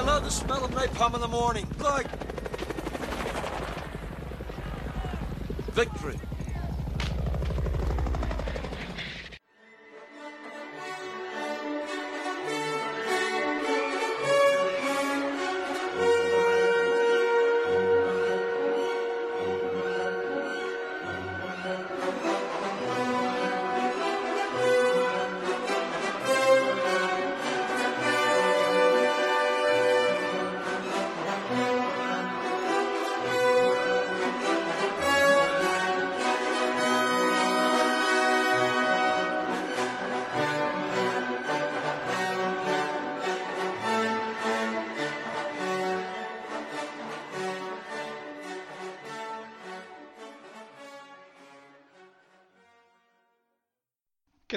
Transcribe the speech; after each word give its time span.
I 0.00 0.02
love 0.02 0.24
the 0.24 0.30
smell 0.30 0.64
of 0.64 0.70
napalm 0.70 1.14
in 1.14 1.20
the 1.20 1.28
morning. 1.28 1.66
Like 1.78 2.06
victory. 5.72 6.18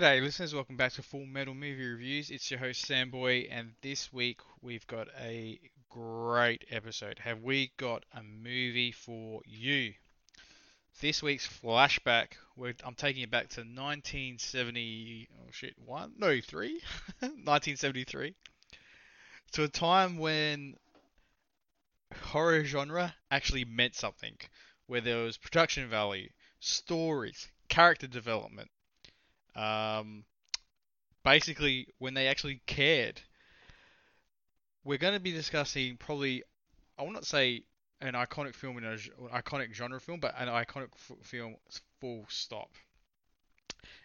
G'day, 0.03 0.21
listeners. 0.21 0.53
Welcome 0.53 0.75
back 0.75 0.91
to 0.94 1.02
Full 1.02 1.25
Metal 1.25 1.53
Movie 1.53 1.88
Reviews. 1.88 2.30
It's 2.30 2.52
your 2.52 2.59
host 2.59 2.86
Samboy, 2.86 3.47
and 3.50 3.72
this 3.81 4.11
week 4.11 4.41
we've 4.61 4.86
got 4.86 5.08
a 5.17 5.58
great 5.89 6.66
episode. 6.69 7.19
Have 7.19 7.41
we 7.41 7.72
got 7.78 8.03
a 8.13 8.22
movie 8.22 8.91
for 8.91 9.39
you? 9.45 9.94
This 11.00 11.23
week's 11.23 11.47
flashback, 11.47 12.33
I'm 12.83 12.95
taking 12.95 13.23
it 13.23 13.31
back 13.31 13.47
to 13.52 13.61
1970. 13.61 15.30
Oh 15.39 15.47
shit, 15.52 15.73
one? 15.78 16.11
No, 16.17 16.41
three? 16.41 16.81
1973. 17.22 18.35
To 19.53 19.63
a 19.63 19.69
time 19.69 20.17
when 20.17 20.75
horror 22.23 22.66
genre 22.66 23.16
actually 23.31 23.63
meant 23.63 23.95
something, 23.95 24.35
where 24.88 25.00
there 25.00 25.23
was 25.23 25.38
production 25.38 25.88
value, 25.88 26.28
stories, 26.59 27.47
character 27.69 28.08
development 28.08 28.69
um, 29.56 30.23
basically, 31.23 31.88
when 32.00 32.14
they 32.14 32.28
actually 32.28 32.62
cared, 32.66 33.22
we're 34.84 34.98
going 34.98 35.14
to 35.14 35.20
be 35.20 35.32
discussing 35.32 35.98
probably, 35.98 36.44
I 36.98 37.04
will 37.04 37.12
not 37.12 37.26
say 37.26 37.64
an 38.02 38.14
iconic 38.14 38.54
film 38.54 38.78
in 38.78 38.84
an 38.84 39.00
iconic 39.34 39.74
genre 39.74 40.00
film, 40.00 40.20
but 40.20 40.36
an 40.38 40.50
iconic 40.50 40.90
f- 40.94 41.18
film 41.22 41.56
full 42.00 42.26
stop. 42.28 42.70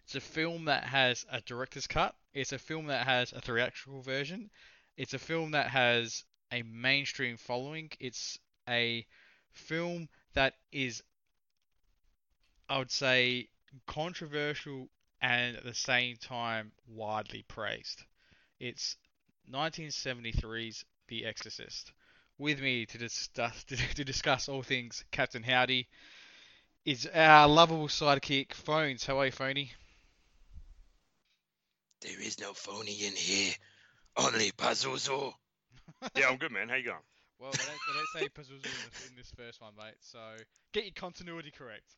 It's 0.04 0.14
a 0.14 0.20
film 0.20 0.66
that 0.66 0.84
has 0.84 1.26
a 1.30 1.40
director's 1.40 1.86
cut. 1.86 2.14
It's 2.32 2.52
a 2.52 2.58
film 2.58 2.86
that 2.86 3.06
has 3.06 3.32
a 3.32 3.40
theatrical 3.40 4.00
version. 4.00 4.50
It's 4.96 5.14
a 5.14 5.18
film 5.18 5.50
that 5.50 5.68
has 5.68 6.24
a 6.52 6.62
mainstream 6.62 7.36
following. 7.36 7.90
It's 8.00 8.38
a 8.68 9.06
film 9.52 10.08
that 10.34 10.54
is, 10.72 11.02
I 12.68 12.78
would 12.78 12.90
say, 12.90 13.48
controversial 13.86 14.88
and 15.20 15.56
at 15.56 15.64
the 15.64 15.74
same 15.74 16.16
time 16.16 16.72
widely 16.86 17.44
praised. 17.48 18.02
It's 18.60 18.96
1973's 19.52 20.84
The 21.08 21.24
Exorcist. 21.24 21.92
With 22.38 22.60
me 22.60 22.86
to 22.86 22.98
discuss, 22.98 23.64
to 23.96 24.04
discuss 24.04 24.48
all 24.48 24.62
things 24.62 25.04
Captain 25.10 25.42
Howdy 25.42 25.88
is 26.84 27.08
our 27.12 27.48
lovable 27.48 27.88
sidekick, 27.88 28.54
Phones. 28.54 29.04
How 29.04 29.18
are 29.18 29.26
you, 29.26 29.32
Phony? 29.32 29.72
There 32.00 32.20
is 32.20 32.40
no 32.40 32.52
phony 32.52 32.92
in 32.92 33.12
here, 33.14 33.52
only 34.16 34.52
Pazuzu. 34.52 35.32
yeah, 36.16 36.28
I'm 36.28 36.36
good, 36.36 36.52
man. 36.52 36.68
How 36.68 36.76
you 36.76 36.84
going? 36.84 36.98
Well, 37.40 37.50
they 37.50 37.58
don't, 37.58 37.78
they 38.14 38.20
don't 38.20 38.22
say 38.22 38.28
Pazuzu 38.28 38.64
in 38.64 38.90
this, 38.90 39.08
in 39.10 39.16
this 39.16 39.32
first 39.36 39.60
one, 39.60 39.72
mate. 39.76 39.96
So 40.00 40.18
get 40.72 40.84
your 40.84 40.92
continuity 40.94 41.50
correct. 41.50 41.96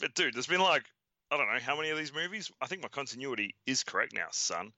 But 0.00 0.14
dude, 0.14 0.34
there's 0.34 0.46
been 0.46 0.60
like 0.60 0.84
I 1.30 1.36
don't 1.36 1.46
know 1.46 1.60
how 1.60 1.76
many 1.76 1.90
of 1.90 1.98
these 1.98 2.12
movies. 2.12 2.50
I 2.60 2.66
think 2.66 2.82
my 2.82 2.88
continuity 2.88 3.54
is 3.66 3.82
correct 3.82 4.12
now, 4.14 4.26
son. 4.30 4.72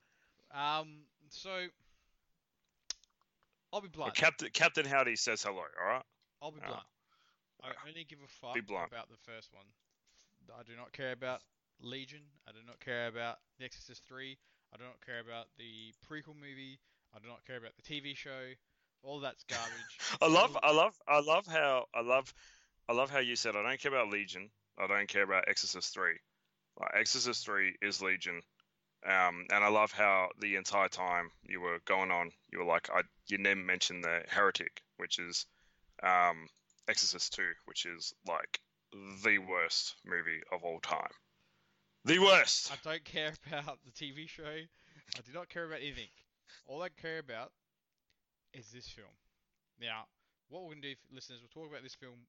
Um, 0.55 1.01
so 1.29 1.67
I'll 3.73 3.81
be 3.81 3.89
blunt. 3.89 4.15
Captain 4.15 4.49
Captain 4.53 4.87
Howdy 4.87 5.17
says 5.17 5.43
hello. 5.43 5.63
All 5.81 5.89
right. 5.89 6.03
I'll 6.41 6.53
be 6.53 6.61
blunt. 6.61 6.83
I 7.63 7.89
only 7.89 8.05
give 8.05 8.21
a 8.25 8.29
fuck 8.29 8.57
about 8.57 9.09
the 9.09 9.19
first 9.25 9.53
one. 9.53 9.67
I 10.57 10.63
do 10.63 10.77
not 10.77 10.93
care 10.93 11.13
about 11.13 11.41
Legion. 11.81 12.23
I 12.47 12.53
do 12.53 12.59
not 12.67 12.79
care 12.81 13.09
about 13.09 13.39
The 13.59 13.65
Exorcist 13.65 14.05
3. 14.07 14.39
I 14.73 14.77
do 14.77 14.85
not 14.85 15.05
care 15.05 15.21
about 15.21 15.47
the 15.59 15.93
prequel 16.09 16.37
movie. 16.37 16.79
I 17.15 17.19
do 17.19 17.29
not 17.29 17.45
care 17.47 17.57
about 17.57 17.73
the 17.77 17.83
TV 17.83 18.17
show. 18.17 18.53
All 19.03 19.21
that's 19.21 19.45
garbage. 19.49 19.99
I 20.21 20.29
love, 20.29 20.57
I 20.63 20.73
love, 20.73 20.95
I 21.09 21.21
love 21.21 21.47
how 21.47 21.87
I 21.95 22.03
love, 22.03 22.33
I 22.89 22.93
love 22.93 23.11
how 23.11 23.19
you 23.19 23.37
said 23.37 23.57
I 23.57 23.63
don't 23.63 23.81
care 23.81 23.93
about 23.93 24.09
Legion. 24.09 24.51
I 24.79 24.87
don't 24.87 25.09
care 25.09 25.23
about 25.25 25.49
Exorcist 25.49 25.93
3. 25.95 26.13
Like 26.79 26.91
Exorcist 26.95 27.45
three 27.45 27.75
is 27.81 28.03
Legion, 28.03 28.43
um, 29.05 29.47
and 29.51 29.65
I 29.65 29.69
love 29.69 29.93
how 29.93 30.29
the 30.41 30.57
entire 30.57 30.89
time 30.89 31.31
you 31.43 31.61
were 31.61 31.79
going 31.85 32.11
on, 32.11 32.31
you 32.53 32.59
were 32.59 32.65
like, 32.65 32.91
I 32.91 33.03
you 33.29 33.39
never 33.39 33.61
mentioned 33.61 34.05
the 34.05 34.23
Heretic, 34.29 34.83
which 34.97 35.19
is 35.19 35.47
um, 36.03 36.49
Exorcist 36.89 37.35
two, 37.35 37.51
which 37.65 37.87
is 37.87 38.13
like 38.27 38.61
the 39.25 39.39
worst 39.39 39.95
movie 40.05 40.41
of 40.53 40.65
all 40.65 40.81
time. 40.81 41.11
The 42.05 42.19
worst. 42.19 42.73
I 42.73 42.77
don't 42.83 43.05
care 43.05 43.33
about 43.47 43.79
the 43.85 43.91
TV 43.91 44.29
show. 44.29 44.45
I 44.45 45.21
do 45.25 45.33
not 45.35 45.49
care 45.49 45.65
about 45.65 45.81
anything. 45.81 46.09
All 46.67 46.83
I 46.83 46.89
care 46.89 47.19
about 47.19 47.53
is 48.53 48.71
this 48.71 48.89
film. 48.89 49.15
Now, 49.81 50.05
what 50.49 50.63
we're 50.63 50.71
going 50.71 50.83
to 50.83 50.95
do, 50.95 51.01
listeners, 51.13 51.41
we'll 51.43 51.63
talk 51.63 51.71
about 51.71 51.83
this 51.83 51.95
film 51.95 52.27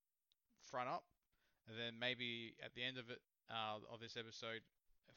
front 0.64 0.90
up, 0.90 1.04
and 1.68 1.78
then 1.78 1.94
maybe 2.00 2.56
at 2.64 2.74
the 2.76 2.84
end 2.84 2.98
of 2.98 3.10
it, 3.10 3.20
uh, 3.50 3.80
of 3.92 4.00
this 4.00 4.18
episode, 4.18 4.62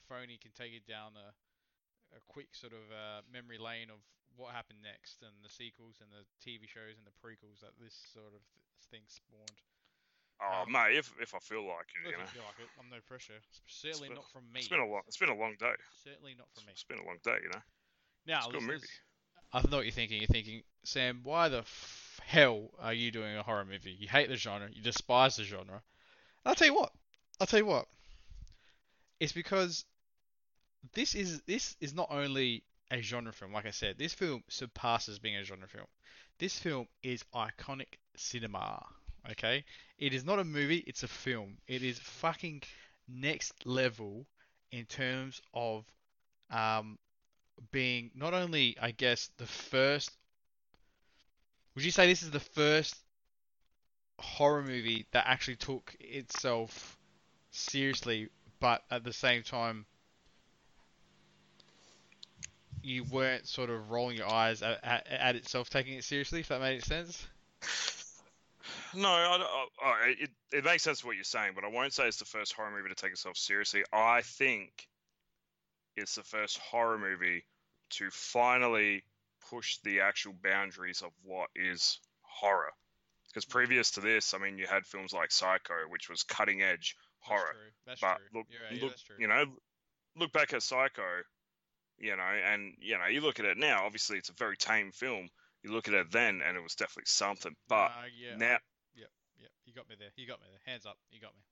Phony 0.08 0.38
can 0.38 0.50
take 0.54 0.74
it 0.74 0.86
down 0.86 1.14
a, 1.14 1.30
a 2.16 2.20
quick 2.26 2.54
sort 2.54 2.72
of 2.72 2.84
uh, 2.90 3.22
memory 3.30 3.58
lane 3.58 3.90
of 3.90 4.02
what 4.38 4.54
happened 4.54 4.80
next 4.82 5.22
and 5.22 5.34
the 5.42 5.50
sequels 5.50 5.98
and 6.00 6.10
the 6.10 6.22
TV 6.38 6.66
shows 6.70 6.96
and 6.98 7.06
the 7.06 7.14
prequels 7.18 7.60
that 7.60 7.74
this 7.78 7.94
sort 8.14 8.32
of 8.34 8.42
thing 8.90 9.02
spawned. 9.06 9.60
Oh 10.40 10.64
um, 10.64 10.72
mate, 10.72 10.96
if 10.96 11.12
if 11.20 11.34
I 11.34 11.38
feel 11.38 11.66
like 11.66 11.92
it, 12.00 12.10
you 12.10 12.16
know. 12.16 12.24
feel 12.32 12.46
like 12.48 12.56
it, 12.58 12.70
I'm 12.80 12.88
no 12.88 12.96
pressure. 13.04 13.36
Certainly 13.66 14.08
been, 14.08 14.16
not 14.16 14.30
from 14.32 14.48
me. 14.52 14.60
It's 14.60 14.72
been 14.72 14.80
a 14.80 14.88
long. 14.88 15.02
It's 15.06 15.18
been 15.18 15.28
a 15.28 15.36
long 15.36 15.54
day. 15.60 15.76
Certainly 16.02 16.34
not 16.38 16.48
from 16.54 16.64
me. 16.64 16.72
It's 16.72 16.84
been 16.84 16.98
a 16.98 17.04
long 17.04 17.20
day, 17.22 17.36
you 17.42 17.50
know. 17.52 17.60
Now, 18.26 18.48
it's 18.48 18.64
movie. 18.64 18.86
I 19.52 19.60
know 19.68 19.78
what 19.78 19.86
you're 19.86 19.92
thinking. 19.92 20.18
You're 20.20 20.28
thinking, 20.28 20.62
Sam, 20.84 21.20
why 21.24 21.48
the 21.48 21.58
f- 21.58 22.20
hell 22.24 22.70
are 22.78 22.94
you 22.94 23.10
doing 23.10 23.36
a 23.36 23.42
horror 23.42 23.64
movie? 23.64 23.96
You 23.98 24.08
hate 24.08 24.28
the 24.28 24.36
genre. 24.36 24.68
You 24.72 24.82
despise 24.82 25.36
the 25.36 25.44
genre. 25.44 25.82
I'll 26.46 26.54
tell 26.54 26.68
you 26.68 26.74
what. 26.74 26.92
I'll 27.40 27.46
tell 27.46 27.58
you 27.58 27.66
what. 27.66 27.86
It's 29.20 29.32
because 29.32 29.84
this 30.94 31.14
is 31.14 31.42
this 31.42 31.76
is 31.80 31.94
not 31.94 32.08
only 32.10 32.64
a 32.90 33.00
genre 33.02 33.32
film. 33.32 33.52
Like 33.52 33.66
I 33.66 33.70
said, 33.70 33.98
this 33.98 34.14
film 34.14 34.42
surpasses 34.48 35.18
being 35.18 35.36
a 35.36 35.44
genre 35.44 35.68
film. 35.68 35.86
This 36.38 36.58
film 36.58 36.88
is 37.02 37.22
iconic 37.34 37.98
cinema. 38.16 38.84
Okay, 39.30 39.64
it 39.98 40.14
is 40.14 40.24
not 40.24 40.38
a 40.38 40.44
movie; 40.44 40.82
it's 40.86 41.02
a 41.02 41.08
film. 41.08 41.58
It 41.68 41.82
is 41.82 41.98
fucking 41.98 42.62
next 43.06 43.66
level 43.66 44.26
in 44.72 44.86
terms 44.86 45.42
of 45.52 45.84
um, 46.50 46.98
being 47.70 48.10
not 48.14 48.32
only, 48.34 48.76
I 48.80 48.92
guess, 48.92 49.30
the 49.36 49.46
first. 49.46 50.10
Would 51.74 51.84
you 51.84 51.90
say 51.90 52.06
this 52.06 52.22
is 52.22 52.30
the 52.30 52.40
first 52.40 52.96
horror 54.18 54.62
movie 54.62 55.06
that 55.12 55.26
actually 55.26 55.56
took 55.56 55.94
itself 56.00 56.98
seriously 57.50 58.28
but 58.60 58.82
at 58.90 59.04
the 59.04 59.12
same 59.12 59.42
time, 59.42 59.86
you 62.82 63.04
weren't 63.04 63.46
sort 63.46 63.70
of 63.70 63.90
rolling 63.90 64.16
your 64.16 64.30
eyes 64.30 64.62
at, 64.62 64.78
at, 64.84 65.06
at 65.08 65.36
itself 65.36 65.70
taking 65.70 65.94
it 65.94 66.04
seriously. 66.04 66.40
If 66.40 66.48
that 66.48 66.60
made 66.60 66.84
sense. 66.84 67.26
No, 68.94 69.08
I, 69.08 69.66
I, 69.82 70.14
it 70.18 70.30
it 70.52 70.64
makes 70.64 70.82
sense 70.82 71.04
what 71.04 71.14
you're 71.14 71.24
saying, 71.24 71.52
but 71.54 71.64
I 71.64 71.68
won't 71.68 71.92
say 71.92 72.08
it's 72.08 72.18
the 72.18 72.24
first 72.24 72.52
horror 72.52 72.70
movie 72.70 72.88
to 72.88 72.94
take 72.94 73.12
itself 73.12 73.36
seriously. 73.36 73.84
I 73.92 74.22
think 74.22 74.88
it's 75.96 76.16
the 76.16 76.22
first 76.22 76.58
horror 76.58 76.98
movie 76.98 77.44
to 77.90 78.10
finally 78.10 79.02
push 79.48 79.78
the 79.84 80.00
actual 80.00 80.34
boundaries 80.42 81.02
of 81.02 81.10
what 81.24 81.50
is 81.54 81.98
horror. 82.22 82.72
Because 83.28 83.44
previous 83.44 83.92
to 83.92 84.00
this, 84.00 84.34
I 84.34 84.38
mean, 84.38 84.58
you 84.58 84.66
had 84.66 84.86
films 84.86 85.12
like 85.12 85.30
Psycho, 85.30 85.74
which 85.88 86.08
was 86.08 86.24
cutting 86.24 86.62
edge 86.62 86.96
horror. 87.20 87.54
That's 87.86 88.00
true. 88.00 88.08
but 88.08 88.16
true. 88.16 88.38
look, 88.40 88.46
right. 88.70 88.82
look, 88.82 88.92
yeah, 88.92 89.16
you 89.18 89.28
know, 89.28 89.44
look 90.16 90.32
back 90.32 90.52
at 90.52 90.62
Psycho. 90.62 91.22
you 91.98 92.16
know, 92.16 92.22
and 92.22 92.74
you 92.80 92.98
know, 92.98 93.06
you 93.06 93.20
look 93.20 93.38
at 93.40 93.46
it 93.46 93.58
now. 93.58 93.84
Obviously, 93.84 94.18
it's 94.18 94.30
a 94.30 94.34
very 94.34 94.56
tame 94.56 94.90
film. 94.92 95.28
You 95.62 95.72
look 95.72 95.88
at 95.88 95.94
it 95.94 96.10
then, 96.10 96.40
and 96.46 96.56
it 96.56 96.62
was 96.62 96.74
definitely 96.74 97.04
something. 97.06 97.54
But 97.68 97.90
Uh, 97.90 98.08
yeah, 98.18 98.36
now, 98.36 98.58
Yep, 98.94 99.10
yep. 99.38 99.50
You 99.66 99.74
got 99.74 99.88
me 99.88 99.96
there. 99.98 100.08
You 100.16 100.26
got 100.26 100.40
me 100.40 100.46
there. 100.50 100.72
Hands 100.72 100.86
up. 100.86 100.96
You 101.10 101.20
got 101.20 101.32
me. 101.34 101.42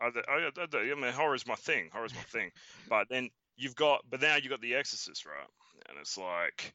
I, 0.00 0.06
I, 0.06 0.50
I, 0.56 0.92
I 0.92 0.94
mean, 0.94 1.12
horror's 1.12 1.46
my 1.46 1.54
thing. 1.54 1.90
Horror's 1.92 2.14
my 2.14 2.22
thing. 2.22 2.50
But 2.88 3.08
then 3.08 3.30
you've 3.56 3.76
got, 3.76 4.02
but 4.08 4.20
now 4.20 4.36
you 4.36 4.48
got 4.48 4.60
The 4.60 4.74
Exorcist, 4.74 5.26
right? 5.26 5.46
And 5.88 5.98
it's 6.00 6.18
like, 6.18 6.74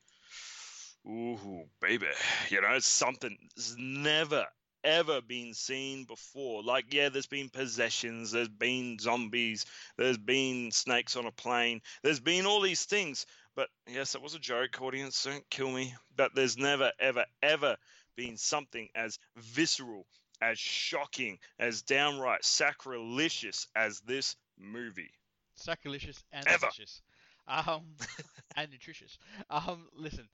ooh, 1.05 1.63
baby, 1.81 2.07
you 2.49 2.61
know, 2.61 2.69
it's 2.69 2.87
something 2.87 3.35
that's 3.55 3.75
never 3.77 4.45
ever 4.83 5.21
been 5.21 5.53
seen 5.53 6.05
before. 6.05 6.63
Like, 6.63 6.93
yeah, 6.93 7.09
there's 7.09 7.27
been 7.27 7.49
possessions, 7.49 8.31
there's 8.31 8.47
been 8.49 8.97
zombies, 8.99 9.65
there's 9.97 10.17
been 10.17 10.71
snakes 10.71 11.15
on 11.15 11.25
a 11.25 11.31
plane, 11.31 11.81
there's 12.03 12.19
been 12.19 12.45
all 12.45 12.61
these 12.61 12.85
things. 12.85 13.25
But 13.55 13.69
yes, 13.87 14.13
it 14.15 14.21
was 14.21 14.35
a 14.35 14.39
joke, 14.39 14.81
audience. 14.81 15.23
Don't 15.23 15.49
kill 15.49 15.71
me. 15.71 15.95
But 16.15 16.35
there's 16.35 16.57
never, 16.57 16.91
ever, 16.99 17.25
ever 17.41 17.75
been 18.15 18.37
something 18.37 18.87
as 18.95 19.17
visceral, 19.35 20.05
as 20.41 20.59
shocking, 20.59 21.39
as 21.57 21.81
downright 21.81 22.45
sacrilegious 22.45 23.67
as 23.75 23.99
this 24.01 24.35
movie. 24.59 25.11
Sacrilegious 25.55 26.23
and 26.31 26.47
Ever. 26.47 26.59
delicious. 26.59 27.01
Um, 27.47 27.95
and 28.55 28.71
nutritious. 28.71 29.17
Um, 29.49 29.87
listen, 29.95 30.27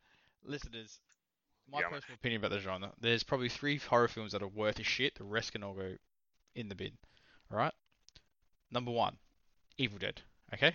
listeners. 0.43 0.99
My 1.71 1.79
Yeah, 1.79 1.89
personal 1.89 2.15
opinion 2.15 2.41
about 2.41 2.51
the 2.51 2.59
genre: 2.59 2.93
there's 2.99 3.23
probably 3.23 3.49
three 3.49 3.77
horror 3.77 4.07
films 4.07 4.31
that 4.33 4.43
are 4.43 4.47
worth 4.47 4.79
a 4.79 4.83
shit. 4.83 5.15
The 5.15 5.23
rest 5.23 5.53
can 5.53 5.63
all 5.63 5.73
go 5.73 5.95
in 6.55 6.69
the 6.69 6.75
bin. 6.75 6.97
All 7.51 7.57
right. 7.57 7.73
Number 8.71 8.91
one, 8.91 9.17
Evil 9.77 9.99
Dead. 9.99 10.21
Okay. 10.53 10.73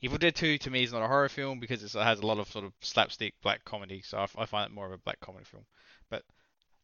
Evil 0.00 0.18
Dead 0.18 0.34
2 0.34 0.58
to 0.58 0.70
me 0.70 0.82
is 0.82 0.92
not 0.92 1.02
a 1.02 1.08
horror 1.08 1.28
film 1.28 1.58
because 1.58 1.82
it 1.82 1.92
has 1.98 2.20
a 2.20 2.26
lot 2.26 2.38
of 2.38 2.48
sort 2.50 2.64
of 2.64 2.72
slapstick 2.80 3.34
black 3.42 3.64
comedy, 3.64 4.02
so 4.02 4.18
I, 4.18 4.22
f- 4.24 4.36
I 4.38 4.44
find 4.44 4.70
it 4.70 4.74
more 4.74 4.86
of 4.86 4.92
a 4.92 4.98
black 4.98 5.20
comedy 5.20 5.44
film. 5.44 5.64
But 6.10 6.22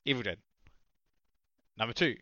Evil 0.04 0.22
Dead. 0.22 0.38
Number 1.76 1.92
two, 1.92 2.16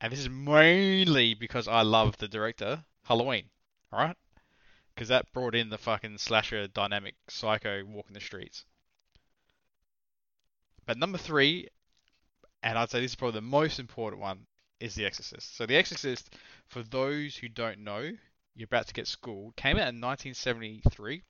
and 0.00 0.12
this 0.12 0.20
is 0.20 0.30
mainly 0.30 1.34
because 1.34 1.68
I 1.68 1.82
love 1.82 2.16
the 2.16 2.28
director, 2.28 2.84
Halloween. 3.04 3.50
Alright? 3.92 4.16
Because 4.94 5.08
that 5.08 5.32
brought 5.32 5.54
in 5.54 5.70
the 5.70 5.78
fucking 5.78 6.18
slasher 6.18 6.66
dynamic 6.68 7.14
psycho 7.28 7.84
walking 7.84 8.14
the 8.14 8.20
streets. 8.20 8.64
But 10.88 10.96
number 10.96 11.18
three, 11.18 11.68
and 12.62 12.78
I'd 12.78 12.88
say 12.88 13.02
this 13.02 13.10
is 13.10 13.14
probably 13.14 13.40
the 13.40 13.46
most 13.46 13.78
important 13.78 14.22
one, 14.22 14.46
is 14.80 14.94
The 14.94 15.04
Exorcist. 15.04 15.54
So 15.54 15.66
The 15.66 15.76
Exorcist, 15.76 16.34
for 16.66 16.82
those 16.82 17.36
who 17.36 17.50
don't 17.50 17.80
know, 17.80 18.10
you're 18.54 18.64
about 18.64 18.86
to 18.86 18.94
get 18.94 19.06
schooled, 19.06 19.54
came 19.54 19.76
out 19.76 19.92
in 19.92 20.00
1973. 20.00 21.22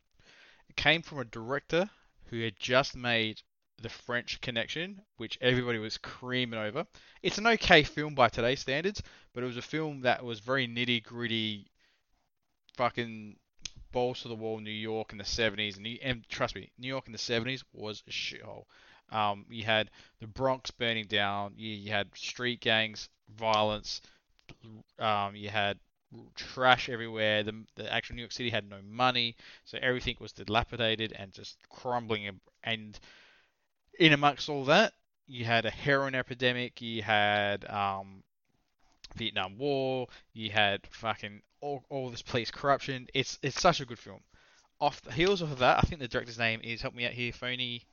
It 0.68 0.76
came 0.76 1.02
from 1.02 1.18
a 1.18 1.24
director 1.24 1.90
who 2.26 2.40
had 2.40 2.54
just 2.60 2.94
made 2.94 3.42
The 3.82 3.88
French 3.88 4.40
Connection, 4.40 5.02
which 5.16 5.36
everybody 5.40 5.80
was 5.80 5.98
creaming 5.98 6.60
over. 6.60 6.86
It's 7.20 7.38
an 7.38 7.48
okay 7.48 7.82
film 7.82 8.14
by 8.14 8.28
today's 8.28 8.60
standards, 8.60 9.02
but 9.34 9.42
it 9.42 9.48
was 9.48 9.56
a 9.56 9.62
film 9.62 10.02
that 10.02 10.24
was 10.24 10.38
very 10.38 10.68
nitty 10.68 11.02
gritty, 11.02 11.66
fucking 12.76 13.34
balls 13.90 14.22
to 14.22 14.28
the 14.28 14.36
wall 14.36 14.60
New 14.60 14.70
York 14.70 15.10
in 15.10 15.18
the 15.18 15.24
70s. 15.24 15.78
And, 15.78 15.98
and 16.00 16.28
trust 16.28 16.54
me, 16.54 16.70
New 16.78 16.86
York 16.86 17.06
in 17.06 17.12
the 17.12 17.18
70s 17.18 17.64
was 17.72 18.04
a 18.06 18.12
shithole. 18.12 18.66
Um, 19.10 19.46
you 19.48 19.64
had 19.64 19.90
the 20.20 20.26
Bronx 20.26 20.70
burning 20.70 21.06
down, 21.06 21.54
you, 21.56 21.70
you 21.70 21.90
had 21.90 22.08
street 22.14 22.60
gangs, 22.60 23.08
violence, 23.36 24.02
um, 24.98 25.34
you 25.34 25.48
had 25.48 25.78
trash 26.34 26.88
everywhere. 26.88 27.42
The, 27.42 27.64
the 27.76 27.92
actual 27.92 28.16
New 28.16 28.22
York 28.22 28.32
City 28.32 28.50
had 28.50 28.68
no 28.68 28.78
money, 28.88 29.36
so 29.64 29.78
everything 29.80 30.16
was 30.20 30.32
dilapidated 30.32 31.12
and 31.12 31.32
just 31.32 31.56
crumbling. 31.68 32.40
And, 32.64 32.98
in 33.98 34.12
amongst 34.12 34.48
all 34.48 34.64
that, 34.66 34.92
you 35.26 35.44
had 35.44 35.66
a 35.66 35.70
heroin 35.70 36.14
epidemic, 36.14 36.80
you 36.80 37.02
had 37.02 37.68
um, 37.68 38.22
Vietnam 39.16 39.58
War, 39.58 40.06
you 40.32 40.50
had 40.50 40.86
fucking 40.86 41.42
all, 41.60 41.82
all 41.90 42.08
this 42.08 42.22
police 42.22 42.50
corruption. 42.50 43.08
It's 43.12 43.38
it's 43.42 43.60
such 43.60 43.80
a 43.80 43.84
good 43.84 43.98
film. 43.98 44.20
Off 44.80 45.02
the 45.02 45.12
heels 45.12 45.42
of 45.42 45.58
that, 45.58 45.78
I 45.78 45.80
think 45.80 46.00
the 46.00 46.06
director's 46.06 46.38
name 46.38 46.60
is 46.62 46.80
help 46.80 46.94
me 46.94 47.06
out 47.06 47.12
here, 47.12 47.32
Phony 47.32 47.84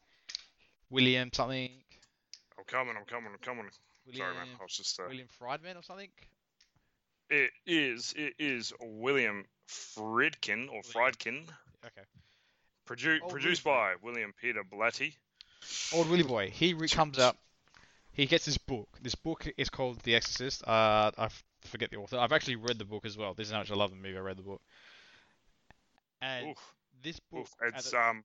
William 0.96 1.30
something. 1.34 1.70
I'm 2.58 2.64
coming, 2.66 2.96
I'm 2.98 3.06
coming, 3.06 3.30
I'm 3.34 3.40
coming. 3.40 3.66
William, 4.06 4.18
Sorry, 4.26 4.36
man. 4.36 4.48
I 4.60 4.64
was 4.64 4.78
just. 4.78 5.00
Uh, 5.00 5.04
William 5.08 5.28
Friedman 5.38 5.78
or 5.78 5.84
something. 5.84 6.10
it 7.30 7.52
is. 7.66 8.14
It 8.18 8.34
is 8.40 8.74
William 8.82 9.46
Friedkin 9.70 10.70
or 10.72 10.82
Friedkin, 10.82 11.48
Okay. 11.86 12.06
produ- 12.88 13.28
produced 13.30 13.64
by 13.64 13.96
William 14.02 14.34
Peter 14.42 14.64
Blatty. 14.64 15.16
Old 15.94 16.10
Willy 16.10 16.24
Boy. 16.24 16.50
He 16.50 16.74
re- 16.74 16.88
comes 16.88 17.18
up. 17.20 17.38
He 18.12 18.28
gets 18.28 18.46
this 18.46 18.58
book. 18.58 18.88
This 19.02 19.16
book 19.16 19.48
is 19.58 19.70
called 19.70 20.00
The 20.04 20.16
Exorcist. 20.16 20.64
Uh, 20.66 21.12
I 21.18 21.28
forget 21.66 21.90
the 21.90 21.98
author. 21.98 22.18
I've 22.18 22.32
actually 22.32 22.56
read 22.56 22.78
the 22.78 22.86
book 22.86 23.06
as 23.06 23.18
well. 23.18 23.34
This 23.34 23.48
is 23.48 23.54
how 23.54 23.60
much 23.60 23.72
I 23.72 23.76
love 23.76 23.90
the 23.90 23.96
movie. 23.98 24.16
I 24.18 24.22
read 24.22 24.38
the 24.38 24.44
book. 24.44 24.62
And 26.22 26.50
Oof, 26.52 26.74
this 27.04 27.20
book. 27.20 27.42
oof. 27.42 27.74
It's 27.76 27.94
um. 27.94 28.24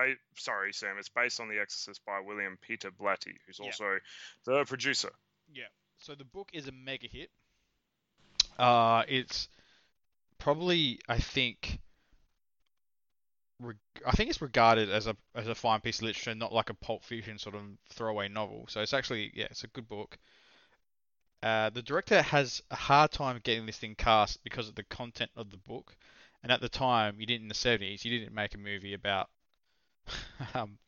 I, 0.00 0.14
sorry, 0.36 0.72
Sam. 0.72 0.96
It's 0.98 1.08
based 1.08 1.40
on 1.40 1.48
The 1.48 1.60
Exorcist 1.60 2.00
by 2.06 2.20
William 2.20 2.58
Peter 2.60 2.90
Blatty, 2.90 3.34
who's 3.46 3.58
Yeah. 3.60 3.66
also 3.66 3.98
the 4.44 4.64
producer. 4.64 5.10
Yeah. 5.52 5.64
So 5.98 6.14
the 6.14 6.24
book 6.24 6.50
is 6.52 6.66
a 6.68 6.72
mega 6.72 7.06
hit. 7.06 7.30
Uh, 8.58 9.04
it's 9.08 9.48
probably 10.38 11.00
I 11.08 11.18
think. 11.18 11.78
Reg- 13.60 13.76
I 14.06 14.12
think 14.12 14.30
it's 14.30 14.40
regarded 14.40 14.90
as 14.90 15.06
a 15.06 15.16
as 15.34 15.46
a 15.48 15.54
fine 15.54 15.80
piece 15.80 15.98
of 15.98 16.04
literature, 16.04 16.34
not 16.34 16.52
like 16.52 16.70
a 16.70 16.74
Pulp 16.74 17.04
Fiction 17.04 17.38
sort 17.38 17.54
of 17.54 17.62
throwaway 17.90 18.28
novel. 18.28 18.64
So 18.68 18.80
it's 18.80 18.94
actually 18.94 19.32
yeah, 19.34 19.48
it's 19.50 19.64
a 19.64 19.68
good 19.68 19.88
book. 19.88 20.16
Uh, 21.42 21.70
the 21.70 21.82
director 21.82 22.20
has 22.22 22.62
a 22.70 22.76
hard 22.76 23.10
time 23.10 23.40
getting 23.42 23.66
this 23.66 23.78
thing 23.78 23.94
cast 23.94 24.42
because 24.44 24.68
of 24.68 24.74
the 24.74 24.82
content 24.84 25.30
of 25.36 25.50
the 25.50 25.56
book, 25.56 25.94
and 26.42 26.52
at 26.52 26.60
the 26.60 26.68
time, 26.68 27.16
you 27.18 27.24
didn't 27.26 27.42
in 27.44 27.48
the 27.48 27.54
70s, 27.54 28.04
you 28.04 28.18
didn't 28.18 28.34
make 28.34 28.54
a 28.54 28.58
movie 28.58 28.92
about. 28.92 29.28
um, 30.54 30.78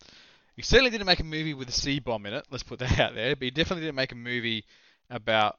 you 0.56 0.62
certainly 0.62 0.90
didn't 0.90 1.06
make 1.06 1.20
a 1.20 1.24
movie 1.24 1.54
with 1.54 1.68
a 1.68 1.72
C 1.72 1.98
bomb 1.98 2.26
in 2.26 2.34
it. 2.34 2.46
Let's 2.50 2.62
put 2.62 2.78
that 2.80 2.98
out 2.98 3.14
there. 3.14 3.34
But 3.36 3.44
he 3.44 3.50
definitely 3.50 3.84
didn't 3.84 3.96
make 3.96 4.12
a 4.12 4.16
movie 4.16 4.64
about 5.10 5.58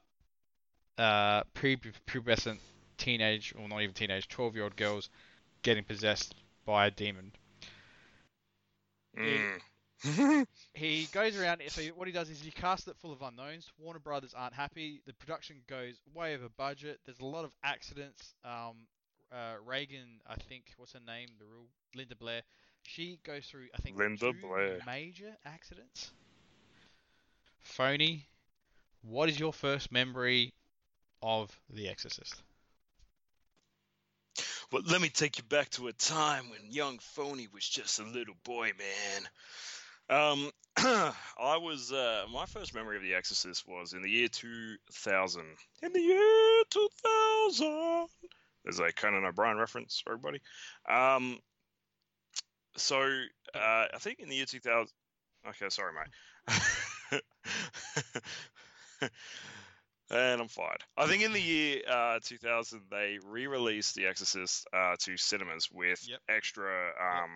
uh, 0.98 1.44
pre-pubescent 1.54 2.60
teenage, 2.98 3.54
or 3.58 3.68
not 3.68 3.82
even 3.82 3.94
teenage, 3.94 4.28
12-year-old 4.28 4.76
girls 4.76 5.10
getting 5.62 5.84
possessed 5.84 6.36
by 6.66 6.88
a 6.88 6.92
demon. 6.92 7.32
Mm. 9.18 9.60
He 10.74 11.08
goes 11.14 11.40
around. 11.40 11.62
So 11.68 11.82
what 11.96 12.08
he 12.08 12.14
does 12.14 12.30
is 12.30 12.42
he 12.42 12.52
casts 12.52 12.88
it 12.88 12.98
full 12.98 13.14
of 13.14 13.22
unknowns. 13.22 13.72
Warner 13.80 14.00
Brothers 14.00 14.34
aren't 14.36 14.54
happy. 14.54 15.02
The 15.06 15.14
production 15.14 15.58
goes 15.68 15.96
way 16.14 16.36
over 16.36 16.50
budget. 16.58 17.00
There's 17.06 17.20
a 17.20 17.26
lot 17.26 17.46
of 17.46 17.52
accidents. 17.64 18.34
Um, 18.44 18.88
uh, 19.32 19.56
Reagan, 19.66 20.20
I 20.28 20.36
think, 20.36 20.74
what's 20.78 20.94
her 20.94 21.00
name? 21.00 21.30
The 21.40 21.46
real 21.46 21.68
Linda 21.96 22.16
Blair. 22.16 22.42
She 22.84 23.20
goes 23.24 23.46
through, 23.46 23.68
I 23.74 23.82
think, 23.82 23.98
Linda 23.98 24.32
two 24.32 24.40
Blair. 24.42 24.80
major 24.86 25.36
accidents. 25.46 26.12
Phony. 27.62 28.28
What 29.02 29.30
is 29.30 29.40
your 29.40 29.52
first 29.52 29.92
memory 29.92 30.54
of 31.22 31.50
The 31.70 31.90
Exorcist? 31.90 32.42
Well, 34.72 34.82
let 34.90 35.02
me 35.02 35.10
take 35.10 35.38
you 35.38 35.44
back 35.44 35.70
to 35.72 35.88
a 35.88 35.94
time 35.94 36.50
when 36.50 36.72
young 36.72 37.00
Phony 37.00 37.48
was 37.54 37.68
just 37.68 38.00
a 38.00 38.04
little 38.04 38.36
boy, 38.44 38.72
man. 38.78 39.28
Um, 40.10 40.52
I 40.78 41.58
was 41.58 41.92
uh, 41.92 42.26
my 42.32 42.46
first 42.46 42.74
memory 42.74 42.98
of 42.98 43.04
The 43.04 43.14
Exorcist 43.14 43.68
was 43.68 43.94
in 43.94 44.02
the 44.02 44.10
year 44.10 44.28
2000. 44.28 45.44
In 45.84 45.94
the 45.94 46.00
year 46.00 46.64
2000, 46.70 48.08
there's 48.64 48.80
a 48.80 48.92
Conan 48.94 49.26
O'Brien 49.26 49.58
reference 49.58 50.02
for 50.04 50.14
everybody. 50.14 50.42
Um, 50.90 51.40
so 52.78 53.02
uh, 53.54 53.86
I 53.94 53.98
think 54.00 54.20
in 54.20 54.30
the 54.30 54.36
year 54.36 54.46
2000. 54.46 54.92
Okay, 55.50 55.70
sorry, 55.70 55.92
mate. 55.94 57.22
and 60.10 60.42
I'm 60.42 60.48
fired. 60.48 60.84
I 60.98 61.08
think 61.08 61.24
in 61.24 61.34
the 61.34 61.42
year 61.42 61.82
uh, 61.90 62.20
2000 62.24 62.82
they 62.90 63.20
re-released 63.26 63.96
The 63.96 64.06
Exorcist 64.08 64.68
uh, 64.74 64.96
to 65.00 65.18
cinemas 65.18 65.70
with 65.72 66.08
Yep. 66.08 66.20
extra 66.30 66.92
um, 67.00 67.34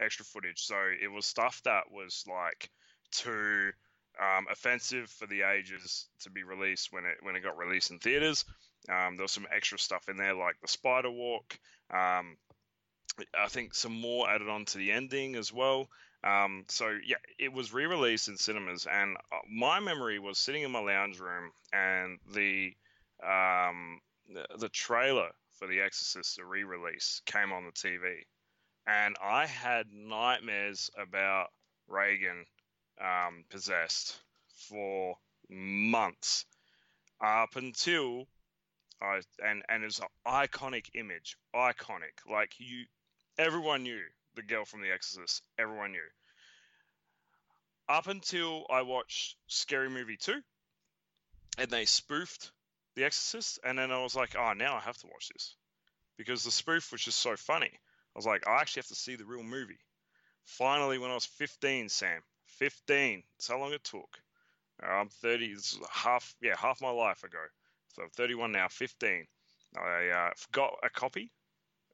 extra 0.00 0.24
footage. 0.24 0.60
So 0.60 0.76
it 1.00 1.08
was 1.08 1.26
stuff 1.26 1.60
that 1.64 1.84
was 1.90 2.24
like 2.28 2.70
too 3.12 3.70
um, 4.20 4.46
offensive 4.50 5.10
for 5.10 5.26
the 5.26 5.42
ages 5.42 6.06
to 6.20 6.30
be 6.30 6.44
released 6.44 6.92
when 6.92 7.04
it 7.04 7.18
when 7.22 7.36
it 7.36 7.42
got 7.42 7.58
released 7.58 7.90
in 7.90 7.98
theaters. 7.98 8.44
Um, 8.88 9.16
there 9.16 9.24
was 9.24 9.32
some 9.32 9.46
extra 9.54 9.78
stuff 9.78 10.08
in 10.08 10.16
there 10.16 10.34
like 10.34 10.56
the 10.60 10.68
spider 10.68 11.10
walk. 11.10 11.58
Um, 11.92 12.36
I 13.38 13.48
think 13.48 13.74
some 13.74 14.00
more 14.00 14.28
added 14.28 14.48
on 14.48 14.64
to 14.66 14.78
the 14.78 14.92
ending 14.92 15.36
as 15.36 15.52
well. 15.52 15.88
Um, 16.24 16.64
so 16.68 16.96
yeah, 17.04 17.16
it 17.38 17.52
was 17.52 17.72
re-released 17.72 18.28
in 18.28 18.36
cinemas, 18.36 18.86
and 18.90 19.16
uh, 19.32 19.38
my 19.50 19.80
memory 19.80 20.18
was 20.18 20.38
sitting 20.38 20.62
in 20.62 20.70
my 20.70 20.78
lounge 20.80 21.18
room, 21.18 21.50
and 21.72 22.18
the 22.32 22.74
um, 23.22 24.00
the, 24.58 24.68
trailer 24.68 25.30
for 25.58 25.66
The 25.68 25.80
Exorcist, 25.80 26.36
the 26.36 26.44
re-release, 26.44 27.22
came 27.26 27.52
on 27.52 27.64
the 27.64 27.72
TV, 27.72 28.24
and 28.86 29.16
I 29.22 29.46
had 29.46 29.86
nightmares 29.92 30.90
about 30.96 31.48
Reagan 31.88 32.44
um, 33.00 33.44
possessed 33.50 34.16
for 34.68 35.16
months, 35.48 36.46
up 37.20 37.56
until 37.56 38.28
I 39.00 39.20
and 39.44 39.62
and 39.68 39.82
it's 39.84 39.98
an 39.98 40.06
iconic 40.26 40.86
image, 40.94 41.36
iconic. 41.54 42.22
Like 42.30 42.54
you, 42.58 42.84
everyone 43.42 43.82
knew 43.82 44.00
the 44.36 44.42
girl 44.42 44.64
from 44.64 44.82
The 44.82 44.92
Exorcist. 44.92 45.42
Everyone 45.58 45.90
knew. 45.90 45.98
Up 47.88 48.06
until 48.06 48.64
I 48.70 48.82
watched 48.82 49.36
Scary 49.48 49.90
Movie 49.90 50.16
2, 50.16 50.40
and 51.58 51.68
they 51.68 51.84
spoofed 51.84 52.52
The 52.94 53.04
Exorcist, 53.04 53.58
and 53.64 53.76
then 53.76 53.90
I 53.90 54.00
was 54.00 54.14
like, 54.14 54.36
oh, 54.38 54.52
now 54.52 54.76
I 54.76 54.80
have 54.80 54.96
to 54.98 55.08
watch 55.08 55.28
this 55.28 55.56
because 56.16 56.44
the 56.44 56.52
spoof 56.52 56.92
was 56.92 57.02
just 57.02 57.18
so 57.18 57.36
funny. 57.36 57.70
I 57.72 58.18
was 58.18 58.26
like, 58.26 58.46
I 58.46 58.60
actually 58.60 58.80
have 58.80 58.88
to 58.88 58.94
see 58.94 59.16
the 59.16 59.24
real 59.24 59.42
movie. 59.42 59.80
Finally, 60.44 60.98
when 60.98 61.10
I 61.10 61.14
was 61.14 61.26
15, 61.26 61.88
Sam, 61.88 62.20
15, 62.46 63.24
that's 63.36 63.48
how 63.48 63.58
long 63.58 63.72
it 63.72 63.82
took. 63.82 64.18
I'm 64.80 65.08
30, 65.08 65.54
this 65.54 65.72
is 65.72 65.80
half, 65.90 66.36
yeah, 66.40 66.54
half 66.56 66.80
my 66.80 66.90
life 66.90 67.24
ago. 67.24 67.42
So 67.94 68.02
I'm 68.02 68.10
31 68.10 68.52
now, 68.52 68.68
15. 68.68 69.26
I 69.76 70.08
uh, 70.08 70.30
got 70.52 70.78
a 70.82 70.90
copy 70.90 71.32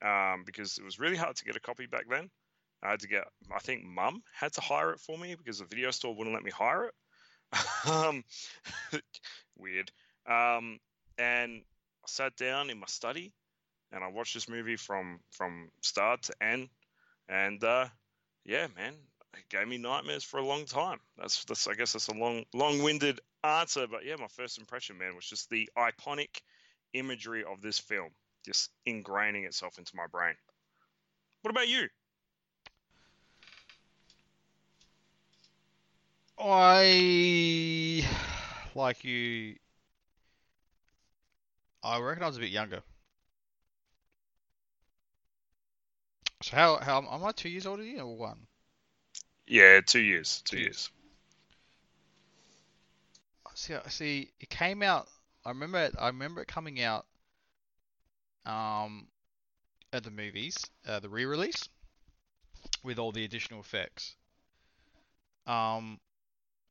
um, 0.03 0.45
because 0.45 0.79
it 0.79 0.85
was 0.85 0.99
really 0.99 1.17
hard 1.17 1.37
to 1.37 1.45
get 1.45 1.57
a 1.57 1.61
copy 1.61 1.87
back 1.87 2.07
then. 2.09 2.31
I 2.83 2.91
had 2.91 3.01
to 3.01 3.09
get, 3.09 3.25
I 3.55 3.59
think 3.59 3.85
mum 3.85 4.23
had 4.33 4.53
to 4.55 4.61
hire 4.61 4.93
it 4.93 5.01
for 5.01 5.19
me 5.19 5.35
because 5.35 5.59
the 5.59 5.65
video 5.65 5.91
store 5.91 6.15
wouldn't 6.15 6.35
let 6.35 6.45
me 6.45 6.51
hire 6.51 6.85
it. 6.85 6.95
um, 7.91 8.25
weird. 9.59 9.91
Um, 10.27 10.79
and 11.19 11.63
I 12.05 12.07
sat 12.07 12.37
down 12.37 12.71
in 12.71 12.79
my 12.79 12.87
study 12.87 13.33
and 13.93 14.05
I 14.05 14.09
watched 14.09 14.35
this 14.35 14.49
movie 14.49 14.77
from 14.77 15.21
from 15.33 15.71
start 15.83 16.23
to 16.25 16.35
end. 16.41 16.69
And 17.29 17.63
uh, 17.65 17.87
yeah, 18.45 18.69
man, 18.77 18.95
it 19.35 19.49
gave 19.49 19.67
me 19.67 19.79
nightmares 19.79 20.25
for 20.25 20.39
a 20.39 20.47
long 20.47 20.65
time. 20.65 21.01
That's 21.17 21.45
that's 21.45 21.67
I 21.67 21.75
guess 21.75 21.95
that's 21.95 22.09
a 22.09 22.15
long 22.15 22.45
long-winded 22.55 23.21
answer, 23.43 23.87
but 23.87 24.05
yeah, 24.05 24.17
my 24.17 24.29
first 24.29 24.59
impression, 24.59 24.99
man, 24.99 25.15
was 25.15 25.27
just 25.27 25.51
the 25.51 25.69
iconic 25.77 26.41
imagery 26.93 27.45
of 27.45 27.61
this 27.61 27.79
film 27.79 28.11
just 28.45 28.71
ingraining 28.87 29.45
itself 29.47 29.79
into 29.79 29.95
my 29.97 30.07
brain. 30.07 30.35
What 31.43 31.51
about 31.51 31.69
you? 31.69 31.89
I 36.39 38.05
like 38.75 39.05
you. 39.05 39.57
I 41.83 41.99
reckon 42.01 42.23
I 42.23 42.27
was 42.27 42.37
a 42.37 42.41
bit 42.41 42.51
younger. 42.51 42.83
So 46.43 46.57
how 46.57 46.77
how 46.79 46.99
am 46.99 47.25
I 47.25 47.33
two 47.33 47.49
years 47.49 47.67
older 47.67 47.83
than 47.83 47.93
you 47.93 48.01
or 48.01 48.17
one? 48.17 48.47
Yeah, 49.47 49.81
two 49.81 50.01
years. 50.01 50.43
Two 50.45 50.59
Two 50.59 50.63
years. 50.63 50.91
See, 53.55 53.75
see, 53.89 54.31
it 54.39 54.51
came 54.51 54.85
out. 54.85 55.09
I 55.45 55.49
remember 55.49 55.79
it. 55.79 55.95
I 55.99 56.07
remember 56.07 56.43
it 56.43 56.47
coming 56.47 56.81
out. 56.81 57.07
Um, 58.49 59.09
at 59.93 60.05
the 60.05 60.11
movies, 60.11 60.57
uh, 60.87 61.01
the 61.01 61.09
re-release, 61.09 61.69
with 62.83 62.99
all 62.99 63.13
the 63.13 63.25
additional 63.25 63.61
effects. 63.61 64.17
Um, 65.47 65.99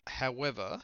however, 0.06 0.80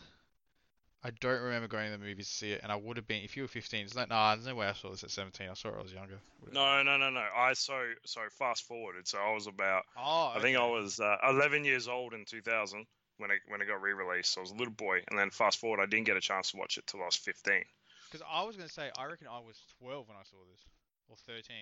I 1.04 1.12
don't 1.20 1.42
remember 1.42 1.68
going 1.68 1.92
to 1.92 1.98
the 1.98 2.04
movies 2.04 2.30
to 2.30 2.34
see 2.34 2.52
it, 2.52 2.62
and 2.64 2.72
I 2.72 2.76
would 2.76 2.98
have 2.98 3.08
been 3.08 3.24
if 3.24 3.36
you 3.36 3.44
were 3.44 3.48
15. 3.48 3.82
There's 3.82 3.96
no, 3.96 4.06
nah, 4.10 4.36
there's 4.36 4.48
no 4.48 4.56
way 4.56 4.68
I 4.68 4.74
saw 4.74 4.90
this 4.90 5.04
at 5.04 5.12
17. 5.12 5.50
I 5.50 5.54
saw 5.54 5.68
it 5.68 5.72
when 5.72 5.80
I 5.82 5.84
was 5.84 5.94
younger. 5.94 6.20
No, 6.52 6.82
no, 6.82 6.98
no, 6.98 7.10
no. 7.10 7.26
I 7.36 7.54
so 7.54 7.78
so 8.06 8.22
fast 8.32 8.66
forwarded. 8.66 9.08
So 9.08 9.18
I 9.18 9.34
was 9.34 9.48
about. 9.48 9.84
Oh, 9.98 10.32
I 10.36 10.40
think 10.40 10.58
I 10.58 10.66
was 10.66 11.00
uh, 11.00 11.18
11 11.30 11.66
years 11.66 11.88
old 11.88 12.14
in 12.14 12.24
2000 12.26 12.86
when 13.18 13.32
it 13.32 13.40
when 13.48 13.62
it 13.62 13.68
got 13.68 13.82
re-released. 13.82 14.34
So 14.34 14.42
I 14.42 14.44
was 14.44 14.52
a 14.52 14.56
little 14.56 14.74
boy, 14.74 15.02
and 15.10 15.20
then 15.20 15.30
fast 15.30 15.60
forward, 15.60 15.82
I 15.82 15.88
didn't 15.88 16.06
get 16.06 16.18
a 16.18 16.22
chance 16.22 16.52
to 16.52 16.58
watch 16.58 16.78
it 16.78 16.88
till 16.88 17.02
I 17.02 17.06
was 17.06 17.18
15. 17.18 17.64
Because 18.10 18.26
I 18.32 18.44
was 18.44 18.56
gonna 18.56 18.70
say, 18.70 18.90
I 18.98 19.06
reckon 19.06 19.28
I 19.28 19.40
was 19.40 19.58
12 19.80 20.08
when 20.08 20.16
I 20.16 20.24
saw 20.24 20.38
this, 20.52 20.64
or 21.10 21.16
13. 21.28 21.56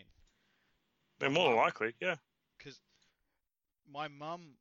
They're 1.19 1.29
more 1.29 1.49
than 1.49 1.57
likely, 1.57 1.93
yeah. 2.01 2.15
because 2.57 2.79
my 3.91 4.07
mum 4.07 4.55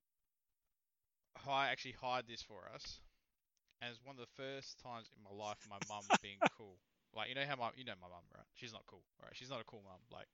hi 1.38 1.70
actually 1.70 1.94
hired 2.00 2.26
this 2.28 2.42
for 2.42 2.68
us, 2.75 3.00
and 3.80 3.90
it's 3.90 4.00
one 4.04 4.16
of 4.16 4.20
the 4.20 4.42
first 4.42 4.78
times 4.82 5.08
in 5.16 5.22
my 5.25 5.44
life 5.44 5.56
my 5.68 5.78
mum 5.88 6.02
being 6.22 6.37
cool. 6.58 6.76
Like 7.14 7.28
you 7.28 7.34
know 7.34 7.44
how 7.49 7.56
my 7.56 7.70
you 7.76 7.84
know 7.84 7.94
my 8.00 8.08
mum 8.08 8.22
right? 8.34 8.44
She's 8.54 8.72
not 8.72 8.82
cool, 8.87 9.02
right? 9.22 9.32
She's 9.34 9.50
not 9.50 9.60
a 9.60 9.64
cool 9.64 9.82
mum. 9.84 9.99
Like 10.12 10.26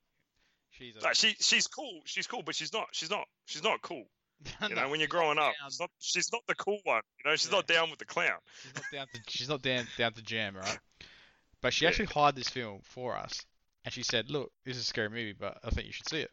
she's 0.71 0.95
a 0.97 0.99
Like 1.03 1.15
she 1.15 1.35
she's 1.39 1.67
cool. 1.67 2.01
She's 2.05 2.27
cool, 2.27 2.43
but 2.43 2.55
she's 2.55 2.73
not 2.73 2.87
she's 2.91 3.09
not 3.09 3.25
she's 3.45 3.63
not 3.63 3.81
cool. 3.81 4.05
You 4.69 4.75
know, 4.75 4.87
when 4.89 4.99
you're 4.99 5.07
growing 5.07 5.39
up, 5.39 5.53
she's 5.67 5.79
not 5.79 5.89
she's 5.99 6.31
not 6.31 6.41
the 6.47 6.55
cool 6.55 6.79
one. 6.83 7.01
You 7.23 7.29
know, 7.31 7.35
she's 7.35 7.49
Yeah. 7.49 7.57
not 7.57 7.67
down 7.67 7.89
with 7.89 7.97
the 7.99 8.05
clown. 8.05 8.37
She's 8.61 8.75
not 8.75 8.83
down 8.91 9.07
to 9.13 9.19
she's 9.27 9.49
not 9.49 9.61
down 9.61 9.87
down 9.97 10.13
to 10.13 10.21
jam, 10.21 10.55
right? 10.55 10.77
But 11.61 11.73
she 11.73 11.85
Yeah. 11.85 11.89
actually 11.89 12.05
hired 12.07 12.35
this 12.35 12.49
film 12.49 12.81
for 12.83 13.15
us, 13.17 13.43
and 13.87 13.93
she 13.93 14.03
said, 14.03 14.29
"Look, 14.29 14.51
this 14.65 14.75
is 14.75 14.81
a 14.83 14.85
scary 14.85 15.07
movie, 15.07 15.31
but 15.31 15.59
I 15.63 15.69
think 15.69 15.87
you 15.87 15.93
should 15.93 16.09
see 16.09 16.19
it." 16.19 16.31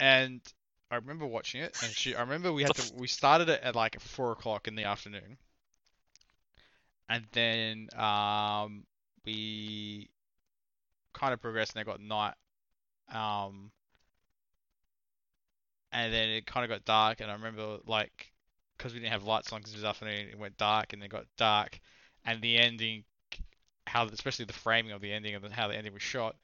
And 0.00 0.40
I 0.90 0.96
remember 0.96 1.26
watching 1.26 1.60
it, 1.60 1.80
and 1.80 1.92
she 1.92 2.16
I 2.16 2.22
remember 2.22 2.52
we 2.52 2.64
had 2.64 2.74
to 2.74 2.94
we 2.96 3.06
started 3.06 3.48
it 3.48 3.60
at 3.62 3.76
like 3.76 4.00
four 4.00 4.32
o'clock 4.32 4.66
in 4.66 4.74
the 4.74 4.82
afternoon, 4.82 5.38
and 7.08 7.24
then 7.30 7.88
um 7.96 8.84
we 9.24 10.10
kind 11.12 11.32
of 11.32 11.40
progressed, 11.40 11.76
and 11.76 11.82
it 11.82 11.84
got 11.84 12.00
night, 12.00 12.34
um, 13.14 13.70
and 15.92 16.12
then 16.12 16.30
it 16.30 16.46
kind 16.46 16.64
of 16.64 16.70
got 16.70 16.84
dark, 16.84 17.20
and 17.20 17.30
I 17.30 17.34
remember 17.34 17.78
like 17.86 18.32
because 18.76 18.92
we 18.92 18.98
didn't 18.98 19.12
have 19.12 19.22
lights 19.22 19.52
on 19.52 19.60
because 19.60 19.74
it 19.74 19.76
was 19.76 19.84
afternoon, 19.84 20.30
it 20.32 20.36
went 20.38 20.56
dark, 20.56 20.94
and 20.94 21.00
then 21.00 21.10
got 21.10 21.26
dark, 21.36 21.78
and 22.24 22.42
the 22.42 22.58
ending, 22.58 23.04
how 23.92 24.06
especially 24.06 24.46
the 24.46 24.54
framing 24.54 24.92
of 24.92 25.02
the 25.02 25.12
ending 25.12 25.34
and 25.34 25.44
then 25.44 25.50
how 25.50 25.68
the 25.68 25.76
ending 25.76 25.92
was 25.92 26.02
shot, 26.02 26.34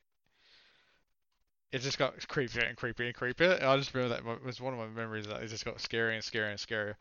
it 1.73 1.81
just 1.81 1.99
got 1.99 2.17
creepier 2.29 2.69
and 2.69 2.77
creepier 2.77 3.07
and 3.07 3.15
creepier. 3.15 3.57
And 3.57 3.65
I 3.65 3.77
just 3.79 3.95
remember 3.95 4.17
that 4.17 4.31
it 4.31 4.45
was 4.45 4.61
one 4.61 4.75
of 4.75 4.79
my 4.79 4.87
memories 4.87 5.27
that 5.27 5.43
it 5.43 5.49
just 5.49 5.65
got 5.65 5.79
scarier 5.79 6.13
and 6.13 6.23
scarier 6.23 6.51
and 6.51 6.59
scarier. 6.59 6.95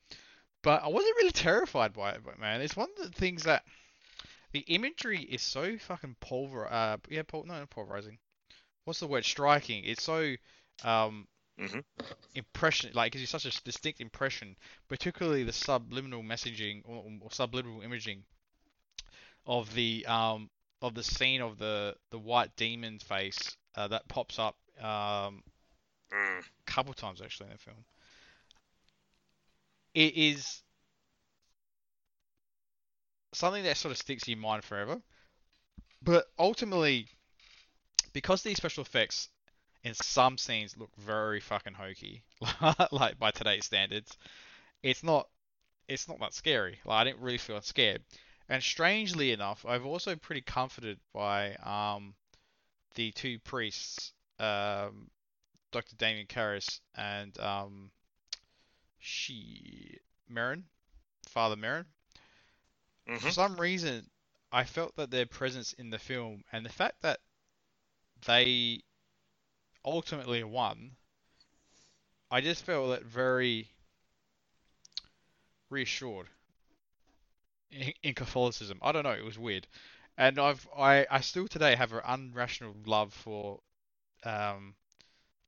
But 0.64 0.84
I 0.84 0.88
wasn't 0.88 1.16
really 1.18 1.32
terrified 1.32 1.94
by 1.94 2.12
it, 2.12 2.22
but 2.24 2.40
man, 2.40 2.62
it's 2.62 2.76
one 2.76 2.90
of 2.98 3.12
the 3.12 3.18
things 3.20 3.44
that 3.44 3.64
the 4.54 4.62
imagery 4.62 5.22
is 5.22 5.42
so 5.42 5.78
fucking 5.78 6.16
pulver, 6.22 6.72
uh, 6.72 6.98
yeah, 7.10 7.24
pul- 7.24 7.46
no, 7.46 7.66
pulverizing. 7.70 8.18
What's 8.86 9.00
the 9.02 9.08
word? 9.08 9.26
Striking. 9.26 9.84
It's 9.86 10.04
so 10.04 10.36
um 10.84 11.28
Mhm. 11.58 11.84
impression, 12.36 12.92
like, 12.94 13.12
gives 13.12 13.22
you 13.22 13.28
such 13.28 13.46
a 13.46 13.64
distinct 13.64 14.00
impression, 14.00 14.56
particularly 14.88 15.44
the 15.44 15.52
subliminal 15.54 16.24
messaging 16.24 16.82
or, 16.86 17.04
or 17.22 17.32
subliminal 17.32 17.82
imaging 17.82 18.24
of 19.48 19.74
the 19.74 20.06
um 20.08 20.50
of 20.84 20.96
the 20.96 21.04
scene 21.04 21.42
of 21.42 21.58
the 21.58 21.96
the 22.12 22.20
white 22.20 22.56
demon 22.58 23.00
face 23.00 23.58
uh, 23.76 23.88
that 23.90 24.08
pops 24.10 24.40
up 24.40 24.58
um 24.82 25.44
Mm. 26.14 26.40
a 26.42 26.72
couple 26.72 26.94
times 26.94 27.22
actually 27.22 27.48
in 27.48 27.54
the 27.54 27.60
film. 27.60 27.86
It 29.94 30.16
is 30.16 30.64
something 33.34 33.64
that 33.64 33.78
sort 33.78 33.92
of 33.94 33.98
sticks 33.98 34.28
in 34.28 34.32
your 34.34 34.42
mind 34.42 34.64
forever. 34.64 35.02
But 36.02 36.28
ultimately, 36.40 37.08
because 38.14 38.42
these 38.42 38.58
special 38.58 38.84
effects 38.84 39.30
in 39.84 39.94
some 39.94 40.38
scenes 40.38 40.78
look 40.78 40.96
very 40.98 41.40
fucking 41.40 41.74
hokey, 41.74 42.24
like 42.92 43.20
by 43.20 43.32
today's 43.32 43.66
standards, 43.66 44.18
it's 44.84 45.04
not 45.04 45.28
it's 45.88 46.08
not 46.08 46.20
that 46.20 46.34
scary. 46.34 46.80
Like 46.86 47.02
I 47.02 47.04
didn't 47.06 47.22
really 47.22 47.38
feel 47.38 47.62
scared. 47.62 48.04
And 48.50 48.62
strangely 48.64 49.32
enough, 49.32 49.66
I've 49.66 49.86
also 49.86 50.12
been 50.12 50.20
pretty 50.20 50.42
comforted 50.42 51.00
by 51.14 51.56
um 51.56 52.16
the 52.96 53.12
two 53.12 53.40
priests, 53.40 54.14
um, 54.40 55.12
Dr. 55.72 55.96
Damien 55.98 56.28
Karras 56.28 56.82
and 56.96 57.40
um, 57.40 57.92
she 59.00 60.00
Merrin, 60.30 60.64
Father 61.28 61.56
Merrin. 61.56 61.86
For 63.18 63.30
Mhm. 63.30 63.32
some 63.32 63.60
reason, 63.60 64.10
I 64.50 64.64
felt 64.64 64.96
that 64.96 65.12
their 65.12 65.26
presence 65.26 65.74
in 65.74 65.90
the 65.90 66.00
film 66.00 66.46
and 66.54 66.66
the 66.66 66.70
fact 66.70 67.02
that 67.02 67.20
they 68.26 68.84
ultimately 69.84 70.44
won, 70.44 70.98
I 72.32 72.40
just 72.40 72.64
felt 72.64 72.90
that 72.92 73.04
very 73.04 73.70
reassured 75.70 76.30
in, 77.72 77.94
in 78.04 78.14
Catholicism. 78.16 78.80
I 78.82 78.92
don't 78.92 79.04
know, 79.04 79.12
it 79.12 79.26
was 79.26 79.38
weird, 79.40 79.68
and 80.18 80.40
I've 80.40 80.68
I, 80.78 81.06
I 81.10 81.22
still 81.22 81.48
today 81.48 81.76
have 81.76 81.94
an 81.94 82.02
unrational 82.02 82.76
love 82.88 83.14
for 83.14 83.60
um, 84.26 84.76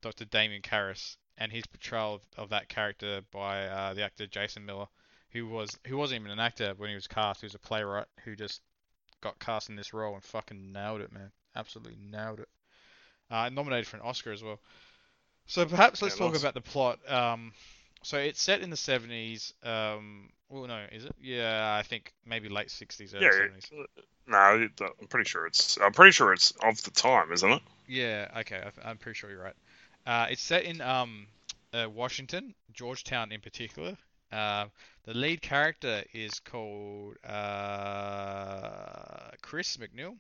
Dr. 0.02 0.26
Damien 0.26 0.62
Karras 0.62 1.18
and 1.38 1.52
his 1.52 1.66
portrayal 1.68 2.16
of, 2.16 2.22
of 2.38 2.50
that 2.50 2.70
character 2.70 3.22
by 3.32 3.68
uh, 3.68 3.94
the 3.94 4.04
actor 4.04 4.28
Jason 4.28 4.66
Miller, 4.66 4.88
who 5.32 5.48
was 5.48 5.80
who 5.88 5.98
wasn't 5.98 6.22
even 6.22 6.32
an 6.32 6.40
actor 6.40 6.74
when 6.78 6.90
he 6.90 6.96
was 6.96 7.08
cast. 7.08 7.42
He 7.42 7.46
was 7.46 7.56
a 7.56 7.60
playwright 7.60 8.08
who 8.26 8.36
just 8.36 8.62
got 9.22 9.40
cast 9.40 9.70
in 9.70 9.76
this 9.76 9.94
role 9.94 10.16
and 10.16 10.24
fucking 10.24 10.72
nailed 10.74 11.02
it, 11.02 11.12
man. 11.12 11.32
Absolutely 11.56 11.98
nailed 12.00 12.40
it. 12.42 12.50
uh, 13.32 13.50
nominated 13.50 13.88
for 13.88 13.98
an 13.98 14.04
Oscar 14.04 14.32
as 14.32 14.44
well. 14.44 14.60
So 15.48 15.66
perhaps 15.66 16.02
let's 16.02 16.16
Yeah, 16.16 16.16
talk 16.16 16.36
about 16.36 16.54
the 16.54 16.62
plot. 16.62 17.00
Um, 17.12 17.54
so 18.04 18.18
it's 18.18 18.42
set 18.42 18.62
in 18.62 18.70
the 18.70 18.78
70s. 18.78 19.54
Um, 19.64 20.30
well, 20.50 20.68
no, 20.68 20.86
is 20.92 21.06
it? 21.06 21.16
Yeah, 21.22 21.76
I 21.80 21.84
think 21.84 22.14
maybe 22.26 22.50
late 22.50 22.70
60s, 22.70 23.14
early 23.14 23.26
Yeah, 23.26 23.30
70s. 23.30 23.72
no, 24.28 24.68
I'm 25.02 25.08
pretty 25.08 25.30
sure 25.30 25.46
it's. 25.46 25.78
I'm 25.82 25.94
pretty 25.94 26.12
sure 26.12 26.34
it's 26.34 26.52
of 26.64 26.82
the 26.84 26.92
time, 26.92 27.32
isn't 27.32 27.52
it? 27.52 27.62
Yeah, 27.88 28.28
okay, 28.38 28.64
I'm 28.84 28.98
pretty 28.98 29.18
sure 29.18 29.30
you're 29.30 29.44
right. 29.44 29.56
Uh, 30.06 30.28
it's 30.30 30.42
set 30.42 30.64
in 30.64 30.82
um, 30.82 31.28
uh, 31.74 31.88
Washington, 31.90 32.56
Georgetown 32.74 33.32
in 33.32 33.42
particular. 33.42 33.98
Uh, 34.32 34.66
the 35.06 35.14
lead 35.14 35.42
character 35.42 36.04
is 36.14 36.40
called 36.40 37.16
uh, 37.28 39.32
Chris 39.42 39.78
MacNeil, 39.78 40.16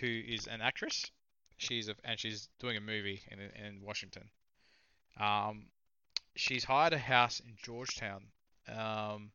who 0.00 0.06
is 0.06 0.46
an 0.46 0.60
actress. 0.60 1.10
She's 1.58 1.88
a, 1.88 1.94
and 2.04 2.18
she's 2.18 2.48
doing 2.60 2.76
a 2.76 2.80
movie 2.80 3.22
in 3.30 3.38
in 3.66 3.82
Washington. 3.82 4.24
Um, 5.18 5.66
she's 6.36 6.64
hired 6.64 6.92
a 6.92 6.98
house 6.98 7.40
in 7.40 7.56
Georgetown, 7.62 8.22
um, 8.68 9.30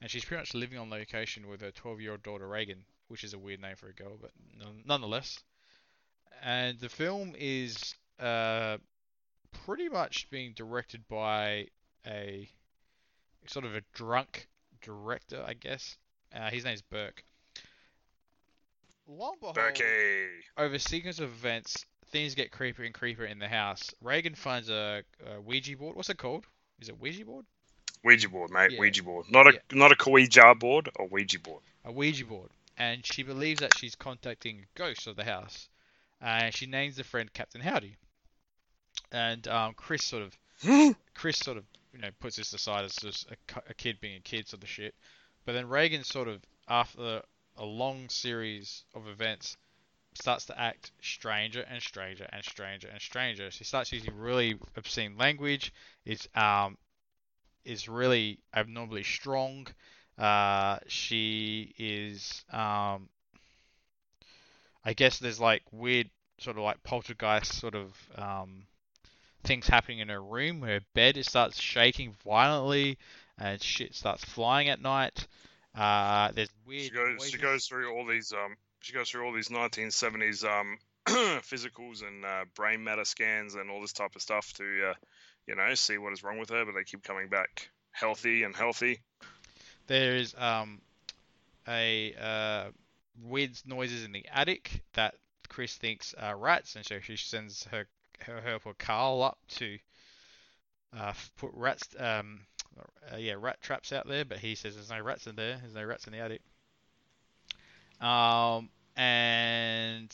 and 0.00 0.10
she's 0.10 0.24
pretty 0.24 0.40
much 0.40 0.54
living 0.54 0.78
on 0.78 0.90
location 0.90 1.48
with 1.48 1.60
her 1.60 1.70
12-year-old 1.70 2.22
daughter 2.22 2.48
Reagan, 2.48 2.84
which 3.08 3.24
is 3.24 3.34
a 3.34 3.38
weird 3.38 3.60
name 3.60 3.76
for 3.76 3.88
a 3.88 3.92
girl, 3.92 4.16
but 4.20 4.30
none- 4.58 4.82
nonetheless. 4.86 5.38
And 6.42 6.78
the 6.78 6.88
film 6.88 7.34
is 7.36 7.94
uh, 8.20 8.78
pretty 9.64 9.88
much 9.88 10.30
being 10.30 10.52
directed 10.54 11.06
by 11.08 11.66
a 12.06 12.48
sort 13.46 13.64
of 13.64 13.74
a 13.74 13.82
drunk 13.94 14.46
director, 14.82 15.42
I 15.46 15.54
guess. 15.54 15.96
Uh, 16.34 16.50
his 16.50 16.64
name's 16.64 16.82
Burke. 16.82 17.24
Lo 19.06 19.30
and 19.30 19.40
behold, 19.40 19.78
over 20.58 20.74
a 20.74 20.78
sequence 20.78 21.18
of 21.18 21.30
events, 21.30 21.86
things 22.10 22.34
get 22.34 22.50
creepier 22.50 22.86
and 22.86 22.94
creepier 22.94 23.30
in 23.30 23.38
the 23.38 23.48
house. 23.48 23.90
Reagan 24.02 24.34
finds 24.34 24.68
a, 24.70 25.02
a 25.26 25.40
Ouija 25.40 25.76
board. 25.76 25.96
What's 25.96 26.10
it 26.10 26.18
called? 26.18 26.46
Is 26.80 26.88
it 26.88 27.00
Ouija 27.00 27.24
board? 27.24 27.44
Ouija 28.04 28.28
board, 28.28 28.50
mate. 28.50 28.72
Yeah. 28.72 28.80
Ouija 28.80 29.02
board. 29.02 29.26
Not 29.30 29.46
a 29.48 29.52
Yeah. 29.54 29.58
not 29.72 29.92
a 29.92 30.10
Ouija 30.10 30.54
board, 30.54 30.88
a 30.98 31.04
Ouija 31.04 31.38
board. 31.40 31.62
A 31.84 31.92
Ouija 31.92 32.24
board. 32.24 32.50
And 32.76 33.04
she 33.04 33.22
believes 33.22 33.60
that 33.60 33.76
she's 33.76 33.96
contacting 33.96 34.66
ghosts 34.74 35.06
of 35.06 35.16
the 35.16 35.24
house. 35.24 35.68
And 36.20 36.54
she 36.54 36.66
names 36.66 36.96
the 36.96 37.04
friend 37.04 37.32
Captain 37.32 37.60
Howdy. 37.60 37.96
And 39.12 39.46
um, 39.48 39.74
Chris 39.74 40.04
sort 40.04 40.22
of 40.22 40.96
Chris 41.14 41.38
sort 41.38 41.56
of 41.56 41.64
you 41.92 41.98
know 42.00 42.10
puts 42.20 42.36
this 42.36 42.52
aside 42.52 42.84
as 42.84 42.94
just 42.96 43.28
a, 43.30 43.36
a 43.70 43.74
kid 43.74 44.00
being 44.00 44.16
a 44.16 44.20
kid 44.20 44.48
sort 44.48 44.62
of 44.62 44.68
shit. 44.68 44.94
But 45.44 45.52
then 45.52 45.68
Reagan 45.68 46.04
sort 46.04 46.28
of 46.28 46.40
after 46.68 47.22
a 47.56 47.64
long 47.64 48.08
series 48.08 48.84
of 48.94 49.08
events 49.08 49.56
starts 50.18 50.46
to 50.46 50.60
act 50.60 50.90
stranger 51.00 51.64
and 51.68 51.82
stranger 51.82 52.28
and 52.32 52.44
stranger 52.44 52.88
and 52.88 53.00
stranger. 53.00 53.50
She 53.50 53.64
starts 53.64 53.92
using 53.92 54.16
really 54.16 54.58
obscene 54.76 55.16
language. 55.16 55.72
It's 56.04 56.28
um 56.34 56.76
is 57.64 57.88
really 57.88 58.38
abnormally 58.54 59.04
strong. 59.04 59.66
Uh, 60.16 60.78
she 60.88 61.74
is 61.78 62.44
um 62.52 63.08
I 64.84 64.92
guess 64.94 65.18
there's 65.18 65.40
like 65.40 65.62
weird 65.70 66.10
sort 66.38 66.56
of 66.56 66.62
like 66.62 66.82
poltergeist 66.82 67.58
sort 67.58 67.74
of 67.74 67.92
um 68.16 68.64
things 69.44 69.68
happening 69.68 70.00
in 70.00 70.08
her 70.08 70.22
room. 70.22 70.62
Her 70.62 70.80
bed 70.94 71.16
it 71.16 71.26
starts 71.26 71.60
shaking 71.60 72.14
violently, 72.24 72.98
and 73.38 73.62
shit 73.62 73.94
starts 73.94 74.24
flying 74.24 74.68
at 74.68 74.80
night. 74.80 75.26
Uh, 75.74 76.32
there's 76.32 76.50
weird. 76.66 76.82
She 76.82 76.90
goes. 76.90 77.30
She 77.30 77.38
goes 77.38 77.66
through 77.66 77.92
all 77.94 78.06
these. 78.06 78.32
Um. 78.32 78.56
She 78.80 78.92
goes 78.92 79.10
through 79.10 79.26
all 79.26 79.32
these 79.32 79.48
1970s 79.48 80.44
um 80.44 80.78
physicals 81.06 82.06
and 82.06 82.24
uh, 82.24 82.44
brain 82.54 82.84
matter 82.84 83.04
scans 83.04 83.54
and 83.54 83.70
all 83.70 83.80
this 83.80 83.94
type 83.94 84.14
of 84.14 84.20
stuff 84.20 84.52
to, 84.54 84.90
uh, 84.90 84.94
you 85.46 85.54
know, 85.54 85.72
see 85.74 85.96
what 85.96 86.12
is 86.12 86.22
wrong 86.22 86.38
with 86.38 86.50
her. 86.50 86.64
But 86.66 86.74
they 86.74 86.84
keep 86.84 87.02
coming 87.02 87.28
back 87.28 87.70
healthy 87.92 88.42
and 88.42 88.54
healthy. 88.54 89.00
There 89.86 90.16
is 90.16 90.34
um 90.36 90.80
a 91.66 92.14
uh, 92.20 92.70
weird 93.22 93.58
noises 93.66 94.04
in 94.04 94.12
the 94.12 94.26
attic 94.32 94.82
that 94.94 95.14
Chris 95.48 95.74
thinks 95.74 96.14
are 96.14 96.36
rats, 96.36 96.76
and 96.76 96.84
so 96.84 97.00
she 97.00 97.16
sends 97.16 97.64
her 97.64 97.86
her 98.20 98.34
her 98.34 98.40
helper 98.40 98.74
Carl 98.74 99.22
up 99.22 99.38
to 99.48 99.78
uh, 100.96 101.12
put 101.36 101.50
rats 101.54 101.88
um 101.98 102.40
uh, 103.12 103.16
yeah 103.16 103.34
rat 103.38 103.60
traps 103.60 103.92
out 103.92 104.06
there, 104.06 104.24
but 104.24 104.38
he 104.38 104.54
says 104.54 104.74
there's 104.74 104.90
no 104.90 105.00
rats 105.00 105.26
in 105.26 105.36
there. 105.36 105.58
There's 105.60 105.74
no 105.74 105.84
rats 105.84 106.06
in 106.06 106.12
the 106.12 106.18
attic. 106.18 106.42
Um 108.00 108.70
and 108.98 110.12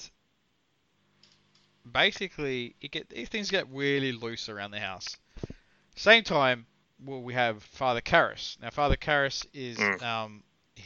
basically 1.91 2.77
it 2.81 2.93
get 2.93 3.09
these 3.09 3.29
things 3.29 3.51
get 3.51 3.67
really 3.73 4.13
loose 4.13 4.49
around 4.49 4.71
the 4.71 4.79
house. 4.79 5.17
Same 5.97 6.23
time, 6.23 6.67
well, 7.05 7.23
we 7.23 7.35
have 7.35 7.63
Father 7.63 8.01
Karras. 8.01 8.61
Now, 8.61 8.71
Father 8.71 8.97
Karras 8.97 9.47
is, 9.53 9.79
mm. 9.79 10.03
um, 10.03 10.43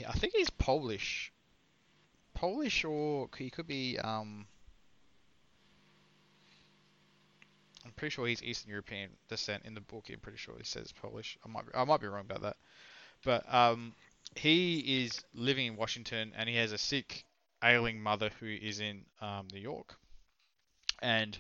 I 0.07 0.13
think 0.13 0.35
he's 0.37 0.51
Polish, 0.51 1.33
Polish, 2.35 2.85
or 2.85 3.29
he 3.37 3.51
could 3.51 3.67
be, 3.67 3.99
um, 3.99 4.47
I'm 7.85 7.93
pretty 7.93 8.13
sure 8.13 8.27
he's 8.27 8.43
Eastern 8.43 8.71
European 8.71 9.11
descent. 9.29 9.63
In 9.65 9.75
the 9.75 9.81
book, 9.81 10.07
I'm 10.13 10.21
pretty 10.21 10.39
sure 10.39 10.55
he 10.59 10.65
says 10.65 10.93
Polish. 10.93 11.39
I 11.45 11.49
might, 11.49 11.67
be, 11.67 11.73
I 11.75 11.85
might 11.85 12.01
be 12.01 12.07
wrong 12.07 12.21
about 12.21 12.43
that, 12.43 12.57
but 13.25 13.53
um, 13.53 13.95
he 14.37 15.05
is 15.05 15.25
living 15.35 15.67
in 15.67 15.77
Washington, 15.77 16.33
and 16.37 16.49
he 16.49 16.57
has 16.57 16.73
a 16.73 16.79
sick, 16.79 17.25
ailing 17.63 18.01
mother 18.01 18.31
who 18.41 18.47
is 18.47 18.81
in 18.81 19.05
um, 19.21 19.49
New 19.53 19.61
York, 19.61 19.97
and 21.01 21.39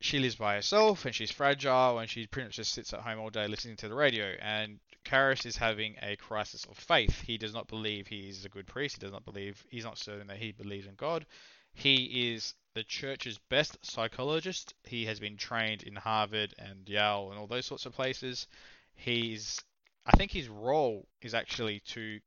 she 0.00 0.18
lives 0.18 0.36
by 0.36 0.54
herself 0.54 1.04
and 1.04 1.14
she's 1.14 1.30
fragile 1.30 1.98
and 1.98 2.08
she 2.08 2.26
pretty 2.26 2.46
much 2.46 2.56
just 2.56 2.72
sits 2.72 2.92
at 2.92 3.00
home 3.00 3.18
all 3.18 3.30
day 3.30 3.46
listening 3.46 3.76
to 3.76 3.88
the 3.88 3.94
radio. 3.94 4.26
And 4.40 4.78
Karras 5.04 5.46
is 5.46 5.56
having 5.56 5.96
a 6.02 6.16
crisis 6.16 6.64
of 6.66 6.76
faith. 6.76 7.22
He 7.22 7.38
does 7.38 7.54
not 7.54 7.68
believe 7.68 8.06
he 8.06 8.28
is 8.28 8.44
a 8.44 8.50
good 8.50 8.66
priest. 8.66 8.96
He 8.96 9.00
does 9.00 9.12
not 9.12 9.24
believe, 9.24 9.64
he's 9.70 9.84
not 9.84 9.98
certain 9.98 10.26
that 10.26 10.36
he 10.36 10.52
believes 10.52 10.86
in 10.86 10.94
God. 10.96 11.24
He 11.72 12.32
is 12.32 12.54
the 12.74 12.84
church's 12.84 13.38
best 13.48 13.78
psychologist. 13.84 14.74
He 14.84 15.06
has 15.06 15.20
been 15.20 15.36
trained 15.36 15.82
in 15.82 15.96
Harvard 15.96 16.54
and 16.58 16.88
Yale 16.88 17.30
and 17.30 17.38
all 17.38 17.46
those 17.46 17.66
sorts 17.66 17.86
of 17.86 17.94
places. 17.94 18.46
He's, 18.94 19.60
I 20.04 20.12
think 20.12 20.30
his 20.30 20.48
role 20.48 21.06
is 21.22 21.34
actually 21.34 21.80
to 21.80 22.20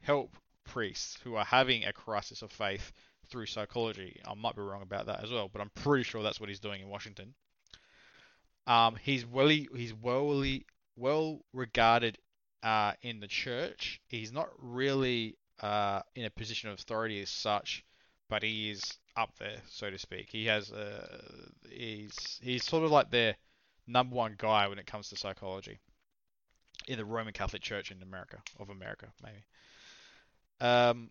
help 0.00 0.36
priests 0.68 1.18
who 1.24 1.34
are 1.34 1.44
having 1.44 1.84
a 1.84 1.92
crisis 1.92 2.42
of 2.42 2.52
faith 2.52 2.92
through 3.28 3.46
psychology. 3.46 4.20
I 4.26 4.34
might 4.34 4.54
be 4.54 4.62
wrong 4.62 4.82
about 4.82 5.06
that 5.06 5.22
as 5.22 5.30
well, 5.30 5.48
but 5.52 5.60
I'm 5.60 5.70
pretty 5.70 6.04
sure 6.04 6.22
that's 6.22 6.40
what 6.40 6.48
he's 6.48 6.60
doing 6.60 6.80
in 6.80 6.88
Washington. 6.88 7.34
Um, 8.66 8.96
he's 9.02 9.26
well, 9.26 9.48
he's 9.48 9.94
well, 9.94 10.44
well 10.96 11.40
regarded 11.52 12.18
uh, 12.62 12.92
in 13.02 13.20
the 13.20 13.26
church. 13.26 14.00
He's 14.08 14.32
not 14.32 14.48
really 14.58 15.36
uh, 15.60 16.02
in 16.14 16.24
a 16.24 16.30
position 16.30 16.70
of 16.70 16.78
authority 16.78 17.20
as 17.22 17.30
such, 17.30 17.84
but 18.28 18.42
he 18.42 18.70
is 18.70 18.98
up 19.16 19.30
there, 19.38 19.56
so 19.68 19.90
to 19.90 19.98
speak. 19.98 20.28
He 20.30 20.46
has 20.46 20.70
uh, 20.70 21.22
he's 21.70 22.38
he's 22.42 22.64
sort 22.64 22.84
of 22.84 22.90
like 22.90 23.10
their 23.10 23.36
number 23.86 24.14
one 24.14 24.34
guy 24.36 24.68
when 24.68 24.78
it 24.78 24.86
comes 24.86 25.08
to 25.08 25.16
psychology 25.16 25.78
in 26.86 26.98
the 26.98 27.04
Roman 27.04 27.32
Catholic 27.32 27.62
Church 27.62 27.90
in 27.90 28.02
America 28.02 28.38
of 28.58 28.70
America, 28.70 29.06
maybe. 29.22 29.44
Um, 30.60 31.10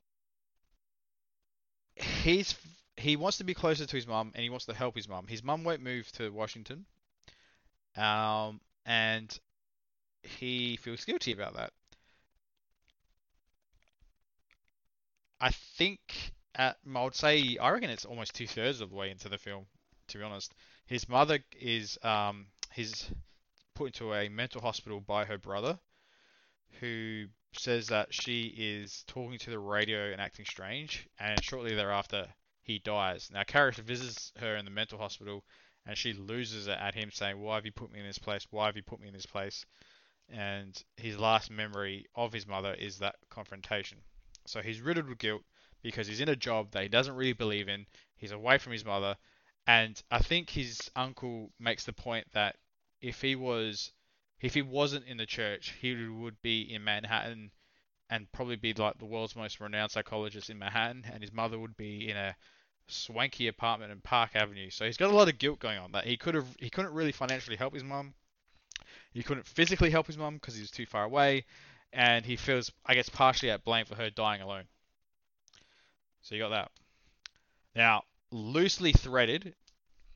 he's 1.96 2.56
he 2.98 3.16
wants 3.16 3.38
to 3.38 3.44
be 3.44 3.54
closer 3.54 3.86
to 3.86 3.96
his 3.96 4.08
mum 4.08 4.32
and 4.34 4.44
he 4.44 4.50
wants 4.50 4.66
to 4.66 4.74
help 4.74 4.96
his 4.96 5.08
mum. 5.08 5.28
His 5.28 5.44
mum 5.44 5.64
won't 5.64 5.82
move 5.82 6.12
to 6.14 6.30
Washington, 6.30 6.86
um, 7.96 8.60
and 8.86 9.38
he 10.24 10.78
feels 10.78 11.06
guilty 11.06 11.32
about 11.32 11.56
that. 11.56 11.72
I 15.40 15.52
think 15.52 16.00
at 16.56 16.78
I 16.96 17.04
would 17.04 17.16
say 17.16 17.58
I 17.62 17.70
reckon 17.70 17.90
it's 17.90 18.06
almost 18.06 18.34
two 18.34 18.48
thirds 18.48 18.82
of 18.82 18.90
the 18.90 18.96
way 18.96 19.12
into 19.12 19.30
the 19.30 19.38
film. 19.38 19.66
To 20.10 20.18
be 20.18 20.24
honest, 20.24 20.54
his 20.86 21.08
mother 21.08 21.40
is 21.60 21.98
um 22.04 22.48
he's 22.74 23.12
put 23.76 23.88
into 23.88 24.14
a 24.14 24.30
mental 24.30 24.62
hospital 24.62 25.00
by 25.00 25.26
her 25.26 25.38
brother, 25.38 25.78
who 26.80 27.26
says 27.60 27.88
that 27.88 28.14
she 28.14 28.54
is 28.58 29.04
talking 29.08 29.38
to 29.40 29.50
the 29.50 29.60
radio 29.60 30.12
and 30.12 30.22
acting 30.22 30.46
strange, 30.46 31.08
and 31.20 31.44
shortly 31.44 31.76
thereafter 31.76 32.28
he 32.62 32.80
dies. 32.80 33.30
Now 33.32 33.44
Karras 33.44 33.76
visits 33.76 34.32
her 34.38 34.56
in 34.56 34.66
the 34.66 34.72
mental 34.72 34.98
hospital, 34.98 35.44
and 35.86 35.98
she 35.98 36.14
loses 36.14 36.68
it 36.68 36.78
at 36.78 36.96
him 36.96 37.12
saying, 37.12 37.40
"Why 37.40 37.56
have 37.56 37.66
you 37.66 37.72
put 37.72 37.92
me 37.92 38.00
in 38.00 38.06
this 38.06 38.20
place? 38.20 38.46
Why 38.52 38.66
have 38.66 38.76
you 38.76 38.84
put 38.84 39.00
me 39.00 39.08
in 39.08 39.14
this 39.14 39.26
place?" 39.26 39.66
And 40.30 40.84
his 40.98 41.18
last 41.18 41.50
memory 41.50 42.06
of 42.14 42.34
his 42.34 42.46
mother 42.46 42.74
is 42.74 43.00
that 43.00 43.16
confrontation. 43.30 44.04
So 44.46 44.62
he's 44.62 44.82
riddled 44.82 45.08
with 45.08 45.20
guilt 45.20 45.44
because 45.82 46.08
he's 46.08 46.22
in 46.22 46.30
a 46.30 46.36
job 46.36 46.72
that 46.72 46.84
he 46.84 46.90
doesn't 46.90 47.16
really 47.16 47.34
believe 47.34 47.70
in. 47.70 47.88
He's 48.16 48.32
away 48.32 48.58
from 48.58 48.74
his 48.74 48.84
mother, 48.84 49.18
and 49.66 50.02
I 50.12 50.20
think 50.20 50.50
his 50.50 50.92
uncle 50.96 51.54
makes 51.60 51.86
the 51.86 51.94
point 51.94 52.32
that 52.34 52.58
if 53.00 53.22
he 53.22 53.36
was 53.36 53.94
if 54.42 54.54
he 54.54 54.62
wasn't 54.62 55.06
in 55.06 55.18
the 55.18 55.26
church, 55.26 55.74
he 55.82 55.96
would 56.08 56.42
be 56.42 56.62
in 56.62 56.84
Manhattan 56.84 57.52
and 58.10 58.32
probably 58.32 58.56
be 58.56 58.74
like 58.74 58.98
the 58.98 59.06
world's 59.06 59.36
most 59.36 59.60
renowned 59.60 59.92
psychologist 59.92 60.50
in 60.50 60.60
Manhattan, 60.60 61.06
and 61.12 61.22
his 61.22 61.34
mother 61.34 61.60
would 61.60 61.76
be 61.76 62.10
in 62.10 62.16
a 62.16 62.36
swanky 62.88 63.48
apartment 63.48 63.92
in 63.92 64.00
Park 64.00 64.32
Avenue. 64.36 64.70
So 64.70 64.86
he's 64.86 64.98
got 64.98 65.12
a 65.12 65.16
lot 65.16 65.28
of 65.28 65.38
guilt 65.38 65.60
going 65.60 65.78
on 65.78 65.92
that 65.92 66.06
he 66.06 66.18
could 66.18 66.36
have 66.36 66.48
he 66.60 66.70
couldn't 66.70 66.94
really 66.94 67.12
financially 67.12 67.58
help 67.58 67.74
his 67.74 67.84
mum. 67.84 68.14
He 69.12 69.24
couldn't 69.24 69.48
physically 69.48 69.90
help 69.90 70.08
his 70.08 70.18
mum 70.18 70.36
because 70.36 70.56
he 70.56 70.62
was 70.62 70.72
too 70.72 70.86
far 70.86 71.04
away, 71.04 71.46
and 71.92 72.26
he 72.26 72.36
feels 72.36 72.72
I 72.86 72.94
guess 72.94 73.10
partially 73.10 73.52
at 73.52 73.66
blame 73.66 73.86
for 73.86 73.96
her 73.96 74.10
dying 74.10 74.42
alone. 74.42 74.66
So 76.22 76.36
you 76.36 76.42
got 76.42 76.50
that. 76.50 76.72
Now, 77.76 78.04
loosely 78.32 78.92
threaded 78.92 79.54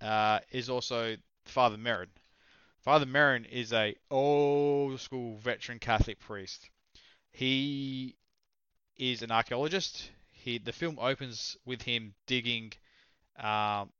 uh, 0.01 0.39
is 0.51 0.69
also 0.69 1.15
Father 1.45 1.77
Merrin. 1.77 2.07
Father 2.81 3.05
Merrin 3.05 3.47
is 3.47 3.73
a 3.73 3.95
old 4.09 4.99
school 4.99 5.37
veteran 5.37 5.79
Catholic 5.79 6.19
priest. 6.19 6.69
He 7.31 8.15
is 8.97 9.21
an 9.21 9.31
archaeologist. 9.31 10.09
He 10.31 10.57
the 10.57 10.73
film 10.73 10.97
opens 10.99 11.57
with 11.65 11.83
him 11.83 12.13
digging 12.25 12.73
um, 13.37 13.91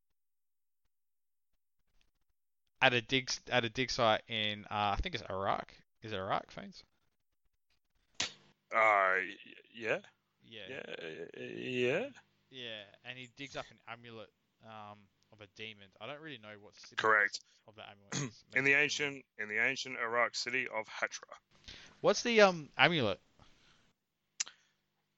at 2.82 2.94
a 2.94 3.02
dig 3.02 3.32
at 3.52 3.63
a 3.63 3.70
dig 3.70 3.91
site 3.91 4.22
in 4.28 4.65
uh, 4.65 4.96
I 4.96 4.98
think 5.02 5.15
it's 5.15 5.24
Iraq. 5.30 5.74
Is 6.02 6.12
it 6.12 6.17
Iraq, 6.17 6.50
Fanes? 6.50 6.84
Uh, 8.76 9.15
yeah, 9.76 10.00
Yeah. 10.44 10.62
yeah, 10.70 11.36
yeah. 11.38 12.06
Yeah, 12.50 12.84
and 13.06 13.17
he 13.17 13.30
digs 13.38 13.56
up 13.56 13.65
an 13.70 13.78
amulet 13.88 14.30
um, 14.65 14.98
of 15.34 15.41
a 15.41 15.48
demon. 15.56 15.88
I 16.00 16.08
don't 16.08 16.22
really 16.22 16.39
know 16.41 16.56
what 16.60 16.74
the 16.89 16.96
Correct. 16.96 17.39
of 17.67 17.76
that 17.76 17.86
amulet 17.91 18.32
is. 18.32 18.44
In 18.56 18.63
the 18.63 18.74
ancient, 18.74 19.24
in 19.39 19.48
the 19.50 19.58
ancient 19.58 19.98
Iraq 19.98 20.36
city 20.36 20.67
of 20.67 20.86
Hatra. 20.88 21.34
What's 22.02 22.24
the 22.24 22.41
um 22.41 22.70
amulet? 22.78 23.20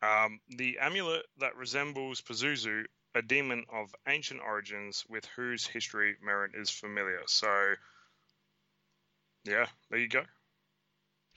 Um, 0.02 0.41
the 0.49 0.80
amulet 0.80 1.26
that 1.39 1.56
resembles 1.56 2.19
Pazuzu, 2.21 2.84
a 3.15 3.21
demon 3.21 3.63
of 3.71 3.95
ancient 4.06 4.41
origins 4.41 5.06
with 5.08 5.26
whose 5.38 5.65
history 5.65 6.15
Merrin 6.26 6.60
is 6.60 6.69
familiar. 6.69 7.21
So, 7.26 7.76
yeah, 9.45 9.67
there 9.89 9.99
you 9.99 10.10
go. 10.10 10.23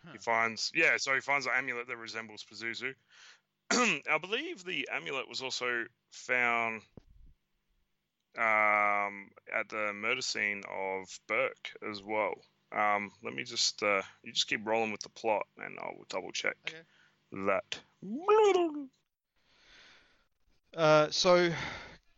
Huh. 0.05 0.13
He 0.13 0.19
finds, 0.19 0.73
yeah, 0.75 0.97
so 0.97 1.15
he 1.15 1.21
finds 1.21 1.47
an 1.47 1.53
amulet 1.57 1.87
that 1.87 1.97
resembles 1.97 2.45
Pazuzu. 2.45 2.93
I 3.71 4.19
believe 4.21 4.65
the 4.65 4.89
amulet 4.93 5.29
was 5.29 5.43
also 5.43 5.85
found 6.11 6.83
um, 8.39 9.31
at 9.55 9.69
the 9.69 9.93
murder 9.95 10.23
scene 10.23 10.63
of 10.71 11.09
Burke 11.27 11.71
as 11.91 12.03
well. 12.03 12.35
Um, 12.73 13.11
let 13.23 13.35
me 13.35 13.45
just, 13.45 13.83
uh, 13.83 14.03
you 14.23 14.33
just 14.33 14.49
keep 14.49 14.67
rolling 14.67 14.93
with 14.93 15.01
the 15.03 15.09
plot 15.11 15.47
and 15.59 15.79
I'll 15.81 16.05
double 16.09 16.33
check 16.33 16.57
Okay. 16.69 16.83
that. 17.47 17.81
Uh, 20.77 21.09
so 21.11 21.51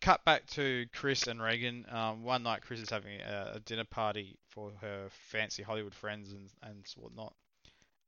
cut 0.01 0.25
back 0.25 0.47
to 0.47 0.87
Chris 0.95 1.27
and 1.27 1.41
Reagan. 1.41 1.87
Um, 1.91 2.25
one 2.25 2.43
night, 2.43 2.63
Chris 2.63 2.81
is 2.81 2.91
having 2.91 3.21
a, 3.21 3.53
a 3.57 3.61
dinner 3.61 3.85
party 3.85 4.37
for 4.49 4.73
her 4.81 5.09
fancy 5.11 5.63
Hollywood 5.63 5.95
friends 5.95 6.33
and 6.33 6.51
and 6.63 6.85
whatnot. 6.97 7.35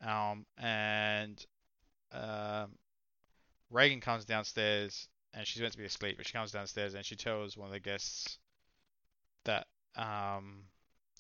Um, 0.03 0.47
and 0.59 1.45
um, 2.13 2.73
Reagan 3.71 4.01
comes 4.01 4.25
downstairs 4.25 5.09
and 5.35 5.47
she's 5.47 5.61
meant 5.61 5.73
to 5.73 5.79
be 5.79 5.85
asleep, 5.85 6.17
but 6.17 6.27
she 6.27 6.33
comes 6.33 6.53
downstairs 6.53 6.95
and 6.95 7.05
she 7.05 7.17
tells 7.17 7.57
one 7.57 7.69
of 7.69 7.73
the 7.73 7.81
guests 7.81 8.39
that 9.45 9.67
um, 9.97 10.65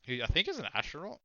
who 0.07 0.23
I 0.23 0.27
think 0.27 0.49
is 0.49 0.59
an 0.59 0.67
astronaut 0.75 1.21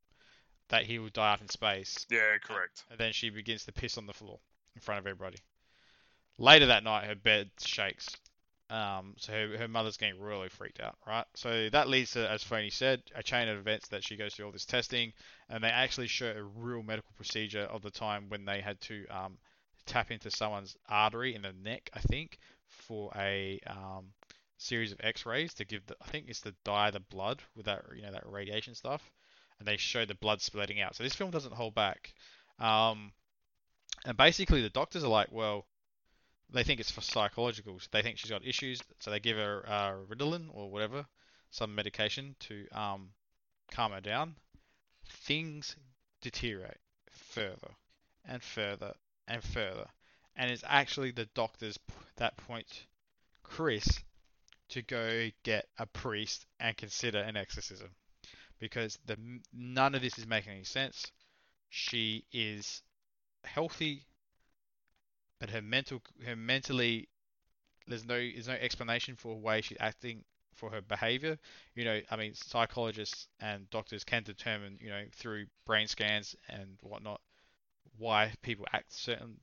that 0.70 0.84
he 0.84 1.00
will 1.00 1.10
die 1.10 1.34
out 1.34 1.42
in 1.42 1.50
space. 1.50 2.06
Yeah, 2.10 2.38
correct. 2.44 2.84
And 2.90 3.00
then 3.00 3.14
she 3.14 3.30
begins 3.30 3.66
to 3.66 3.72
piss 3.72 3.98
on 3.98 4.08
the 4.08 4.14
floor 4.14 4.40
in 4.76 4.82
front 4.82 5.00
of 5.00 5.08
everybody. 5.08 5.38
Later 6.38 6.68
that 6.68 6.84
night, 6.84 7.06
her 7.06 7.16
bed 7.16 7.50
shakes. 7.64 8.10
Um, 8.70 9.14
so 9.18 9.32
her, 9.32 9.58
her 9.60 9.68
mother's 9.68 9.98
getting 9.98 10.20
really 10.20 10.50
freaked 10.50 10.80
out, 10.80 10.98
right? 11.06 11.26
So 11.36 11.70
that 11.70 11.88
leads 11.88 12.12
to, 12.12 12.30
as 12.30 12.44
Phony 12.44 12.72
said, 12.72 13.04
a 13.14 13.22
chain 13.22 13.48
of 13.48 13.60
events 13.60 13.90
that 13.90 14.04
she 14.04 14.16
goes 14.16 14.34
through 14.34 14.48
all 14.48 14.52
this 14.52 14.66
testing, 14.66 15.14
and 15.50 15.64
they 15.64 15.68
actually 15.68 16.08
show 16.08 16.28
a 16.28 16.44
real 16.44 16.82
medical 16.82 17.12
procedure 17.16 17.62
of 17.62 17.84
the 17.84 17.92
time 17.92 18.26
when 18.30 18.46
they 18.46 18.62
had 18.62 18.82
to 18.82 19.06
um, 19.08 19.38
tap 19.86 20.10
into 20.10 20.32
someone's 20.32 20.76
artery 20.90 21.36
in 21.36 21.44
the 21.44 21.54
neck, 21.54 21.92
I 21.94 22.00
think, 22.00 22.40
for 22.88 23.12
a 23.16 23.60
um, 23.68 24.14
series 24.58 24.92
of 24.92 25.00
X-rays 25.04 25.54
to 25.56 25.66
give 25.66 25.86
the, 25.86 25.96
I 26.02 26.08
think 26.08 26.26
it's 26.28 26.42
to 26.42 26.54
dye 26.64 26.92
the 26.92 27.00
blood 27.00 27.42
with 27.56 27.66
that, 27.66 27.84
you 27.96 28.04
know, 28.04 28.12
that 28.12 28.30
radiation 28.30 28.76
stuff, 28.76 29.12
and 29.60 29.68
they 29.68 29.78
show 29.78 30.06
the 30.06 30.16
blood 30.16 30.42
splitting 30.42 30.82
out. 30.82 30.96
So 30.96 31.04
this 31.04 31.16
film 31.16 31.32
doesn't 31.32 31.54
hold 31.54 31.76
back. 31.76 32.14
Um, 32.60 33.12
and 34.06 34.18
basically, 34.18 34.62
the 34.62 34.70
doctors 34.70 35.04
are 35.04 35.10
like, 35.10 35.32
well, 35.32 35.66
they 36.52 36.64
think 36.64 36.80
it's 36.80 36.92
for 36.92 37.02
psychological. 37.02 37.80
So 37.80 37.88
they 37.92 38.02
think 38.02 38.18
she's 38.18 38.32
got 38.32 38.46
issues, 38.46 38.82
so 39.00 39.12
they 39.12 39.20
give 39.20 39.38
her 39.38 39.64
uh, 39.68 39.94
Ritalin 40.10 40.48
or 40.54 40.70
whatever, 40.70 41.06
some 41.52 41.74
medication 41.76 42.36
to 42.42 42.68
um, 42.72 43.10
calm 43.72 43.92
her 43.92 44.02
down. 44.02 44.36
Things 45.08 45.76
deteriorate 46.22 46.78
further 47.12 47.72
and 48.28 48.42
further 48.42 48.94
and 49.28 49.44
further, 49.44 49.88
and 50.36 50.52
it's 50.52 50.64
actually 50.68 51.12
the 51.12 51.26
doctors 51.34 51.80
that 52.18 52.38
point 52.38 52.86
Chris 53.44 53.88
to 54.70 54.82
go 54.82 55.30
get 55.44 55.68
a 55.78 55.86
priest 55.86 56.46
and 56.60 56.76
consider 56.78 57.20
an 57.20 57.38
exorcism 57.38 57.90
because 58.60 58.98
the 59.06 59.18
none 59.54 59.96
of 59.96 60.02
this 60.02 60.18
is 60.18 60.28
making 60.28 60.54
any 60.54 60.64
sense. 60.64 61.12
She 61.70 62.26
is 62.32 62.82
healthy, 63.44 64.06
but 65.40 65.50
her 65.50 65.62
mental 65.62 66.02
her 66.26 66.36
mentally 66.36 67.08
there's 67.88 68.06
no 68.06 68.18
there's 68.18 68.48
no 68.48 68.54
explanation 68.56 69.16
for 69.16 69.40
why 69.40 69.62
she's 69.62 69.78
acting 69.80 70.24
for 70.56 70.70
her 70.72 70.82
behavior. 70.82 71.38
You 71.76 71.86
know, 71.86 72.02
I 72.10 72.16
mean, 72.16 72.34
psychologists 72.34 73.28
and 73.40 73.70
doctors 73.70 74.04
can 74.04 74.24
determine, 74.24 74.78
you 74.82 74.90
know, 74.90 75.04
through 75.14 75.48
brain 75.66 75.88
scans 75.88 76.36
and 76.50 76.78
whatnot, 76.82 77.22
why 77.98 78.32
people 78.42 78.66
act 78.74 78.94
certain 78.94 79.38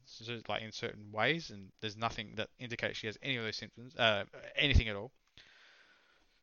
like 0.49 0.63
in 0.63 0.73
certain 0.73 1.11
ways, 1.13 1.51
and 1.51 1.71
there's 1.81 1.97
nothing 1.97 2.35
that 2.37 2.49
indicates 2.59 2.99
she 2.99 3.07
has 3.07 3.19
any 3.23 3.37
of 3.37 3.45
those 3.45 3.57
symptoms, 3.57 3.95
uh, 3.97 4.25
anything 4.57 4.89
at 4.89 4.97
all. 4.97 5.13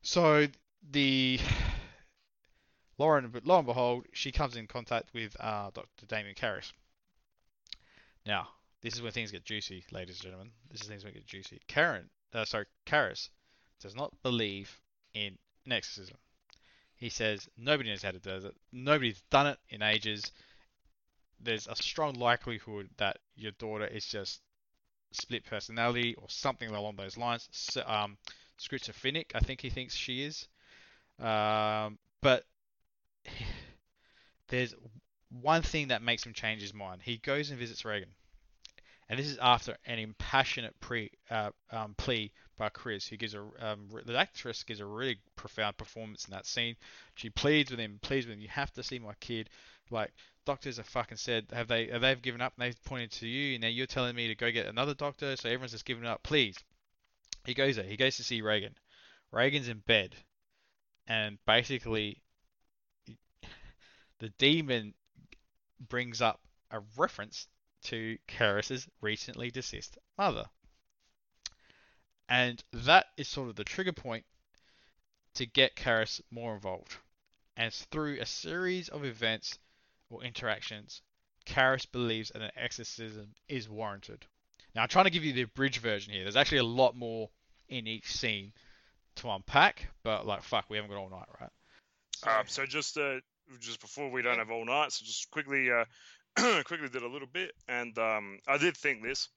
So 0.02 0.46
the 0.90 1.38
Lauren, 2.98 3.28
but 3.28 3.46
lo 3.46 3.58
and 3.58 3.66
behold, 3.66 4.06
she 4.12 4.32
comes 4.32 4.56
in 4.56 4.66
contact 4.66 5.14
with 5.14 5.36
uh, 5.40 5.70
Dr. 5.72 6.06
Damien 6.06 6.34
Karras. 6.34 6.72
Now, 8.26 8.48
this 8.82 8.94
is 8.94 9.02
where 9.02 9.10
things 9.10 9.30
get 9.30 9.44
juicy, 9.44 9.84
ladies 9.90 10.16
and 10.16 10.24
gentlemen. 10.24 10.50
This 10.70 10.82
is 10.82 10.88
things 10.88 11.04
where 11.04 11.12
get 11.12 11.26
juicy. 11.26 11.60
Karen, 11.66 12.10
uh, 12.34 12.44
sorry, 12.44 12.66
Karras 12.86 13.28
does 13.80 13.94
not 13.94 14.12
believe 14.22 14.80
in 15.14 15.38
an 15.66 15.72
exorcism. 15.72 16.16
He 16.96 17.08
says 17.08 17.48
nobody 17.56 17.88
knows 17.88 18.02
how 18.02 18.10
to 18.10 18.18
do 18.18 18.46
it. 18.46 18.54
Nobody's 18.72 19.22
done 19.30 19.46
it 19.46 19.58
in 19.70 19.80
ages. 19.80 20.32
There's 21.42 21.66
a 21.66 21.76
strong 21.76 22.14
likelihood 22.14 22.90
that 22.98 23.18
your 23.36 23.52
daughter 23.52 23.86
is 23.86 24.06
just 24.06 24.42
split 25.12 25.44
personality 25.44 26.14
or 26.14 26.28
something 26.28 26.70
along 26.70 26.96
those 26.96 27.16
lines. 27.16 27.48
So, 27.52 27.82
um, 27.86 28.18
schizophrenic, 28.58 29.32
I 29.34 29.40
think 29.40 29.60
he 29.60 29.70
thinks 29.70 29.94
she 29.94 30.22
is. 30.22 30.48
Um, 31.18 31.98
but 32.20 32.44
there's 34.48 34.74
one 35.30 35.62
thing 35.62 35.88
that 35.88 36.02
makes 36.02 36.24
him 36.24 36.32
change 36.32 36.60
his 36.60 36.74
mind. 36.74 37.02
He 37.02 37.18
goes 37.18 37.50
and 37.50 37.58
visits 37.58 37.84
Reagan, 37.84 38.10
and 39.08 39.18
this 39.18 39.26
is 39.26 39.38
after 39.38 39.76
an 39.86 39.98
impassionate 39.98 40.78
pre, 40.80 41.10
uh, 41.30 41.50
um, 41.70 41.94
plea 41.96 42.32
by 42.60 42.68
Chris, 42.68 43.08
who 43.08 43.16
gives 43.16 43.32
a 43.32 43.40
um, 43.58 43.88
the 44.04 44.18
actress 44.18 44.64
gives 44.64 44.80
a 44.80 44.86
really 44.86 45.18
profound 45.34 45.78
performance 45.78 46.26
in 46.26 46.32
that 46.32 46.44
scene. 46.44 46.76
She 47.14 47.30
pleads 47.30 47.70
with 47.70 47.80
him, 47.80 47.98
pleads 48.02 48.26
with 48.26 48.36
him, 48.36 48.42
you 48.42 48.48
have 48.48 48.70
to 48.74 48.82
see 48.82 48.98
my 48.98 49.14
kid. 49.18 49.48
Like 49.90 50.12
doctors 50.44 50.76
have 50.76 50.86
fucking 50.86 51.16
said, 51.16 51.46
have 51.54 51.68
they 51.68 51.86
have 51.86 52.02
they 52.02 52.14
given 52.16 52.42
up? 52.42 52.52
And 52.56 52.66
they've 52.66 52.84
pointed 52.84 53.12
to 53.12 53.26
you, 53.26 53.54
and 53.54 53.62
now 53.62 53.68
you're 53.68 53.86
telling 53.86 54.14
me 54.14 54.28
to 54.28 54.34
go 54.34 54.52
get 54.52 54.66
another 54.66 54.92
doctor. 54.92 55.36
So 55.36 55.48
everyone's 55.48 55.72
just 55.72 55.86
giving 55.86 56.04
up. 56.04 56.22
Please. 56.22 56.54
He 57.46 57.54
goes 57.54 57.76
there. 57.76 57.86
He 57.86 57.96
goes 57.96 58.16
to 58.18 58.24
see 58.24 58.42
Reagan. 58.42 58.74
Reagan's 59.32 59.68
in 59.68 59.78
bed, 59.78 60.14
and 61.08 61.38
basically, 61.46 62.20
the 64.18 64.28
demon 64.36 64.92
brings 65.88 66.20
up 66.20 66.40
a 66.70 66.80
reference 66.98 67.48
to 67.84 68.18
Karras's 68.28 68.86
recently 69.00 69.50
deceased 69.50 69.96
mother. 70.18 70.44
And 72.30 72.62
that 72.72 73.06
is 73.16 73.26
sort 73.26 73.48
of 73.48 73.56
the 73.56 73.64
trigger 73.64 73.92
point 73.92 74.24
to 75.34 75.46
get 75.46 75.74
Karras 75.74 76.20
more 76.30 76.54
involved. 76.54 76.96
And 77.56 77.66
it's 77.66 77.82
through 77.86 78.18
a 78.20 78.26
series 78.26 78.88
of 78.88 79.04
events 79.04 79.58
or 80.08 80.22
interactions, 80.22 81.02
Karras 81.44 81.90
believes 81.90 82.30
that 82.30 82.42
an 82.42 82.52
exorcism 82.56 83.34
is 83.48 83.68
warranted. 83.68 84.24
Now, 84.74 84.82
I'm 84.82 84.88
trying 84.88 85.06
to 85.06 85.10
give 85.10 85.24
you 85.24 85.32
the 85.32 85.42
abridged 85.42 85.80
version 85.80 86.12
here. 86.12 86.22
There's 86.22 86.36
actually 86.36 86.58
a 86.58 86.64
lot 86.64 86.96
more 86.96 87.28
in 87.68 87.88
each 87.88 88.12
scene 88.12 88.52
to 89.16 89.30
unpack, 89.30 89.88
but 90.04 90.24
like, 90.24 90.42
fuck, 90.42 90.66
we 90.68 90.76
haven't 90.76 90.92
got 90.92 91.00
all 91.00 91.10
night, 91.10 91.28
right? 91.40 91.50
So, 92.16 92.30
Um, 92.30 92.44
so 92.46 92.66
just 92.66 92.96
uh, 92.96 93.16
just 93.58 93.80
before 93.80 94.10
we 94.10 94.22
don't 94.22 94.38
have 94.38 94.50
all 94.50 94.64
night, 94.64 94.92
so 94.92 95.04
just 95.04 95.30
quickly 95.30 95.68
uh, 95.70 95.84
quickly 96.64 96.88
did 96.88 97.02
a 97.02 97.08
little 97.08 97.26
bit, 97.26 97.52
and 97.68 97.98
um, 97.98 98.38
I 98.46 98.58
did 98.58 98.76
think 98.76 99.02
this. 99.02 99.28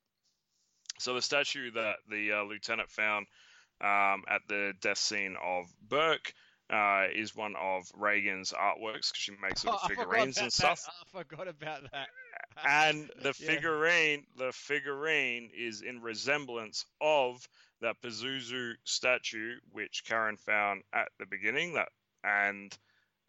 So 1.04 1.14
the 1.14 1.22
statue 1.22 1.70
that 1.72 1.98
the 2.10 2.32
uh, 2.32 2.44
lieutenant 2.44 2.90
found 2.90 3.28
um, 3.82 4.24
at 4.30 4.40
the 4.48 4.72
death 4.80 4.98
scene 4.98 5.36
of 5.44 5.66
Burke 5.90 6.34
uh, 6.70 7.08
is 7.14 7.36
one 7.36 7.56
of 7.58 7.92
Reagan's 7.94 8.54
artworks 8.54 9.12
because 9.12 9.16
she 9.16 9.32
makes 9.42 9.66
little 9.66 9.80
Oh, 9.84 9.88
figurines 9.90 10.38
about 10.38 10.44
and 10.46 10.54
stuff. 10.54 10.82
that. 10.86 10.94
I 11.20 11.24
forgot 11.24 11.48
about 11.50 11.92
that. 11.92 12.08
and 12.66 13.10
the 13.22 13.34
Yeah. 13.38 13.48
figurine, 13.48 14.24
the 14.38 14.54
figurine 14.54 15.50
is 15.54 15.82
in 15.82 16.02
resemblance 16.02 16.86
of 17.02 17.46
that 17.82 18.02
Pazuzu 18.02 18.76
statue, 18.86 19.56
which 19.74 20.06
Karen 20.06 20.38
found 20.38 20.84
at 20.94 21.10
the 21.20 21.26
beginning. 21.26 21.74
That 21.74 21.90
and 22.24 22.74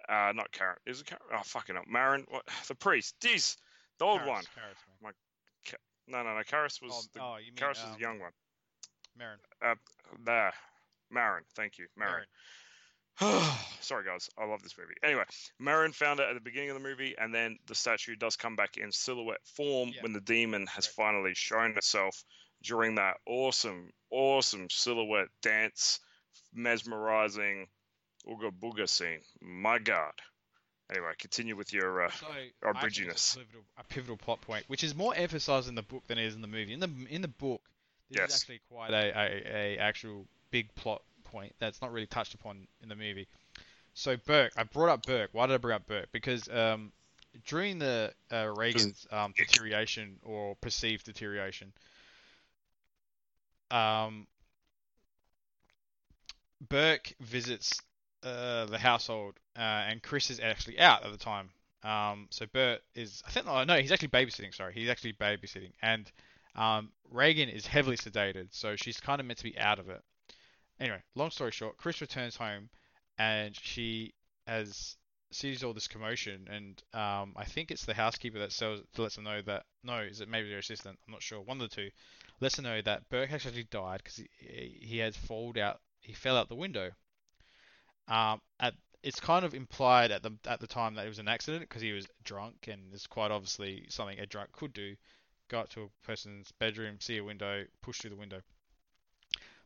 uh, 0.09 0.31
not 0.33 0.53
Karen. 0.53 0.77
Is 0.87 1.01
it 1.01 1.07
Karen? 1.09 1.23
Oh, 1.33 1.43
fucking 1.43 1.77
up. 1.77 1.87
Merrin, 1.93 2.25
what? 2.31 2.45
The 2.69 2.77
priest. 2.77 3.17
This, 3.21 3.57
the 3.99 4.05
old 4.05 4.21
Karras, 4.21 4.29
one. 4.29 4.45
Karras, 4.45 5.03
man. 5.03 5.13
No, 6.07 6.23
no, 6.23 6.35
no. 6.35 6.41
Karras 6.43 6.81
was 6.83 6.93
Oh, 6.93 7.03
the. 7.15 7.21
oh, 7.23 7.37
you 7.39 7.47
mean 7.53 7.57
Karras 7.57 7.83
was 7.83 7.91
um, 7.91 7.93
the 7.95 8.01
young 8.01 8.19
one. 8.21 8.33
Merrin. 9.19 9.77
There, 10.25 10.53
Merrin. 11.13 11.43
Thank 11.55 11.79
you, 11.79 11.87
Merrin. 11.99 12.25
Sorry, 13.81 14.05
guys. 14.05 14.29
I 14.37 14.45
love 14.45 14.63
this 14.63 14.77
movie. 14.77 14.95
Anyway, 15.05 15.23
Merrin 15.63 15.95
found 15.95 16.19
it 16.21 16.29
at 16.29 16.35
the 16.35 16.41
beginning 16.41 16.71
of 16.71 16.75
the 16.75 16.83
movie, 16.89 17.15
and 17.17 17.33
then 17.35 17.59
the 17.67 17.75
statue 17.75 18.17
does 18.17 18.37
come 18.37 18.57
back 18.57 18.77
in 18.77 18.91
silhouette 18.91 19.45
form 19.57 19.91
Yeah. 19.95 20.03
when 20.03 20.13
the 20.13 20.21
demon 20.21 20.67
has 20.67 20.87
Right. 20.89 20.95
finally 21.07 21.35
shown 21.35 21.77
itself 21.77 22.25
during 22.63 22.97
that 22.97 23.19
awesome, 23.27 23.91
awesome 24.11 24.69
silhouette 24.69 25.29
dance, 25.43 26.01
mesmerizing 26.53 27.69
Ooga 28.27 28.51
Booga 28.51 28.89
scene. 28.89 29.21
My 29.41 29.79
God. 29.79 30.13
Anyway, 30.91 31.13
continue 31.19 31.57
with 31.57 31.73
your. 31.73 32.05
Uh, 32.05 32.11
So 32.11 32.27
or 32.63 32.77
I 32.77 32.81
think 32.83 33.09
it's 33.09 33.35
bridginess. 33.35 33.35
a 33.35 33.39
pivotal, 33.39 33.65
a 33.79 33.85
pivotal 33.85 34.17
plot 34.17 34.41
point, 34.43 34.65
which 34.69 34.85
is 34.85 34.95
more 34.95 35.15
emphasized 35.15 35.69
in 35.69 35.75
the 35.75 35.83
book 35.83 36.07
than 36.07 36.19
it 36.19 36.27
is 36.27 36.35
in 36.35 36.43
the 36.43 36.47
movie. 36.47 36.73
In 36.73 36.81
the 36.81 36.91
in 37.09 37.23
the 37.23 37.29
book, 37.29 37.63
this 38.11 38.19
Yes. 38.19 38.31
is 38.31 38.43
actually 38.43 38.61
quite 38.71 38.91
a, 38.91 39.19
a, 39.19 39.77
a 39.77 39.79
actual 39.79 40.27
big 40.51 40.75
plot 40.75 41.03
point 41.25 41.55
that's 41.59 41.81
not 41.81 41.91
really 41.93 42.07
touched 42.07 42.35
upon 42.35 42.67
in 42.83 42.89
the 42.89 42.95
movie. 42.97 43.27
So 43.95 44.17
Burke, 44.17 44.53
I 44.57 44.65
brought 44.65 44.91
up 44.91 45.07
Burke. 45.07 45.31
Why 45.33 45.47
did 45.47 45.55
I 45.55 45.59
bring 45.59 45.77
up 45.77 45.87
Burke? 45.87 46.09
Because 46.13 46.49
um, 46.49 46.93
during 47.47 47.79
the 47.79 48.13
uh, 48.31 48.53
Reagan's 48.57 49.07
um, 49.11 49.33
deterioration 49.37 50.19
or 50.23 50.57
perceived 50.57 51.07
deterioration, 51.07 51.73
um, 53.71 54.27
Burke 56.69 57.15
visits 57.21 57.81
uh, 58.25 58.67
the 58.67 58.79
household, 58.79 59.35
uh, 59.57 59.61
and 59.89 60.03
Chris 60.03 60.31
is 60.31 60.41
actually 60.41 60.81
out 60.81 61.05
at 61.05 61.13
the 61.13 61.19
time. 61.19 61.51
Um, 61.83 62.29
so 62.31 62.47
Bert 62.47 62.81
is, 62.95 63.23
I 63.27 63.31
think, 63.31 63.47
oh, 63.47 63.65
no, 63.65 63.77
he's 63.77 63.93
actually 63.93 64.09
babysitting. 64.09 64.55
Sorry, 64.55 64.73
he's 64.73 64.89
actually 64.89 65.13
babysitting, 65.13 65.73
and 65.83 66.11
um, 66.57 66.91
Reagan 67.11 67.49
is 67.49 67.67
heavily 67.67 67.97
sedated, 67.97 68.49
so 68.51 68.77
she's 68.77 68.99
kind 68.99 69.21
of 69.21 69.27
meant 69.27 69.39
to 69.39 69.45
be 69.45 69.59
out 69.59 69.79
of 69.79 69.91
it. 69.91 70.03
Anyway, 70.81 71.03
long 71.15 71.31
story 71.31 71.53
short, 71.53 71.77
Chris 71.77 72.01
returns 72.01 72.37
home, 72.37 72.69
and 73.19 73.55
she 73.55 74.15
has 74.47 74.97
sees 75.31 75.65
all 75.65 75.75
this 75.75 75.89
commotion, 75.89 76.47
and 76.51 76.83
um, 76.99 77.33
I 77.37 77.45
think 77.45 77.71
it's 77.71 77.85
the 77.85 77.95
housekeeper 77.95 78.39
that 78.39 78.53
sells, 78.53 78.81
lets 78.97 79.17
them 79.17 79.25
know 79.25 79.43
that 79.43 79.65
no, 79.83 79.99
is 79.99 80.21
it 80.21 80.29
maybe 80.29 80.49
their 80.49 80.59
assistant? 80.59 80.99
I'm 81.07 81.13
not 81.13 81.23
sure. 81.23 81.41
One 81.41 81.61
of 81.61 81.69
the 81.69 81.75
two 81.75 81.91
lets 82.41 82.57
her 82.57 82.63
know 82.63 82.81
that 82.83 83.09
Burke 83.09 83.33
actually 83.33 83.65
died 83.65 84.01
because 84.03 84.17
he 84.17 84.79
he 84.81 84.99
had 84.99 85.15
fallen 85.15 85.59
out, 85.59 85.81
he 86.01 86.13
fell 86.13 86.37
out 86.37 86.49
the 86.49 86.55
window. 86.55 86.93
Um, 88.09 88.41
at 88.61 88.75
it's 89.03 89.21
kind 89.21 89.45
of 89.45 89.55
implied 89.55 90.11
at 90.11 90.23
the 90.23 90.33
at 90.47 90.61
the 90.61 90.67
time 90.67 90.95
that 90.95 91.05
it 91.05 91.11
was 91.11 91.19
an 91.19 91.29
accident 91.29 91.69
because 91.69 91.83
he 91.83 91.93
was 91.93 92.07
drunk, 92.25 92.69
and 92.69 92.81
it's 92.93 93.07
quite 93.07 93.31
obviously 93.31 93.87
something 93.89 94.19
a 94.19 94.27
drunk 94.27 94.53
could 94.53 94.73
do. 94.73 94.97
Go 95.49 95.61
up 95.61 95.69
to 95.71 95.83
a 95.83 96.07
person's 96.07 96.51
bedroom, 96.59 96.97
see 97.01 97.19
a 97.19 97.25
window, 97.25 97.65
push 97.83 97.99
through 97.99 98.11
the 98.11 98.17
window. 98.17 98.41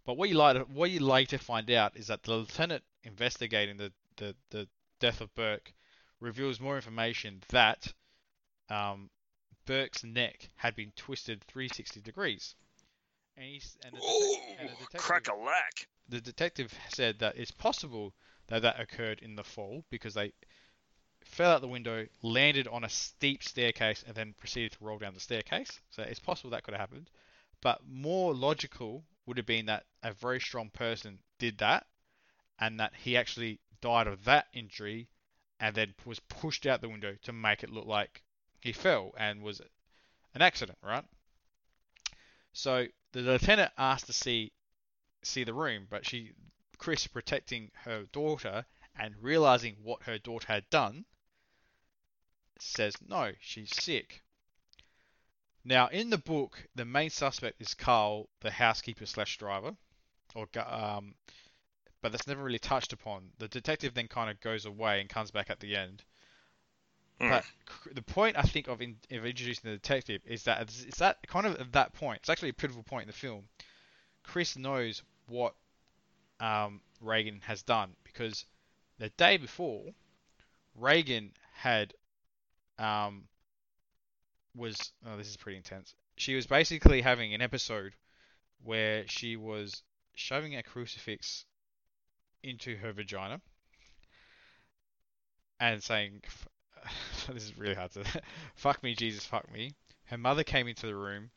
But 0.04 0.16
what 0.16 0.28
you 0.28 0.36
like 0.36 0.56
what 0.68 0.90
you 0.90 1.00
later 1.00 1.38
find 1.38 1.70
out 1.70 1.96
is 1.96 2.08
that 2.08 2.22
the 2.22 2.34
lieutenant 2.34 2.82
investigating 3.04 3.76
the, 3.76 3.92
the, 4.16 4.34
the 4.50 4.68
death 5.00 5.20
of 5.20 5.34
Burke 5.34 5.72
reveals 6.20 6.58
more 6.58 6.76
information 6.76 7.42
that 7.50 7.92
um, 8.70 9.10
Burke's 9.66 10.02
neck 10.02 10.48
had 10.56 10.74
been 10.74 10.92
twisted 10.96 11.44
360 11.44 12.00
degrees. 12.00 12.56
And, 13.36 13.46
he's, 13.46 13.76
and, 13.84 13.94
the, 13.94 13.98
Ooh, 13.98 14.36
and 14.58 14.68
the 14.68 14.74
detective, 14.74 15.00
crack 15.00 15.28
a 15.28 15.34
lack. 15.34 15.86
the 16.08 16.20
detective 16.20 16.74
said 16.88 17.20
that 17.20 17.36
it's 17.36 17.52
possible 17.52 18.14
that 18.48 18.62
that 18.62 18.80
occurred 18.80 19.20
in 19.20 19.36
the 19.36 19.44
fall 19.44 19.84
because 19.90 20.14
they 20.14 20.32
fell 21.24 21.52
out 21.52 21.60
the 21.60 21.68
window, 21.68 22.06
landed 22.22 22.66
on 22.68 22.84
a 22.84 22.88
steep 22.88 23.42
staircase, 23.42 24.04
and 24.06 24.14
then 24.14 24.34
proceeded 24.38 24.72
to 24.72 24.84
roll 24.84 24.98
down 24.98 25.14
the 25.14 25.20
staircase. 25.20 25.80
So 25.90 26.02
it's 26.02 26.20
possible 26.20 26.50
that 26.50 26.62
could 26.62 26.74
have 26.74 26.80
happened. 26.80 27.10
But 27.60 27.80
more 27.86 28.34
logical 28.34 29.04
would 29.26 29.36
have 29.36 29.46
been 29.46 29.66
that 29.66 29.84
a 30.02 30.12
very 30.12 30.40
strong 30.40 30.70
person 30.70 31.18
did 31.38 31.58
that, 31.58 31.86
and 32.58 32.80
that 32.80 32.92
he 32.94 33.16
actually 33.16 33.60
died 33.80 34.06
of 34.06 34.24
that 34.24 34.46
injury, 34.52 35.08
and 35.60 35.74
then 35.74 35.94
was 36.04 36.20
pushed 36.20 36.66
out 36.66 36.80
the 36.80 36.88
window 36.88 37.16
to 37.22 37.32
make 37.32 37.62
it 37.62 37.70
look 37.70 37.86
like 37.86 38.22
he 38.60 38.72
fell 38.72 39.12
and 39.18 39.42
was 39.42 39.60
an 40.34 40.42
accident, 40.42 40.78
right? 40.82 41.04
So 42.52 42.86
the 43.12 43.20
lieutenant 43.20 43.72
asked 43.76 44.06
to 44.06 44.12
see 44.12 44.52
see 45.22 45.44
the 45.44 45.54
room, 45.54 45.86
but 45.90 46.06
she 46.06 46.32
Chris 46.78 47.06
protecting 47.06 47.70
her 47.84 48.04
daughter 48.12 48.64
and 48.96 49.14
realizing 49.20 49.76
what 49.82 50.04
her 50.04 50.18
daughter 50.18 50.46
had 50.52 50.68
done 50.70 51.04
says 52.58 52.94
no, 53.06 53.32
she's 53.40 53.70
sick. 53.74 54.22
Now 55.64 55.88
in 55.88 56.10
the 56.10 56.18
book, 56.18 56.66
the 56.74 56.84
main 56.84 57.10
suspect 57.10 57.60
is 57.60 57.74
Carl, 57.74 58.28
the 58.40 58.50
housekeeper 58.50 59.06
slash 59.06 59.38
driver, 59.38 59.76
or 60.34 60.48
um, 60.58 61.14
but 62.00 62.12
that's 62.12 62.26
never 62.26 62.42
really 62.42 62.58
touched 62.58 62.92
upon. 62.92 63.30
The 63.38 63.48
detective 63.48 63.94
then 63.94 64.08
kind 64.08 64.30
of 64.30 64.40
goes 64.40 64.64
away 64.64 65.00
and 65.00 65.08
comes 65.08 65.30
back 65.30 65.50
at 65.50 65.60
the 65.60 65.76
end. 65.76 66.04
Hmm. 67.20 67.30
But 67.30 67.44
the 67.92 68.02
point 68.02 68.38
I 68.38 68.42
think 68.42 68.68
of, 68.68 68.80
in, 68.80 68.96
of 69.10 69.26
introducing 69.26 69.70
the 69.70 69.76
detective 69.76 70.22
is 70.24 70.44
that 70.44 70.62
it's, 70.62 70.84
it's 70.84 70.98
that 70.98 71.18
kind 71.26 71.46
of 71.46 71.60
at 71.60 71.72
that 71.72 71.92
point. 71.92 72.20
It's 72.20 72.30
actually 72.30 72.50
a 72.50 72.54
pivotal 72.54 72.84
point 72.84 73.02
in 73.02 73.08
the 73.08 73.12
film. 73.12 73.48
Chris 74.22 74.56
knows 74.56 75.02
what 75.26 75.54
um, 76.40 76.80
Reagan 77.00 77.40
has 77.42 77.62
done 77.62 77.94
because 78.04 78.44
the 78.98 79.08
day 79.10 79.36
before, 79.36 79.84
Reagan 80.74 81.32
had 81.52 81.94
um, 82.78 83.24
was 84.54 84.92
oh 85.06 85.16
this 85.16 85.28
is 85.28 85.36
pretty 85.36 85.56
intense. 85.56 85.94
She 86.16 86.34
was 86.34 86.46
basically 86.46 87.00
having 87.00 87.34
an 87.34 87.40
episode 87.40 87.94
where 88.62 89.06
she 89.06 89.36
was 89.36 89.82
shoving 90.14 90.56
a 90.56 90.62
crucifix 90.62 91.44
into 92.42 92.76
her 92.76 92.92
vagina 92.92 93.40
and 95.60 95.82
saying 95.82 96.22
this 97.32 97.44
is 97.44 97.56
really 97.56 97.74
hard 97.74 97.92
to 97.92 98.04
fuck 98.54 98.82
me 98.82 98.94
Jesus 98.94 99.24
fuck 99.24 99.50
me. 99.52 99.72
Her 100.06 100.18
mother 100.18 100.44
came 100.44 100.68
into 100.68 100.86
the 100.86 100.96
room. 100.96 101.30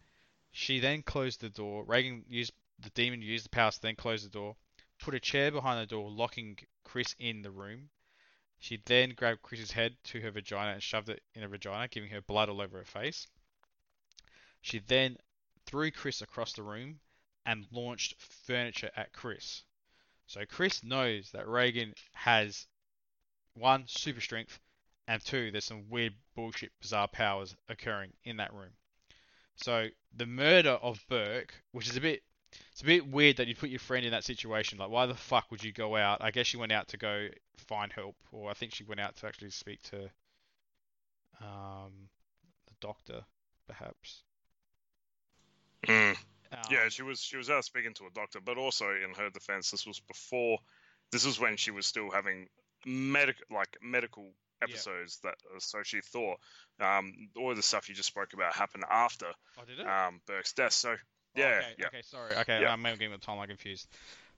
She 0.52 0.80
then 0.80 1.02
closed 1.02 1.42
the 1.42 1.50
door. 1.50 1.84
Reagan 1.86 2.24
used 2.30 2.54
the 2.80 2.90
demon 2.92 3.22
used 3.22 3.46
the 3.46 3.50
powers 3.50 3.76
to 3.76 3.82
then 3.84 3.96
close 3.96 4.24
the 4.24 4.30
door, 4.30 4.56
put 5.02 5.16
a 5.16 5.20
chair 5.20 5.52
behind 5.52 5.82
the 5.82 5.86
door, 5.86 6.10
locking 6.10 6.58
Chris 6.84 7.16
in 7.20 7.42
the 7.42 7.52
room. 7.52 7.90
She 8.60 8.82
then 8.86 9.10
grabbed 9.12 9.42
Chris's 9.42 9.72
head 9.72 9.98
to 10.06 10.22
her 10.22 10.32
vagina 10.32 10.74
and 10.74 10.84
shoved 10.84 11.10
it 11.10 11.24
in 11.34 11.42
her 11.42 11.48
vagina, 11.48 11.88
giving 11.88 12.12
her 12.12 12.22
blood 12.22 12.48
all 12.48 12.62
over 12.62 12.78
her 12.78 12.86
face. 12.86 13.28
She 14.62 14.80
then 14.80 15.18
threw 15.66 15.92
Chris 15.92 16.22
across 16.22 16.54
the 16.54 16.64
room 16.64 17.00
and 17.46 17.68
launched 17.72 18.22
furniture 18.22 18.92
at 18.96 19.14
Chris. 19.14 19.64
So 20.28 20.46
Chris 20.46 20.84
knows 20.84 21.32
that 21.32 21.48
Reagan 21.48 21.96
has 22.14 22.68
one 23.56 23.88
super 23.88 24.22
strength 24.22 24.60
and 25.08 25.24
two 25.26 25.52
there's 25.52 25.66
some 25.66 25.90
weird 25.90 26.14
bullshit 26.36 26.72
bizarre 26.80 27.08
powers 27.08 27.56
occurring 27.68 28.14
in 28.24 28.38
that 28.38 28.54
room. 28.54 28.72
So 29.56 29.90
the 30.16 30.26
murder 30.26 30.72
of 30.72 31.06
Burke, 31.10 31.54
which 31.72 31.90
is 31.90 31.98
a 31.98 32.02
bit 32.02 32.24
it's 32.72 32.82
a 32.82 32.86
bit 32.86 33.08
weird 33.08 33.38
that 33.38 33.48
you 33.48 33.56
put 33.56 33.70
your 33.70 33.80
friend 33.80 34.06
in 34.06 34.12
that 34.12 34.24
situation. 34.24 34.78
Like, 34.78 34.90
why 34.90 35.06
the 35.06 35.16
fuck 35.16 35.52
would 35.52 35.64
you 35.64 35.72
go 35.72 35.96
out? 35.96 36.22
I 36.22 36.32
guess 36.32 36.48
she 36.48 36.58
went 36.58 36.72
out 36.72 36.88
to 36.90 36.98
go 36.98 37.28
find 37.58 37.92
help, 37.92 38.16
or 38.32 38.50
I 38.50 38.54
think 38.54 38.74
she 38.74 38.84
went 38.84 39.00
out 39.00 39.16
to 39.18 39.28
actually 39.28 39.52
speak 39.52 39.82
to 39.84 40.10
um, 41.42 42.10
the 42.68 42.74
doctor, 42.80 43.26
perhaps. 43.68 44.24
Mm. 45.88 46.16
Um, 46.52 46.58
Yeah, 46.70 46.90
she 46.90 47.04
was 47.04 47.20
she 47.22 47.38
was 47.38 47.50
out 47.50 47.66
speaking 47.66 47.94
to 47.96 48.06
a 48.06 48.12
doctor, 48.12 48.40
but 48.40 48.58
also 48.58 48.90
in 48.92 49.14
her 49.16 49.30
defense, 49.30 49.72
this 49.72 49.86
was 49.86 50.00
before. 50.02 50.60
This 51.12 51.26
is 51.26 51.40
when 51.40 51.58
she 51.58 51.72
was 51.72 51.86
still 51.88 52.12
having 52.12 52.48
medical 52.86 53.46
like 53.52 53.78
medical 53.82 54.34
Yeah. 54.66 54.66
episodes 54.66 55.20
that 55.24 55.36
uh, 55.56 55.60
so 55.60 55.84
she 55.84 56.02
thought. 56.02 56.40
Um, 56.80 57.30
all 57.38 57.56
the 57.56 57.62
stuff 57.64 57.90
you 57.90 57.96
just 57.96 58.10
spoke 58.10 58.34
about 58.34 58.56
happened 58.56 58.86
after 58.90 59.32
Oh, 59.58 59.64
um, 59.90 60.22
Burke's 60.28 60.54
death. 60.54 60.74
So 60.74 60.96
yeah, 61.36 61.46
okay, 61.46 61.68
yeah. 61.78 61.88
Okay, 61.88 62.02
sorry. 62.04 62.36
Okay, 62.36 62.62
Yeah. 62.62 62.72
I'm 62.72 62.84
getting 62.84 63.12
the 63.12 63.18
timeline 63.18 63.48
confused. 63.48 63.88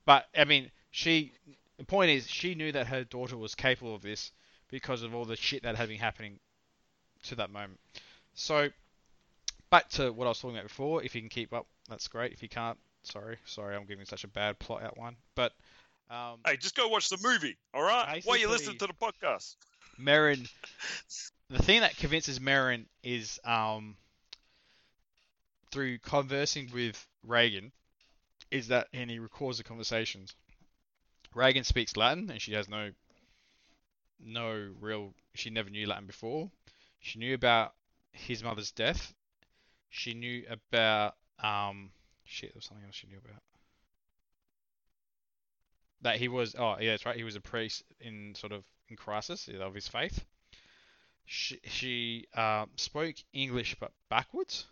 But 0.05 0.27
I 0.37 0.45
mean, 0.45 0.71
she. 0.91 1.33
The 1.77 1.85
point 1.85 2.11
is, 2.11 2.29
she 2.29 2.53
knew 2.53 2.71
that 2.71 2.87
her 2.87 3.03
daughter 3.03 3.35
was 3.35 3.55
capable 3.55 3.95
of 3.95 4.03
this 4.03 4.31
because 4.69 5.01
of 5.01 5.15
all 5.15 5.25
the 5.25 5.35
shit 5.35 5.63
that 5.63 5.75
had 5.75 5.89
been 5.89 5.99
happening 5.99 6.39
to 7.23 7.35
that 7.35 7.49
moment. 7.49 7.79
So, 8.35 8.69
back 9.71 9.89
to 9.89 10.11
what 10.13 10.25
I 10.25 10.29
was 10.29 10.39
talking 10.39 10.55
about 10.55 10.67
before. 10.67 11.03
If 11.03 11.15
you 11.15 11.21
can 11.21 11.29
keep 11.29 11.51
up, 11.51 11.65
that's 11.89 12.07
great. 12.07 12.31
If 12.31 12.43
you 12.43 12.49
can't, 12.49 12.77
Sorry, 13.03 13.37
sorry, 13.45 13.75
I'm 13.75 13.85
giving 13.85 14.05
such 14.05 14.23
a 14.23 14.27
bad 14.27 14.57
plot 14.59 14.81
outline. 14.83 15.17
But 15.35 15.51
um, 16.09 16.39
Hey, 16.45 16.57
just 16.57 16.75
go 16.75 16.87
watch 16.87 17.09
the 17.09 17.17
movie, 17.21 17.57
all 17.73 17.83
right? 17.83 18.21
While 18.25 18.37
you're 18.37 18.49
listening 18.49 18.77
to 18.77 18.87
the 18.87 18.93
podcast. 18.93 19.55
Merrin, 19.99 20.49
the 21.49 21.61
thing 21.61 21.81
that 21.81 21.95
convinces 21.97 22.39
Merrin 22.39 22.85
is 23.03 23.39
um, 23.43 23.95
through 25.73 25.97
conversing 25.97 26.69
with 26.71 27.05
Regan, 27.25 27.71
is 28.51 28.67
that 28.67 28.87
and 28.93 29.09
he 29.09 29.17
records 29.17 29.57
the 29.57 29.63
conversations. 29.63 30.35
Regan 31.33 31.63
speaks 31.63 31.97
Latin, 31.97 32.29
and 32.29 32.39
she 32.39 32.53
has 32.53 32.69
no 32.69 32.91
no 34.19 34.71
real. 34.79 35.13
She 35.33 35.49
never 35.49 35.71
knew 35.71 35.87
Latin 35.87 36.05
before. 36.05 36.51
She 36.99 37.17
knew 37.17 37.33
about 37.33 37.73
his 38.11 38.43
mother's 38.43 38.71
death. 38.71 39.13
She 39.89 40.13
knew 40.13 40.45
about 40.47 41.15
um 41.41 41.89
shit. 42.23 42.53
There 42.53 42.59
was 42.59 42.65
something 42.65 42.85
else 42.85 42.95
she 42.95 43.07
knew 43.07 43.17
about. 43.17 43.41
That 46.01 46.17
he 46.17 46.27
was. 46.27 46.55
Oh 46.55 46.77
yeah, 46.79 46.91
that's 46.91 47.05
right. 47.07 47.17
He 47.17 47.23
was 47.23 47.35
a 47.35 47.41
priest 47.41 47.83
in 47.99 48.35
sort 48.35 48.51
of 48.53 48.63
in 48.89 48.95
crisis 48.95 49.49
of 49.59 49.73
his 49.73 49.87
faith. 49.87 50.23
She 51.25 51.59
she 51.63 52.27
um, 52.35 52.69
spoke 52.75 53.15
English 53.33 53.75
but 53.79 53.91
backwards. 54.09 54.67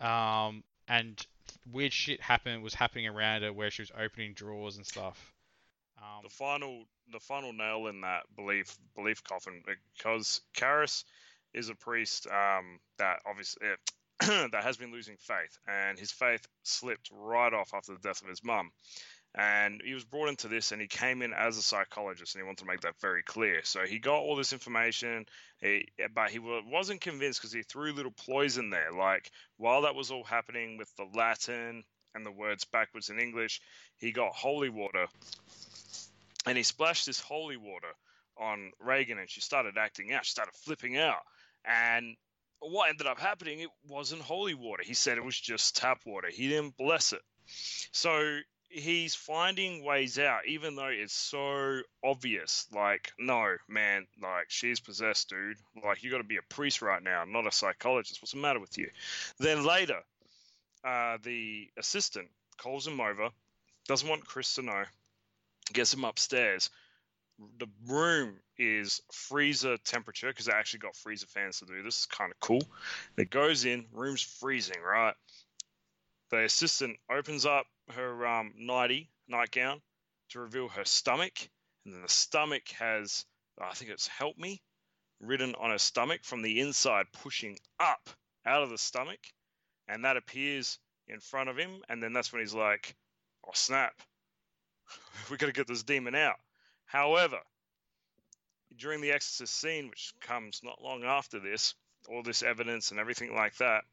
Um, 0.00 0.62
and 0.88 1.24
weird 1.72 1.92
shit 1.92 2.20
happened 2.20 2.62
was 2.62 2.74
happening 2.74 3.06
around 3.06 3.42
her 3.42 3.52
where 3.52 3.70
she 3.70 3.82
was 3.82 3.92
opening 3.98 4.34
drawers 4.34 4.76
and 4.76 4.86
stuff. 4.86 5.32
Um, 5.98 6.22
the 6.22 6.28
final 6.28 6.84
the 7.12 7.20
final 7.20 7.52
nail 7.52 7.86
in 7.86 8.02
that 8.02 8.22
belief 8.34 8.76
belief 8.94 9.22
coffin 9.24 9.62
because 9.66 10.40
Karras 10.54 11.04
is 11.54 11.68
a 11.68 11.74
priest 11.74 12.26
um, 12.26 12.78
that 12.98 13.20
obviously 13.26 13.66
that 14.20 14.62
has 14.62 14.76
been 14.76 14.92
losing 14.92 15.16
faith 15.16 15.58
and 15.66 15.98
his 15.98 16.10
faith 16.10 16.46
slipped 16.62 17.10
right 17.12 17.52
off 17.52 17.72
after 17.74 17.92
the 17.92 18.00
death 18.00 18.22
of 18.22 18.28
his 18.28 18.44
mum 18.44 18.70
and 19.36 19.82
he 19.84 19.94
was 19.94 20.04
brought 20.04 20.28
into 20.28 20.48
this 20.48 20.72
and 20.72 20.80
he 20.80 20.86
came 20.86 21.22
in 21.22 21.32
as 21.34 21.58
a 21.58 21.62
psychologist 21.62 22.34
and 22.34 22.42
he 22.42 22.46
wanted 22.46 22.58
to 22.58 22.66
make 22.66 22.80
that 22.80 22.98
very 23.00 23.22
clear 23.22 23.60
so 23.62 23.80
he 23.84 23.98
got 23.98 24.18
all 24.18 24.36
this 24.36 24.52
information 24.52 25.26
he, 25.60 25.86
but 26.14 26.30
he 26.30 26.38
wasn't 26.38 27.00
convinced 27.00 27.40
because 27.40 27.52
he 27.52 27.62
threw 27.62 27.92
little 27.92 28.12
ploys 28.12 28.58
in 28.58 28.70
there 28.70 28.92
like 28.92 29.30
while 29.58 29.82
that 29.82 29.94
was 29.94 30.10
all 30.10 30.24
happening 30.24 30.78
with 30.78 30.90
the 30.96 31.06
latin 31.14 31.84
and 32.14 32.24
the 32.24 32.32
words 32.32 32.64
backwards 32.64 33.10
in 33.10 33.18
english 33.18 33.60
he 33.98 34.10
got 34.10 34.32
holy 34.32 34.70
water 34.70 35.06
and 36.46 36.56
he 36.56 36.62
splashed 36.62 37.06
this 37.06 37.20
holy 37.20 37.56
water 37.56 37.92
on 38.38 38.70
Regan, 38.80 39.18
and 39.18 39.28
she 39.28 39.40
started 39.40 39.76
acting 39.78 40.12
out. 40.12 40.24
She 40.24 40.30
started 40.30 40.54
flipping 40.54 40.96
out, 40.96 41.20
and 41.64 42.16
what 42.60 42.88
ended 42.88 43.06
up 43.06 43.18
happening? 43.18 43.60
It 43.60 43.68
wasn't 43.88 44.22
holy 44.22 44.54
water. 44.54 44.82
He 44.84 44.94
said 44.94 45.18
it 45.18 45.24
was 45.24 45.38
just 45.38 45.76
tap 45.76 46.00
water. 46.06 46.28
He 46.32 46.48
didn't 46.48 46.76
bless 46.76 47.12
it. 47.12 47.20
So 47.92 48.38
he's 48.68 49.14
finding 49.14 49.84
ways 49.84 50.18
out, 50.18 50.46
even 50.46 50.76
though 50.76 50.86
it's 50.86 51.14
so 51.14 51.80
obvious. 52.04 52.66
Like, 52.72 53.12
no, 53.18 53.56
man, 53.68 54.06
like 54.22 54.46
she's 54.48 54.80
possessed, 54.80 55.28
dude. 55.28 55.56
Like, 55.84 56.02
you 56.02 56.10
got 56.10 56.18
to 56.18 56.24
be 56.24 56.36
a 56.36 56.54
priest 56.54 56.82
right 56.82 57.02
now, 57.02 57.24
not 57.26 57.46
a 57.46 57.52
psychologist. 57.52 58.20
What's 58.20 58.32
the 58.32 58.38
matter 58.38 58.60
with 58.60 58.76
you? 58.78 58.88
Then 59.38 59.64
later, 59.64 60.00
uh, 60.84 61.18
the 61.22 61.68
assistant 61.78 62.28
calls 62.58 62.86
him 62.86 63.00
over, 63.00 63.30
doesn't 63.88 64.08
want 64.08 64.26
Chris 64.26 64.54
to 64.54 64.62
know 64.62 64.84
gets 65.72 65.94
him 65.94 66.04
upstairs. 66.04 66.70
The 67.58 67.66
room 67.86 68.36
is 68.58 69.02
freezer 69.12 69.76
temperature 69.78 70.28
because 70.28 70.46
they 70.46 70.52
actually 70.52 70.80
got 70.80 70.96
freezer 70.96 71.26
fans 71.26 71.58
to 71.58 71.66
do 71.66 71.82
this. 71.82 71.96
It's 71.96 72.06
kind 72.06 72.32
of 72.32 72.40
cool. 72.40 72.62
It 73.16 73.30
goes 73.30 73.64
in, 73.64 73.86
room's 73.92 74.22
freezing, 74.22 74.80
right? 74.82 75.14
The 76.28 76.42
assistant 76.44 76.98
opens 77.08 77.46
up 77.46 77.66
her 77.90 78.26
um, 78.26 78.52
nighty 78.56 79.10
nightgown 79.28 79.80
to 80.30 80.40
reveal 80.40 80.68
her 80.68 80.84
stomach, 80.84 81.48
and 81.84 81.94
then 81.94 82.02
the 82.02 82.08
stomach 82.08 82.68
has, 82.70 83.24
I 83.60 83.74
think 83.74 83.92
it's 83.92 84.08
"Help 84.08 84.36
Me" 84.36 84.60
written 85.20 85.54
on 85.54 85.70
her 85.70 85.78
stomach 85.78 86.24
from 86.24 86.42
the 86.42 86.60
inside, 86.60 87.12
pushing 87.12 87.58
up 87.78 88.10
out 88.44 88.64
of 88.64 88.70
the 88.70 88.78
stomach, 88.78 89.20
and 89.86 90.04
that 90.04 90.16
appears 90.16 90.80
in 91.06 91.20
front 91.20 91.48
of 91.48 91.56
him, 91.56 91.84
and 91.88 92.02
then 92.02 92.12
that's 92.12 92.32
when 92.32 92.42
he's 92.42 92.54
like, 92.54 92.96
"Oh 93.46 93.52
snap!" 93.54 94.02
we 95.30 95.36
got 95.36 95.46
to 95.46 95.52
get 95.52 95.68
this 95.68 95.84
demon 95.84 96.16
out. 96.16 96.40
However, 96.86 97.40
during 98.76 99.00
the 99.00 99.12
Exorcist 99.12 99.54
scene, 99.54 99.88
which 99.90 100.12
comes 100.20 100.60
not 100.64 100.82
long 100.82 101.04
after 101.04 101.38
this, 101.38 101.74
all 102.08 102.22
this 102.22 102.42
evidence 102.42 102.90
and 102.90 102.98
everything 102.98 103.34
like 103.34 103.56
that, 103.58 103.84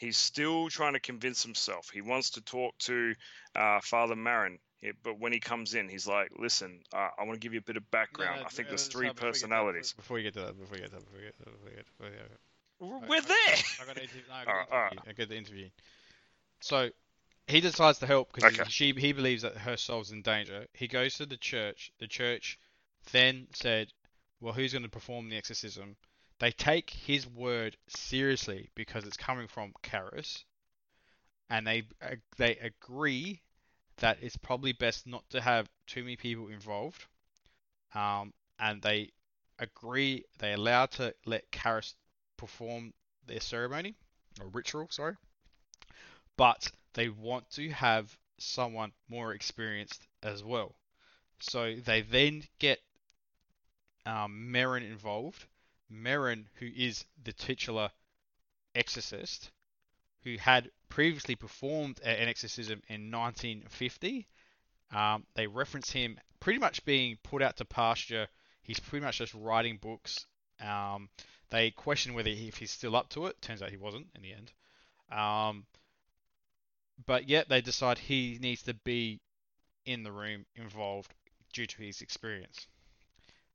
he's 0.00 0.16
still 0.16 0.68
trying 0.70 0.94
to 0.94 1.00
convince 1.00 1.42
himself. 1.44 1.90
He 1.92 2.00
wants 2.00 2.30
to 2.30 2.40
talk 2.40 2.76
to 2.80 3.14
uh, 3.54 3.80
Father 3.82 4.16
Merrin, 4.16 4.58
yeah, 4.82 4.92
but 5.04 5.20
when 5.20 5.32
he 5.32 5.38
comes 5.40 5.74
in, 5.74 5.88
he's 5.88 6.06
like, 6.06 6.30
"Listen, 6.38 6.80
uh, 6.92 7.08
I 7.18 7.24
want 7.24 7.34
to 7.34 7.38
give 7.38 7.52
you 7.52 7.60
a 7.60 7.62
bit 7.62 7.76
of 7.76 7.88
background. 7.90 8.40
no, 8.40 8.46
I 8.46 8.48
think 8.48 8.68
no, 8.68 8.70
there's 8.70 8.88
no, 8.88 8.92
three 8.98 9.06
no, 9.08 9.12
before 9.12 9.28
we 9.28 9.32
get 9.32 9.40
to 9.40 9.40
that, 9.40 9.48
personalities." 9.48 9.92
Before 9.92 10.18
you 10.18 10.24
get 10.24 10.34
to 10.34 10.40
that, 10.40 10.58
before 10.58 10.76
you 10.76 10.82
get 10.82 10.90
to 10.90 10.96
that, 10.96 11.04
before 11.04 11.18
you 11.20 11.26
get 11.26 11.36
to 11.36 11.44
that, 11.44 11.52
before 11.52 11.70
you 11.70 11.76
get 11.76 11.86
to 11.86 11.92
that, 11.92 11.98
before 11.98 12.08
you 12.08 12.16
get 12.16 12.26
to 12.26 12.32
that. 12.32 12.40
We're 12.80 12.96
I- 12.96 13.08
we're 13.08 13.16
I- 13.16 13.20
there. 13.20 13.56
I 13.82 13.84
got 13.86 13.94
the 13.94 14.02
interview. 14.08 14.22
No, 14.28 14.34
I 14.34 14.38
Alright, 14.40 14.46
got 14.46 14.68
the 14.70 14.74
alright. 14.74 14.92
interview. 14.92 15.10
I 15.10 15.12
got 15.12 15.28
the 15.28 15.36
interview. 15.36 15.68
So 16.62 16.90
he 17.46 17.60
decides 17.60 17.98
to 17.98 18.06
help 18.06 18.32
because 18.32 18.58
Okay. 18.58 18.70
she 18.70 18.92
he 18.96 19.12
believes 19.12 19.42
that 19.42 19.56
her 19.56 19.76
soul's 19.76 20.12
in 20.12 20.22
danger. 20.22 20.66
He 20.72 20.88
goes 20.88 21.14
to 21.16 21.26
the 21.26 21.36
church. 21.36 21.90
The 21.98 22.06
church 22.06 22.58
then 23.12 23.48
said, 23.54 23.92
"Well, 24.40 24.52
who's 24.54 24.72
going 24.72 24.82
to 24.84 24.88
perform 24.88 25.28
the 25.28 25.36
exorcism?" 25.36 25.96
They 26.40 26.50
take 26.50 26.90
his 26.90 27.26
word 27.26 27.76
seriously 27.86 28.70
because 28.74 29.04
it's 29.04 29.16
coming 29.16 29.46
from 29.46 29.74
Karras, 29.82 30.42
and 31.50 31.66
they 31.66 31.84
they 32.38 32.56
agree 32.56 33.42
that 33.98 34.18
it's 34.22 34.36
probably 34.36 34.72
best 34.72 35.06
not 35.06 35.28
to 35.30 35.40
have 35.40 35.68
too 35.86 36.02
many 36.02 36.16
people 36.16 36.48
involved. 36.48 37.06
Um, 37.94 38.32
and 38.58 38.80
they 38.80 39.12
agree 39.58 40.24
they 40.38 40.54
allow 40.54 40.86
to 40.86 41.14
let 41.26 41.50
Karras 41.52 41.94
perform 42.38 42.94
their 43.26 43.40
ceremony 43.40 43.94
or 44.40 44.48
ritual, 44.48 44.88
sorry. 44.90 45.16
But 46.36 46.72
they 46.94 47.10
want 47.10 47.50
to 47.50 47.68
have 47.70 48.16
someone 48.38 48.92
more 49.08 49.34
experienced 49.34 50.08
as 50.22 50.42
well. 50.42 50.74
So 51.40 51.76
they 51.76 52.00
then 52.00 52.44
get 52.58 52.80
um, 54.06 54.50
Merrin 54.50 54.88
involved. 54.90 55.44
Merrin, 55.92 56.46
who 56.54 56.66
is 56.66 57.04
the 57.22 57.32
titular 57.32 57.90
exorcist, 58.74 59.50
who 60.22 60.36
had 60.36 60.70
previously 60.88 61.34
performed 61.34 62.00
an 62.02 62.28
exorcism 62.28 62.82
in 62.88 63.10
1950. 63.10 64.28
Um, 64.92 65.26
they 65.34 65.46
reference 65.46 65.90
him 65.90 66.18
pretty 66.40 66.58
much 66.58 66.84
being 66.84 67.18
put 67.22 67.42
out 67.42 67.56
to 67.56 67.64
pasture. 67.64 68.28
He's 68.62 68.80
pretty 68.80 69.04
much 69.04 69.18
just 69.18 69.34
writing 69.34 69.78
books. 69.78 70.26
Um, 70.60 71.08
they 71.50 71.70
question 71.70 72.14
whether 72.14 72.30
he, 72.30 72.48
if 72.48 72.56
he's 72.56 72.70
still 72.70 72.96
up 72.96 73.08
to 73.10 73.26
it. 73.26 73.40
Turns 73.40 73.62
out 73.62 73.70
he 73.70 73.76
wasn't 73.76 74.08
in 74.14 74.22
the 74.22 74.32
end. 74.32 74.52
Um, 75.10 75.66
but 77.06 77.28
yet 77.28 77.48
they 77.48 77.60
decide 77.60 77.98
he 77.98 78.38
needs 78.40 78.62
to 78.64 78.74
be 78.74 79.20
in 79.86 80.02
the 80.02 80.12
room 80.12 80.44
involved 80.54 81.14
due 81.52 81.66
to 81.66 81.82
his 81.82 82.02
experience. 82.02 82.66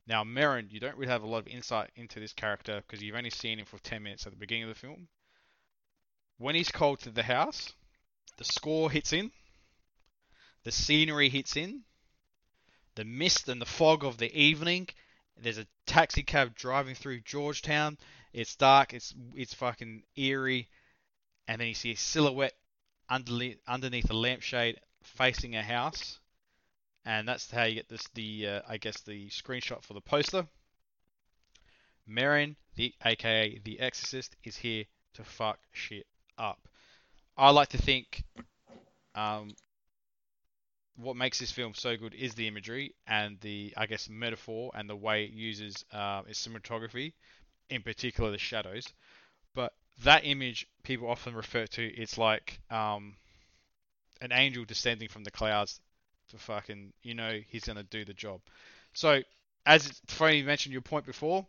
Now, 0.08 0.24
Merrin, 0.24 0.72
you 0.72 0.80
don't 0.80 0.98
really 0.98 1.12
have 1.12 1.24
a 1.24 1.28
lot 1.28 1.40
of 1.40 1.48
insight 1.48 1.90
into 1.96 2.20
this 2.20 2.34
character 2.34 2.82
because 2.86 3.02
you've 3.02 3.16
only 3.16 3.32
seen 3.32 3.60
him 3.60 3.66
for 3.66 3.80
10 3.80 4.04
minutes 4.04 4.26
at 4.26 4.32
the 4.32 4.38
beginning 4.38 4.64
of 4.64 4.70
the 4.70 4.76
film. 4.76 5.08
When 6.38 6.54
he's 6.54 6.72
called 6.72 7.00
to 7.02 7.12
the 7.12 7.24
house, 7.24 7.74
the 8.38 8.44
score 8.44 8.92
hits 8.92 9.14
in, 9.14 9.32
the 10.64 10.72
scenery 10.72 11.30
hits 11.30 11.56
in, 11.56 11.84
the 12.96 13.06
mist 13.06 13.50
and 13.50 13.62
the 13.62 13.66
fog 13.66 14.04
of 14.04 14.18
the 14.18 14.34
evening. 14.38 14.90
There's 15.38 15.58
a 15.58 15.68
taxi 15.86 16.24
cab 16.24 16.56
driving 16.56 16.96
through 16.96 17.22
Georgetown. 17.22 17.98
It's 18.34 18.56
dark. 18.56 18.94
It's 18.94 19.14
it's 19.36 19.54
fucking 19.54 20.04
eerie, 20.16 20.70
and 21.48 21.60
then 21.60 21.68
you 21.68 21.74
see 21.74 21.92
a 21.92 21.98
silhouette 21.98 22.56
underneath 23.10 23.60
underneath 23.68 24.10
a 24.10 24.14
lampshade 24.14 24.80
facing 25.04 25.56
a 25.56 25.64
house, 25.64 26.20
and 27.06 27.28
that's 27.28 27.52
how 27.52 27.64
you 27.64 27.76
get 27.76 27.88
this 27.88 28.08
the 28.16 28.48
uh, 28.48 28.62
I 28.68 28.78
guess 28.78 29.02
the 29.02 29.30
screenshot 29.30 29.84
for 29.84 29.94
the 29.94 30.02
poster. 30.02 30.48
Merrin, 32.10 32.56
the 32.76 32.94
aka 33.04 33.60
the 33.64 33.80
Exorcist, 33.80 34.36
is 34.44 34.58
here 34.58 34.86
to 35.14 35.24
fuck 35.24 35.60
shit 35.72 36.08
up. 36.38 36.68
I 37.38 37.52
like 37.52 37.70
to 37.70 37.78
think 37.78 38.24
um, 39.14 39.50
what 40.98 41.16
makes 41.16 41.40
this 41.40 41.52
film 41.52 41.74
so 41.74 41.96
good 41.98 42.14
is 42.14 42.34
the 42.36 42.48
imagery 42.48 42.96
and 43.08 43.40
the 43.42 43.74
I 43.78 43.86
guess 43.86 44.10
metaphor 44.10 44.72
and 44.74 44.90
the 44.90 44.96
way 44.96 45.26
it 45.26 45.32
uses 45.32 45.86
uh, 45.94 46.24
its 46.28 46.46
cinematography, 46.46 47.14
in 47.70 47.84
particular 47.84 48.32
the 48.32 48.38
shadows. 48.38 48.88
But 49.54 49.74
that 50.04 50.26
image 50.26 50.68
people 50.84 51.10
often 51.10 51.36
refer 51.36 51.66
to 51.68 51.84
it's 51.84 52.18
like 52.18 52.60
um, 52.70 53.16
an 54.22 54.32
angel 54.32 54.66
descending 54.66 55.08
from 55.08 55.24
the 55.24 55.32
clouds 55.32 55.80
fucking 56.38 56.94
you 57.04 57.14
know 57.14 57.40
he's 57.48 57.66
gonna 57.66 57.84
do 57.84 58.06
the 58.06 58.14
job. 58.14 58.42
So 58.94 59.22
as 59.66 60.02
you 60.20 60.44
mentioned 60.44 60.74
your 60.74 60.82
point 60.82 61.06
before, 61.06 61.46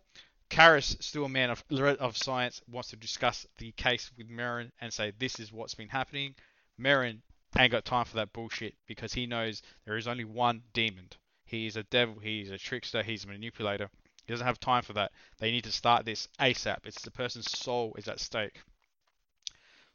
Karras, 0.49 1.03
still 1.03 1.25
a 1.25 1.29
man 1.29 1.51
of 1.51 1.65
of 1.71 2.17
science, 2.17 2.63
wants 2.69 2.91
to 2.91 2.97
discuss 2.97 3.47
the 3.59 3.73
case 3.73 4.11
with 4.17 4.29
Merrin 4.29 4.71
and 4.81 4.93
say 4.93 5.13
this 5.19 5.41
is 5.41 5.53
what's 5.53 5.75
been 5.75 5.89
happening. 5.89 6.35
Merrin 6.79 7.21
ain't 7.59 7.73
got 7.73 7.85
time 7.85 8.05
for 8.05 8.17
that 8.17 8.33
bullshit 8.33 8.75
because 8.87 9.13
he 9.13 9.27
knows 9.27 9.63
there 9.85 9.97
is 9.97 10.07
only 10.07 10.25
one 10.25 10.63
demon. 10.73 11.09
He 11.45 11.67
is 11.67 11.77
a 11.77 11.85
devil. 11.85 12.19
He's 12.19 12.51
a 12.51 12.59
trickster. 12.59 13.03
He's 13.03 13.25
a 13.25 13.29
manipulator. 13.29 13.89
He 14.27 14.33
doesn't 14.33 14.47
have 14.47 14.59
time 14.59 14.83
for 14.83 14.93
that. 14.95 15.13
They 15.39 15.53
need 15.53 15.65
to 15.65 15.73
start 15.73 16.05
this 16.05 16.29
ASAP. 16.41 16.79
It's 16.85 17.03
the 17.03 17.11
person's 17.11 17.51
soul 17.51 17.95
is 17.97 18.09
at 18.09 18.19
stake. 18.19 18.61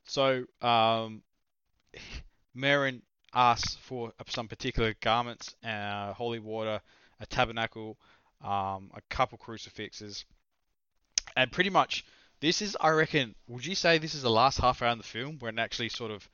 So, 0.05 0.45
um, 0.61 1.23
Merrin 2.55 3.01
asks 3.33 3.75
for 3.75 4.13
some 4.27 4.47
particular 4.47 4.95
garments, 5.01 5.55
uh, 5.63 6.13
holy 6.13 6.39
water, 6.39 6.81
a 7.19 7.25
tabernacle, 7.25 7.97
um, 8.41 8.91
a 8.93 9.01
couple 9.09 9.37
crucifixes, 9.37 10.25
and 11.35 11.51
pretty 11.51 11.69
much 11.69 12.05
this 12.39 12.61
is, 12.61 12.75
I 12.81 12.89
reckon, 12.89 13.35
would 13.47 13.65
you 13.65 13.75
say 13.75 13.97
this 13.97 14.15
is 14.15 14.23
the 14.23 14.29
last 14.29 14.59
half 14.59 14.81
hour 14.81 14.91
in 14.91 14.97
the 14.97 15.03
film 15.03 15.37
where 15.39 15.51
it 15.51 15.59
actually 15.59 15.89
sort 15.89 16.11
of 16.11 16.27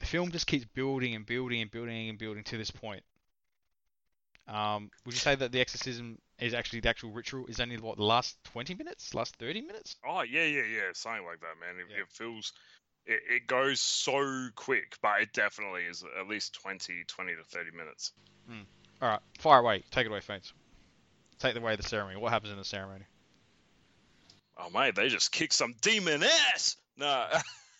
the 0.00 0.06
film 0.06 0.30
just 0.32 0.46
keeps 0.46 0.64
building 0.64 1.14
and 1.14 1.24
building 1.24 1.62
and 1.62 1.70
building 1.70 2.08
and 2.08 2.18
building 2.18 2.44
to 2.44 2.58
this 2.58 2.70
point? 2.70 3.04
Um, 4.46 4.90
would 5.06 5.14
you 5.14 5.20
say 5.20 5.34
that 5.36 5.52
the 5.52 5.60
exorcism 5.60 6.18
is 6.38 6.52
actually 6.52 6.80
the 6.80 6.88
actual 6.88 7.10
ritual 7.12 7.46
is 7.46 7.60
only 7.60 7.78
what 7.78 7.96
the 7.96 8.04
last 8.04 8.36
20 8.44 8.74
minutes, 8.74 9.14
last 9.14 9.36
30 9.36 9.62
minutes? 9.62 9.96
Oh 10.04 10.22
yeah, 10.22 10.44
yeah, 10.44 10.64
yeah, 10.64 10.90
something 10.92 11.24
like 11.24 11.40
that, 11.40 11.54
man. 11.60 11.80
It, 11.80 11.86
Yeah. 11.90 12.02
it 12.02 12.10
feels, 12.10 12.52
it, 13.06 13.20
it 13.28 13.46
goes 13.46 13.80
so 13.80 14.48
quick, 14.54 14.96
but 15.02 15.20
it 15.20 15.32
definitely 15.32 15.82
is 15.82 16.04
at 16.18 16.28
least 16.28 16.54
20, 16.62 17.04
20 17.06 17.32
to 17.36 17.44
30 17.44 17.70
minutes. 17.76 18.12
All 19.02 19.08
right, 19.08 19.20
fire 19.38 19.60
away. 19.60 19.82
Take 19.90 20.06
it 20.06 20.10
away, 20.10 20.20
Fates. 20.20 20.52
Take 21.38 21.56
away 21.56 21.76
the 21.76 21.82
ceremony. 21.82 22.16
What 22.16 22.32
happens 22.32 22.52
in 22.52 22.58
the 22.58 22.64
ceremony? 22.64 23.04
Oh 24.56 24.70
mate, 24.70 24.94
they 24.94 25.08
just 25.08 25.32
kick 25.32 25.52
some 25.52 25.74
demon 25.80 26.22
ass. 26.22 26.76
No. 26.96 27.26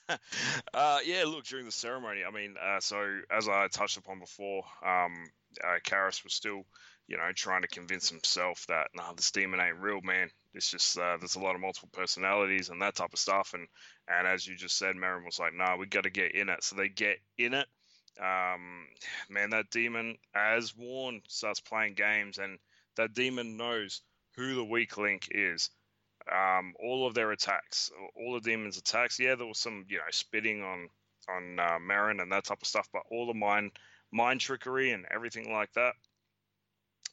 uh, 0.74 0.98
yeah, 1.04 1.24
look, 1.26 1.44
during 1.44 1.64
the 1.64 1.72
ceremony, 1.72 2.22
I 2.26 2.30
mean, 2.30 2.56
uh, 2.62 2.80
so 2.80 3.20
as 3.30 3.48
I 3.48 3.68
touched 3.68 3.96
upon 3.96 4.18
before, 4.18 4.64
um, 4.84 5.14
uh, 5.62 5.78
Karras 5.84 6.24
was 6.24 6.34
still, 6.34 6.64
you 7.06 7.16
know, 7.16 7.30
trying 7.34 7.62
to 7.62 7.68
convince 7.68 8.08
himself 8.08 8.64
that, 8.68 8.88
nah, 8.94 9.12
this 9.12 9.30
demon 9.30 9.60
ain't 9.60 9.78
real, 9.78 10.00
man. 10.02 10.30
It's 10.54 10.70
just, 10.70 10.98
uh, 10.98 11.16
there's 11.18 11.36
a 11.36 11.40
lot 11.40 11.54
of 11.54 11.60
multiple 11.60 11.90
personalities 11.92 12.70
and 12.70 12.80
that 12.80 12.94
type 12.94 13.12
of 13.12 13.18
stuff. 13.18 13.52
And, 13.54 13.66
and 14.08 14.26
as 14.26 14.46
you 14.46 14.56
just 14.56 14.78
said, 14.78 14.96
Merrin 14.96 15.24
was 15.24 15.38
like, 15.38 15.54
nah, 15.54 15.76
we 15.76 15.86
got 15.86 16.04
to 16.04 16.10
get 16.10 16.34
in 16.34 16.48
it. 16.48 16.64
So 16.64 16.76
they 16.76 16.88
get 16.88 17.18
in 17.36 17.54
it. 17.54 17.66
Um, 18.18 18.86
man, 19.28 19.50
that 19.50 19.70
demon, 19.70 20.16
as 20.34 20.74
warned, 20.76 21.22
starts 21.28 21.60
playing 21.60 21.94
games, 21.94 22.38
and 22.38 22.58
that 22.96 23.12
demon 23.12 23.56
knows 23.56 24.02
who 24.36 24.54
the 24.54 24.64
weak 24.64 24.96
link 24.96 25.28
is 25.32 25.70
um, 26.30 26.74
all 26.80 27.06
of 27.06 27.14
their 27.14 27.32
attacks, 27.32 27.90
all 28.16 28.34
the 28.34 28.40
demons' 28.40 28.78
attacks. 28.78 29.18
Yeah, 29.18 29.34
there 29.34 29.46
was 29.46 29.58
some, 29.58 29.84
you 29.88 29.98
know, 29.98 30.04
spitting 30.10 30.62
on 30.62 30.88
on 31.28 31.58
uh, 31.58 31.78
Merrin 31.80 32.20
and 32.20 32.30
that 32.32 32.44
type 32.44 32.60
of 32.60 32.68
stuff, 32.68 32.88
but 32.92 33.02
all 33.10 33.26
the 33.26 33.34
mind 33.34 33.72
mind 34.12 34.40
trickery 34.40 34.92
and 34.92 35.06
everything 35.12 35.52
like 35.52 35.72
that 35.72 35.94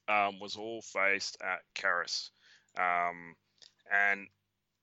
um, 0.07 0.39
was 0.39 0.55
all 0.55 0.81
faced 0.81 1.37
at 1.41 1.59
Karras, 1.75 2.29
um, 2.77 3.35
and 3.91 4.27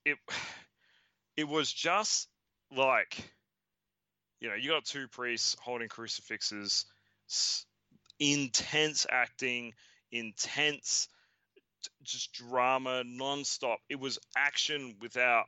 it 0.05 0.19
it 1.37 1.49
was 1.49 1.73
just 1.73 2.29
like, 2.77 3.17
you 4.41 4.49
know, 4.49 4.55
you 4.55 4.71
got 4.71 4.85
two 4.85 5.09
priests 5.09 5.57
holding 5.61 5.89
crucifixes, 5.89 6.87
intense 8.19 9.07
acting, 9.11 9.73
intense 10.11 11.09
just 12.03 12.33
drama 12.33 13.03
non-stop. 13.05 13.79
It 13.89 14.01
was 14.01 14.19
action 14.37 14.97
without 15.01 15.47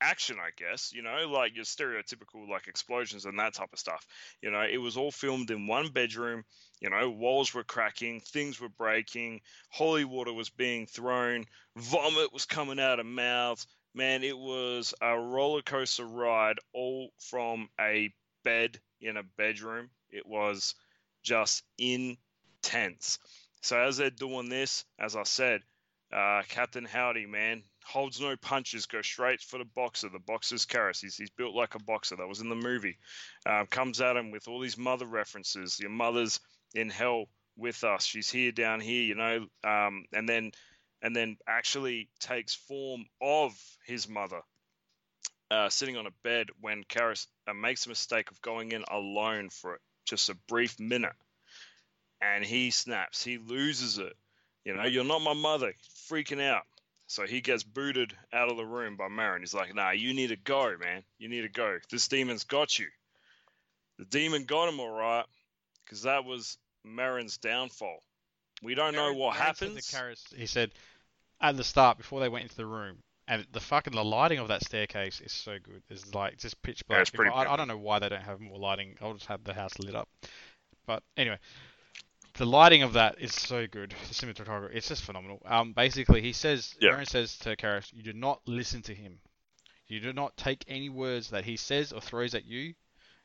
action 0.00 0.36
i 0.40 0.50
guess 0.56 0.92
you 0.92 1.02
know 1.02 1.28
like 1.28 1.54
your 1.56 1.64
stereotypical 1.64 2.48
like 2.48 2.66
explosions 2.68 3.24
and 3.24 3.38
that 3.38 3.54
type 3.54 3.72
of 3.72 3.78
stuff. 3.78 4.06
You 4.42 4.50
know 4.50 4.62
it 4.62 4.78
was 4.78 4.96
all 4.96 5.10
filmed 5.10 5.50
in 5.50 5.66
one 5.66 5.88
bedroom 5.88 6.44
you 6.80 6.90
know 6.90 7.10
walls 7.10 7.54
were 7.54 7.64
cracking 7.64 8.20
things 8.20 8.60
were 8.60 8.68
breaking 8.68 9.40
holy 9.70 10.04
water 10.04 10.32
was 10.32 10.50
being 10.50 10.86
thrown 10.86 11.44
vomit 11.76 12.32
was 12.32 12.44
coming 12.44 12.80
out 12.80 13.00
of 13.00 13.06
mouths. 13.06 13.66
Man 13.94 14.22
it 14.22 14.36
was 14.36 14.92
a 15.00 15.18
roller 15.18 15.62
coaster 15.62 16.04
ride 16.04 16.58
all 16.74 17.10
from 17.18 17.68
a 17.80 18.12
bed 18.44 18.78
in 19.00 19.16
a 19.16 19.22
bedroom. 19.22 19.90
It 20.10 20.26
was 20.26 20.74
just 21.22 21.62
intense. 21.78 23.18
So 23.62 23.78
as 23.78 23.96
they're 23.96 24.10
doing 24.10 24.48
this, 24.48 24.84
as 24.98 25.16
I 25.16 25.24
said, 25.24 25.62
uh, 26.12 26.42
Captain 26.48 26.84
Howdy, 26.84 27.26
man, 27.26 27.64
holds 27.86 28.20
no 28.20 28.36
punches, 28.36 28.86
goes 28.86 29.06
straight 29.06 29.40
for 29.40 29.58
the 29.58 29.64
boxer. 29.64 30.08
The 30.08 30.18
boxer's 30.18 30.66
Karras. 30.66 31.00
He's, 31.00 31.16
he's 31.16 31.30
built 31.30 31.54
like 31.54 31.74
a 31.74 31.82
boxer. 31.82 32.16
That 32.16 32.28
was 32.28 32.40
in 32.40 32.48
the 32.48 32.54
movie. 32.54 32.98
Um, 33.46 33.66
comes 33.66 34.00
at 34.00 34.16
him 34.16 34.30
with 34.30 34.48
all 34.48 34.60
these 34.60 34.76
mother 34.76 35.06
references. 35.06 35.78
Your 35.80 35.90
mother's 35.90 36.40
in 36.74 36.90
hell 36.90 37.26
with 37.56 37.84
us. 37.84 38.04
She's 38.04 38.30
here 38.30 38.52
down 38.52 38.80
here, 38.80 39.02
you 39.02 39.14
know. 39.14 39.46
Um, 39.64 40.04
and 40.12 40.28
then 40.28 40.52
and 41.02 41.14
then 41.14 41.36
actually 41.46 42.08
takes 42.20 42.54
form 42.54 43.04
of 43.20 43.52
his 43.86 44.08
mother. 44.08 44.40
Uh, 45.50 45.68
sitting 45.68 45.96
on 45.96 46.06
a 46.06 46.10
bed 46.24 46.48
when 46.60 46.82
Karras 46.84 47.26
uh, 47.46 47.54
makes 47.54 47.86
a 47.86 47.90
mistake 47.90 48.32
of 48.32 48.42
going 48.42 48.72
in 48.72 48.82
alone 48.90 49.48
for 49.50 49.78
just 50.04 50.28
a 50.28 50.36
brief 50.48 50.80
minute 50.80 51.12
and 52.20 52.44
he 52.44 52.70
snaps. 52.70 53.22
He 53.22 53.38
loses 53.38 53.98
it. 53.98 54.12
You 54.64 54.74
know, 54.74 54.84
you're 54.84 55.04
not 55.04 55.22
my 55.22 55.34
mother. 55.34 55.72
Freaking 56.10 56.42
out. 56.42 56.64
So 57.08 57.24
he 57.26 57.40
gets 57.40 57.62
booted 57.62 58.12
out 58.32 58.50
of 58.50 58.56
the 58.56 58.64
room 58.66 58.96
by 58.96 59.08
Merrin. 59.08 59.40
He's 59.40 59.54
like, 59.54 59.74
nah, 59.74 59.90
you 59.90 60.12
need 60.12 60.28
to 60.28 60.36
go, 60.36 60.74
man. 60.80 61.02
You 61.18 61.28
need 61.28 61.42
to 61.42 61.48
go. 61.48 61.78
This 61.90 62.08
demon's 62.08 62.44
got 62.44 62.78
you. 62.78 62.86
The 63.98 64.04
demon 64.06 64.44
got 64.44 64.68
him 64.68 64.80
all 64.80 64.90
right, 64.90 65.24
because 65.84 66.02
that 66.02 66.24
was 66.24 66.58
Merrin's 66.86 67.38
downfall. 67.38 67.98
We 68.62 68.74
don't 68.74 68.94
know 68.94 69.12
Merrin- 69.12 69.18
what 69.18 69.34
said 69.36 69.38
to 69.56 69.64
happens. 69.66 69.90
Karras- 69.90 70.34
he 70.34 70.46
said 70.46 70.70
at 71.40 71.56
the 71.56 71.64
start 71.64 71.96
before 71.98 72.20
they 72.20 72.28
went 72.28 72.42
into 72.44 72.56
the 72.56 72.66
room, 72.66 72.98
and 73.28 73.46
the 73.52 73.60
fucking 73.60 73.94
the 73.94 74.04
lighting 74.04 74.38
of 74.38 74.48
that 74.48 74.62
staircase 74.64 75.20
is 75.20 75.32
so 75.32 75.58
good. 75.62 75.82
It's 75.88 76.12
like 76.14 76.38
just 76.38 76.60
pitch 76.62 76.82
Yeah, 76.88 76.96
black. 76.96 77.00
it's 77.02 77.10
pretty 77.10 77.30
I, 77.30 77.52
I 77.52 77.56
don't 77.56 77.68
know 77.68 77.78
why 77.78 77.98
they 78.00 78.08
don't 78.08 78.22
have 78.22 78.40
more 78.40 78.58
lighting. 78.58 78.96
I'll 79.00 79.14
just 79.14 79.26
have 79.26 79.44
the 79.44 79.54
house 79.54 79.78
lit 79.78 79.94
up. 79.94 80.08
But 80.86 81.02
anyway, 81.16 81.38
the 82.36 82.46
lighting 82.46 82.82
of 82.82 82.94
that 82.94 83.16
is 83.20 83.34
so 83.34 83.66
good. 83.66 83.94
The 84.08 84.14
cinematography, 84.14 84.74
it's 84.74 84.88
just 84.88 85.02
phenomenal. 85.02 85.40
Um, 85.46 85.72
basically, 85.72 86.20
he 86.22 86.32
says, 86.32 86.74
Yeah. 86.80 86.92
Aaron 86.92 87.06
says 87.06 87.36
to 87.38 87.56
Karras, 87.56 87.92
you 87.92 88.02
do 88.02 88.12
not 88.12 88.40
listen 88.46 88.82
to 88.82 88.94
him. 88.94 89.18
You 89.88 90.00
do 90.00 90.12
not 90.12 90.36
take 90.36 90.64
any 90.68 90.88
words 90.88 91.30
that 91.30 91.44
he 91.44 91.56
says 91.56 91.92
or 91.92 92.00
throws 92.00 92.34
at 92.34 92.44
you. 92.44 92.74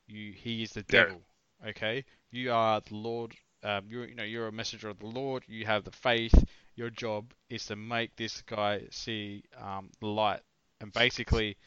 You, 0.07 0.33
he 0.33 0.63
is 0.63 0.71
the 0.71 0.85
Yeah. 0.91 1.03
devil. 1.05 1.21
Okay, 1.67 2.05
you 2.31 2.51
are 2.51 2.81
the 2.81 2.95
Lord. 2.95 3.35
Um, 3.63 3.85
you're, 3.87 4.07
you 4.07 4.15
know, 4.15 4.23
you're 4.23 4.47
a 4.47 4.51
messenger 4.51 4.89
of 4.89 4.97
the 4.97 5.05
Lord. 5.05 5.43
You 5.47 5.65
have 5.67 5.83
the 5.83 5.91
faith. 5.91 6.33
Your 6.75 6.89
job 6.89 7.33
is 7.49 7.67
to 7.67 7.75
make 7.75 8.15
this 8.15 8.41
guy 8.41 8.81
see 8.89 9.43
um, 9.59 9.91
the 9.99 10.07
light, 10.07 10.39
and 10.79 10.91
basically, 10.91 11.57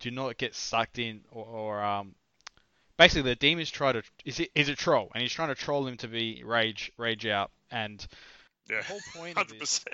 do 0.00 0.10
not 0.10 0.36
get 0.36 0.54
sucked 0.54 0.98
in 0.98 1.22
or, 1.30 1.46
or 1.46 1.82
um, 1.82 2.14
basically 2.96 3.30
the 3.30 3.36
demons 3.36 3.70
try 3.70 3.92
to 3.92 4.02
is 4.24 4.40
it 4.40 4.50
is 4.54 4.68
a 4.68 4.74
troll? 4.74 5.10
And 5.14 5.22
he's 5.22 5.32
trying 5.32 5.48
to 5.48 5.54
troll 5.54 5.86
him 5.86 5.96
to 5.98 6.08
be 6.08 6.42
rage 6.44 6.92
rage 6.96 7.26
out. 7.26 7.50
And 7.70 8.06
Yeah, 8.68 8.78
the 8.78 8.84
whole 8.84 9.00
point 9.14 9.38
of 9.38 9.48
this 9.48 9.84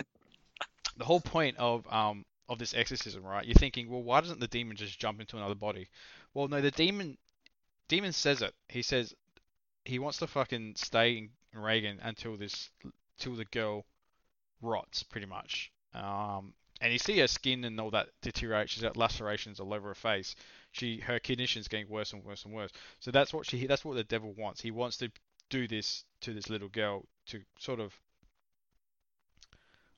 whole 1.01 1.21
point 1.21 1.57
of 1.59 1.91
um 1.93 2.25
of 2.49 2.59
this 2.59 2.75
exorcism 2.75 3.23
right? 3.25 3.47
You're 3.47 3.55
thinking 3.55 3.89
well 3.91 4.03
why 4.03 4.21
doesn't 4.21 4.41
the 4.41 4.49
demon 4.49 4.77
just 4.77 4.99
jump 4.99 5.21
into 5.21 5.37
another 5.37 5.55
body? 5.55 5.89
Well 6.35 6.49
no 6.49 6.61
the 6.61 6.71
demon 6.71 7.17
demon 7.89 8.13
says 8.13 8.43
it. 8.43 8.55
He 8.69 8.83
says 8.83 9.15
he 9.85 9.99
wants 9.99 10.19
to 10.19 10.27
fucking 10.27 10.75
stay 10.77 11.31
in 11.53 11.59
Regan 11.59 11.99
until 12.03 12.37
this 12.37 12.71
till 13.19 13.35
the 13.35 13.45
girl 13.47 13.85
rots 14.61 15.03
pretty 15.03 15.27
much. 15.27 15.73
Um 15.95 16.55
and 16.81 16.93
you 16.93 16.99
see 16.99 17.19
her 17.19 17.27
skin 17.27 17.65
and 17.65 17.79
all 17.79 17.91
that 17.91 18.09
deteriorate. 18.23 18.71
She's 18.71 18.83
got 18.83 18.97
lacerations 18.97 19.61
all 19.61 19.75
over 19.75 19.89
her 19.89 19.95
face. 19.95 20.35
She 20.73 20.99
her 21.01 21.19
condition's 21.19 21.69
getting 21.69 21.89
worse 21.89 22.13
and 22.13 22.25
worse 22.25 22.45
and 22.45 22.55
worse. 22.55 22.71
So 23.01 23.11
that's 23.11 23.33
what 23.33 23.47
she 23.47 23.67
that's 23.67 23.85
what 23.85 23.97
the 23.97 24.05
devil 24.05 24.33
wants. 24.33 24.61
He 24.61 24.71
wants 24.71 24.97
to 24.99 25.11
do 25.49 25.67
this 25.67 26.05
to 26.21 26.33
this 26.33 26.49
little 26.49 26.69
girl 26.69 27.07
to 27.27 27.43
sort 27.59 27.81
of 27.81 27.93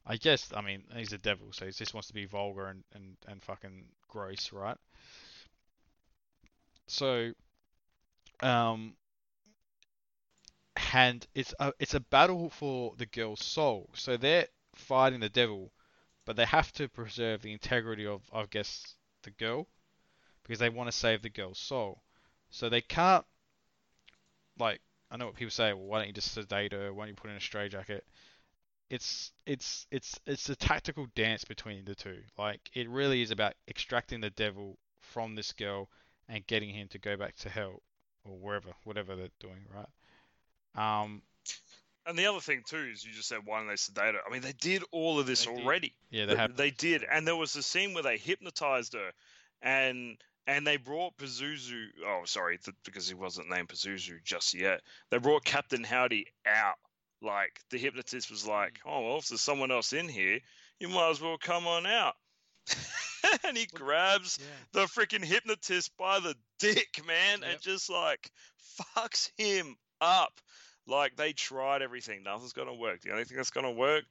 I 0.06 0.16
guess 0.16 0.52
I 0.54 0.62
mean 0.62 0.84
he's 0.94 1.12
a 1.12 1.18
devil, 1.18 1.52
so 1.52 1.66
he 1.66 1.72
just 1.72 1.94
wants 1.94 2.08
to 2.08 2.14
be 2.14 2.24
vulgar 2.24 2.66
and, 2.66 2.84
and, 2.94 3.16
and 3.28 3.42
fucking 3.42 3.84
gross, 4.08 4.52
right? 4.52 4.78
So 6.86 7.32
um 8.40 8.96
and 10.94 11.26
it's 11.34 11.54
a 11.60 11.72
it's 11.78 11.94
a 11.94 12.00
battle 12.00 12.50
for 12.50 12.94
the 12.96 13.06
girl's 13.06 13.44
soul. 13.44 13.90
So 13.94 14.16
they're 14.16 14.48
fighting 14.74 15.20
the 15.20 15.28
devil, 15.28 15.72
but 16.24 16.36
they 16.36 16.46
have 16.46 16.72
to 16.72 16.88
preserve 16.88 17.42
the 17.42 17.52
integrity 17.52 18.06
of 18.06 18.22
I 18.32 18.46
guess 18.46 18.96
the 19.22 19.30
girl 19.30 19.68
because 20.52 20.60
they 20.60 20.68
want 20.68 20.86
to 20.90 20.94
save 20.94 21.22
the 21.22 21.30
girl's 21.30 21.58
soul. 21.58 22.02
So 22.50 22.68
they 22.68 22.82
can't 22.82 23.24
like 24.58 24.82
I 25.10 25.16
know 25.16 25.24
what 25.24 25.34
people 25.34 25.50
say. 25.50 25.72
Well, 25.72 25.86
why 25.86 25.98
don't 25.98 26.08
you 26.08 26.12
just 26.12 26.34
sedate 26.34 26.72
her? 26.72 26.92
Why 26.92 27.04
don't 27.04 27.08
you 27.08 27.14
put 27.14 27.30
in 27.30 27.38
a 27.38 27.40
straitjacket? 27.40 28.04
It's 28.90 29.32
it's 29.46 29.86
it's 29.90 30.20
it's 30.26 30.50
a 30.50 30.54
tactical 30.54 31.06
dance 31.14 31.46
between 31.46 31.86
the 31.86 31.94
two. 31.94 32.18
Like 32.36 32.60
it 32.74 32.86
really 32.90 33.22
is 33.22 33.30
about 33.30 33.54
extracting 33.66 34.20
the 34.20 34.28
devil 34.28 34.76
from 35.00 35.36
this 35.36 35.52
girl 35.52 35.88
and 36.28 36.46
getting 36.46 36.68
him 36.68 36.88
to 36.88 36.98
go 36.98 37.16
back 37.16 37.34
to 37.36 37.48
hell 37.48 37.80
or 38.26 38.36
wherever, 38.36 38.68
whatever 38.84 39.16
they're 39.16 39.28
doing, 39.40 39.64
right? 39.74 41.02
Um, 41.02 41.22
And 42.04 42.18
the 42.18 42.26
other 42.26 42.40
thing 42.40 42.62
too 42.68 42.90
is 42.92 43.02
you 43.06 43.14
just 43.14 43.28
said 43.28 43.38
why 43.46 43.60
don't 43.60 43.68
they 43.68 43.76
sedate 43.76 44.16
her? 44.16 44.20
I 44.28 44.30
mean, 44.30 44.42
they 44.42 44.52
did 44.52 44.82
all 44.90 45.18
of 45.18 45.24
this 45.24 45.46
did. 45.46 45.58
already. 45.58 45.94
yeah, 46.10 46.26
they 46.26 46.36
have. 46.36 46.58
They 46.58 46.72
did, 46.72 47.04
and 47.10 47.26
there 47.26 47.36
was 47.36 47.56
a 47.56 47.62
scene 47.62 47.94
where 47.94 48.02
they 48.02 48.18
hypnotized 48.18 48.92
her, 48.92 49.12
and 49.62 50.18
and 50.46 50.66
they 50.66 50.76
brought 50.76 51.16
Pazuzu. 51.16 51.86
Oh, 52.06 52.22
sorry, 52.24 52.58
th- 52.58 52.76
because 52.84 53.08
he 53.08 53.14
wasn't 53.14 53.50
named 53.50 53.68
Pazuzu 53.68 54.22
just 54.24 54.54
yet. 54.54 54.80
They 55.10 55.18
brought 55.18 55.44
Captain 55.44 55.84
Howdy 55.84 56.26
out. 56.46 56.76
Like 57.20 57.60
the 57.70 57.78
hypnotist 57.78 58.30
was 58.30 58.46
like, 58.46 58.80
Hmm. 58.84 58.90
"Oh, 58.90 59.00
well, 59.08 59.18
if 59.18 59.28
there's 59.28 59.40
someone 59.40 59.70
else 59.70 59.92
in 59.92 60.08
here, 60.08 60.40
you 60.80 60.88
might 60.88 61.10
as 61.10 61.20
well 61.20 61.38
come 61.38 61.66
on 61.66 61.86
out." 61.86 62.14
and 63.44 63.56
he 63.56 63.66
grabs 63.66 64.38
Yeah. 64.40 64.46
the 64.72 64.86
freaking 64.86 65.24
hypnotist 65.24 65.96
by 65.96 66.20
the 66.20 66.34
dick, 66.58 67.00
man, 67.06 67.40
Yep. 67.42 67.50
and 67.50 67.60
just 67.60 67.88
like 67.90 68.30
fucks 68.96 69.30
him 69.36 69.76
up. 70.00 70.40
Like 70.86 71.16
they 71.16 71.32
tried 71.32 71.82
everything, 71.82 72.22
nothing's 72.24 72.52
gonna 72.52 72.74
work. 72.74 73.00
The 73.02 73.12
only 73.12 73.24
thing 73.24 73.36
that's 73.36 73.50
gonna 73.50 73.70
work 73.72 74.04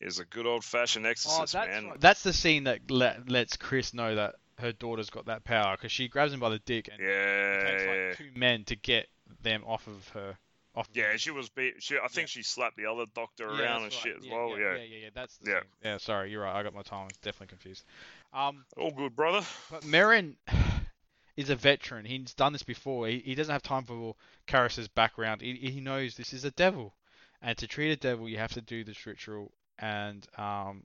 is 0.00 0.18
a 0.18 0.24
good 0.24 0.46
old 0.46 0.64
fashioned 0.64 1.06
Oh, 1.06 1.10
exorcist, 1.10 1.52
that's 1.52 1.68
man. 1.68 1.86
right. 1.90 2.00
that's 2.00 2.22
the 2.22 2.32
scene 2.32 2.64
that 2.64 2.90
let, 2.90 3.28
lets 3.28 3.56
Chris 3.58 3.92
know 3.94 4.14
that 4.14 4.36
her 4.58 4.72
daughter's 4.72 5.10
got 5.10 5.26
that 5.26 5.44
power 5.44 5.76
because 5.76 5.92
she 5.92 6.08
grabs 6.08 6.32
him 6.32 6.40
by 6.40 6.48
the 6.48 6.58
dick 6.60 6.88
and 6.92 7.00
Yeah, 7.00 7.06
it 7.08 7.70
takes 7.70 7.82
yeah, 7.84 7.90
like 7.90 8.18
two 8.18 8.38
men 8.38 8.64
to 8.64 8.76
get 8.76 9.08
them 9.42 9.62
off 9.66 9.86
of 9.86 10.08
her. 10.10 10.36
Off 10.76 10.88
yeah. 10.92 11.16
She 11.16 11.30
was 11.30 11.48
beat. 11.48 11.74
She, 11.80 11.96
I 12.02 12.08
think 12.08 12.28
she 12.28 12.42
slapped 12.42 12.76
the 12.76 12.86
other 12.86 13.04
doctor 13.14 13.44
Yeah, 13.44 13.60
around 13.60 13.82
and 13.82 13.92
that's 13.92 13.96
shit 14.02 14.14
right. 14.16 14.24
as 14.24 14.30
well. 14.30 14.48
yeah, 14.50 14.56
Yeah, 14.56 14.74
yeah, 14.74 14.82
yeah, 14.82 14.96
yeah. 15.04 15.08
That's 15.14 15.36
the 15.38 15.50
Yeah. 15.50 15.60
scene. 15.60 15.68
Yeah, 15.84 15.96
sorry, 15.98 16.30
you're 16.30 16.42
right. 16.42 16.54
I 16.58 16.62
got 16.62 16.74
my 16.74 16.82
time 16.82 17.08
definitely 17.22 17.48
confused. 17.48 17.84
Um, 18.32 18.64
all 18.76 18.90
good, 18.90 19.14
brother. 19.14 19.46
But 19.70 19.82
Merrin 19.82 20.34
is 21.36 21.50
a 21.50 21.56
veteran. 21.56 22.04
He's 22.04 22.34
done 22.34 22.52
this 22.52 22.62
before. 22.64 23.06
He, 23.06 23.20
he 23.20 23.34
doesn't 23.36 23.52
have 23.52 23.62
time 23.62 23.84
for 23.84 24.16
Karras's 24.48 24.88
background. 24.88 25.42
He, 25.42 25.54
he 25.54 25.80
knows 25.80 26.16
this 26.16 26.32
is 26.32 26.44
a 26.44 26.50
devil, 26.50 26.94
and 27.40 27.56
to 27.58 27.66
treat 27.68 27.92
a 27.92 27.96
devil, 27.96 28.28
you 28.28 28.38
have 28.38 28.52
to 28.54 28.60
do 28.60 28.82
this 28.82 29.06
ritual 29.06 29.52
and 29.78 30.26
um, 30.38 30.84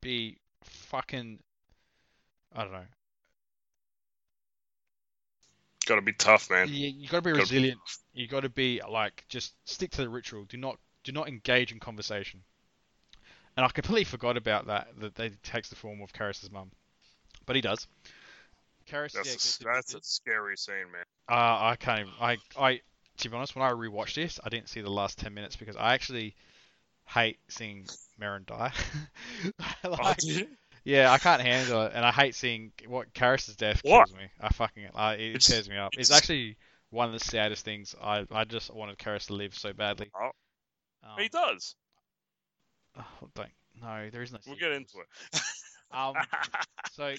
be 0.00 0.38
fucking. 0.62 1.40
I 2.54 2.62
don't 2.62 2.72
know. 2.72 2.84
Got 5.86 5.96
to 5.96 6.02
be 6.02 6.12
tough, 6.12 6.50
man. 6.50 6.68
You, 6.68 6.88
you 6.88 7.08
got 7.08 7.18
to 7.18 7.22
be 7.22 7.30
Gotta- 7.30 7.42
resilient. 7.42 7.80
You 8.12 8.26
got 8.26 8.40
to 8.40 8.48
be 8.48 8.80
like 8.88 9.24
just 9.28 9.54
stick 9.64 9.90
to 9.92 10.02
the 10.02 10.08
ritual. 10.08 10.44
Do 10.44 10.56
not 10.56 10.78
do 11.04 11.12
not 11.12 11.28
engage 11.28 11.70
in 11.72 11.78
conversation. 11.78 12.40
And 13.56 13.64
I 13.64 13.68
completely 13.68 14.04
forgot 14.16 14.36
about 14.36 14.66
that. 14.66 14.88
That 14.98 15.14
they 15.14 15.30
takes 15.42 15.68
the 15.68 15.76
form 15.76 16.02
of 16.02 16.12
Karras's 16.12 16.50
mum, 16.50 16.70
but 17.46 17.56
he 17.56 17.62
does. 17.62 17.86
Karras, 18.88 19.14
yeah, 19.14 19.20
That's 19.24 19.32
gets 19.32 19.60
a, 19.60 19.64
that's 19.64 19.94
a 19.94 20.00
scary 20.02 20.56
scene, 20.56 20.92
man. 20.92 21.04
Uh, 21.28 21.70
I 21.70 21.76
can't 21.78 22.00
even. 22.00 22.12
I, 22.20 22.36
I, 22.56 22.80
to 23.18 23.28
be 23.28 23.36
honest, 23.36 23.56
when 23.56 23.64
I 23.64 23.72
rewatched 23.72 24.14
this, 24.14 24.38
I 24.44 24.48
didn't 24.48 24.68
see 24.68 24.80
the 24.80 24.90
last 24.90 25.18
ten 25.18 25.34
minutes 25.34 25.56
because 25.56 25.76
I 25.76 25.94
actually 25.94 26.36
hate 27.06 27.38
seeing 27.48 27.86
Merrin 28.20 28.46
die. 28.46 28.72
Oh, 29.84 29.90
like, 29.90 30.22
you? 30.22 30.46
Yeah, 30.86 31.10
I 31.10 31.18
can't 31.18 31.42
handle 31.42 31.82
it, 31.86 31.92
and 31.94 32.04
I 32.04 32.12
hate 32.12 32.34
seeing 32.36 32.70
what 32.86 33.12
Karras's 33.12 33.56
death 33.56 33.80
What? 33.82 34.06
kills 34.08 34.16
me. 34.18 34.28
I 34.40 34.48
fucking, 34.50 34.86
I, 34.94 35.14
it 35.14 35.20
It's- 35.30 35.46
tears 35.48 35.68
me 35.68 35.76
up. 35.76 35.90
It's, 35.98 36.10
it's- 36.10 36.16
actually 36.16 36.56
one 36.90 37.08
of 37.08 37.12
the 37.12 37.18
saddest 37.20 37.64
things. 37.64 37.94
I, 38.00 38.24
I 38.30 38.44
just 38.44 38.72
wanted 38.72 38.96
Karras 38.96 39.26
to 39.26 39.34
live 39.34 39.54
so 39.54 39.72
badly. 39.72 40.10
Oh, 40.14 40.30
Um, 41.02 41.18
he 41.18 41.28
does. 41.28 41.74
oh, 42.98 43.28
don't. 43.34 43.48
No, 43.82 44.08
there 44.10 44.22
is 44.22 44.32
no. 44.32 44.38
We'll 44.46 44.56
get 44.56 44.72
into 44.72 44.98
it. 45.00 45.40
Um, 45.92 46.14
so 46.92 47.14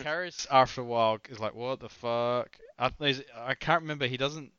Karras 0.00 0.46
after 0.50 0.80
a 0.80 0.84
while 0.84 1.18
is 1.28 1.38
like, 1.38 1.54
what 1.54 1.80
the 1.80 1.88
fuck? 1.88 2.56
I, 2.78 2.90
I 3.36 3.54
can't 3.54 3.82
remember. 3.82 4.06
He 4.06 4.16
doesn't. 4.16 4.50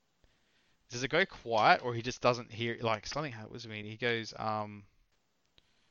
Does 0.91 1.03
it 1.03 1.09
go 1.09 1.25
quiet 1.25 1.82
or 1.84 1.93
he 1.93 2.01
just 2.01 2.21
doesn't 2.21 2.51
hear? 2.51 2.77
Like 2.82 3.05
something 3.07 3.32
happens 3.32 3.63
to 3.63 3.69
me. 3.69 3.84
He 3.89 3.97
goes, 3.97 4.34
um, 4.38 4.84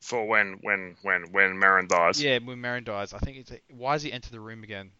For 0.00 0.26
when 0.26 0.58
when 0.62 0.96
when 1.02 1.32
when 1.32 1.56
Merrin 1.56 1.88
dies. 1.88 2.22
yeah, 2.22 2.38
when 2.38 2.58
Merrin 2.58 2.84
dies. 2.84 3.12
I 3.12 3.18
think 3.18 3.38
it's. 3.38 3.52
Why 3.68 3.94
does 3.94 4.02
he 4.02 4.12
enter 4.12 4.30
the 4.30 4.40
room 4.40 4.62
again? 4.62 4.92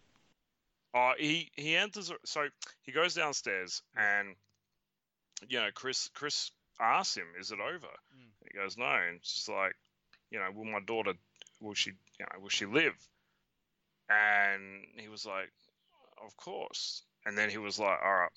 Oh, 0.93 1.13
he 1.17 1.49
he 1.55 1.75
enters. 1.75 2.11
So 2.25 2.47
he 2.81 2.91
goes 2.91 3.13
downstairs, 3.13 3.81
and 3.95 4.35
you 5.47 5.59
know, 5.59 5.69
Chris 5.73 6.09
Chris 6.13 6.51
asks 6.79 7.15
him, 7.15 7.27
"Is 7.39 7.51
it 7.51 7.59
over?" 7.59 7.87
Mm. 7.87 8.29
He 8.51 8.57
goes, 8.57 8.77
"No." 8.77 8.85
And 8.85 9.17
it's 9.17 9.35
just 9.35 9.49
like, 9.49 9.75
you 10.31 10.39
know, 10.39 10.49
will 10.51 10.65
my 10.65 10.79
daughter, 10.81 11.13
will 11.61 11.75
she, 11.75 11.91
you 11.91 12.25
know, 12.25 12.39
will 12.41 12.49
she 12.49 12.65
live? 12.65 12.95
And 14.09 14.85
he 14.97 15.07
was 15.07 15.25
like, 15.25 15.51
"Of 16.23 16.35
course." 16.35 17.03
And 17.25 17.37
then 17.37 17.49
he 17.49 17.57
was 17.57 17.79
like, 17.79 17.99
"All 18.03 18.13
right, 18.13 18.31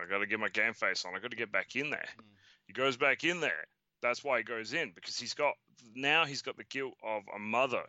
I 0.00 0.06
got 0.08 0.18
to 0.18 0.26
get 0.26 0.40
my 0.40 0.48
game 0.48 0.74
face 0.74 1.04
on. 1.04 1.14
I 1.14 1.20
got 1.20 1.30
to 1.30 1.36
get 1.36 1.52
back 1.52 1.76
in 1.76 1.90
there." 1.90 2.08
Mm. 2.18 2.24
He 2.66 2.72
goes 2.72 2.96
back 2.96 3.22
in 3.22 3.40
there. 3.40 3.66
That's 4.08 4.24
why 4.24 4.38
he 4.38 4.44
goes 4.44 4.72
in 4.72 4.92
because 4.94 5.18
he's 5.18 5.34
got 5.34 5.54
now 5.94 6.24
he's 6.24 6.42
got 6.42 6.56
the 6.56 6.64
guilt 6.64 6.94
of 7.02 7.22
a 7.34 7.38
mother 7.38 7.82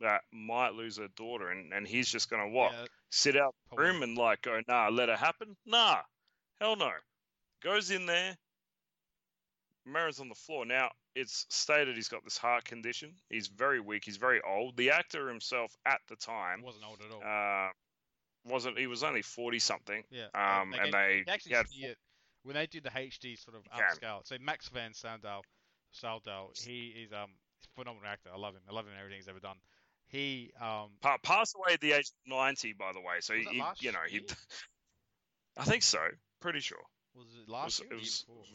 that 0.00 0.22
might 0.32 0.74
lose 0.74 0.96
her 0.98 1.08
daughter, 1.16 1.50
and 1.50 1.72
and 1.72 1.86
he's 1.86 2.08
just 2.10 2.28
gonna 2.30 2.48
what 2.48 2.72
Yeah, 2.72 2.84
sit 3.10 3.36
out 3.36 3.54
the 3.70 3.76
probably. 3.76 3.92
room 3.92 4.02
and 4.02 4.18
like 4.18 4.42
go, 4.42 4.60
nah, 4.68 4.88
let 4.88 5.08
it 5.08 5.18
happen? 5.18 5.56
Nah, 5.66 5.98
hell 6.60 6.76
no. 6.76 6.90
Goes 7.62 7.90
in 7.90 8.06
there. 8.06 8.36
Merrin's 9.86 10.20
on 10.20 10.28
the 10.28 10.34
floor. 10.34 10.64
Now, 10.64 10.90
it's 11.14 11.46
stated 11.48 11.96
he's 11.96 12.08
got 12.08 12.24
this 12.24 12.38
heart 12.38 12.64
condition. 12.64 13.14
He's 13.30 13.48
very 13.48 13.80
weak. 13.80 14.04
He's 14.04 14.16
very 14.16 14.40
old. 14.48 14.76
The 14.76 14.90
actor 14.90 15.28
himself 15.28 15.76
at 15.86 16.00
the 16.08 16.16
time 16.16 16.62
wasn't 16.62 16.84
old 16.88 17.00
at 17.00 17.12
all. 17.12 17.22
uh, 17.22 17.70
wasn't, 18.44 18.78
he 18.78 18.86
was 18.86 19.02
only 19.02 19.22
40 19.22 19.58
something. 19.58 20.02
yeah. 20.10 20.26
Um, 20.34 20.70
they, 20.70 20.78
and 20.78 20.84
gave- 20.86 20.92
they, 20.92 21.14
you 21.18 21.24
actually 21.28 21.50
he 21.50 21.54
had 21.56 21.96
when 22.44 22.54
they 22.54 22.66
do 22.66 22.80
the 22.80 22.90
HD 22.90 23.38
sort 23.38 23.56
of 23.56 23.62
upscale. 23.72 24.26
So 24.26 24.36
Max 24.40 24.68
Van 24.68 24.92
Sandow, 24.94 25.42
Saldal, 25.94 26.48
he 26.64 26.88
is 27.04 27.12
um 27.12 27.30
phenomenal 27.76 28.08
actor. 28.08 28.30
I 28.34 28.38
love 28.38 28.54
him. 28.54 28.62
I 28.68 28.72
love 28.72 28.86
him 28.86 28.92
in 28.92 28.98
everything 28.98 29.18
he's 29.18 29.28
ever 29.28 29.40
done. 29.40 29.56
He 30.08 30.52
um 30.60 30.90
pa- 31.00 31.18
passed 31.22 31.54
away 31.56 31.74
at 31.74 31.80
the 31.80 31.92
age 31.92 32.08
of 32.08 32.30
90, 32.32 32.74
by 32.74 32.92
the 32.92 33.00
way. 33.00 33.20
So, 33.20 33.34
he, 33.34 33.44
he- 33.44 33.62
you 33.86 33.92
know, 33.92 33.98
he. 34.08 34.20
I 35.58 35.64
think 35.64 35.82
so. 35.82 35.98
Pretty 36.40 36.60
sure. 36.60 36.78
was 37.14 37.26
it 37.42 37.48
last 37.48 37.80
it 37.80 37.88
year 37.90 37.98
was, 37.98 38.24
year 38.28 38.36
it 38.36 38.40
was, 38.40 38.48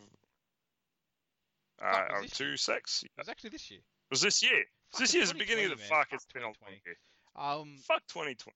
uh, 1.81 2.21
was 2.21 2.31
oh, 2.33 2.35
two 2.35 2.57
sex. 2.57 3.03
It 3.03 3.11
was 3.17 3.29
actually 3.29 3.51
this 3.51 3.69
year. 3.71 3.79
It 3.79 4.11
Was 4.11 4.21
this 4.21 4.41
year? 4.43 4.63
Fuck, 4.91 4.99
this 4.99 5.09
it's 5.09 5.15
year's 5.15 5.31
the 5.31 5.37
beginning 5.37 5.65
of 5.65 5.71
the 5.71 5.77
man. 5.77 5.87
fuck. 5.89 6.07
It's 6.11 6.25
been 6.33 6.43
a 6.43 6.45
long 6.45 6.53
2020. 6.55 6.81
year. 6.85 6.97
Um, 7.35 7.77
Fuck 7.87 8.01
2020. 8.07 8.55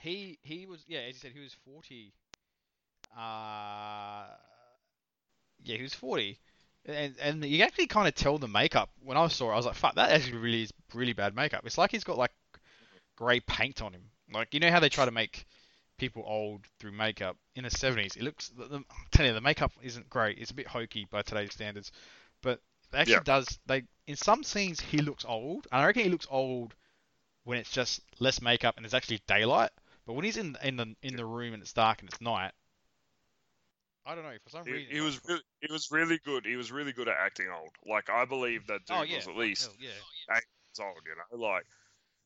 he 0.00 0.38
he 0.42 0.66
was 0.66 0.84
yeah, 0.86 1.00
as 1.00 1.14
you 1.14 1.18
said, 1.20 1.32
he 1.34 1.40
was 1.40 1.56
forty. 1.64 2.12
Uh, 3.16 4.26
yeah, 5.64 5.76
he 5.76 5.82
was 5.82 5.94
forty, 5.94 6.38
and 6.86 7.14
and 7.20 7.44
you 7.44 7.62
actually 7.62 7.86
kind 7.86 8.08
of 8.08 8.14
tell 8.14 8.38
the 8.38 8.48
makeup. 8.48 8.90
When 9.02 9.16
I 9.16 9.28
saw 9.28 9.50
it, 9.50 9.54
I 9.54 9.56
was 9.56 9.66
like, 9.66 9.74
fuck, 9.74 9.94
that 9.96 10.10
actually 10.10 10.38
really 10.38 10.62
is 10.62 10.72
really 10.94 11.12
bad 11.12 11.34
makeup. 11.34 11.62
It's 11.64 11.78
like 11.78 11.90
he's 11.90 12.04
got 12.04 12.18
like 12.18 12.32
grey 13.16 13.40
paint 13.40 13.82
on 13.82 13.92
him. 13.92 14.02
Like 14.32 14.54
you 14.54 14.60
know 14.60 14.70
how 14.70 14.80
they 14.80 14.88
try 14.88 15.04
to 15.04 15.10
make 15.10 15.46
people 15.98 16.22
old 16.26 16.64
through 16.78 16.92
makeup 16.92 17.36
in 17.56 17.64
the 17.64 17.70
seventies. 17.70 18.14
It 18.14 18.22
looks, 18.22 18.50
the, 18.50 18.66
the, 18.66 18.76
I'm 18.76 18.84
telling 19.10 19.30
you, 19.30 19.34
the 19.34 19.40
makeup 19.40 19.72
isn't 19.82 20.08
great. 20.08 20.38
It's 20.38 20.52
a 20.52 20.54
bit 20.54 20.68
hokey 20.68 21.06
by 21.10 21.22
today's 21.22 21.52
standards, 21.52 21.90
but 22.42 22.60
it 22.92 22.96
actually 22.96 23.14
Yeah. 23.14 23.20
does. 23.24 23.58
They 23.66 23.82
in 24.06 24.16
some 24.16 24.44
scenes 24.44 24.80
he 24.80 24.98
looks 24.98 25.24
old, 25.26 25.66
and 25.72 25.82
I 25.82 25.86
reckon 25.86 26.04
he 26.04 26.08
looks 26.08 26.26
old 26.30 26.74
when 27.44 27.58
it's 27.58 27.70
just 27.70 28.00
less 28.20 28.40
makeup 28.42 28.76
and 28.76 28.84
there's 28.84 28.94
actually 28.94 29.20
daylight. 29.26 29.70
But 30.06 30.12
when 30.12 30.24
he's 30.24 30.36
in 30.36 30.56
in 30.62 30.76
the 30.76 30.94
in 31.02 31.16
the 31.16 31.24
room 31.24 31.52
and 31.54 31.62
it's 31.62 31.72
dark 31.72 32.00
and 32.00 32.08
it's 32.08 32.20
night, 32.20 32.52
I 34.08 34.14
don't 34.14 34.24
know 34.24 34.36
for 34.42 34.50
some 34.50 34.64
He, 34.64 34.72
reason. 34.72 34.94
he 34.94 35.00
was 35.02 35.20
really, 35.28 35.42
he 35.60 35.70
was 35.70 35.90
really 35.90 36.18
good. 36.24 36.46
He 36.46 36.56
was 36.56 36.72
really 36.72 36.92
good 36.92 37.08
at 37.08 37.16
acting 37.18 37.48
old. 37.54 37.70
Like 37.86 38.08
I 38.08 38.24
believe 38.24 38.66
that 38.68 38.86
dude 38.86 38.96
oh 38.96 39.02
yeah, 39.02 39.16
was 39.16 39.28
at 39.28 39.36
least 39.36 39.66
hell, 39.66 39.74
yeah. 39.78 40.34
years 40.34 40.44
old. 40.80 41.02
You 41.04 41.14
know, 41.38 41.46
like 41.46 41.64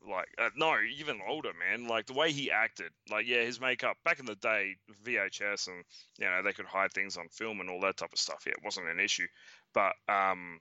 like 0.09 0.29
uh, 0.39 0.51
no, 0.57 0.77
even 0.97 1.21
older, 1.29 1.51
man. 1.59 1.89
Like 1.89 2.07
the 2.07 2.13
way 2.13 2.31
he 2.31 2.53
acted. 2.53 2.93
Like 3.11 3.27
yeah, 3.27 3.43
his 3.43 3.61
makeup 3.61 3.97
back 4.05 4.21
in 4.21 4.27
the 4.27 4.37
day, 4.37 4.77
VHS, 5.05 5.67
and 5.67 5.85
you 6.19 6.27
know 6.27 6.43
they 6.45 6.53
could 6.53 6.67
hide 6.67 6.93
things 6.93 7.17
on 7.17 7.27
film 7.29 7.61
and 7.61 7.69
all 7.69 7.81
that 7.81 7.97
type 7.97 8.13
of 8.13 8.19
stuff. 8.19 8.45
Yeah, 8.47 8.53
it 8.53 8.65
wasn't 8.65 8.89
an 8.89 9.01
issue. 9.01 9.27
But 9.75 9.95
um, 10.09 10.61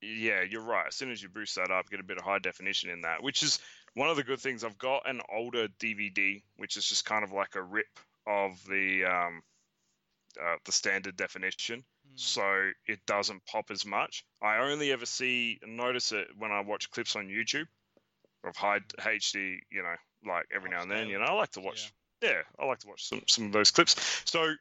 yeah, 0.00 0.42
you're 0.48 0.62
right. 0.62 0.86
As 0.86 0.94
soon 0.94 1.10
as 1.10 1.20
you 1.20 1.28
boost 1.28 1.56
that 1.56 1.72
up, 1.72 1.90
get 1.90 2.00
a 2.00 2.04
bit 2.04 2.18
of 2.18 2.24
high 2.24 2.38
definition 2.38 2.90
in 2.90 3.00
that, 3.00 3.24
which 3.24 3.42
is 3.42 3.58
one 3.94 4.08
of 4.08 4.16
the 4.16 4.24
good 4.24 4.40
things. 4.40 4.62
I've 4.62 4.78
got 4.78 5.08
an 5.08 5.20
older 5.34 5.66
DVD, 5.80 6.42
which 6.58 6.76
is 6.76 6.86
just 6.86 7.04
kind 7.04 7.24
of 7.24 7.32
like 7.32 7.56
a 7.56 7.62
rip 7.62 7.98
of 8.26 8.52
the 8.68 9.04
um, 9.04 9.42
uh, 10.40 10.56
the 10.64 10.72
standard 10.72 11.16
definition 11.16 11.84
Mm. 12.10 12.18
so 12.18 12.70
it 12.86 12.98
doesn't 13.06 13.44
pop 13.46 13.70
as 13.70 13.84
much. 13.84 14.24
I 14.42 14.58
only 14.58 14.92
ever 14.92 15.06
see 15.06 15.60
notice 15.64 16.12
it 16.12 16.28
when 16.36 16.50
I 16.50 16.60
watch 16.60 16.90
clips 16.90 17.14
on 17.14 17.28
YouTube 17.28 17.66
of 18.44 18.56
high 18.56 18.80
HD, 18.98 19.58
you 19.70 19.82
know, 19.82 19.94
like 20.26 20.46
every 20.54 20.70
now 20.70 20.82
and 20.82 20.90
then. 20.90 21.08
You 21.08 21.18
know, 21.18 21.26
I 21.26 21.32
like 21.32 21.52
to 21.52 21.60
watch. 21.60 21.92
Yeah, 22.22 22.42
I 22.58 22.64
like 22.66 22.78
to 22.80 22.88
watch 22.88 23.04
some 23.06 23.22
some 23.26 23.46
of 23.46 23.52
those 23.52 23.70
clips. 23.70 23.96
So. 24.24 24.54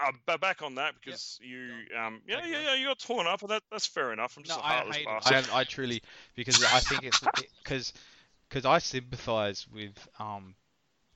Uh, 0.00 0.36
back 0.38 0.62
on 0.62 0.76
that 0.76 0.94
because 0.94 1.40
you, 1.42 1.70
um, 1.98 2.22
yeah, 2.24 2.46
yeah, 2.46 2.60
yeah, 2.66 2.74
you 2.76 2.86
got 2.86 3.00
torn 3.00 3.26
up, 3.26 3.42
and 3.42 3.50
that 3.50 3.64
that's 3.68 3.84
fair 3.88 4.12
enough. 4.12 4.36
I'm 4.36 4.44
just 4.44 4.56
No, 4.56 4.62
a 4.62 4.64
I 4.64 4.72
heartless 4.74 4.96
hate 4.96 5.06
bastard. 5.06 5.50
I, 5.52 5.58
I 5.58 5.64
truly 5.64 6.02
because 6.36 6.62
I 6.62 6.78
think 6.78 7.02
it's 7.02 7.18
because 7.64 7.92
because 8.48 8.64
I 8.64 8.78
sympathise 8.78 9.66
with 9.66 10.08
um 10.20 10.54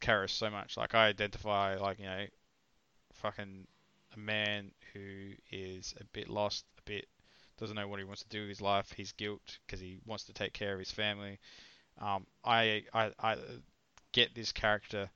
Karras 0.00 0.30
so 0.30 0.50
much. 0.50 0.76
Like 0.76 0.96
I 0.96 1.06
identify 1.06 1.76
like 1.76 2.00
you 2.00 2.06
know, 2.06 2.26
fucking 3.22 3.66
a 4.14 4.18
man 4.18 4.70
who 4.92 5.30
is 5.50 5.94
a 6.00 6.04
bit 6.12 6.28
lost, 6.28 6.64
a 6.78 6.82
bit 6.82 7.06
doesn't 7.58 7.76
know 7.76 7.86
what 7.88 7.98
he 8.00 8.04
wants 8.04 8.22
to 8.22 8.28
do 8.28 8.40
with 8.40 8.48
his 8.48 8.60
life. 8.60 8.92
His 8.92 9.12
guilt 9.12 9.40
because 9.66 9.80
he 9.80 9.98
wants 10.06 10.24
to 10.24 10.32
take 10.32 10.52
care 10.52 10.72
of 10.72 10.78
his 10.78 10.90
family. 10.90 11.38
Um, 12.00 12.26
I, 12.44 12.84
I 12.92 13.10
I 13.22 13.36
get 14.12 14.34
this 14.34 14.52
character, 14.52 15.08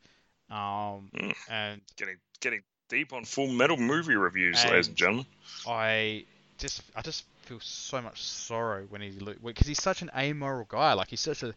um, 0.50 1.10
Mm. 1.14 1.34
and 1.50 1.80
Getting 1.96 2.16
getting 2.40 2.62
deep 2.88 3.12
on 3.12 3.24
Full 3.24 3.48
Metal 3.48 3.76
movie 3.76 4.14
reviews, 4.14 4.60
And- 4.62 4.70
ladies 4.70 4.88
and 4.88 4.96
gentlemen. 4.96 5.26
I 5.66 6.24
just 6.58 6.82
I 6.94 7.02
just 7.02 7.24
feel 7.42 7.60
so 7.60 8.00
much 8.00 8.22
sorrow 8.22 8.84
when 8.88 9.00
he 9.00 9.10
because 9.10 9.66
he's 9.66 9.82
such 9.82 10.02
an 10.02 10.10
amoral 10.16 10.66
guy. 10.68 10.92
Like 10.94 11.08
he's 11.08 11.20
such 11.20 11.42
a 11.42 11.54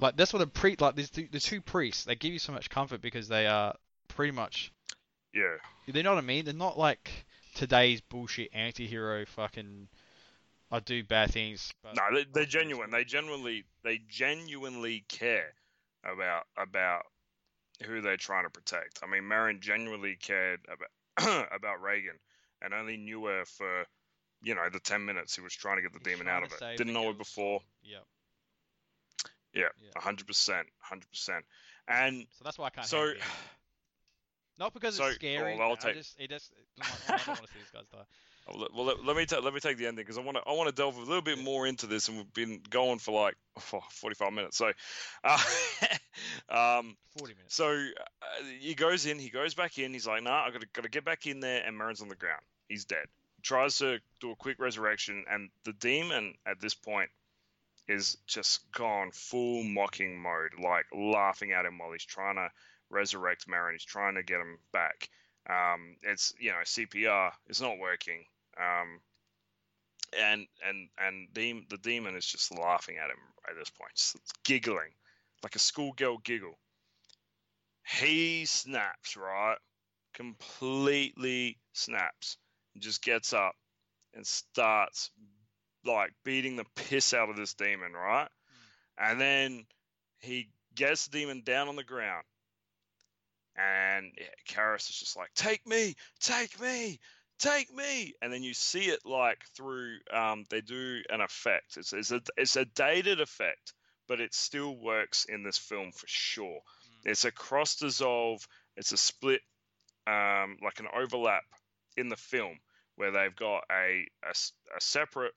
like 0.00 0.16
that's 0.16 0.32
what 0.32 0.42
a 0.42 0.46
pre 0.46 0.76
like 0.78 0.96
the 0.96 1.40
two 1.40 1.60
priests 1.60 2.04
they 2.04 2.14
give 2.14 2.32
you 2.32 2.38
so 2.38 2.52
much 2.52 2.68
comfort 2.70 3.00
because 3.00 3.28
they 3.28 3.46
are 3.46 3.74
pretty 4.08 4.32
much 4.32 4.72
Yeah. 5.36 5.92
they 5.92 6.02
know 6.02 6.14
what 6.14 6.24
I 6.24 6.26
mean. 6.26 6.46
They're 6.46 6.54
not 6.54 6.78
like 6.78 7.10
today's 7.54 8.00
bullshit 8.00 8.50
anti-hero 8.54 9.26
fucking 9.26 9.88
I 10.70 10.80
do 10.80 11.04
bad 11.04 11.30
things. 11.30 11.72
But 11.82 11.94
No, 11.96 12.02
they, 12.14 12.26
they're 12.32 12.44
genuine. 12.44 12.90
They 12.90 13.04
genuinely 13.04 13.64
they 13.84 14.00
genuinely 14.08 15.04
care 15.08 15.52
about 16.04 16.44
about 16.56 17.02
who 17.84 18.00
they're 18.00 18.16
trying 18.16 18.44
to 18.44 18.50
protect. 18.50 19.00
I 19.02 19.06
mean, 19.06 19.24
Merrin 19.24 19.60
genuinely 19.60 20.16
cared 20.16 20.60
about 20.66 21.48
about 21.54 21.82
Regan 21.82 22.18
and 22.62 22.72
only 22.72 22.96
knew 22.96 23.26
her 23.26 23.44
for 23.44 23.84
you 24.42 24.54
know 24.54 24.68
the 24.72 24.80
ten 24.80 25.04
minutes 25.04 25.36
he 25.36 25.42
was 25.42 25.54
trying 25.54 25.76
to 25.76 25.82
get 25.82 25.92
the 25.92 25.98
He's 25.98 26.18
demon 26.18 26.32
out 26.32 26.44
of 26.44 26.52
it. 26.52 26.76
Didn't 26.78 26.94
know 26.94 27.08
her 27.08 27.12
before. 27.12 27.60
soul. 27.60 27.62
Yeah. 29.54 29.68
Hundred 29.96 30.26
percent, 30.26 30.66
hundred 30.80 31.08
percent. 31.10 31.44
And 31.88 32.26
So 32.38 32.44
that's 32.44 32.58
why 32.58 32.66
I 32.66 32.70
can't. 32.70 32.86
so. 32.86 33.12
Not 34.58 34.72
because 34.74 34.96
so- 34.96 35.06
it's 35.06 35.16
scary. 35.16 35.56
well, 35.58 35.70
I'll 35.70 35.88
I 35.88 35.92
just 35.92 36.18
it 36.20 36.30
just 36.30 36.52
oh, 36.82 36.96
I 37.08 37.16
don't 37.16 37.26
want 37.28 37.40
to 37.42 37.46
see 37.48 37.58
these 37.58 37.70
guys 37.72 37.84
die. 37.92 37.98
Oh, 38.48 38.64
Well, 38.72 38.84
let, 38.84 39.04
let 39.04 39.16
me 39.16 39.26
ta- 39.26 39.40
let 39.40 39.52
me 39.52 39.58
take 39.58 39.76
the 39.76 39.88
ending 39.88 40.04
because 40.04 40.18
I 40.18 40.20
want 40.20 40.36
to 40.36 40.42
I 40.46 40.52
want 40.52 40.68
to 40.68 40.72
delve 40.74 40.96
a 40.96 41.00
little 41.00 41.20
bit 41.20 41.42
more 41.42 41.66
into 41.66 41.88
this, 41.88 42.06
and 42.06 42.16
we've 42.16 42.32
been 42.32 42.60
going 42.70 43.00
for 43.00 43.10
like 43.10 43.34
oh, 43.72 43.80
45 43.90 44.32
minutes. 44.32 44.56
So, 44.56 44.70
uh, 45.24 45.38
um, 46.48 46.96
Forty 47.18 47.34
minutes. 47.34 47.56
so 47.56 47.70
uh, 47.72 48.44
he 48.60 48.74
goes 48.74 49.04
in, 49.04 49.18
he 49.18 49.30
goes 49.30 49.54
back 49.54 49.78
in. 49.78 49.92
He's 49.92 50.06
like, 50.06 50.22
"Nah, 50.22 50.44
I 50.44 50.50
gotta 50.52 50.66
gotta 50.72 50.88
get 50.88 51.04
back 51.04 51.26
in 51.26 51.40
there." 51.40 51.60
And 51.66 51.76
Merrin's 51.76 52.00
on 52.02 52.08
the 52.08 52.14
ground. 52.14 52.42
He's 52.68 52.84
dead. 52.84 53.06
He 53.36 53.42
Tries 53.42 53.78
to 53.78 53.98
do 54.20 54.30
a 54.30 54.36
quick 54.36 54.60
resurrection, 54.60 55.24
and 55.28 55.50
the 55.64 55.72
demon 55.72 56.34
at 56.46 56.60
this 56.60 56.74
point 56.74 57.10
is 57.88 58.16
just 58.28 58.70
gone 58.70 59.10
full 59.12 59.64
mocking 59.64 60.20
mode, 60.20 60.52
like 60.62 60.86
laughing 60.94 61.50
at 61.52 61.64
him 61.64 61.78
while 61.78 61.90
he's 61.92 62.04
trying 62.04 62.36
to 62.36 62.48
resurrect 62.90 63.46
Merrin. 63.48 63.72
He's 63.72 63.84
trying 63.84 64.14
to 64.14 64.22
get 64.22 64.40
him 64.40 64.58
back. 64.72 65.08
Um, 65.48 65.96
it's 66.02 66.32
you 66.38 66.50
know 66.50 66.58
CPR 66.64 67.30
is 67.48 67.60
not 67.60 67.78
working. 67.78 68.24
Um, 68.58 69.00
and 70.18 70.46
and 70.66 70.88
and 70.98 71.28
the 71.34 71.64
the 71.68 71.78
demon 71.78 72.16
is 72.16 72.26
just 72.26 72.56
laughing 72.56 72.96
at 72.96 73.10
him 73.10 73.18
at 73.48 73.56
this 73.56 73.70
point, 73.70 73.92
just 73.94 74.16
giggling 74.44 74.92
like 75.42 75.54
a 75.54 75.60
schoolgirl 75.60 76.18
giggle. 76.18 76.58
He 77.86 78.46
snaps, 78.46 79.16
right? 79.16 79.58
Completely 80.14 81.58
snaps. 81.72 82.36
And 82.74 82.82
just 82.82 83.02
gets 83.02 83.32
up 83.32 83.54
and 84.14 84.26
starts 84.26 85.10
like 85.84 86.12
beating 86.24 86.56
the 86.56 86.64
piss 86.74 87.14
out 87.14 87.30
of 87.30 87.36
this 87.36 87.54
demon, 87.54 87.92
right? 87.92 88.28
And 88.98 89.20
then 89.20 89.66
he 90.18 90.48
gets 90.74 91.06
the 91.06 91.18
demon 91.18 91.42
down 91.44 91.68
on 91.68 91.76
the 91.76 91.84
ground. 91.84 92.24
And 93.56 94.12
yeah, 94.18 94.24
Karras 94.48 94.90
is 94.90 94.96
just 94.96 95.16
like, 95.16 95.32
take 95.34 95.66
me, 95.66 95.94
take 96.20 96.60
me, 96.60 97.00
take 97.38 97.74
me. 97.74 98.14
And 98.20 98.32
then 98.32 98.42
you 98.42 98.54
see 98.54 98.86
it 98.86 99.00
like 99.04 99.38
through, 99.56 99.96
um, 100.12 100.44
they 100.50 100.60
do 100.60 101.00
an 101.08 101.20
effect. 101.20 101.76
It's, 101.76 101.92
it's, 101.92 102.12
a, 102.12 102.20
it's 102.36 102.56
a 102.56 102.64
dated 102.64 103.20
effect, 103.20 103.72
but 104.08 104.20
it 104.20 104.34
still 104.34 104.76
works 104.76 105.24
in 105.28 105.42
this 105.42 105.58
film 105.58 105.92
for 105.92 106.06
sure. 106.06 106.60
It's 107.04 107.24
a 107.24 107.32
cross 107.32 107.76
dissolve, 107.76 108.46
it's 108.76 108.92
a 108.92 108.96
split, 108.96 109.40
um, 110.06 110.58
like 110.62 110.80
an 110.80 110.88
overlap 110.94 111.44
in 111.96 112.08
the 112.08 112.16
film 112.16 112.58
where 112.96 113.10
they've 113.10 113.36
got 113.36 113.64
a, 113.70 114.06
a, 114.24 114.30
a 114.30 114.80
separate 114.80 115.32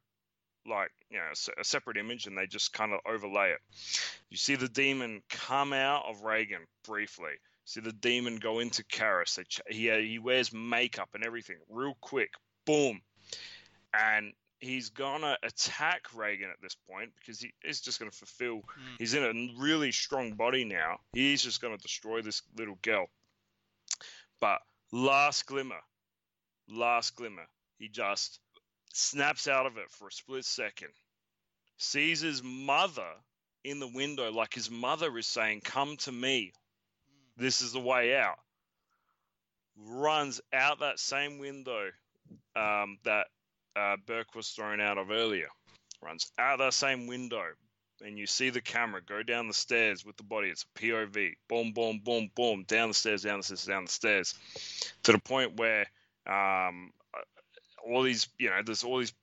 like 0.67 0.91
you 1.09 1.17
know 1.17 1.23
a 1.59 1.63
separate 1.63 1.97
image 1.97 2.27
and 2.27 2.37
they 2.37 2.45
just 2.45 2.73
kind 2.73 2.91
of 2.91 2.99
overlay 3.09 3.51
it 3.51 3.59
you 4.29 4.35
see 4.35 4.55
the 4.55 4.67
demon 4.67 5.21
come 5.29 5.71
out 5.71 6.03
of 6.07 6.21
regan 6.21 6.61
briefly 6.85 7.31
see 7.69 7.81
the 7.81 7.91
demon 7.93 8.37
go 8.37 8.59
into 8.59 8.83
Karras. 8.83 9.37
Ch- 9.47 9.61
he 9.67 9.89
uh, 9.91 9.97
he 9.97 10.17
wears 10.19 10.51
makeup 10.51 11.09
and 11.13 11.23
everything 11.23 11.57
real 11.69 11.95
quick 12.01 12.31
boom 12.65 13.01
and 13.93 14.33
he's 14.59 14.89
gonna 14.89 15.37
attack 15.43 16.01
regan 16.15 16.49
at 16.49 16.61
this 16.61 16.75
point 16.89 17.11
because 17.17 17.39
he 17.39 17.51
is 17.63 17.81
just 17.81 17.99
gonna 17.99 18.11
fulfill 18.11 18.57
Mm. 18.57 18.97
he's 18.99 19.13
in 19.13 19.23
a 19.23 19.61
really 19.61 19.91
strong 19.91 20.33
body 20.33 20.65
now 20.65 20.99
he's 21.13 21.41
just 21.41 21.61
gonna 21.61 21.77
destroy 21.77 22.21
this 22.21 22.41
little 22.57 22.77
girl 22.81 23.07
but 24.41 24.59
last 24.91 25.45
glimmer 25.45 25.79
last 26.67 27.15
glimmer 27.15 27.47
he 27.77 27.87
just 27.87 28.39
snaps 28.93 29.47
out 29.47 29.65
of 29.65 29.77
it 29.77 29.89
for 29.91 30.07
a 30.07 30.11
split 30.11 30.43
second, 30.43 30.89
sees 31.77 32.19
his 32.19 32.43
mother 32.43 33.07
in 33.63 33.79
the 33.79 33.87
window, 33.87 34.31
like 34.31 34.53
his 34.53 34.69
mother 34.69 35.15
is 35.17 35.27
saying, 35.27 35.61
Come 35.63 35.95
to 35.97 36.11
me. 36.11 36.51
This 37.39 37.61
is 37.61 37.71
the 37.71 37.79
way 37.79 38.15
out. 38.15 38.37
Runs 39.77 40.41
out 40.51 40.81
that 40.81 40.99
same 40.99 41.39
window 41.39 41.87
um, 42.55 42.97
that 43.05 43.27
uh, 43.77 43.95
Burke 44.05 44.35
was 44.35 44.49
thrown 44.49 44.81
out 44.81 44.97
of 44.97 45.09
earlier. 45.09 45.47
Runs 46.01 46.29
out 46.37 46.59
that 46.59 46.73
same 46.73 47.07
window. 47.07 47.45
And 48.01 48.17
you 48.17 48.27
see 48.27 48.49
the 48.49 48.61
camera 48.61 49.01
go 49.01 49.23
down 49.23 49.47
the 49.47 49.53
stairs 49.53 50.05
with 50.05 50.17
the 50.17 50.23
body. 50.23 50.49
It's 50.49 50.65
a 50.75 50.79
POV. 50.79 51.33
Boom, 51.47 51.71
boom, 51.73 52.01
boom, 52.03 52.29
boom. 52.35 52.65
Down 52.67 52.89
the 52.89 52.93
stairs, 52.93 53.23
down 53.23 53.39
the 53.39 53.43
stairs, 53.43 53.65
down 53.65 53.85
the 53.85 53.91
stairs. 53.91 54.35
To 55.03 55.13
the 55.13 55.19
point 55.19 55.57
where 55.57 55.85
um, 56.27 56.91
all 57.85 58.03
these, 58.03 58.27
you 58.37 58.49
know, 58.49 58.61
there's 58.65 58.83
all 58.83 58.99
these 58.99 59.13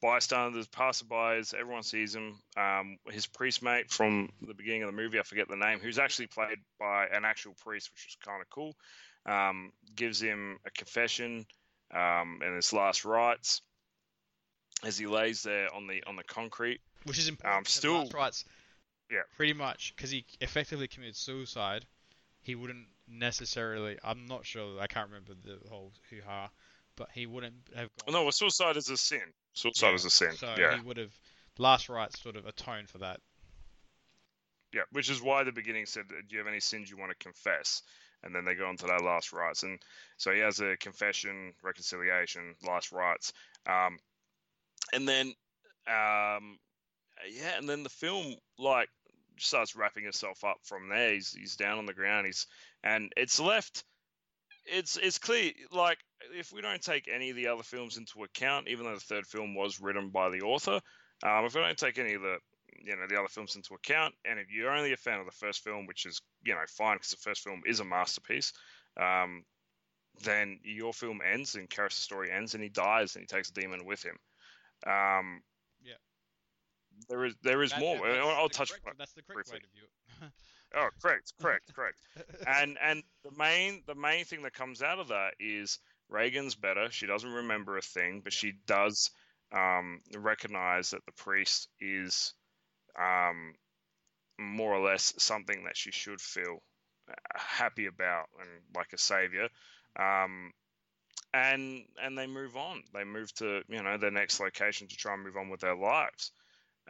bystanders, 0.00 0.68
passerbys, 0.68 1.54
everyone 1.54 1.82
sees 1.82 2.14
him. 2.14 2.38
Um, 2.56 2.98
his 3.10 3.26
priest 3.26 3.62
mate 3.62 3.90
from 3.90 4.30
the 4.46 4.54
beginning 4.54 4.82
of 4.82 4.88
the 4.88 4.96
movie, 4.96 5.18
I 5.18 5.22
forget 5.22 5.48
the 5.48 5.56
name, 5.56 5.78
who's 5.80 5.98
actually 5.98 6.28
played 6.28 6.58
by 6.78 7.06
an 7.06 7.24
actual 7.24 7.54
priest, 7.54 7.90
which 7.92 8.06
is 8.08 8.16
kind 8.24 8.40
of 8.40 8.50
cool, 8.50 8.76
um, 9.26 9.72
gives 9.94 10.20
him 10.20 10.58
a 10.66 10.70
confession 10.70 11.46
um, 11.92 12.40
and 12.42 12.56
his 12.56 12.72
last 12.72 13.04
rites 13.04 13.62
as 14.84 14.98
he 14.98 15.06
lays 15.06 15.42
there 15.42 15.74
on 15.74 15.86
the 15.86 16.02
on 16.06 16.16
the 16.16 16.24
concrete. 16.24 16.80
Which 17.04 17.18
is 17.18 17.28
important. 17.28 17.58
Um, 17.58 17.64
still- 17.64 17.98
last 17.98 18.14
rites, 18.14 18.44
yeah. 19.10 19.22
Pretty 19.36 19.52
much, 19.52 19.94
because 19.96 20.10
he 20.10 20.24
effectively 20.40 20.88
committed 20.88 21.16
suicide. 21.16 21.86
He 22.42 22.54
wouldn't 22.54 22.88
necessarily. 23.08 23.98
I'm 24.04 24.26
not 24.26 24.44
sure. 24.44 24.80
I 24.80 24.86
can't 24.86 25.08
remember 25.08 25.32
the 25.34 25.58
whole 25.68 25.92
hoo 26.10 26.20
ha, 26.26 26.50
but 26.96 27.08
he 27.12 27.26
wouldn't 27.26 27.54
have. 27.74 27.88
Gone, 28.04 28.12
No, 28.12 28.22
well, 28.24 28.32
suicide 28.32 28.76
is 28.76 28.90
a 28.90 28.96
sin. 28.96 29.32
Suicide 29.54 29.88
Yeah, 29.88 29.94
is 29.94 30.04
a 30.04 30.10
sin. 30.10 30.32
So 30.32 30.54
yeah, 30.58 30.76
he 30.76 30.82
would 30.82 30.96
have. 30.98 31.12
Last 31.56 31.88
rites 31.88 32.20
sort 32.20 32.34
of 32.36 32.46
atone 32.46 32.86
for 32.86 32.98
that. 32.98 33.20
yeah. 34.72 34.82
Which 34.90 35.08
is 35.08 35.22
why 35.22 35.44
the 35.44 35.52
beginning 35.52 35.86
said, 35.86 36.08
"Do 36.08 36.16
you 36.30 36.38
have 36.38 36.48
any 36.48 36.60
sins 36.60 36.90
you 36.90 36.96
want 36.96 37.12
to 37.12 37.24
confess?" 37.24 37.82
And 38.24 38.34
then 38.34 38.44
they 38.44 38.54
go 38.54 38.66
on 38.66 38.76
to 38.78 38.86
their 38.86 38.98
last 38.98 39.32
rites, 39.32 39.62
and 39.62 39.78
so 40.16 40.32
he 40.32 40.40
has 40.40 40.58
a 40.60 40.76
confession, 40.78 41.52
reconciliation, 41.62 42.54
last 42.66 42.90
rites, 42.90 43.32
um, 43.66 43.98
and 44.92 45.06
then, 45.06 45.26
um, 45.86 46.58
yeah, 47.28 47.56
and 47.58 47.68
then 47.68 47.82
the 47.82 47.90
film 47.90 48.34
like 48.58 48.88
starts 49.38 49.76
wrapping 49.76 50.06
itself 50.06 50.42
up 50.42 50.56
from 50.64 50.88
there. 50.88 51.12
He's 51.12 51.32
he's 51.32 51.56
down 51.56 51.78
on 51.78 51.86
the 51.86 51.94
ground. 51.94 52.26
He's 52.26 52.46
and 52.82 53.12
it's 53.16 53.38
left. 53.38 53.84
It's 54.64 54.96
it's 54.96 55.18
clear 55.18 55.52
like 55.70 55.98
if 56.32 56.52
we 56.52 56.60
don't 56.60 56.80
take 56.82 57.08
any 57.12 57.30
of 57.30 57.36
the 57.36 57.48
other 57.48 57.62
films 57.62 57.96
into 57.96 58.22
account, 58.24 58.68
even 58.68 58.84
though 58.86 58.94
the 58.94 59.00
third 59.00 59.26
film 59.26 59.54
was 59.54 59.80
written 59.80 60.10
by 60.10 60.30
the 60.30 60.40
author, 60.42 60.80
um, 61.22 61.44
if 61.44 61.54
we 61.54 61.60
don't 61.60 61.78
take 61.78 61.98
any 61.98 62.14
of 62.14 62.22
the 62.22 62.36
you 62.84 62.96
know 62.96 63.06
the 63.08 63.18
other 63.18 63.28
films 63.28 63.56
into 63.56 63.74
account, 63.74 64.14
and 64.24 64.38
if 64.38 64.50
you're 64.50 64.70
only 64.72 64.92
a 64.92 64.96
fan 64.96 65.20
of 65.20 65.26
the 65.26 65.32
first 65.32 65.62
film, 65.62 65.86
which 65.86 66.06
is 66.06 66.20
you 66.44 66.54
know 66.54 66.60
fine 66.68 66.96
because 66.96 67.10
the 67.10 67.16
first 67.18 67.42
film 67.42 67.62
is 67.66 67.80
a 67.80 67.84
masterpiece, 67.84 68.52
um, 69.00 69.44
then 70.24 70.58
your 70.64 70.92
film 70.92 71.20
ends 71.24 71.54
and 71.54 71.68
Karras' 71.70 71.92
story 71.92 72.30
ends, 72.30 72.54
and 72.54 72.62
he 72.62 72.68
dies, 72.68 73.14
and 73.16 73.22
he 73.22 73.26
takes 73.26 73.50
a 73.50 73.52
demon 73.54 73.84
with 73.84 74.02
him. 74.04 74.16
Um, 74.86 75.42
Yeah. 75.82 75.94
There 77.08 77.24
is 77.24 77.34
there 77.42 77.62
is 77.62 77.70
That- 77.70 77.80
more. 77.80 78.06
I'll, 78.06 78.28
I'll 78.30 78.48
touch. 78.48 78.70
correct- 78.70 78.98
That's 78.98 79.12
the 79.12 79.22
correct 79.22 79.50
way 79.50 79.58
briefly. 79.58 79.60
to 79.60 79.72
view 79.74 79.84
it. 80.26 80.32
Oh, 80.76 80.88
correct, 81.00 81.32
correct, 81.40 81.72
correct. 81.72 81.98
and 82.48 82.76
and 82.82 83.04
the 83.22 83.30
main 83.38 83.84
the 83.86 83.94
main 83.94 84.24
thing 84.24 84.42
that 84.42 84.54
comes 84.54 84.82
out 84.82 84.98
of 84.98 85.06
that 85.08 85.34
is 85.38 85.78
Regan's 86.08 86.54
better. 86.54 86.90
She 86.90 87.06
doesn't 87.06 87.30
remember 87.30 87.76
a 87.76 87.82
thing, 87.82 88.20
but 88.22 88.32
she 88.32 88.54
does 88.66 89.10
um, 89.52 90.00
recognize 90.16 90.90
that 90.90 91.04
the 91.06 91.12
priest 91.12 91.68
is 91.80 92.34
um, 92.98 93.54
more 94.38 94.74
or 94.74 94.84
less 94.84 95.14
something 95.18 95.64
that 95.64 95.76
she 95.76 95.92
should 95.92 96.20
feel 96.20 96.62
happy 97.34 97.86
about 97.86 98.26
and 98.40 98.48
like 98.76 98.92
a 98.92 98.98
savior. 98.98 99.48
Um, 99.98 100.52
and 101.32 101.84
and 102.02 102.16
they 102.16 102.26
move 102.26 102.56
on. 102.56 102.82
They 102.92 103.04
move 103.04 103.32
to 103.36 103.62
you 103.68 103.82
know 103.82 103.98
their 103.98 104.10
next 104.10 104.40
location 104.40 104.88
to 104.88 104.96
try 104.96 105.14
and 105.14 105.24
move 105.24 105.36
on 105.36 105.48
with 105.50 105.60
their 105.60 105.76
lives. 105.76 106.32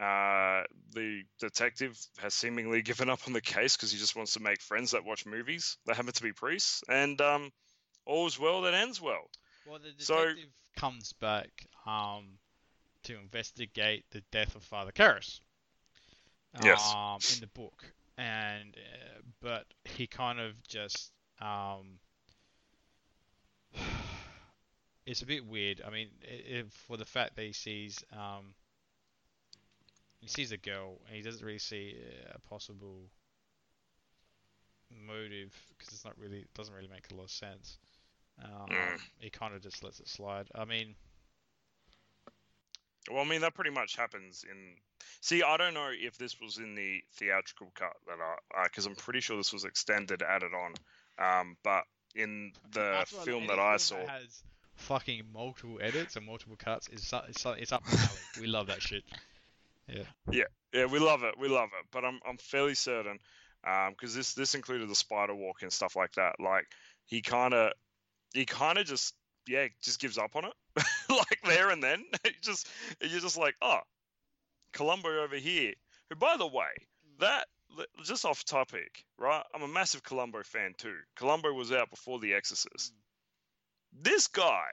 Uh, 0.01 0.65
the 0.93 1.23
detective 1.41 1.97
has 2.19 2.35
seemingly 2.35 2.83
given 2.91 3.09
up 3.09 3.21
on 3.27 3.33
the 3.33 3.41
case 3.41 3.77
because 3.77 3.93
he 3.93 3.99
just 3.99 4.17
wants 4.17 4.35
to 4.35 4.41
make 4.41 4.61
friends 4.61 4.91
that 4.91 5.05
watch 5.05 5.25
movies 5.27 5.79
that 5.87 5.97
happen 5.97 6.13
to 6.13 6.23
be 6.23 6.33
priests, 6.33 6.83
and 6.89 7.21
um, 7.21 7.51
all's 8.07 8.39
well 8.39 8.63
that 8.63 8.75
ends 8.75 9.01
well. 9.01 9.31
Well, 9.67 9.79
the 9.79 9.93
So- 10.03 10.21
detective 10.27 10.51
comes 10.77 11.13
back 11.15 11.67
um, 11.87 12.39
to 13.05 13.19
investigate 13.19 14.05
the 14.11 14.23
death 14.31 14.55
of 14.57 14.63
Father 14.63 14.93
Karras. 14.93 15.41
Yes. 16.63 16.93
Um, 16.95 17.19
in 17.35 17.41
the 17.41 17.49
book, 17.49 17.85
and 18.17 18.77
uh, 18.77 19.21
but 19.41 19.67
he 19.85 20.07
kind 20.07 20.39
of 20.39 20.53
just 20.69 21.11
um, 21.41 21.99
it's 25.07 25.23
a 25.23 25.27
bit 25.27 25.45
weird. 25.45 25.83
I 25.85 25.91
mean, 25.91 26.09
i 26.23 26.59
i 26.59 26.63
for 26.87 26.97
the 26.97 27.05
fact 27.05 27.35
that 27.37 27.43
he 27.45 27.53
sees 27.53 28.05
um, 28.13 28.55
he 30.21 30.29
sees 30.29 30.53
a 30.53 30.57
girl 30.57 31.01
and 31.07 31.17
he 31.17 31.23
doesn't 31.23 31.45
really 31.45 31.59
see 31.59 31.97
a 32.33 32.39
possible 32.49 33.11
motive 35.07 35.53
because 35.77 35.93
it's 35.93 36.05
not 36.05 36.17
really 36.19 36.39
it 36.39 36.55
doesn't 36.55 36.75
really 36.75 36.89
make 36.89 37.11
a 37.11 37.15
lot 37.15 37.25
of 37.25 37.31
sense. 37.31 37.79
Um, 38.43 38.69
Mm. 38.69 39.01
He 39.19 39.31
kind 39.31 39.55
of 39.55 39.63
just 39.63 39.83
lets 39.83 40.01
it 40.01 40.09
slide. 40.09 40.49
I 40.55 40.65
mean, 40.65 40.95
Well, 43.11 43.23
I 43.23 43.29
mean 43.29 43.43
that 43.43 43.55
pretty 43.55 43.71
much 43.71 43.97
happens 43.97 44.45
in. 44.51 44.77
See, 45.21 45.43
I 45.43 45.57
don't 45.57 45.75
know 45.75 45.91
if 45.93 46.17
this 46.17 46.41
was 46.41 46.59
in 46.59 46.75
the 46.75 47.03
theatrical 47.15 47.71
cut 47.75 47.93
that 48.07 48.19
I, 48.21 48.65
because 48.65 48.87
I'm 48.87 48.95
pretty 48.97 49.21
sure 49.21 49.37
this 49.37 49.53
was 49.53 49.65
extended, 49.65 50.23
added 50.23 50.53
on. 50.55 50.75
Um, 51.19 51.57
but 51.63 51.85
in 52.15 52.53
the 52.73 53.05
film 53.25 53.47
that 53.49 53.59
I 53.59 53.77
saw, 53.77 54.07
has 54.07 54.43
fucking 54.77 55.25
multiple 55.33 55.79
edits 55.81 56.17
and 56.17 56.27
multiple 56.27 56.57
cuts 56.57 56.89
is 56.89 57.13
it's, 57.29 57.47
it's 57.47 57.73
up 57.73 57.83
alley. 57.87 58.09
we 58.41 58.47
love 58.47 58.69
that 58.69 58.83
shit. 58.83 59.05
Yeah, 59.87 60.05
Yeah, 60.31 60.45
yeah, 60.73 60.87
we 60.87 60.99
love 60.99 61.23
it. 61.25 61.35
We 61.39 61.49
love 61.49 61.69
it. 61.79 61.87
But 61.93 62.05
I'm 62.05 62.21
I'm 62.27 62.39
fairly 62.39 62.75
certain, 62.75 63.19
because 63.91 64.15
this 64.15 64.33
this 64.35 64.55
included 64.55 64.89
the 64.89 64.95
spider 64.95 65.35
walk 65.35 65.63
and 65.63 65.73
stuff 65.73 65.95
like 65.95 66.13
that. 66.13 66.37
Like 66.41 66.67
he 67.05 67.21
kind 67.21 67.53
of 67.53 67.73
he 68.35 68.45
kind 68.45 68.79
of 68.79 68.87
just 68.87 69.15
yeah 69.47 69.67
just 69.83 70.01
gives 70.01 70.19
up 70.19 70.37
on 70.37 70.45
it, 70.45 70.53
like 71.09 71.41
there 71.45 71.71
and 71.71 71.83
then. 71.83 72.05
He 72.25 72.33
just 72.43 72.69
you're 73.01 73.21
just 73.21 73.39
like 73.39 73.55
oh, 73.63 73.81
Columbo 74.73 75.23
over 75.23 75.37
here. 75.37 75.73
Who 76.11 76.17
by 76.17 76.37
the 76.37 76.47
way 76.47 76.67
mm. 77.07 77.21
that 77.21 77.47
just 78.05 78.25
off 78.25 78.45
topic, 78.45 79.05
right? 79.19 79.43
I'm 79.55 79.63
a 79.63 79.69
massive 79.69 80.03
Columbo 80.03 80.43
fan 80.43 80.75
too. 80.77 80.97
Columbo 81.17 81.53
was 81.53 81.73
out 81.73 81.91
before 81.91 82.19
The 82.19 82.35
Exorcist. 82.35 82.93
Mm. 82.93 84.03
This 84.03 84.27
guy 84.27 84.67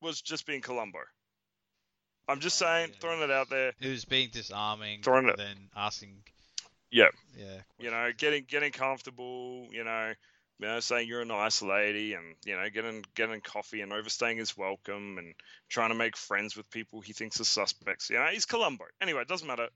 was 0.00 0.20
just 0.20 0.46
being 0.46 0.60
Columbo. 0.60 0.98
I'm 2.28 2.40
just 2.40 2.60
Oh, 2.62 2.66
saying, 2.66 2.90
yeah. 2.90 2.96
throwing 3.00 3.22
it 3.22 3.30
out 3.30 3.50
there. 3.50 3.72
It 3.80 3.88
was 3.88 4.04
being 4.04 4.30
disarming, 4.30 5.02
Throwing 5.02 5.28
it- 5.28 5.36
then 5.36 5.68
asking. 5.76 6.22
Yeah. 6.90 7.08
Yeah. 7.36 7.60
you 7.78 7.90
know, 7.90 8.10
getting 8.16 8.44
getting 8.44 8.70
comfortable, 8.72 9.68
you 9.72 9.82
know, 9.84 10.12
you 10.58 10.68
know, 10.68 10.80
saying 10.80 11.08
you're 11.08 11.22
a 11.22 11.26
nice 11.26 11.62
lady, 11.62 12.14
and 12.14 12.36
you 12.44 12.56
know, 12.56 12.68
getting 12.72 13.04
getting 13.14 13.40
coffee 13.40 13.80
and 13.80 13.92
overstaying 13.92 14.38
his 14.38 14.56
welcome, 14.56 15.18
and 15.18 15.34
trying 15.68 15.90
to 15.90 15.94
make 15.94 16.16
friends 16.16 16.56
with 16.56 16.70
people 16.70 17.00
he 17.00 17.12
thinks 17.12 17.40
are 17.40 17.44
suspects. 17.44 18.10
You 18.10 18.16
know, 18.16 18.26
he's 18.26 18.46
Columbo. 18.46 18.84
Anyway, 19.00 19.22
it 19.22 19.28
doesn't 19.28 19.46
matter. 19.46 19.68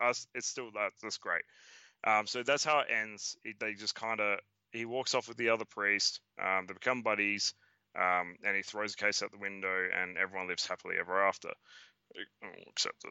Us, 0.00 0.26
it's 0.34 0.46
still 0.46 0.70
that 0.74 0.90
that's 1.02 1.18
great. 1.18 1.42
Um, 2.06 2.26
so 2.26 2.42
that's 2.42 2.64
how 2.64 2.80
it 2.80 2.86
ends. 2.90 3.36
He, 3.42 3.54
they 3.58 3.74
just 3.74 3.94
kind 3.94 4.20
of 4.20 4.38
he 4.72 4.84
walks 4.84 5.14
off 5.14 5.28
with 5.28 5.36
the 5.36 5.50
other 5.50 5.64
priest. 5.64 6.20
Um, 6.42 6.66
they 6.66 6.74
become 6.74 7.02
buddies, 7.02 7.54
um, 7.96 8.36
and 8.44 8.56
he 8.56 8.62
throws 8.62 8.94
the 8.94 9.04
case 9.04 9.22
out 9.22 9.32
the 9.32 9.38
window, 9.38 9.88
and 9.94 10.16
everyone 10.18 10.48
lives 10.48 10.66
happily 10.66 10.96
ever 11.00 11.26
after, 11.26 11.50
except 12.68 13.02
the 13.02 13.10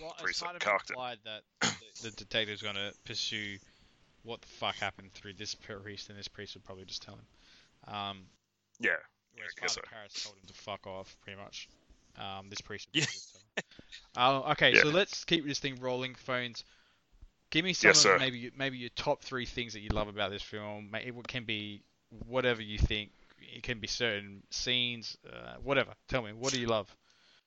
Well, 0.00 0.14
Pretty 0.18 0.30
it's 0.30 0.40
kind 0.40 0.56
of 0.56 0.62
implied 0.62 1.18
that 1.24 1.42
the, 1.60 2.10
the 2.10 2.10
detective's 2.10 2.62
going 2.62 2.76
to 2.76 2.92
pursue 3.04 3.58
what 4.24 4.40
the 4.40 4.48
fuck 4.48 4.74
happened 4.76 5.12
through 5.12 5.34
this 5.34 5.54
priest, 5.54 6.08
and 6.10 6.18
this 6.18 6.28
priest 6.28 6.54
would 6.54 6.64
probably 6.64 6.84
just 6.84 7.02
tell 7.02 7.14
him. 7.14 7.94
Um, 7.94 8.18
yeah. 8.80 8.90
whereas 9.34 9.52
I 9.58 9.60
guess 9.62 9.74
Father 9.76 9.86
Karras 9.92 10.24
told 10.24 10.36
him 10.36 10.42
to 10.48 10.54
fuck 10.54 10.86
off, 10.86 11.16
pretty 11.22 11.40
much. 11.40 11.68
Um, 12.18 12.48
this 12.48 12.60
priest 12.60 12.88
would 12.94 13.02
Yeah. 13.02 13.06
probably 13.06 13.12
just 13.14 13.32
tell 13.32 13.40
him. 13.40 14.44
Uh, 14.46 14.50
okay, 14.52 14.74
Yeah. 14.74 14.82
so 14.82 14.88
let's 14.88 15.24
keep 15.24 15.46
this 15.46 15.58
thing 15.58 15.76
rolling. 15.80 16.14
Phones. 16.14 16.64
Give 17.50 17.64
me 17.64 17.72
some 17.72 17.90
Yes, 17.90 18.04
of 18.04 18.18
maybe 18.18 18.50
maybe 18.56 18.78
your 18.78 18.90
top 18.96 19.22
three 19.22 19.46
things 19.46 19.74
that 19.74 19.80
you 19.80 19.90
love 19.90 20.08
about 20.08 20.30
this 20.30 20.42
film. 20.42 20.90
It 20.94 21.14
can 21.28 21.44
be 21.44 21.82
whatever 22.26 22.62
you 22.62 22.78
think. 22.78 23.10
It 23.38 23.62
can 23.62 23.78
be 23.78 23.86
certain 23.86 24.42
scenes, 24.50 25.16
uh, 25.30 25.54
whatever. 25.62 25.92
Tell 26.08 26.22
me, 26.22 26.32
what 26.32 26.52
do 26.52 26.60
you 26.60 26.66
love? 26.66 26.92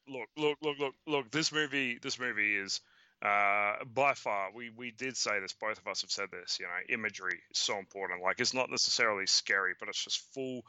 look, 0.07 0.29
look, 0.37 0.57
look, 0.61 0.79
look, 0.79 0.95
look. 1.05 1.31
This 1.31 1.51
movie, 1.51 1.97
this 2.01 2.19
movie 2.19 2.55
is 2.55 2.79
uh, 3.21 3.83
by 3.93 4.13
far. 4.13 4.49
We 4.53 4.69
we 4.75 4.91
did 4.91 5.17
say 5.17 5.39
this. 5.39 5.53
Both 5.53 5.79
of 5.79 5.87
us 5.87 6.01
have 6.01 6.11
said 6.11 6.29
this. 6.31 6.59
You 6.59 6.65
know, 6.65 6.93
imagery 6.95 7.39
is 7.51 7.57
so 7.57 7.77
important. 7.77 8.21
Like, 8.21 8.39
it's 8.39 8.53
not 8.53 8.69
necessarily 8.69 9.25
scary, 9.25 9.73
but 9.79 9.89
it's 9.89 10.03
just 10.03 10.33
full 10.33 10.61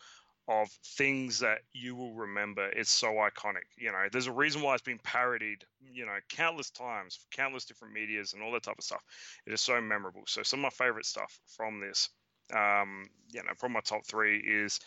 of 0.49 0.71
things 0.97 1.41
that 1.41 1.59
you 1.75 1.95
will 1.95 2.15
remember. 2.15 2.67
It's 2.67 2.91
so 2.91 3.09
iconic. 3.09 3.67
You 3.77 3.93
know, 3.93 4.07
there's 4.11 4.29
a 4.29 4.33
reason 4.33 4.63
why 4.63 4.75
it's 4.75 4.83
been 4.83 4.99
parodied. 5.03 5.65
You 5.93 6.07
know, 6.07 6.17
countless 6.31 6.71
times, 6.71 7.19
countless 7.33 7.67
different 7.67 7.95
media's, 7.95 8.33
and 8.33 8.43
all 8.43 8.53
that 8.53 8.63
type 8.63 8.79
of 8.79 8.85
stuff. 8.85 9.03
It 9.47 9.53
is 9.53 9.61
so 9.61 9.81
memorable. 9.81 10.23
So 10.27 10.43
some 10.43 10.61
of 10.61 10.63
my 10.63 10.85
favorite 10.85 11.07
stuff 11.07 11.39
from 11.57 11.81
this, 11.81 12.09
um, 12.55 13.09
you 13.31 13.43
know, 13.43 13.53
from 13.59 13.73
my 13.73 13.81
top 13.81 14.07
three 14.07 14.39
is 14.39 14.81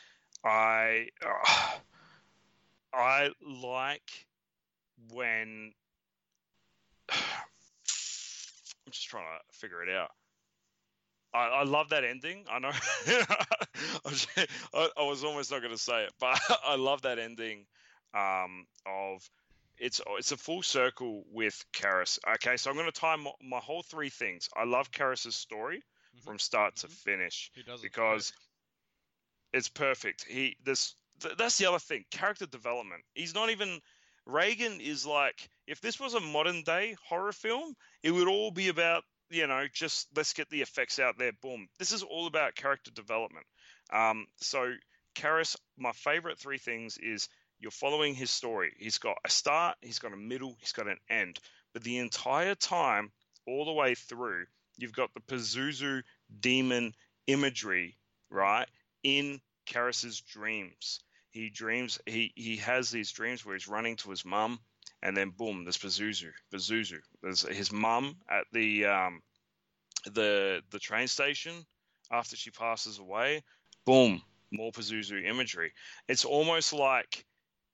I. 0.43 1.07
Uh, 1.23 1.77
I 2.93 3.29
like 3.41 4.25
when 5.13 5.71
I'm 7.11 8.91
just 8.91 9.07
trying 9.07 9.23
to 9.23 9.57
figure 9.57 9.83
it 9.83 9.89
out. 9.89 10.09
I, 11.33 11.47
I 11.47 11.63
love 11.63 11.89
that 11.89 12.03
ending. 12.03 12.45
I 12.51 12.59
know 12.59 12.71
I, 13.07 13.45
was, 14.05 14.27
I, 14.73 14.89
I 14.97 15.03
was 15.03 15.23
almost 15.23 15.51
not 15.51 15.61
going 15.61 15.73
to 15.73 15.77
say 15.81 16.03
it, 16.03 16.13
but 16.19 16.39
I 16.67 16.75
love 16.75 17.03
that 17.03 17.19
ending 17.19 17.65
um, 18.13 18.65
of 18.85 19.21
it's 19.77 20.01
it's 20.17 20.31
a 20.31 20.37
full 20.37 20.61
circle 20.61 21.23
with 21.31 21.63
Karras. 21.73 22.19
Okay, 22.35 22.57
so 22.57 22.69
I'm 22.69 22.75
going 22.75 22.91
to 22.91 22.91
tie 22.91 23.15
my, 23.15 23.31
my 23.41 23.59
whole 23.59 23.81
three 23.83 24.09
things. 24.09 24.49
I 24.55 24.65
love 24.65 24.91
Karras's 24.91 25.35
story 25.35 25.81
Mhm. 26.17 26.23
from 26.25 26.39
start 26.39 26.75
to 26.77 26.87
Mhm. 26.87 26.91
finish 26.91 27.51
Who 27.55 27.63
does 27.63 27.79
it? 27.79 27.83
because 27.83 28.33
it's 29.53 29.69
perfect. 29.69 30.25
He 30.27 30.57
this 30.63 30.95
th- 31.21 31.37
that's 31.37 31.57
the 31.57 31.67
other 31.67 31.79
thing. 31.79 32.03
Character 32.11 32.45
development. 32.45 33.03
He's 33.15 33.33
not 33.33 33.49
even 33.49 33.79
Regan 34.25 34.81
is 34.81 35.05
like 35.05 35.49
if 35.71 35.79
this 35.79 36.01
was 36.01 36.13
a 36.13 36.19
modern 36.19 36.63
day 36.63 36.97
horror 37.07 37.31
film, 37.31 37.73
it 38.03 38.11
would 38.11 38.27
all 38.27 38.51
be 38.51 38.67
about 38.67 39.03
you 39.29 39.47
know 39.47 39.65
just 39.73 40.09
let's 40.13 40.33
get 40.33 40.49
the 40.49 40.61
effects 40.61 40.99
out 40.99 41.17
there. 41.17 41.31
Boom. 41.41 41.69
This 41.79 41.93
is 41.93 42.03
all 42.03 42.27
about 42.27 42.55
character 42.55 42.91
development. 42.91 43.45
Um, 43.91 44.27
so 44.41 44.73
Karras, 45.15 45.55
my 45.77 45.93
favorite 45.93 46.39
three 46.39 46.57
things 46.57 46.97
is 46.97 47.29
you're 47.57 47.71
following 47.71 48.15
his 48.15 48.31
story. 48.31 48.73
He's 48.77 48.97
got 48.97 49.15
a 49.25 49.29
start, 49.29 49.77
he's 49.81 49.99
got 49.99 50.11
a 50.11 50.17
middle, 50.17 50.57
he's 50.59 50.73
got 50.73 50.89
an 50.89 50.97
end. 51.09 51.39
But 51.71 51.83
the 51.83 51.99
entire 51.99 52.55
time, 52.55 53.11
all 53.47 53.63
the 53.63 53.71
way 53.71 53.95
through, 53.95 54.47
you've 54.77 54.93
got 54.93 55.13
the 55.13 55.21
Pazuzu 55.21 56.03
demon 56.37 56.93
imagery, 57.27 57.97
right, 58.29 58.67
in 59.03 59.39
Karras's 59.65 60.19
dreams. 60.19 60.99
He 61.29 61.49
dreams 61.49 61.97
he 62.05 62.33
he 62.35 62.57
has 62.57 62.91
these 62.91 63.13
dreams 63.13 63.45
where 63.45 63.55
he's 63.55 63.69
running 63.69 63.95
to 63.97 64.09
his 64.09 64.25
mum, 64.25 64.59
and 65.03 65.15
then 65.15 65.31
boom, 65.31 65.63
there's 65.63 65.77
Pazuzu. 65.77 66.31
Pazuzu. 66.53 66.99
There's 67.21 67.41
his 67.47 67.71
mum 67.71 68.15
at 68.29 68.45
the 68.51 68.85
um 68.85 69.21
the 70.05 70.61
the 70.71 70.79
train 70.79 71.07
station 71.07 71.53
after 72.11 72.35
she 72.35 72.51
passes 72.51 72.99
away. 72.99 73.43
Boom, 73.85 74.21
more 74.51 74.71
Pazuzu 74.71 75.25
imagery. 75.25 75.73
It's 76.07 76.25
almost 76.25 76.73
like 76.73 77.25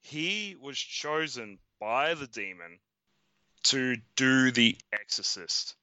he 0.02 0.56
was 0.60 0.78
chosen 0.78 1.60
by 1.80 2.14
the 2.14 2.28
demon 2.28 2.80
to 3.64 3.98
do 4.16 4.52
the 4.52 4.78
exorcist. 4.94 5.76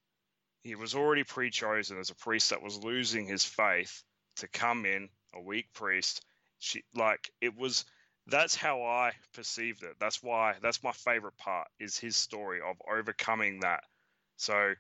He 0.63 0.75
was 0.75 0.95
already 0.95 1.25
pre-chosen 1.25 1.99
as 1.99 2.09
a 2.09 2.15
priest 2.15 2.51
that 2.51 2.63
was 2.63 2.83
losing 2.83 3.27
his 3.27 3.45
faith 3.45 4.03
to 4.37 4.49
come 4.49 4.87
in, 4.87 5.11
a 5.35 5.41
weak 5.41 5.67
priest. 5.75 6.25
She 6.59 6.85
like 6.95 7.31
it 7.43 7.55
was 7.55 7.85
that's 8.27 8.55
how 8.55 8.83
I 8.83 9.13
perceived 9.35 9.83
it. 9.83 9.97
That's 10.01 10.23
why 10.23 10.55
that's 10.63 10.83
my 10.83 10.93
favorite 10.93 11.37
part 11.37 11.69
is 11.79 11.99
his 11.99 12.17
story 12.17 12.61
of 12.61 12.77
overcoming 12.91 13.61
that. 13.61 13.85
So 14.37 14.75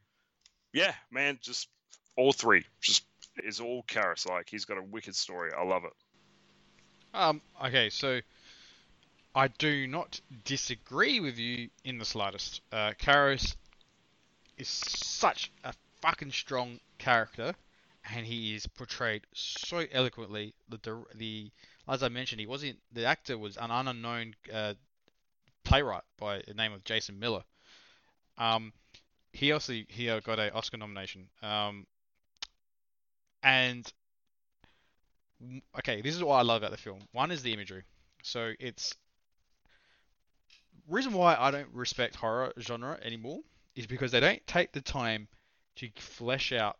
yeah, 0.72 0.94
man, 1.10 1.38
just 1.42 1.68
all 2.16 2.32
three 2.32 2.64
just 2.80 3.04
is 3.42 3.60
all 3.60 3.84
Karras. 3.84 4.28
Like 4.28 4.48
he's 4.48 4.64
got 4.64 4.78
a 4.78 4.82
wicked 4.82 5.14
story. 5.14 5.50
I 5.56 5.64
love 5.64 5.84
it. 5.84 5.92
Um, 7.12 7.40
okay, 7.64 7.90
so 7.90 8.20
I 9.34 9.48
do 9.48 9.86
not 9.86 10.20
disagree 10.44 11.20
with 11.20 11.38
you 11.38 11.68
in 11.84 11.98
the 11.98 12.04
slightest. 12.04 12.60
Uh, 12.72 12.92
Karras 12.98 13.54
is 14.56 14.68
such 14.68 15.50
a 15.62 15.72
fucking 16.00 16.32
strong 16.32 16.80
character, 16.98 17.54
and 18.12 18.26
he 18.26 18.54
is 18.54 18.66
portrayed 18.66 19.22
so 19.32 19.84
eloquently. 19.92 20.54
The 20.68 21.04
the 21.14 21.50
as 21.88 22.02
I 22.02 22.08
mentioned, 22.08 22.40
he 22.40 22.46
wasn't 22.46 22.78
the 22.92 23.04
actor 23.04 23.36
was 23.36 23.56
an 23.56 23.70
unknown 23.70 24.34
uh, 24.52 24.74
playwright 25.64 26.04
by 26.18 26.42
the 26.46 26.54
name 26.54 26.72
of 26.72 26.84
Jason 26.84 27.18
Miller. 27.18 27.44
Um, 28.38 28.72
he 29.32 29.52
also 29.52 29.72
he 29.72 30.06
got 30.06 30.38
a 30.38 30.52
Oscar 30.52 30.76
nomination. 30.76 31.28
Um, 31.42 31.86
and 33.42 33.92
okay, 35.78 36.00
this 36.00 36.14
is 36.14 36.22
what 36.22 36.36
I 36.36 36.42
love 36.42 36.62
about 36.62 36.70
the 36.70 36.78
film. 36.78 37.00
One 37.12 37.30
is 37.30 37.42
the 37.42 37.52
imagery. 37.52 37.82
So 38.22 38.52
it's 38.58 38.94
reason 40.88 41.12
why 41.12 41.36
I 41.38 41.50
don't 41.50 41.68
respect 41.72 42.16
horror 42.16 42.52
genre 42.60 42.98
anymore 43.02 43.40
is 43.74 43.86
because 43.86 44.12
they 44.12 44.20
don't 44.20 44.46
take 44.46 44.72
the 44.72 44.80
time 44.80 45.28
to 45.76 45.88
flesh 45.96 46.52
out 46.52 46.78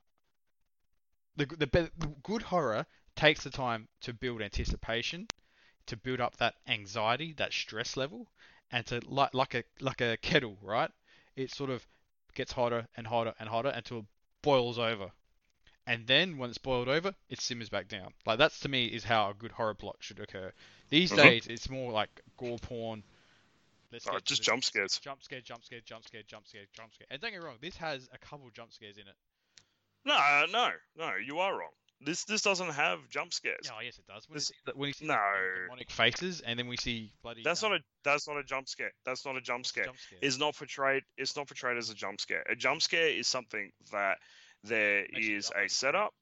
the 1.37 1.47
the, 1.47 1.67
the 1.67 1.91
good 2.23 2.43
horror 2.43 2.87
takes 3.17 3.45
the 3.45 3.51
time 3.51 3.89
to 4.03 4.13
build 4.13 4.43
anticipation, 4.43 5.29
to 5.87 5.97
build 5.97 6.21
up 6.21 6.37
that 6.39 6.57
anxiety, 6.67 7.33
that 7.35 7.53
stress 7.53 7.97
level, 7.97 8.29
and 8.71 8.87
to 8.87 9.01
like 9.07 9.35
like 9.35 9.55
a 9.55 9.65
like 9.81 10.01
a 10.01 10.17
kettle, 10.19 10.59
right? 10.63 10.91
It 11.37 11.51
sort 11.53 11.71
of 11.71 11.87
gets 12.35 12.53
hotter 12.53 12.89
and 12.97 13.07
hotter 13.07 13.35
and 13.39 13.49
hotter 13.49 13.71
until 13.71 14.01
it 14.01 14.07
boils 14.43 14.79
over. 14.79 15.13
And 15.87 16.07
then 16.07 16.39
when 16.39 16.51
it's 16.51 16.59
boiled 16.59 16.89
over, 16.89 17.15
it 17.31 17.41
simmers 17.41 17.71
back 17.71 17.89
down. 17.89 18.15
Like 18.27 18.39
that's 18.39 18.61
to 18.61 18.69
me 18.69 18.87
is 18.87 19.05
how 19.05 19.31
a 19.31 19.35
good 19.35 19.53
horror 19.53 19.75
plot 19.75 19.97
should 20.01 20.21
occur. 20.21 20.53
These 20.91 21.11
Mhm. 21.11 21.15
days 21.15 21.47
it's 21.47 21.71
more 21.71 21.93
like 21.93 22.21
gore 22.37 22.59
porn. 22.59 23.05
Let's 23.91 24.07
Oh, 24.07 24.21
just 24.21 24.43
jump 24.43 24.65
scares. 24.65 25.01
jump 25.01 25.23
scare, 25.23 25.41
jump 25.41 25.65
scare, 25.65 25.81
jump 25.81 26.05
scare, 26.05 26.23
jump 26.23 26.47
scare, 26.47 26.67
jump 26.73 26.95
scare. 26.95 27.07
And 27.11 27.21
don't 27.21 27.33
get 27.33 27.41
me 27.41 27.45
wrong, 27.47 27.59
this 27.61 27.77
has 27.77 28.09
a 28.13 28.19
couple 28.19 28.51
jump 28.51 28.73
scares 28.73 28.99
in 28.99 29.09
it. 29.09 29.17
No, 30.05 30.47
no, 30.47 30.79
no. 30.95 31.17
You 31.17 31.41
are 31.41 31.59
wrong. 31.59 31.75
This 32.05 32.25
this 32.25 32.43
doesn't 32.43 32.71
have 32.71 32.99
jump 33.11 33.33
scares. 33.33 33.71
Oh 33.71 33.81
yes, 33.83 33.99
it 33.99 34.07
does. 34.07 34.29
When, 34.29 34.37
This- 34.37 34.51
you 34.51 34.73
see 34.73 34.79
when 34.79 34.87
you 34.89 34.93
see 34.93 35.07
no. 35.07 35.19
demonic 35.65 35.91
faces, 35.91 36.41
and 36.41 36.59
then 36.59 36.69
we 36.69 36.77
see 36.77 37.13
bloody. 37.23 37.43
That's 37.43 37.63
um, 37.63 37.71
not 37.71 37.81
a 37.81 37.85
that's 38.05 38.29
not 38.29 38.39
a 38.39 38.45
jump 38.45 38.69
scare. 38.69 38.93
That's 39.05 39.25
not 39.25 39.37
a 39.37 39.41
jump 39.41 39.67
scare. 39.67 39.85
jump 39.85 39.99
scare. 39.99 40.19
Is 40.23 40.39
not 40.39 40.57
portrayed. 40.57 41.03
It's 41.17 41.37
not 41.37 41.47
portrayed 41.47 41.79
as 41.79 41.91
a 41.91 41.95
jump 41.95 42.21
scare. 42.21 42.45
A 42.49 42.55
jump 42.55 42.83
scare 42.83 43.09
is 43.09 43.27
something 43.27 43.71
that 43.93 44.19
there 44.65 45.05
is 45.05 45.51
a 45.55 45.69
setup. 45.69 46.13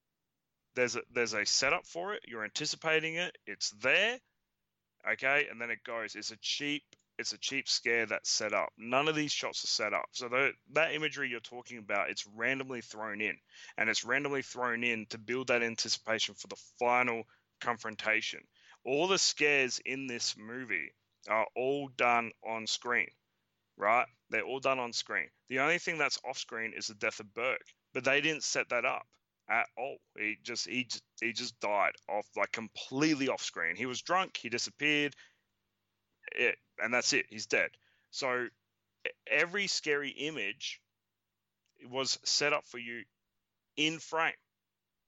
There's 0.74 0.96
a 0.96 1.02
there's 1.12 1.34
a 1.34 1.44
setup 1.44 1.86
for 1.86 2.14
it. 2.14 2.20
You're 2.26 2.44
anticipating 2.44 3.16
it. 3.16 3.36
It's 3.46 3.70
there. 3.82 4.18
Okay, 5.10 5.46
and 5.50 5.60
then 5.60 5.70
it 5.70 5.80
goes. 5.84 6.14
It's 6.14 6.30
a 6.30 6.36
cheap. 6.40 6.82
It's 7.18 7.32
a 7.32 7.38
cheap 7.38 7.68
scare 7.68 8.06
that's 8.06 8.30
set 8.30 8.52
up. 8.52 8.70
None 8.78 9.06
of 9.08 9.14
these 9.14 9.32
shots 9.32 9.64
are 9.64 9.68
set 9.68 9.92
up. 9.92 10.06
So 10.12 10.28
the, 10.28 10.52
that 10.72 10.94
imagery 10.94 11.28
you're 11.28 11.40
talking 11.40 11.78
about, 11.78 12.10
it's 12.10 12.26
randomly 12.26 12.80
thrown 12.80 13.20
in, 13.20 13.36
and 13.76 13.88
it's 13.88 14.04
randomly 14.04 14.42
thrown 14.42 14.82
in 14.82 15.06
to 15.10 15.18
build 15.18 15.48
that 15.48 15.62
anticipation 15.62 16.34
for 16.34 16.48
the 16.48 16.60
final 16.78 17.22
confrontation. 17.60 18.40
All 18.84 19.06
the 19.06 19.18
scares 19.18 19.80
in 19.84 20.06
this 20.06 20.36
movie 20.36 20.90
are 21.28 21.46
all 21.54 21.88
done 21.96 22.32
on 22.44 22.66
screen, 22.66 23.08
right? 23.76 24.06
They're 24.30 24.42
all 24.42 24.60
done 24.60 24.80
on 24.80 24.92
screen. 24.92 25.28
The 25.48 25.60
only 25.60 25.78
thing 25.78 25.98
that's 25.98 26.18
off 26.28 26.38
screen 26.38 26.72
is 26.76 26.88
the 26.88 26.94
death 26.94 27.20
of 27.20 27.32
Burke, 27.34 27.66
but 27.94 28.04
they 28.04 28.20
didn't 28.20 28.42
set 28.42 28.70
that 28.70 28.84
up 28.84 29.06
at 29.48 29.66
all. 29.76 29.98
He 30.18 30.38
just 30.42 30.68
he 30.68 30.84
just, 30.84 31.04
he 31.20 31.32
just 31.32 31.60
died 31.60 31.92
off 32.08 32.26
like 32.36 32.52
completely 32.52 33.28
off 33.28 33.42
screen. 33.42 33.76
He 33.76 33.86
was 33.86 34.02
drunk. 34.02 34.36
He 34.36 34.48
disappeared. 34.48 35.14
It, 36.34 36.56
and 36.78 36.92
that's 36.92 37.12
it. 37.12 37.26
He's 37.28 37.46
dead. 37.46 37.70
So 38.10 38.48
every 39.30 39.66
scary 39.66 40.10
image 40.10 40.80
was 41.90 42.18
set 42.24 42.52
up 42.52 42.64
for 42.66 42.78
you 42.78 43.02
in 43.76 43.98
frame. 43.98 44.34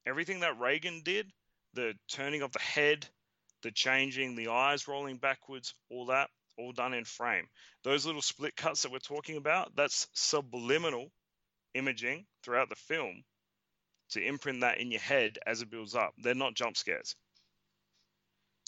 Everything 0.07 0.41
that 0.41 0.59
Regan 0.59 1.03
did, 1.05 1.31
the 1.75 1.95
turning 2.09 2.43
of 2.43 2.53
the 2.53 2.59
head, 2.59 3.07
the 3.63 3.71
changing, 3.71 4.35
the 4.35 4.49
eyes 4.49 4.89
rolling 4.89 5.17
backwards, 5.17 5.75
all 5.91 6.07
that, 6.07 6.29
all 6.59 6.73
done 6.73 6.95
in 6.95 7.05
frame. 7.05 7.47
Those 7.83 8.07
little 8.07 8.23
split 8.23 8.57
cuts 8.57 8.83
that 8.83 8.93
we're 8.93 8.99
talking 8.99 9.37
about, 9.37 9.75
that's 9.77 10.09
subliminal 10.13 11.11
imaging 11.75 12.27
throughout 12.43 12.69
the 12.69 12.77
film 12.77 13.25
to 14.11 14.25
imprint 14.25 14.61
that 14.61 14.79
in 14.79 14.91
your 14.91 15.01
head 15.01 15.39
as 15.47 15.63
it 15.63 15.71
builds 15.71 15.95
up. 15.95 16.15
They're 16.23 16.35
not 16.35 16.55
jump 16.55 16.77
scares. 16.77 17.17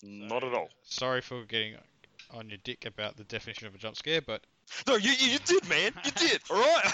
Not 0.03 0.45
at 0.45 0.53
all. 0.53 0.69
Sorry 0.83 1.21
for 1.21 1.45
getting 1.45 1.75
on 2.33 2.49
your 2.49 2.59
dick 2.65 2.85
about 2.87 3.17
the 3.17 3.25
definition 3.25 3.67
of 3.67 3.75
a 3.75 3.79
jump 3.79 3.97
scare, 3.97 4.21
but 4.21 4.43
No, 4.87 4.97
you, 4.97 5.13
you 5.13 5.39
did, 5.41 5.69
man. 5.69 5.93
You 6.05 6.11
did. 6.17 6.41
All 6.51 6.57
right. 6.57 6.93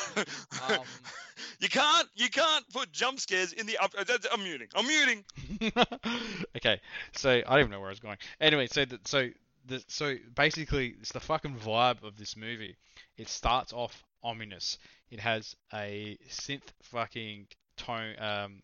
um, 0.69 0.79
you 1.61 1.69
can't 1.69 2.09
you 2.15 2.29
can't 2.31 2.69
put 2.73 2.93
jump 2.93 3.21
scares 3.21 3.53
in 3.53 3.67
the 3.67 3.79
up. 3.79 3.95
uh, 3.97 4.05
I'm 4.33 4.43
muting. 4.43 4.69
I'm 4.75 4.87
muting. 4.87 5.25
okay, 6.57 6.81
so 7.17 7.31
I 7.31 7.41
don't 7.41 7.61
even 7.61 7.71
know 7.71 7.81
where 7.81 7.89
I 7.89 7.93
was 7.93 8.01
going. 8.01 8.19
Anyway, 8.41 8.67
so 8.67 8.85
the, 8.85 8.99
so 9.05 9.29
the, 9.67 9.83
so 9.89 10.17
basically, 10.35 10.95
it's 11.01 11.13
the 11.13 11.21
fucking 11.21 11.57
vibe 11.57 12.03
of 12.03 12.17
this 12.19 12.37
movie. 12.37 12.77
It 13.17 13.29
starts 13.29 13.73
off 13.73 14.05
ominous. 14.23 14.79
It 15.11 15.21
has 15.21 15.55
a 15.73 16.19
synth 16.31 16.63
fucking 16.83 17.47
tone, 17.77 18.15
um, 18.19 18.63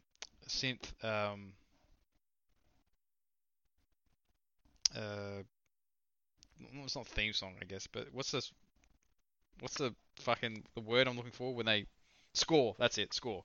synth, 0.49 0.93
um, 1.05 1.53
uh, 4.97 5.01
well, 5.01 5.58
it's 6.85 6.97
not 6.97 7.07
theme 7.07 7.33
song, 7.33 7.55
I 7.61 7.65
guess, 7.65 7.87
but 7.87 8.09
what's 8.13 8.31
this? 8.31 8.53
What's 9.61 9.77
the 9.77 9.95
fucking 10.21 10.65
the 10.75 10.81
word 10.81 11.09
I'm 11.09 11.17
looking 11.17 11.33
for 11.33 11.55
when 11.55 11.67
they 11.67 11.87
score? 12.35 12.77
That's 12.79 12.99
it, 12.99 13.13
score. 13.13 13.45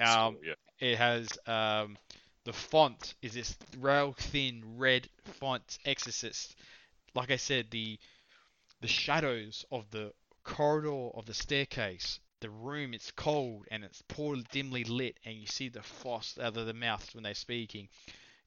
Um, 0.00 0.38
yeah. 0.42 0.54
it 0.78 0.96
has 0.96 1.28
um, 1.46 1.98
the 2.44 2.52
font 2.52 3.14
is 3.20 3.34
this 3.34 3.56
rail 3.78 4.14
thin 4.18 4.62
red 4.78 5.08
font 5.38 5.78
Exorcist. 5.84 6.56
Like 7.14 7.30
I 7.30 7.36
said, 7.36 7.66
the 7.70 7.98
the 8.80 8.88
shadows 8.88 9.64
of 9.70 9.90
the 9.90 10.12
corridor 10.42 11.10
of 11.14 11.26
the 11.26 11.34
staircase, 11.34 12.18
the 12.40 12.50
room. 12.50 12.94
It's 12.94 13.10
cold 13.10 13.66
and 13.70 13.84
it's 13.84 14.02
poorly 14.08 14.44
dimly 14.50 14.84
lit, 14.84 15.18
and 15.24 15.36
you 15.36 15.46
see 15.46 15.68
the 15.68 15.82
frost 15.82 16.38
out 16.38 16.56
of 16.56 16.66
the 16.66 16.74
mouths 16.74 17.14
when 17.14 17.24
they're 17.24 17.34
speaking. 17.34 17.88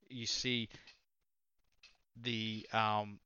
You 0.09 0.25
see 0.25 0.69
the 2.21 2.67
um, 2.73 3.19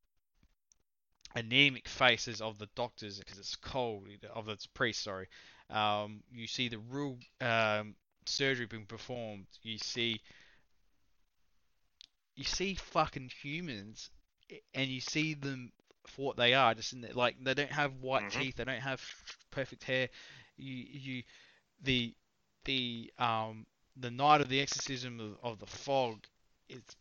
anemic 1.35 1.87
faces 1.87 2.41
of 2.41 2.57
the 2.57 2.67
doctors 2.75 3.19
because 3.19 3.37
it's 3.37 3.55
cold 3.55 4.07
of 4.33 4.45
the 4.45 4.57
priests. 4.73 5.03
Sorry. 5.03 5.27
Um, 5.69 6.23
you 6.31 6.47
see 6.47 6.69
the 6.69 6.79
real 6.79 7.17
um, 7.41 7.95
surgery 8.25 8.65
being 8.65 8.85
performed. 8.85 9.47
You 9.63 9.77
see, 9.77 10.21
you 12.35 12.43
see 12.43 12.75
fucking 12.75 13.31
humans, 13.41 14.09
and 14.73 14.89
you 14.89 15.01
see 15.01 15.33
them 15.33 15.71
for 16.07 16.25
what 16.27 16.37
they 16.37 16.53
are. 16.53 16.73
Just 16.73 16.93
in 16.93 17.01
the, 17.01 17.13
like 17.17 17.35
they 17.43 17.53
don't 17.53 17.71
have 17.71 18.01
white 18.01 18.27
Mhm. 18.27 18.31
teeth. 18.31 18.55
They 18.55 18.63
don't 18.63 18.81
have 18.81 19.01
perfect 19.51 19.83
hair. 19.83 20.09
You, 20.57 20.73
you, 20.75 21.23
the, 21.81 22.15
the 22.65 23.13
um, 23.19 23.65
the 23.97 24.11
night 24.11 24.41
of 24.41 24.49
the 24.49 24.61
exorcism 24.61 25.19
of, 25.19 25.37
of 25.43 25.59
the 25.59 25.67
fog. 25.67 26.25
It's 26.69 26.95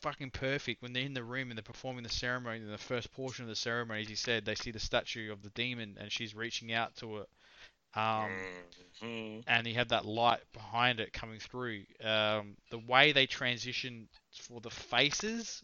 fucking 0.00 0.30
perfect 0.30 0.82
when 0.82 0.92
they're 0.92 1.04
in 1.04 1.14
the 1.14 1.22
room 1.22 1.50
and 1.50 1.58
they're 1.58 1.62
performing 1.62 2.02
the 2.02 2.08
ceremony. 2.08 2.58
In 2.58 2.70
the 2.70 2.78
first 2.78 3.12
portion 3.12 3.44
of 3.44 3.48
the 3.48 3.56
ceremony, 3.56 4.02
as 4.02 4.10
you 4.10 4.16
said, 4.16 4.44
they 4.44 4.54
see 4.54 4.70
the 4.70 4.78
statue 4.80 5.32
of 5.32 5.42
the 5.42 5.50
demon, 5.50 5.96
and 6.00 6.10
she's 6.12 6.34
reaching 6.34 6.72
out 6.72 6.96
to 6.96 7.18
it. 7.18 7.28
Um, 7.94 8.48
Mhm. 9.02 9.44
and 9.46 9.66
he 9.66 9.72
had 9.74 9.88
that 9.90 10.04
light 10.04 10.40
behind 10.52 11.00
it 11.00 11.12
coming 11.12 11.40
through. 11.40 11.84
Um, 12.02 12.56
the 12.70 12.78
way 12.78 13.12
they 13.12 13.26
transition 13.26 14.08
for 14.32 14.60
the 14.60 14.70
faces, 14.70 15.62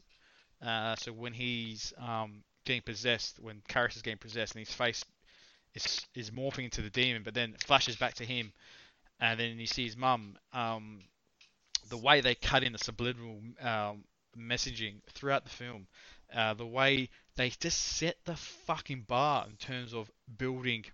uh, 0.63 0.97
so 0.97 1.13
when 1.13 1.33
he's 1.33 1.93
um, 1.99 2.43
getting 2.65 2.83
possessed, 2.83 3.39
when 3.41 3.63
Karras 3.69 3.97
is 3.97 4.03
getting 4.03 4.19
possessed, 4.19 4.55
and 4.55 4.67
his 4.67 4.75
face 4.75 5.05
is 5.75 6.07
is 6.15 6.31
morphing 6.31 6.65
into 6.65 6.83
the 6.83 6.91
demon, 6.91 7.23
but 7.23 7.35
then 7.35 7.55
it 7.55 7.63
flashes 7.63 7.97
back 7.97 8.15
to 8.15 8.25
him, 8.25 8.53
and 9.21 9.39
then 9.39 9.59
you 9.59 9.67
see 9.67 9.85
his 9.85 9.97
mum. 9.97 10.39
Um, 10.53 11.03
the 11.89 11.99
way 11.99 12.21
they 12.21 12.35
cut 12.35 12.63
in 12.65 12.73
the 12.73 12.79
subliminal 12.79 13.41
um, 13.61 14.05
messaging 14.37 15.03
throughout 15.11 15.45
the 15.45 15.51
film, 15.51 15.87
uh, 16.33 16.55
the 16.55 16.67
way 16.67 17.09
they 17.37 17.51
just 17.51 17.79
set 17.79 18.17
the 18.25 18.37
fucking 18.37 19.03
bar 19.03 19.47
in 19.49 19.57
terms 19.57 19.93
of 19.95 20.11
building 20.39 20.85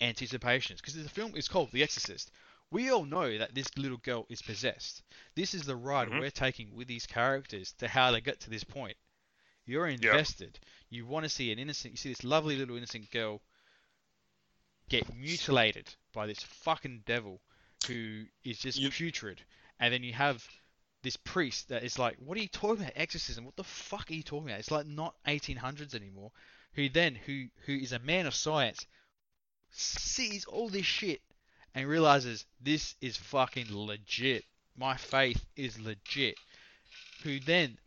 anticipations 0.00 0.80
because 0.80 0.94
the 0.94 1.08
film 1.08 1.34
is 1.36 1.48
called 1.48 1.70
The 1.72 1.82
Exorcist. 1.82 2.30
We 2.70 2.90
all 2.90 3.04
know 3.04 3.38
that 3.38 3.54
this 3.54 3.76
little 3.76 3.96
girl 3.98 4.26
is 4.28 4.42
possessed. 4.42 5.02
This 5.34 5.54
is 5.54 5.62
the 5.62 5.74
ride 5.76 6.08
Mhm. 6.08 6.20
we're 6.20 6.30
taking 6.30 6.74
with 6.74 6.86
these 6.86 7.06
characters 7.06 7.72
to 7.78 7.88
how 7.88 8.10
they 8.12 8.20
get 8.20 8.40
to 8.40 8.50
this 8.50 8.64
point. 8.64 8.96
You're 9.64 9.88
invested. 9.88 10.58
You 10.88 11.06
want 11.06 11.24
to 11.24 11.28
see 11.30 11.50
an 11.50 11.58
innocent. 11.58 11.92
You 11.92 11.96
see 11.98 12.08
this 12.10 12.24
lovely 12.24 12.56
little 12.56 12.76
innocent 12.76 13.10
girl 13.10 13.42
get 14.88 15.12
mutilated 15.14 15.94
by 16.12 16.26
this 16.26 16.40
fucking 16.42 17.02
devil 17.04 17.40
who 17.86 18.26
is 18.44 18.58
just 18.58 18.78
You- 18.78 18.90
putrid, 18.90 19.44
and 19.78 19.92
then 19.92 20.02
you 20.02 20.12
have 20.14 20.46
this 21.02 21.16
priest 21.16 21.68
that 21.68 21.84
is 21.84 21.98
like, 21.98 22.16
"What 22.18 22.36
are 22.36 22.40
you 22.42 22.48
talking 22.48 22.82
about? 22.82 22.92
Exorcism? 22.96 23.44
What 23.44 23.56
the 23.56 23.64
fuck 23.64 24.10
are 24.10 24.14
you 24.14 24.22
talking 24.22 24.48
about?" 24.48 24.60
It's 24.60 24.70
like 24.70 24.86
not 24.86 25.16
1800s 25.24 25.94
anymore. 25.94 26.32
Who 26.74 26.88
then, 26.88 27.14
who 27.14 27.48
who 27.66 27.76
is 27.76 27.92
a 27.92 27.98
man 27.98 28.26
of 28.26 28.34
science, 28.34 28.86
sees 29.70 30.44
all 30.44 30.68
this 30.68 30.86
shit 30.86 31.22
and 31.74 31.88
realizes 31.88 32.46
this 32.60 32.94
is 33.00 33.16
fucking 33.16 33.66
legit. 33.70 34.44
my 34.76 34.96
faith 34.96 35.44
is 35.56 35.78
legit. 35.80 36.36
Who 37.24 37.40
then 37.40 37.78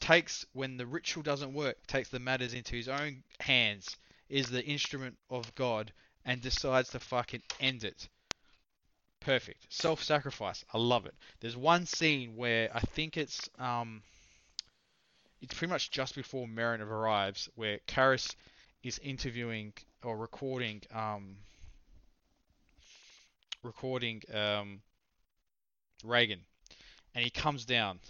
takes 0.00 0.44
when 0.52 0.76
the 0.76 0.86
ritual 0.86 1.22
doesn't 1.22 1.54
work, 1.54 1.86
takes 1.86 2.10
the 2.10 2.18
matters 2.18 2.54
into 2.54 2.76
his 2.76 2.88
own 2.88 3.24
hands, 3.40 3.96
is 4.28 4.48
the 4.48 4.64
instrument 4.64 5.18
of 5.30 5.54
God, 5.54 5.92
and 6.24 6.40
decides 6.40 6.90
to 6.90 7.00
fucking 7.00 7.42
end 7.60 7.84
it. 7.84 8.08
Perfect. 9.24 9.72
Self-sacrifice. 9.72 10.66
I 10.74 10.76
love 10.78 11.06
it. 11.06 11.14
There's 11.40 11.56
one 11.56 11.86
scene 11.86 12.36
where 12.36 12.68
I 12.74 12.80
think 12.80 13.16
it's 13.16 13.48
um, 13.58 14.02
it's 15.40 15.54
pretty 15.54 15.72
much 15.72 15.90
just 15.90 16.14
before 16.14 16.46
Merrin 16.46 16.80
arrives, 16.80 17.48
where 17.54 17.78
Karras 17.88 18.34
is 18.82 18.98
interviewing 18.98 19.72
or 20.02 20.18
recording 20.18 20.82
um, 20.94 21.36
recording 23.62 24.22
um, 24.34 24.82
Regan, 26.04 26.40
and 27.14 27.24
he 27.24 27.30
comes 27.30 27.64
down 27.64 28.00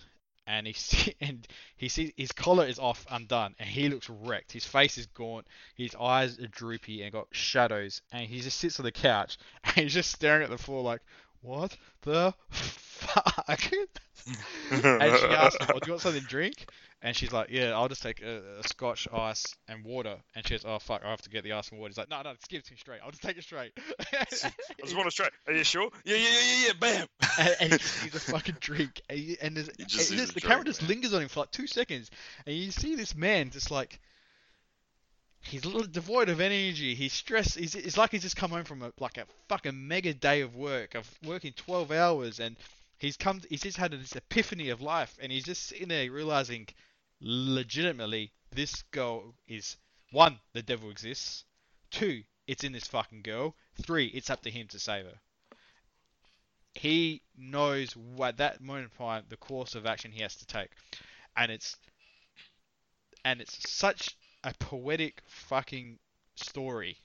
and 0.47 0.67
he 0.67 0.73
see, 0.73 1.15
and 1.21 1.47
he 1.77 1.89
sees 1.89 2.13
his 2.17 2.33
collar 2.33 2.67
is 2.67 2.79
off, 2.79 3.07
undone, 3.11 3.55
and 3.59 3.69
he 3.69 3.89
looks 3.89 4.09
wrecked. 4.09 4.53
His 4.53 4.65
face 4.65 4.99
is 4.99 5.07
gaunt, 5.07 5.47
his 5.75 5.95
eyes 5.95 6.39
are 6.39 6.47
droopy 6.47 7.03
and 7.03 7.13
got 7.13 7.29
shadows, 7.33 8.03
and 8.13 8.27
he 8.27 8.41
just 8.41 8.59
sits 8.59 8.79
on 8.79 8.85
the 8.85 8.93
couch 8.93 9.39
and 9.65 9.77
he's 9.77 9.95
just 9.95 10.13
staring 10.13 10.45
at 10.45 10.51
the 10.51 10.59
floor 10.59 10.83
like, 10.83 11.03
"What 11.43 11.77
the 12.03 12.35
fuck?" 12.51 13.73
and 14.27 15.19
she 15.19 15.27
asks 15.27 15.63
him, 15.63 15.71
oh, 15.75 15.79
"Do 15.79 15.87
you 15.87 15.93
want 15.93 16.03
something 16.03 16.23
to 16.23 16.29
drink?" 16.29 16.67
And 17.05 17.15
she's 17.15 17.33
like, 17.33 17.51
"Yeah, 17.51 17.73
I'll 17.73 17.89
just 17.89 18.03
take 18.03 18.23
a, 18.23 18.43
a 18.61 18.67
scotch, 18.67 19.07
ice, 19.13 19.45
and 19.69 19.85
water." 19.85 20.17
And 20.35 20.47
she 20.47 20.55
goes, 20.55 20.65
"Oh 20.67 20.79
fuck, 20.79 21.03
I 21.05 21.11
have 21.11 21.21
to 21.23 21.29
get 21.31 21.45
the 21.45 21.53
ice 21.53 21.69
and 21.69 21.79
water." 21.79 21.91
He's 21.91 21.99
like, 21.99 22.09
"No, 22.09 22.23
no, 22.23 22.33
just 22.33 22.49
give 22.49 22.61
it 22.61 22.65
to 22.65 22.73
me 22.73 22.79
straight. 22.79 23.01
I'll 23.05 23.11
just 23.11 23.23
take 23.23 23.37
it 23.37 23.45
straight." 23.45 23.73
I 24.13 24.25
just 24.31 24.97
want 24.97 25.05
to 25.05 25.11
straight. 25.11 25.31
Are 25.47 25.53
you 25.53 25.65
sure? 25.65 25.91
Yeah, 26.07 26.17
yeah, 26.17 26.23
yeah, 26.23 26.41
yeah, 26.41 26.67
yeah. 26.67 26.73
Bam. 26.81 27.07
and, 27.39 27.57
and 27.61 27.73
he 27.73 27.79
just 27.79 28.03
needs 28.03 28.17
a 28.17 28.21
fucking 28.33 28.57
drink. 28.59 29.03
And, 29.11 29.19
he, 29.19 29.37
and, 29.43 29.55
there's, 29.55 29.69
and 29.69 29.79
needs 29.79 30.33
the 30.33 30.39
a 30.39 30.41
camera 30.41 30.65
just 30.65 30.81
man. 30.81 30.89
lingers 30.89 31.13
on 31.13 31.21
him 31.21 31.29
for 31.29 31.41
like 31.41 31.51
two 31.51 31.67
seconds, 31.67 32.11
and 32.47 32.57
you 32.57 32.71
see 32.71 32.97
this 32.97 33.15
man 33.15 33.51
just 33.51 33.71
like 33.71 34.01
he's 35.43 35.65
a 35.65 35.69
little 35.69 35.87
devoid 35.87 36.29
of 36.29 36.41
energy. 36.41 36.95
He's 36.95 37.13
stressed. 37.13 37.59
He's 37.59 37.75
it's 37.75 37.97
like 37.97 38.11
he's 38.11 38.23
just 38.23 38.37
come 38.37 38.51
home 38.51 38.65
from 38.65 38.83
a 38.83 38.93
like 38.99 39.19
a 39.19 39.27
fucking 39.49 39.87
mega 39.89 40.15
day 40.15 40.41
of 40.41 40.57
work, 40.57 40.95
of 40.95 41.07
working 41.25 41.53
12 41.53 41.93
hours, 41.93 42.41
and 42.41 42.57
he's 42.99 43.17
come. 43.17 43.41
He's 43.49 43.63
just 43.63 43.77
had 43.77 43.93
this 43.93 44.17
epiphany 44.17 44.71
of 44.71 44.81
life, 44.81 45.17
and 45.21 45.31
he's 45.31 45.45
just 45.45 45.67
sitting 45.67 45.89
there 45.89 46.11
realizing, 46.11 46.67
legitimately, 47.25 48.33
this 48.53 48.83
girl 48.91 49.35
is 49.49 49.77
one, 50.12 50.39
the 50.53 50.62
devil 50.62 50.91
exists. 50.91 51.45
Two, 51.91 52.22
it's 52.47 52.62
in 52.62 52.72
this 52.72 52.87
fucking 52.87 53.22
girl. 53.22 53.57
Three, 53.83 54.07
it's 54.07 54.31
up 54.31 54.43
to 54.43 54.51
him 54.51 54.68
to 54.68 54.79
save 54.79 55.07
her 55.07 55.20
he 56.75 57.22
knows 57.37 57.97
at 58.22 58.37
that 58.39 58.61
moment 58.61 58.91
in 58.93 58.99
time 58.99 59.25
the 59.29 59.37
course 59.37 59.75
of 59.75 59.87
action 59.87 60.12
he 60.12 60.22
has 60.22 60.35
to 60.37 60.47
take, 60.47 60.70
and 61.37 61.51
it's 61.51 61.77
and 63.25 63.41
it's 63.41 63.70
such 63.70 64.16
a 64.43 64.53
poetic 64.59 65.22
fucking 65.27 65.99
story 66.35 66.99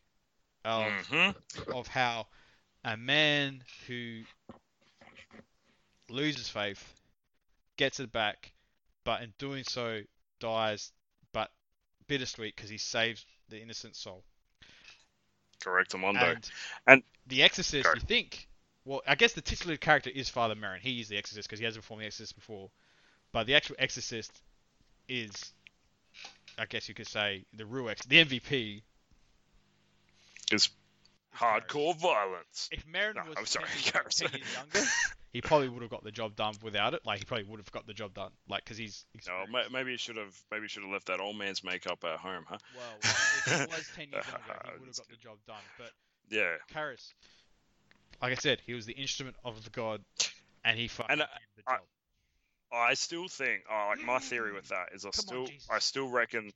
of 0.66 0.92
hmm 1.10 1.30
of 1.72 1.88
how 1.88 2.28
a 2.84 2.98
man 2.98 3.64
who 3.88 4.22
loses 6.10 6.50
faith 6.50 6.96
gets 7.78 8.00
it 8.00 8.12
back, 8.12 8.52
but 9.10 9.24
in 9.24 9.34
doing 9.40 9.64
so 9.64 10.02
dies, 10.40 10.92
but 11.34 11.50
bittersweet 12.08 12.56
because 12.56 12.70
he 12.70 12.78
saves 12.78 13.26
the 13.50 13.60
innocent 13.60 13.96
soul. 13.96 14.24
Correct, 15.64 15.94
Amondo. 15.94 16.34
And, 16.36 16.52
And- 16.86 17.04
the 17.26 17.42
Exorcist, 17.42 17.86
Correct. 17.86 18.04
you 18.04 18.08
think? 18.08 18.48
Well, 18.86 19.02
I 19.08 19.16
guess 19.16 19.34
the 19.34 19.42
titular 19.42 19.78
character 19.78 20.12
is 20.14 20.30
Father 20.30 20.54
Merrin. 20.54 20.78
He 20.80 21.02
is 21.02 21.08
the 21.08 21.18
Exorcist 21.18 21.48
because 21.50 21.58
he 21.58 21.66
has 21.66 21.76
performed 21.76 22.04
the 22.04 22.06
Exorcist 22.06 22.36
before. 22.36 22.70
But 23.32 23.48
the 23.48 23.56
actual 23.56 23.78
Exorcist 23.80 24.32
is, 25.08 25.54
I 26.60 26.66
guess 26.66 26.88
you 26.88 26.94
could 26.94 27.08
say, 27.08 27.46
the 27.56 27.66
real 27.66 27.90
ex, 27.90 28.06
the 28.06 28.24
MVP. 28.24 28.84
Is 30.52 30.70
hardcore 31.36 31.96
violence. 31.98 32.70
If 32.72 32.86
Merrin 32.86 33.16
No, 33.16 33.24
was 33.24 33.38
I'm 33.40 33.46
sorry, 33.48 33.66
10 33.70 33.76
years, 33.80 33.92
Gareth. 33.92 34.16
10 34.18 34.32
years 34.40 34.54
younger, 34.54 34.88
he 35.32 35.42
probably 35.42 35.70
would 35.70 35.82
have 35.82 35.92
got 35.92 36.04
the 36.04 36.12
job 36.12 36.36
done 36.36 36.54
without 36.64 36.94
it. 36.94 37.02
Like 37.06 37.20
he 37.20 37.26
probably 37.26 37.46
would 37.46 37.60
have 37.60 37.72
got 37.72 37.86
the 37.88 37.94
job 37.94 38.14
done, 38.14 38.32
like 38.48 38.64
because 38.64 38.78
he's. 38.78 39.06
No, 39.28 39.44
experienced. 39.44 39.72
maybe 39.74 39.92
he 39.92 39.98
should 39.98 40.18
have 40.18 40.36
maybe 40.52 40.64
you 40.64 40.68
should 40.68 40.84
have 40.84 40.92
left 40.92 41.08
that 41.08 41.20
old 41.20 41.38
man's 41.38 41.64
makeup 41.64 42.04
at 42.04 42.18
home, 42.20 42.46
huh? 42.48 42.58
Well, 42.76 42.96
if 43.02 43.46
he 43.46 43.52
was 43.76 43.90
10 43.96 44.08
years 44.12 44.26
younger, 44.26 44.62
he 44.66 44.80
would 44.80 44.88
have 44.88 44.98
got 44.98 45.10
the 45.10 45.16
job 45.24 45.38
done. 45.48 45.64
But 45.78 45.92
Yeah. 46.30 46.56
Karras, 46.74 47.14
like 48.22 48.32
I 48.32 48.36
said, 48.36 48.62
he 48.66 48.74
was 48.74 48.86
the 48.86 48.94
instrument 48.94 49.36
of 49.46 49.64
the 49.64 49.70
god, 49.70 50.02
and 50.66 50.78
he 50.78 50.88
fucking 50.88 51.12
And, 51.14 51.22
uh, 51.22 51.26
did 51.56 51.64
the 51.66 51.72
I- 51.72 51.76
job. 51.78 51.86
I 52.72 52.94
still 52.94 53.28
think, 53.28 53.64
oh, 53.68 53.88
like 53.96 54.06
my 54.06 54.20
theory 54.20 54.54
with 54.54 54.68
that 54.68 54.90
is, 54.94 55.04
I 55.04 55.10
Come 55.10 55.14
still, 55.14 55.46
Jesus. 55.48 55.68
I 55.72 55.80
still 55.80 56.08
reckon, 56.08 56.52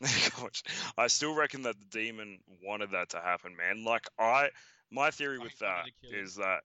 Gosh, 0.00 0.64
I 0.98 1.06
still 1.06 1.32
reckon 1.34 1.62
that 1.62 1.76
the 1.78 1.84
demon 2.00 2.40
wanted 2.64 2.90
that 2.90 3.10
to 3.10 3.20
happen, 3.20 3.54
man. 3.56 3.84
Like 3.84 4.04
I, 4.18 4.48
my 4.90 5.12
theory 5.12 5.38
with 5.38 5.52
he 5.52 5.58
that 5.64 5.84
to 5.86 5.92
kill 6.02 6.18
him. 6.18 6.24
is 6.24 6.34
that 6.34 6.62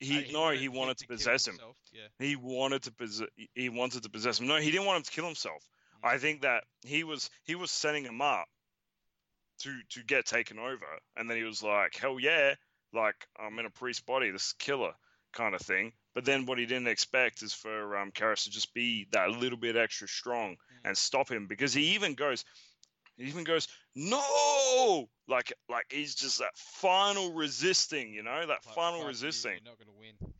He, 0.00 0.30
no, 0.32 0.50
he 0.50 0.68
wanted 0.68 0.98
to 0.98 1.06
possess 1.06 1.46
him. 1.46 1.54
himself, 1.54 1.76
Yeah. 1.92 2.08
He 2.18 2.36
wanted 2.36 2.82
to 2.82 2.92
possess, 2.92 3.28
he 3.54 3.68
wanted 3.68 4.02
to 4.02 4.10
possess 4.10 4.38
him. 4.40 4.46
No, 4.46 4.56
he 4.56 4.70
didn't 4.70 4.86
want 4.86 4.98
him 4.98 5.02
to 5.04 5.10
kill 5.10 5.24
himself. 5.24 5.62
Mm. 6.04 6.08
I 6.10 6.18
think 6.18 6.42
that 6.42 6.64
he 6.84 7.02
was, 7.04 7.30
he 7.44 7.54
was 7.54 7.70
setting 7.70 8.04
him 8.04 8.20
up 8.20 8.46
to 9.60 9.74
to 9.90 10.02
get 10.04 10.26
taken 10.26 10.58
over, 10.58 10.84
and 11.16 11.30
then 11.30 11.36
he 11.38 11.42
was 11.44 11.62
like, 11.62 11.96
hell 11.96 12.20
yeah, 12.20 12.54
like 12.92 13.26
I'm 13.38 13.58
in 13.58 13.64
a 13.66 13.70
priest 13.70 14.04
body, 14.04 14.30
this 14.30 14.48
is 14.48 14.52
killer 14.58 14.92
kind 15.32 15.54
of 15.54 15.62
thing. 15.62 15.92
But 16.14 16.24
then 16.24 16.46
what 16.46 16.58
he 16.58 16.66
didn't 16.66 16.88
expect 16.88 17.42
is 17.42 17.52
for 17.52 17.96
um, 17.96 18.10
Karras 18.10 18.44
to 18.44 18.50
just 18.50 18.72
be 18.74 19.06
that 19.12 19.30
little 19.30 19.58
bit 19.58 19.76
extra 19.76 20.08
strong 20.08 20.52
Mm. 20.56 20.88
and 20.88 20.98
stop 20.98 21.30
him 21.30 21.46
because 21.46 21.72
he 21.72 21.94
even 21.94 22.14
goes, 22.14 22.44
he 23.16 23.24
even 23.24 23.44
goes, 23.44 23.68
no, 23.94 25.08
like 25.28 25.52
like 25.68 25.86
he's 25.90 26.14
just 26.14 26.38
that 26.38 26.56
final 26.56 27.32
resisting, 27.32 28.12
you 28.12 28.22
know, 28.22 28.40
that 28.40 28.48
Like, 28.66 28.74
final 28.74 28.92
fuck 29.00 29.02
you, 29.02 29.08
resisting. 29.08 29.52
You're 29.52 29.72
not 29.72 29.78
gonna 29.78 29.98
win. 29.98 30.32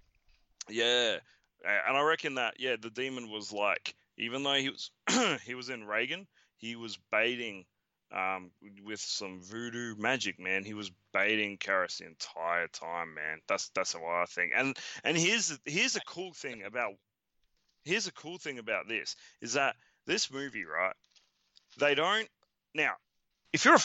Yeah, 0.68 1.18
and 1.64 1.96
I 1.96 2.02
reckon 2.02 2.34
that 2.34 2.54
yeah, 2.58 2.76
the 2.80 2.90
demon 2.90 3.30
was 3.30 3.52
like, 3.52 3.94
even 4.18 4.42
though 4.42 4.54
he 4.54 4.70
was 4.70 4.90
he 5.44 5.54
was 5.54 5.68
in 5.68 5.84
Regan, 5.84 6.26
he 6.56 6.76
was 6.76 6.98
baiting 7.10 7.64
um 8.12 8.50
with 8.84 9.00
some 9.00 9.40
voodoo 9.42 9.96
magic, 9.96 10.38
man. 10.38 10.64
He 10.64 10.74
was 10.74 10.90
baiting 11.12 11.58
Karras 11.58 11.98
the 11.98 12.06
entire 12.06 12.68
time, 12.68 13.14
man. 13.14 13.40
That's 13.48 13.70
that's 13.70 13.94
what 13.94 14.04
I 14.04 14.26
think. 14.26 14.52
And 14.56 14.76
and 15.02 15.16
here's 15.16 15.58
here's 15.64 15.96
a 15.96 16.00
cool 16.00 16.32
thing 16.32 16.62
about 16.64 16.94
here's 17.84 18.06
a 18.06 18.12
cool 18.12 18.38
thing 18.38 18.58
about 18.58 18.88
this 18.88 19.16
is 19.40 19.54
that 19.54 19.76
this 20.06 20.30
movie, 20.30 20.64
right? 20.64 20.94
They 21.78 21.94
don't 21.94 22.28
now. 22.76 22.92
If 23.52 23.64
you're 23.64 23.74
a 23.74 23.84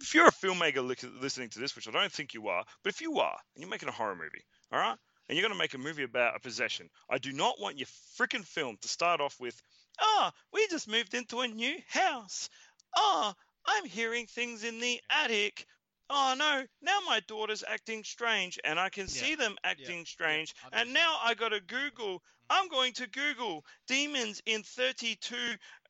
if 0.00 0.14
you're 0.14 0.26
a 0.28 0.32
filmmaker 0.32 0.82
listening 1.20 1.50
to 1.50 1.58
this, 1.58 1.76
which 1.76 1.86
I 1.86 1.90
don't 1.90 2.10
think 2.10 2.32
you 2.32 2.48
are, 2.48 2.64
but 2.82 2.92
if 2.92 3.02
you 3.02 3.18
are, 3.20 3.36
and 3.54 3.62
you're 3.62 3.70
making 3.70 3.90
a 3.90 3.92
horror 3.92 4.16
movie, 4.16 4.44
all 4.72 4.80
right, 4.80 4.96
and 5.28 5.36
you're 5.36 5.46
going 5.46 5.52
to 5.52 5.58
make 5.58 5.74
a 5.74 5.78
movie 5.78 6.04
about 6.04 6.36
a 6.36 6.40
possession, 6.40 6.88
I 7.10 7.18
do 7.18 7.32
not 7.32 7.60
want 7.60 7.78
your 7.78 7.88
freaking 8.18 8.44
film 8.44 8.78
to 8.80 8.88
start 8.88 9.20
off 9.20 9.38
with, 9.38 9.60
"Ah, 10.00 10.32
we 10.52 10.66
just 10.68 10.88
moved 10.88 11.12
into 11.14 11.40
a 11.40 11.48
new 11.48 11.76
house. 11.88 12.48
Ah, 12.96 13.34
I'm 13.66 13.84
hearing 13.84 14.26
things 14.26 14.64
in 14.64 14.80
the 14.80 15.00
attic. 15.10 15.66
Oh 16.08 16.34
no, 16.36 16.66
now 16.82 16.98
my 17.06 17.20
daughter's 17.28 17.62
acting 17.62 18.02
strange, 18.02 18.58
and 18.64 18.80
I 18.80 18.88
can 18.88 19.06
see 19.06 19.34
them 19.36 19.56
acting 19.62 20.04
strange, 20.06 20.54
I 20.64 20.70
know 20.70 20.82
and 20.82 20.92
now 20.94 21.18
I 21.22 21.34
got 21.34 21.50
to 21.50 21.60
Google. 21.60 22.22
I'm 22.52 22.68
going 22.68 22.94
to 22.94 23.06
Google 23.06 23.64
demons 23.86 24.42
in 24.44 24.64
32 24.64 25.36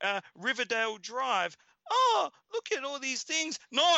uh, 0.03 0.21
Riverdale 0.35 0.99
Drive. 0.99 1.57
Oh, 1.91 2.31
look 2.53 2.69
at 2.77 2.85
all 2.85 2.99
these 2.99 3.23
things. 3.23 3.59
No, 3.73 3.97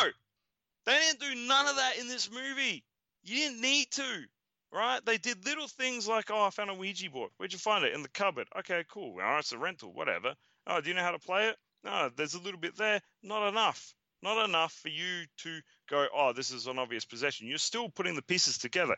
they 0.86 0.98
didn't 0.98 1.20
do 1.20 1.46
none 1.46 1.68
of 1.68 1.76
that 1.76 1.98
in 1.98 2.08
this 2.08 2.30
movie. 2.30 2.84
You 3.24 3.36
didn't 3.36 3.60
need 3.60 3.90
to, 3.92 4.24
right? 4.72 5.04
They 5.04 5.18
did 5.18 5.44
little 5.44 5.68
things 5.68 6.08
like, 6.08 6.30
oh, 6.30 6.42
I 6.42 6.50
found 6.50 6.70
a 6.70 6.74
Ouija 6.74 7.10
board. 7.10 7.30
Where'd 7.36 7.52
you 7.52 7.58
find 7.58 7.84
it? 7.84 7.94
In 7.94 8.02
the 8.02 8.08
cupboard. 8.08 8.48
Okay, 8.58 8.84
cool. 8.90 9.12
All 9.12 9.18
right, 9.18 9.38
it's 9.38 9.52
a 9.52 9.58
rental, 9.58 9.92
whatever. 9.92 10.34
Oh, 10.66 10.80
do 10.80 10.88
you 10.88 10.94
know 10.94 11.02
how 11.02 11.12
to 11.12 11.18
play 11.18 11.48
it? 11.48 11.56
No, 11.84 12.10
there's 12.16 12.34
a 12.34 12.40
little 12.40 12.60
bit 12.60 12.76
there. 12.76 13.00
Not 13.22 13.48
enough. 13.48 13.94
Not 14.22 14.44
enough 14.44 14.72
for 14.72 14.88
you 14.88 15.24
to 15.38 15.60
go, 15.90 16.06
oh, 16.14 16.32
this 16.32 16.52
is 16.52 16.66
an 16.68 16.78
obvious 16.78 17.04
possession. 17.04 17.48
You're 17.48 17.58
still 17.58 17.88
putting 17.88 18.14
the 18.14 18.22
pieces 18.22 18.58
together. 18.58 18.96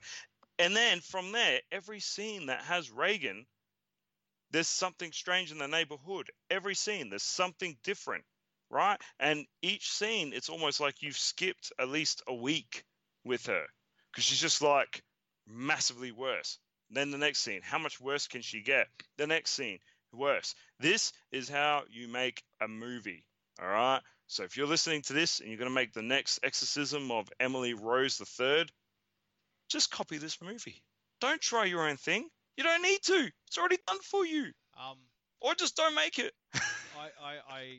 And 0.58 0.76
then 0.76 1.00
from 1.00 1.32
there, 1.32 1.60
every 1.72 2.00
scene 2.00 2.46
that 2.46 2.62
has 2.62 2.90
Regan, 2.90 3.46
there's 4.50 4.68
something 4.68 5.10
strange 5.12 5.50
in 5.50 5.58
the 5.58 5.66
neighborhood. 5.66 6.30
Every 6.50 6.74
scene, 6.74 7.08
there's 7.08 7.22
something 7.22 7.76
different, 7.82 8.24
right? 8.74 9.00
And 9.20 9.46
each 9.62 9.90
scene, 9.90 10.32
it's 10.34 10.48
almost 10.48 10.80
like 10.80 11.00
you've 11.00 11.16
skipped 11.16 11.72
at 11.78 11.88
least 11.88 12.22
a 12.26 12.34
week 12.34 12.84
with 13.24 13.46
her 13.46 13.64
because 14.10 14.24
she's 14.24 14.40
just 14.40 14.60
like 14.60 15.02
massively 15.46 16.12
worse. 16.12 16.58
Then 16.90 17.10
the 17.10 17.18
next 17.18 17.38
scene, 17.38 17.60
how 17.62 17.78
much 17.78 18.00
worse 18.00 18.26
can 18.26 18.42
she 18.42 18.60
get? 18.60 18.88
The 19.16 19.26
next 19.26 19.52
scene, 19.52 19.78
worse. 20.12 20.54
This 20.80 21.12
is 21.32 21.48
how 21.48 21.84
you 21.90 22.08
make 22.08 22.42
a 22.60 22.68
movie, 22.68 23.24
all 23.62 23.68
right? 23.68 24.00
So 24.26 24.42
if 24.42 24.56
you're 24.56 24.66
listening 24.66 25.02
to 25.02 25.12
this 25.12 25.40
and 25.40 25.48
you're 25.48 25.58
going 25.58 25.70
to 25.70 25.74
make 25.74 25.92
the 25.92 26.02
next 26.02 26.40
exorcism 26.42 27.10
of 27.10 27.28
Emily 27.40 27.74
Rose 27.74 28.18
the 28.18 28.24
Third, 28.24 28.70
just 29.68 29.90
copy 29.90 30.18
this 30.18 30.42
movie. 30.42 30.82
Don't 31.20 31.40
try 31.40 31.64
your 31.64 31.88
own 31.88 31.96
thing. 31.96 32.28
You 32.56 32.64
don't 32.64 32.82
need 32.82 32.98
to. 33.04 33.30
It's 33.46 33.58
already 33.58 33.78
done 33.86 33.98
for 34.02 34.26
you. 34.26 34.44
Um, 34.78 34.98
Or 35.40 35.54
just 35.54 35.76
don't 35.76 35.94
make 35.94 36.18
it. 36.18 36.32
I, 36.54 37.08
I, 37.22 37.34
I 37.48 37.78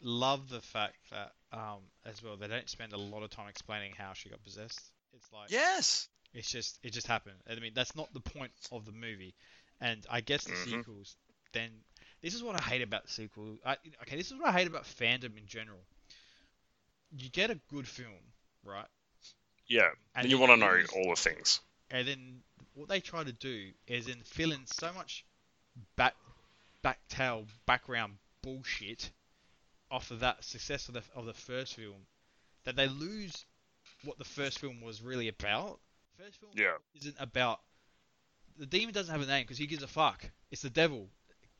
love 0.00 0.48
the 0.48 0.60
fact 0.60 0.96
that 1.10 1.32
um, 1.52 1.80
as 2.04 2.22
well 2.22 2.36
they 2.36 2.48
don't 2.48 2.68
spend 2.68 2.92
a 2.92 2.98
lot 2.98 3.22
of 3.22 3.30
time 3.30 3.48
explaining 3.48 3.92
how 3.96 4.12
she 4.12 4.28
got 4.28 4.42
possessed. 4.44 4.80
It's 5.14 5.32
like 5.32 5.50
yes. 5.50 6.08
it's 6.34 6.50
just 6.50 6.78
it 6.82 6.92
just 6.92 7.06
happened. 7.06 7.36
I 7.50 7.54
mean 7.60 7.72
that's 7.74 7.96
not 7.96 8.12
the 8.12 8.20
point 8.20 8.52
of 8.72 8.84
the 8.84 8.92
movie. 8.92 9.34
And 9.80 10.04
I 10.10 10.20
guess 10.20 10.44
the 10.44 10.52
Mhm. 10.52 10.64
sequels 10.64 11.16
then 11.52 11.70
this 12.20 12.34
is 12.34 12.42
what 12.42 12.60
I 12.60 12.62
hate 12.64 12.82
about 12.82 13.04
the 13.06 13.12
sequel. 13.12 13.56
I, 13.64 13.76
okay, 14.02 14.16
this 14.16 14.30
is 14.30 14.38
what 14.38 14.48
I 14.48 14.52
hate 14.52 14.66
about 14.66 14.84
fandom 14.84 15.36
in 15.38 15.46
general. 15.46 15.78
You 17.16 17.30
get 17.30 17.50
a 17.50 17.54
good 17.70 17.86
film, 17.88 18.12
right? 18.64 18.86
Yeah. 19.66 19.88
And 20.14 20.24
And 20.24 20.30
you 20.30 20.38
want 20.38 20.50
to 20.52 20.56
know 20.56 20.82
all 20.94 21.10
the 21.10 21.16
things. 21.20 21.60
and 21.90 22.06
then 22.06 22.42
what 22.74 22.88
they 22.88 23.00
try 23.00 23.24
to 23.24 23.32
do 23.32 23.70
is 23.86 24.06
then 24.06 24.22
fill 24.24 24.52
in 24.52 24.66
so 24.66 24.92
much 24.92 25.24
back 25.96 26.14
backtail 26.84 27.46
background 27.66 28.18
bullshit 28.42 29.10
off 29.90 30.10
of 30.10 30.20
that 30.20 30.44
success 30.44 30.88
of 30.88 30.94
the 30.94 31.02
of 31.14 31.26
the 31.26 31.32
first 31.34 31.74
film 31.74 32.06
that 32.64 32.76
they 32.76 32.88
lose 32.88 33.44
what 34.04 34.18
the 34.18 34.24
first 34.24 34.58
film 34.58 34.80
was 34.80 35.02
really 35.02 35.28
about. 35.28 35.80
First 36.18 36.38
film 36.40 36.52
Yeah. 36.54 36.76
isn't 36.94 37.16
about 37.18 37.60
the 38.58 38.66
demon 38.66 38.92
doesn't 38.92 39.12
have 39.12 39.22
a 39.22 39.26
name 39.26 39.44
because 39.44 39.58
he 39.58 39.66
gives 39.66 39.82
a 39.82 39.88
fuck. 39.88 40.24
It's 40.50 40.62
the 40.62 40.70
devil. 40.70 41.08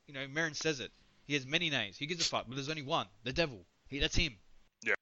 You 0.06 0.14
know, 0.14 0.26
Merrin 0.26 0.56
says 0.56 0.80
it. 0.80 0.90
He 1.26 1.34
has 1.34 1.46
many 1.46 1.70
names. 1.70 1.96
He 1.96 2.06
gives 2.06 2.20
a 2.20 2.28
fuck, 2.28 2.46
but 2.48 2.54
there's 2.56 2.68
only 2.70 2.82
one. 2.82 3.06
The 3.24 3.32
devil. 3.32 3.64
He 3.88 3.98
that's 4.00 4.16
him. 4.16 4.36
Yeah. 4.82 4.94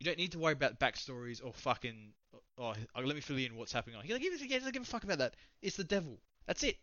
You 0.00 0.06
don't 0.06 0.18
need 0.18 0.32
to 0.32 0.38
worry 0.38 0.52
about 0.54 0.80
backstories 0.80 1.44
or 1.44 1.52
fucking. 1.52 2.12
Oh, 2.58 2.74
oh, 2.94 3.00
let 3.00 3.14
me 3.14 3.20
fill 3.20 3.38
you 3.38 3.46
in 3.46 3.56
what's 3.56 3.72
happening 3.72 3.96
on. 3.96 4.02
He 4.02 4.08
doesn't 4.08 4.22
give, 4.22 4.40
he 4.40 4.48
doesn't 4.48 4.72
give 4.72 4.82
a 4.82 4.86
fuck 4.86 5.04
about 5.04 5.18
that. 5.18 5.34
It's 5.62 5.76
the 5.76 5.84
devil. 5.84 6.18
That's 6.46 6.62
it. 6.64 6.76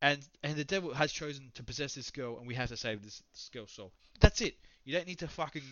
And 0.00 0.20
and 0.42 0.56
the 0.56 0.64
devil 0.64 0.94
has 0.94 1.12
chosen 1.12 1.50
to 1.54 1.62
possess 1.64 1.94
this 1.94 2.10
girl, 2.10 2.38
and 2.38 2.46
we 2.46 2.54
have 2.54 2.68
to 2.68 2.76
save 2.76 3.02
this, 3.02 3.22
this 3.32 3.50
girl's 3.52 3.72
soul. 3.72 3.92
That's 4.20 4.40
it. 4.40 4.54
You 4.84 4.94
don't 4.94 5.06
need 5.06 5.18
to 5.20 5.28
fucking 5.28 5.62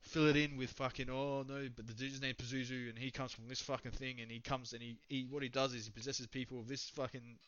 fill 0.00 0.28
it 0.28 0.36
in 0.36 0.56
with 0.56 0.70
fucking 0.70 1.10
oh 1.10 1.44
no, 1.46 1.68
but 1.74 1.86
the 1.86 1.92
dude's 1.92 2.20
named 2.20 2.38
Pazuzu, 2.38 2.88
and 2.88 2.98
he 2.98 3.10
comes 3.10 3.32
from 3.32 3.48
this 3.48 3.60
fucking 3.60 3.92
thing, 3.92 4.20
and 4.20 4.30
he 4.30 4.40
comes 4.40 4.72
and 4.72 4.82
he, 4.82 4.96
he 5.08 5.26
what 5.28 5.42
he 5.42 5.48
does 5.48 5.74
is 5.74 5.84
he 5.84 5.90
possesses 5.90 6.26
people 6.26 6.58
with 6.58 6.68
this 6.68 6.88
fucking 6.90 7.38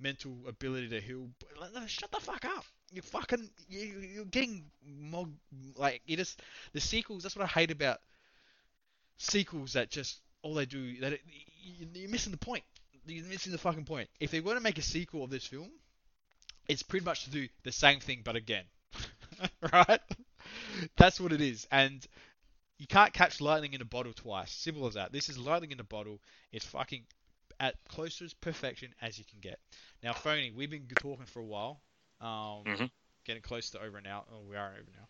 mental 0.00 0.32
ability 0.48 0.88
to 0.88 1.00
heal. 1.00 1.28
Shut 1.86 2.10
the 2.10 2.20
fuck 2.20 2.44
up. 2.44 2.64
You 2.92 3.02
fucking 3.02 3.50
you 3.68 3.80
you're 4.14 4.24
getting 4.24 4.64
more 4.84 5.28
like 5.76 6.00
you 6.06 6.16
just 6.16 6.40
the 6.72 6.80
sequels. 6.80 7.22
That's 7.22 7.36
what 7.36 7.44
I 7.44 7.48
hate 7.48 7.70
about 7.70 7.98
sequels 9.18 9.74
that 9.74 9.90
just 9.90 10.20
all 10.42 10.54
they 10.54 10.66
do 10.66 11.00
that 11.00 11.18
you're 11.94 12.08
missing 12.08 12.32
the 12.32 12.38
point. 12.38 12.64
You're 13.06 13.24
missing 13.26 13.52
the 13.52 13.58
fucking 13.58 13.84
point. 13.84 14.08
If 14.20 14.30
they 14.30 14.40
want 14.40 14.58
to 14.58 14.62
make 14.62 14.78
a 14.78 14.82
sequel 14.82 15.24
of 15.24 15.30
this 15.30 15.46
film, 15.46 15.70
it's 16.68 16.82
pretty 16.82 17.04
much 17.04 17.24
to 17.24 17.30
do 17.30 17.48
the 17.64 17.72
same 17.72 18.00
thing 18.00 18.20
but 18.24 18.36
again, 18.36 18.64
right? 19.72 20.00
That's 20.96 21.20
what 21.20 21.32
it 21.32 21.40
is, 21.40 21.66
and 21.70 22.06
you 22.78 22.86
can't 22.86 23.12
catch 23.12 23.40
lightning 23.40 23.74
in 23.74 23.80
a 23.82 23.84
bottle 23.86 24.12
twice. 24.12 24.50
Simple 24.52 24.86
as 24.86 24.94
that. 24.94 25.12
This 25.12 25.28
is 25.28 25.38
lightning 25.38 25.70
in 25.72 25.80
a 25.80 25.84
bottle. 25.84 26.20
It's 26.52 26.64
fucking 26.64 27.02
at 27.58 27.74
closest 27.88 28.40
perfection 28.40 28.94
as 29.02 29.18
you 29.18 29.24
can 29.30 29.40
get. 29.40 29.58
Now, 30.02 30.12
phony, 30.14 30.50
we've 30.50 30.70
been 30.70 30.86
talking 30.98 31.26
for 31.26 31.40
a 31.40 31.44
while. 31.44 31.80
Um, 32.20 32.64
Mhm. 32.64 32.90
getting 33.24 33.42
close 33.42 33.70
to 33.70 33.80
over 33.82 33.98
an 33.98 34.06
hour. 34.06 34.24
Oh, 34.32 34.40
we 34.48 34.56
are 34.56 34.72
over 34.72 34.90
now. 34.96 35.08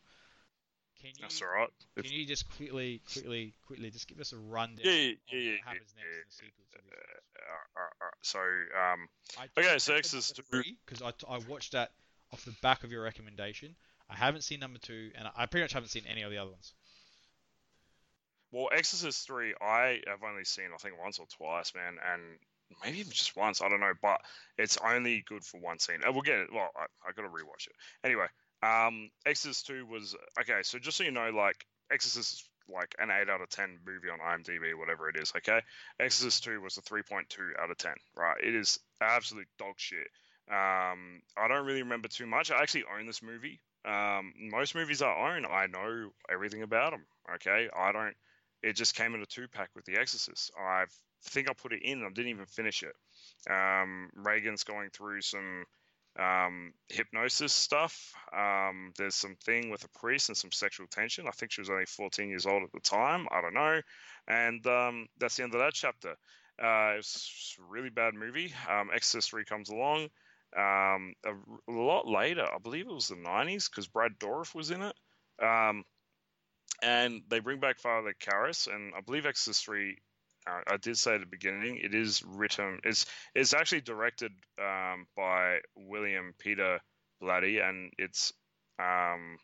Can 1.01 1.11
you 1.17 1.23
That's 1.23 1.41
all 1.41 1.49
right. 1.49 1.69
If- 1.97 2.05
can 2.05 2.13
you 2.13 2.27
just 2.27 2.49
quickly, 2.57 3.01
quickly, 3.13 3.55
quickly 3.67 3.91
just 3.91 4.07
give 4.07 4.21
us 4.21 4.33
a 4.33 4.39
rundown 4.39 4.85
Yeah, 4.85 4.93
yeah, 4.93 5.15
yeah, 5.33 5.57
happens 5.65 5.95
yeah, 5.97 6.05
next 6.05 6.41
in 6.41 6.47
the 6.47 6.53
sequel 6.53 6.65
to 6.73 6.79
this? 6.85 7.21
uh, 7.41 7.81
uh, 7.81 8.07
uh, 8.07 8.11
so, 8.23 8.39
um, 8.39 9.09
I 9.39 9.49
okay, 9.59 9.79
so 9.79 9.93
number 9.95 10.03
2 10.03 10.43
three 10.51 10.77
because 10.85 11.03
I, 11.03 11.13
I 11.29 11.39
watched 11.49 11.73
that 11.73 11.93
off 12.33 12.45
the 12.45 12.55
back 12.63 12.85
of 12.85 12.93
your 12.93 13.03
recommendation. 13.03 13.75
I 14.11 14.15
haven't 14.15 14.43
seen 14.43 14.61
number 14.61 14.79
two, 14.79 15.11
and 15.15 15.29
I 15.37 15.47
pretty 15.47 15.65
much 15.65 15.73
haven't 15.73 15.89
seen 15.91 16.05
any 16.09 16.23
of 16.23 16.31
the 16.31 16.39
other 16.39 16.51
ones. 16.51 16.75
well, 18.51 18.69
Exorcist 18.73 19.27
3, 19.27 19.55
I 19.61 20.01
have 20.07 20.23
only 20.29 20.45
seen, 20.45 20.67
I 20.75 20.79
think, 20.79 20.99
once 21.01 21.19
or 21.19 21.27
twice, 21.27 21.73
man, 21.75 21.97
and 22.13 22.23
maybe 22.83 22.99
even 22.99 23.13
just 23.13 23.37
once, 23.37 23.61
I 23.63 23.69
don't 23.69 23.81
know, 23.81 23.93
but 24.03 24.21
it's 24.59 24.77
only 24.79 25.25
good 25.27 25.45
for 25.45 25.61
one 25.61 25.79
scene. 25.79 26.01
And 26.05 26.13
we'll 26.13 26.23
get 26.23 26.39
it. 26.41 26.53
Well, 26.53 26.71
I, 26.77 26.87
I 27.09 27.13
got 27.13 27.23
to 27.23 27.29
rewatch 27.29 27.67
it. 27.69 27.75
Anyway, 28.05 28.27
um, 28.63 29.11
Exorcist 29.27 29.67
2 29.67 29.87
was, 29.87 30.15
okay, 30.41 30.61
so 30.63 30.79
just 30.79 30.97
so 30.97 31.05
you 31.05 31.11
know, 31.11 31.31
like, 31.31 31.65
Exorcist 31.91 32.35
is 32.35 32.45
like 32.73 32.95
an 32.99 33.11
8 33.11 33.29
out 33.29 33.41
of 33.41 33.49
10 33.49 33.79
movie 33.85 34.09
on 34.11 34.19
IMDb, 34.19 34.79
whatever 34.79 35.09
it 35.09 35.17
is, 35.17 35.33
okay? 35.37 35.61
Exorcist 35.99 36.45
2 36.45 36.61
was 36.61 36.77
a 36.77 36.83
3.2 36.83 37.25
out 37.61 37.71
of 37.71 37.79
10, 37.79 37.93
right? 38.17 38.37
It 38.43 38.55
is 38.55 38.79
absolute 39.01 39.49
dog 39.59 39.75
shit. 39.77 40.07
Um, 40.51 41.23
I 41.37 41.49
don't 41.49 41.67
really 41.67 41.83
remember 41.83 42.09
too 42.09 42.27
much. 42.27 42.51
I 42.51 42.61
actually 42.61 42.85
own 42.99 43.07
this 43.07 43.23
movie. 43.23 43.61
Um, 43.85 44.33
most 44.51 44.75
movies 44.75 45.01
I 45.01 45.35
own, 45.35 45.47
I 45.47 45.67
know 45.67 46.11
everything 46.31 46.63
about 46.63 46.91
them. 46.91 47.05
Okay, 47.37 47.69
I 47.75 47.93
don't. 47.93 48.15
It 48.63 48.75
just 48.75 48.95
came 48.95 49.15
in 49.15 49.23
a 49.23 49.27
two 49.27 49.49
pack 49.49 49.71
with 49.75 49.87
The 49.87 49.97
Exorcist. 49.97 50.51
I 50.59 50.85
think 51.23 51.49
I 51.49 51.55
put 51.55 51.73
it 51.73 51.83
in. 51.83 52.05
I 52.05 52.09
didn't 52.11 52.31
even 52.31 52.47
finish 52.47 52.83
it. 52.83 52.95
Um, 53.51 54.11
Regan's 54.15 54.65
going 54.65 54.91
through 54.91 55.23
some 55.23 55.65
um, 56.19 56.73
hypnosis 56.89 57.53
stuff. 57.53 58.13
Um, 58.37 58.93
there's 58.97 59.15
some 59.15 59.37
thing 59.45 59.71
with 59.71 59.85
a 59.85 59.99
priest 59.99 60.29
and 60.29 60.37
some 60.37 60.53
sexual 60.53 60.87
tension. 60.87 61.27
I 61.29 61.33
think 61.33 61.53
she 61.53 61.61
was 61.61 61.71
only 61.71 61.87
14 61.87 62.29
years 62.29 62.47
old 62.47 62.63
at 62.63 62.73
the 62.73 62.81
time. 62.81 63.27
I 63.31 63.41
don't 63.41 63.55
know. 63.55 63.81
And 64.29 64.67
um, 64.67 65.07
that's 65.19 65.37
the 65.37 65.45
end 65.45 65.55
of 65.55 65.61
that 65.61 65.75
chapter. 65.75 66.17
Uh, 66.63 66.99
it's 66.99 67.57
a 67.59 67.63
really 67.63 67.91
bad 67.91 68.15
movie. 68.15 68.53
Um, 68.69 68.91
Exorcist 68.95 69.31
3 69.31 69.45
comes 69.45 69.71
along 69.71 70.09
um, 70.57 71.15
a, 71.25 71.33
a 71.69 71.73
lot 71.73 72.07
later. 72.07 72.45
I 72.45 72.59
believe 72.59 72.87
it 72.87 72.93
was 72.93 73.09
the 73.09 73.17
90s 73.17 73.71
because 73.71 73.87
Brad 73.87 74.19
Dourif 74.19 74.55
was 74.55 74.71
in 74.71 74.83
it. 74.83 74.95
Um, 75.43 75.85
and 76.83 77.23
they 77.29 77.41
bring 77.41 77.61
back 77.61 77.79
Father 77.79 78.15
Karras, 78.19 78.67
and 78.67 78.95
I 78.97 79.01
believe 79.01 79.27
Exorcist 79.27 79.65
3. 79.65 79.97
Uh, 80.51 80.61
I 80.67 80.77
did 80.77 80.99
say 80.99 81.15
at 81.15 81.21
the 81.21 81.27
beginning, 81.27 81.79
it 81.83 81.95
is 81.95 82.23
written. 82.27 82.81
It's 82.85 83.07
it's 83.35 83.55
actually 83.55 83.83
directed 83.83 84.33
um, 84.59 85.07
by 85.17 85.61
William 85.77 86.35
Peter 86.39 86.81
Blatty, 87.23 87.61
and 87.67 87.93
it's 87.99 88.33
um, 88.79 89.39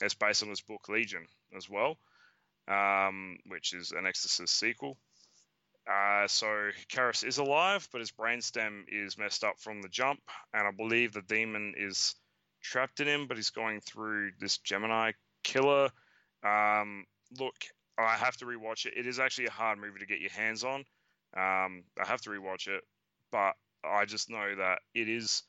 it's 0.00 0.14
based 0.14 0.42
on 0.42 0.48
his 0.48 0.60
book 0.60 0.88
Legion 0.88 1.26
as 1.56 1.68
well, 1.68 1.98
um, 2.68 3.36
which 3.46 3.72
is 3.74 3.92
an 3.92 4.06
Exorcist 4.06 4.58
sequel. 4.58 4.96
Uh, 5.90 6.28
so 6.28 6.46
Karras 6.92 7.24
is 7.24 7.38
alive, 7.38 7.88
but 7.90 8.00
his 8.00 8.12
brainstem 8.12 8.82
is 8.88 9.16
messed 9.16 9.42
up 9.42 9.58
from 9.58 9.80
the 9.80 9.88
jump, 9.88 10.20
and 10.52 10.66
I 10.66 10.70
believe 10.70 11.12
the 11.12 11.22
demon 11.22 11.74
is 11.76 12.14
trapped 12.62 13.00
in 13.00 13.08
him, 13.08 13.26
but 13.26 13.38
he's 13.38 13.50
going 13.50 13.80
through 13.80 14.32
this 14.38 14.58
Gemini 14.58 15.12
killer. 15.42 15.88
Um, 16.44 17.06
look, 17.38 17.54
I 17.98 18.16
have 18.16 18.36
to 18.38 18.44
rewatch 18.44 18.86
it. 18.86 18.94
It 18.96 19.06
is 19.06 19.18
actually 19.18 19.46
a 19.46 19.50
hard 19.50 19.78
movie 19.78 19.98
to 20.00 20.06
get 20.06 20.20
your 20.20 20.30
hands 20.30 20.64
on. 20.64 20.84
Um, 21.36 21.84
I 22.00 22.06
have 22.06 22.20
to 22.22 22.30
rewatch 22.30 22.68
it, 22.68 22.82
but 23.32 23.54
I 23.84 24.04
just 24.04 24.30
know 24.30 24.54
that 24.56 24.80
it 24.94 25.08
is 25.08 25.42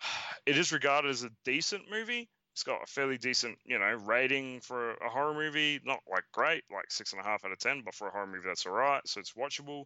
it 0.46 0.58
is 0.58 0.72
regarded 0.72 1.10
as 1.10 1.24
a 1.24 1.30
decent 1.44 1.90
movie. 1.90 2.28
It's 2.52 2.62
got 2.62 2.82
a 2.82 2.86
fairly 2.86 3.18
decent, 3.18 3.58
you 3.66 3.78
know, 3.78 3.92
rating 4.06 4.60
for 4.60 4.94
a 4.94 5.10
horror 5.10 5.34
movie. 5.34 5.78
Not 5.84 6.00
like 6.10 6.24
great, 6.32 6.64
like 6.72 6.90
six 6.90 7.12
and 7.12 7.20
a 7.20 7.24
half 7.24 7.44
out 7.44 7.52
of 7.52 7.58
ten, 7.58 7.82
but 7.84 7.94
for 7.94 8.08
a 8.08 8.10
horror 8.10 8.26
movie, 8.26 8.46
that's 8.46 8.64
all 8.64 8.72
right. 8.72 9.02
So 9.06 9.20
it's 9.20 9.32
watchable. 9.32 9.84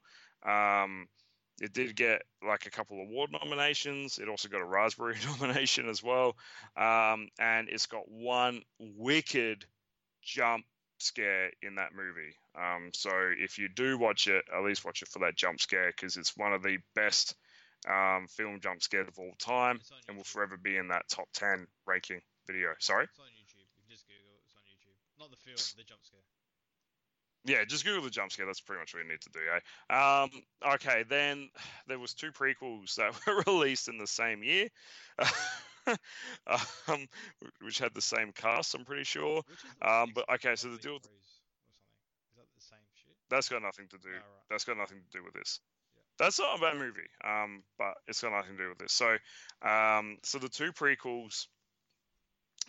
Um, 0.48 1.06
it 1.60 1.72
did 1.72 1.96
get 1.96 2.22
like 2.46 2.66
a 2.66 2.70
couple 2.70 3.00
award 3.00 3.30
nominations. 3.32 4.18
It 4.18 4.28
also 4.28 4.48
got 4.48 4.60
a 4.60 4.64
Raspberry 4.64 5.16
nomination 5.40 5.88
as 5.88 6.02
well. 6.02 6.36
Um, 6.76 7.28
and 7.38 7.68
it's 7.68 7.86
got 7.86 8.08
one 8.08 8.62
wicked 8.78 9.66
jump 10.22 10.64
scare 11.02 11.50
in 11.62 11.76
that 11.76 11.90
movie. 11.94 12.34
Um, 12.54 12.90
so 12.92 13.10
if 13.38 13.58
you 13.58 13.68
do 13.68 13.98
watch 13.98 14.26
it, 14.26 14.44
at 14.54 14.64
least 14.64 14.84
watch 14.84 15.02
it 15.02 15.08
for 15.08 15.20
that 15.20 15.36
jump 15.36 15.60
scare 15.60 15.92
because 15.94 16.16
it's 16.16 16.36
one 16.36 16.52
of 16.52 16.62
the 16.62 16.78
best 16.94 17.34
um, 17.88 18.26
film 18.28 18.60
jump 18.60 18.82
scares 18.82 19.08
of 19.08 19.18
all 19.18 19.32
time 19.38 19.80
and 20.08 20.16
will 20.16 20.24
forever 20.24 20.56
be 20.56 20.76
in 20.76 20.88
that 20.88 21.08
top 21.08 21.28
10 21.34 21.66
ranking 21.86 22.20
video. 22.46 22.70
Sorry? 22.78 23.04
It's 23.04 23.18
on 23.18 23.26
YouTube. 23.26 23.64
You 23.64 23.82
can 23.82 23.90
just 23.90 24.06
Google 24.06 24.34
it. 24.34 24.42
It's 24.44 24.54
on 24.56 24.62
YouTube. 24.68 24.96
Not 25.18 25.30
the 25.30 25.36
film, 25.36 25.56
the 25.76 25.84
jump 25.84 26.04
scare. 26.04 26.20
Yeah, 27.44 27.64
just 27.64 27.84
Google 27.84 28.02
the 28.02 28.10
jump 28.10 28.32
scare. 28.32 28.44
That's 28.44 28.60
pretty 28.60 28.80
much 28.80 28.92
what 28.92 29.02
you 29.02 29.08
need 29.08 29.22
to 29.22 29.30
do, 29.30 29.40
eh? 29.40 29.94
Um, 29.94 30.30
okay, 30.74 31.04
then 31.08 31.48
there 31.88 31.98
was 31.98 32.12
two 32.12 32.32
prequels 32.32 32.96
that 32.96 33.14
were 33.26 33.42
released 33.46 33.88
in 33.88 33.98
the 33.98 34.06
same 34.06 34.42
year, 34.42 34.68
um, 36.88 37.06
which 37.62 37.78
had 37.78 37.94
the 37.94 38.00
same 38.02 38.32
cast. 38.32 38.74
I'm 38.74 38.84
pretty 38.84 39.04
sure. 39.04 39.36
Which 39.46 39.58
is 39.58 39.64
the 39.80 39.90
Um, 39.90 40.12
but 40.14 40.28
okay, 40.34 40.56
so 40.56 40.70
the 40.70 40.78
deal 40.78 40.94
with- 40.94 41.06
Rose 41.06 41.12
or 41.12 41.38
something. 41.38 42.30
Is 42.30 42.36
that 42.36 42.46
the 42.56 42.62
same 42.62 42.86
shit? 42.94 43.14
That's 43.30 43.48
got 43.48 43.62
nothing 43.62 43.86
to 43.88 43.98
do. 43.98 44.08
Oh, 44.08 44.12
right. 44.12 44.48
That's 44.50 44.64
got 44.64 44.76
nothing 44.76 44.98
to 44.98 45.18
do 45.18 45.24
with 45.24 45.34
this. 45.34 45.60
Yeah. 45.94 46.02
That's 46.18 46.38
not 46.38 46.58
a 46.58 46.60
bad 46.60 46.76
movie, 46.78 47.08
um, 47.24 47.62
but 47.78 47.94
it's 48.08 48.20
got 48.20 48.32
nothing 48.32 48.56
to 48.56 48.62
do 48.64 48.68
with 48.70 48.78
this. 48.78 48.92
So, 48.92 49.16
um, 49.68 50.18
so 50.22 50.38
the 50.38 50.48
two 50.48 50.72
prequels 50.72 51.46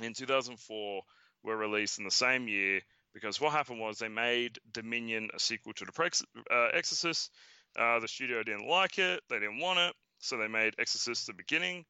in 0.01 0.13
2004 0.13 1.01
were 1.43 1.57
released 1.57 1.97
in 1.99 2.05
the 2.05 2.11
same 2.11 2.47
year 2.47 2.81
because 3.13 3.41
what 3.41 3.51
happened 3.51 3.79
was 3.79 3.97
they 3.97 4.07
made 4.07 4.57
Dominion 4.71 5.29
a 5.35 5.39
sequel 5.39 5.73
to 5.73 5.85
the 5.85 5.91
Prex- 5.91 6.23
uh, 6.51 6.69
Exorcist. 6.73 7.31
Uh, 7.77 7.99
the 7.99 8.07
studio 8.07 8.43
didn't 8.43 8.67
like 8.67 8.97
it. 8.99 9.21
They 9.29 9.39
didn't 9.39 9.59
want 9.59 9.79
it. 9.79 9.93
So 10.19 10.37
they 10.37 10.47
made 10.47 10.75
Exorcist 10.79 11.27
the 11.27 11.33
beginning. 11.33 11.83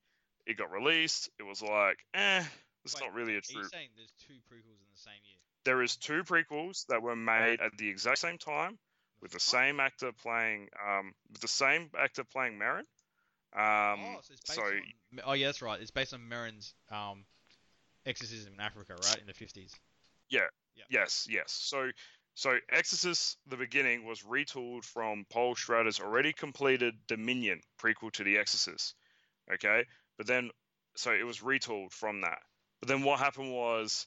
It 0.46 0.58
got 0.58 0.72
released. 0.72 1.30
It 1.40 1.44
was 1.44 1.62
like, 1.62 1.98
eh, 2.14 2.44
it's 2.84 2.96
Wait, 2.96 3.02
not 3.02 3.14
really 3.14 3.36
a 3.36 3.38
Are 3.38 3.42
true. 3.42 3.62
you 3.62 3.68
saying 3.68 3.90
there's 3.96 4.14
two 4.28 4.36
prequels 4.50 4.80
in 4.80 4.90
the 4.92 5.00
same 5.00 5.14
year? 5.24 5.38
There 5.64 5.82
is 5.84 5.96
two 5.96 6.24
prequels 6.24 6.86
that 6.88 7.02
were 7.02 7.16
made 7.16 7.62
at 7.62 7.78
the 7.78 7.88
exact 7.88 8.18
same 8.18 8.38
time 8.38 8.80
with 9.22 9.32
the 9.32 9.40
same 9.40 9.80
actor 9.80 10.12
playing, 10.12 10.70
um, 10.84 11.14
with 11.32 11.42
the 11.42 11.48
same 11.48 11.92
actor 11.98 12.24
playing 12.24 12.58
Merrin. 12.58 12.86
Um, 13.54 14.00
oh, 14.00 14.20
so 14.22 14.34
it's 14.34 14.42
based 14.42 14.56
so 14.56 14.64
on. 14.64 15.20
Oh 15.26 15.34
yeah, 15.34 15.48
that's 15.48 15.62
right. 15.62 15.80
It's 15.80 15.92
based 15.92 16.14
on 16.14 16.22
Merrin's 16.22 16.74
um, 16.90 17.26
exorcism 18.06 18.54
in 18.54 18.60
Africa, 18.60 18.96
right, 19.04 19.20
in 19.20 19.28
the 19.28 19.34
50s. 19.34 19.74
Yeah. 20.30 20.42
Yes, 20.90 21.28
yes. 21.30 21.52
So, 21.52 21.92
so 22.34 22.58
Exorcist: 22.72 23.38
The 23.48 23.58
Beginning 23.58 24.06
was 24.06 24.22
retooled 24.22 24.84
from 24.84 25.26
Paul 25.30 25.56
Schrader's 25.56 26.00
already 26.00 26.34
completed 26.34 26.96
Dominion 27.08 27.62
prequel 27.80 28.12
to 28.14 28.24
The 28.24 28.38
Exorcist. 28.38 28.96
Okay, 29.54 29.86
but 30.22 30.28
then, 30.28 30.52
so 30.96 31.12
it 31.12 31.26
was 31.26 31.40
retooled 31.40 31.92
from 31.92 32.22
that. 32.22 32.38
But 32.80 32.90
then 32.90 33.02
what 33.02 33.18
happened 33.18 33.52
was 33.52 34.06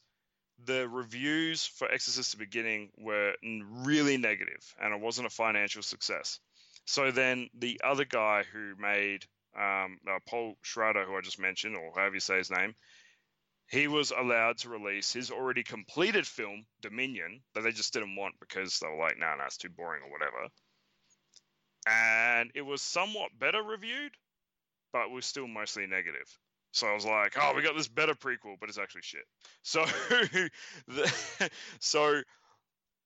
the 0.65 0.89
reviews 0.89 1.67
for 1.67 1.91
Exorcist: 1.91 2.31
The 2.31 2.37
Beginning 2.37 2.91
were 2.97 3.35
really 3.43 4.17
negative, 4.17 4.63
and 4.81 4.95
it 4.95 5.01
wasn't 5.01 5.27
a 5.27 5.31
financial 5.31 5.83
success. 5.83 6.39
So 6.85 7.11
then 7.11 7.49
the 7.59 7.81
other 7.83 8.05
guy 8.05 8.45
who 8.45 8.77
made 8.79 9.25
um, 9.59 9.99
uh, 10.09 10.21
Paul 10.29 10.55
Schrader, 10.63 11.05
who 11.05 11.17
I 11.17 11.21
just 11.21 11.41
mentioned, 11.41 11.75
or 11.75 11.91
however 11.97 12.15
you 12.15 12.21
say 12.21 12.37
his 12.37 12.49
name, 12.49 12.77
he 13.69 13.89
was 13.89 14.13
allowed 14.13 14.59
to 14.59 14.69
release 14.69 15.13
his 15.13 15.33
already 15.33 15.65
completed 15.65 16.29
film, 16.29 16.65
Dominion, 16.81 17.43
that 17.55 17.63
they 17.63 17.73
just 17.73 17.93
didn't 17.93 18.15
want 18.15 18.39
because 18.39 18.79
they 18.79 18.87
were 18.87 19.03
like, 19.03 19.19
nah, 19.19 19.35
nah, 19.35 19.47
it's 19.47 19.57
too 19.57 19.69
boring 19.69 20.05
or 20.05 20.13
whatever. 20.13 20.47
And 21.89 22.53
it 22.55 22.63
was 22.63 22.83
somewhat 22.83 23.37
better 23.37 23.65
reviewed, 23.65 24.13
but 24.95 25.11
was 25.11 25.27
still 25.27 25.49
mostly 25.49 25.87
negative. 25.89 26.39
So 26.71 26.87
I 26.87 26.95
was 26.95 27.05
like, 27.05 27.35
oh, 27.37 27.53
we 27.55 27.63
got 27.63 27.77
this 27.77 27.89
better 27.89 28.15
prequel, 28.15 28.55
but 28.59 28.69
it's 28.69 28.79
actually 28.79 29.03
shit. 29.03 29.25
So, 29.63 29.85
the, 30.89 31.51
so 31.81 32.23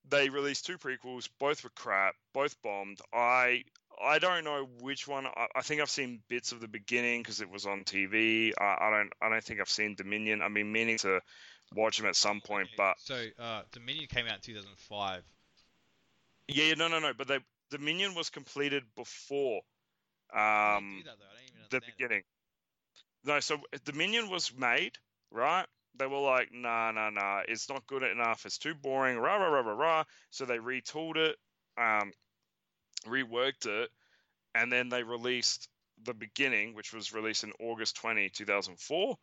they 0.08 0.28
released 0.28 0.66
two 0.66 0.76
prequels, 0.76 1.28
both 1.40 1.64
were 1.64 1.70
crap, 1.74 2.14
both 2.34 2.60
bombed. 2.62 3.00
I 3.12 3.64
I 4.02 4.18
don't 4.18 4.44
know 4.44 4.68
which 4.80 5.08
one. 5.08 5.26
I, 5.26 5.46
I 5.56 5.62
think 5.62 5.80
I've 5.80 5.90
seen 5.90 6.20
bits 6.28 6.52
of 6.52 6.60
the 6.60 6.68
beginning 6.68 7.22
because 7.22 7.40
it 7.40 7.50
was 7.50 7.64
on 7.64 7.84
TV. 7.84 8.52
I, 8.60 8.76
I 8.80 8.90
don't 8.90 9.10
I 9.22 9.30
don't 9.30 9.42
think 9.42 9.60
I've 9.60 9.70
seen 9.70 9.94
Dominion. 9.94 10.42
I've 10.42 10.54
been 10.54 10.70
meaning 10.70 10.98
to 10.98 11.20
watch 11.74 11.98
them 11.98 12.06
at 12.06 12.16
some 12.16 12.42
point, 12.42 12.68
but 12.76 12.96
so 12.98 13.24
uh, 13.38 13.62
Dominion 13.72 14.08
came 14.08 14.26
out 14.26 14.36
in 14.36 14.54
2005. 14.54 15.22
yeah, 16.48 16.74
no, 16.74 16.88
no, 16.88 16.98
no. 17.00 17.12
But 17.16 17.28
they, 17.28 17.38
Dominion 17.70 18.14
was 18.14 18.30
completed 18.30 18.84
before 18.94 19.60
How 20.32 20.80
do 20.80 20.86
you 20.86 20.88
um, 20.88 21.04
do 21.70 21.80
that, 21.80 21.80
though? 21.80 22.06
I 22.06 22.08
don't 22.08 22.18
even 22.18 22.18
the 22.18 22.20
beginning. 22.20 22.22
No, 23.24 23.40
so 23.40 23.58
the 23.72 23.78
Dominion 23.92 24.30
was 24.30 24.52
made, 24.54 24.98
right? 25.30 25.66
They 25.98 26.06
were 26.06 26.18
like, 26.18 26.50
nah, 26.52 26.92
nah, 26.92 27.10
nah, 27.10 27.42
it's 27.48 27.68
not 27.68 27.86
good 27.86 28.02
enough. 28.02 28.46
It's 28.46 28.58
too 28.58 28.74
boring. 28.74 29.18
Rah, 29.18 29.36
rah, 29.36 29.48
rah, 29.48 29.60
rah, 29.60 29.74
rah. 29.74 30.04
So 30.30 30.44
they 30.44 30.58
retooled 30.58 31.16
it, 31.16 31.36
um, 31.76 32.12
reworked 33.06 33.66
it, 33.66 33.90
and 34.54 34.72
then 34.72 34.88
they 34.88 35.02
released 35.02 35.68
the 36.04 36.14
beginning, 36.14 36.74
which 36.74 36.92
was 36.92 37.12
released 37.12 37.44
in 37.44 37.52
August 37.60 37.96
20, 37.96 38.30
2004. 38.30 39.18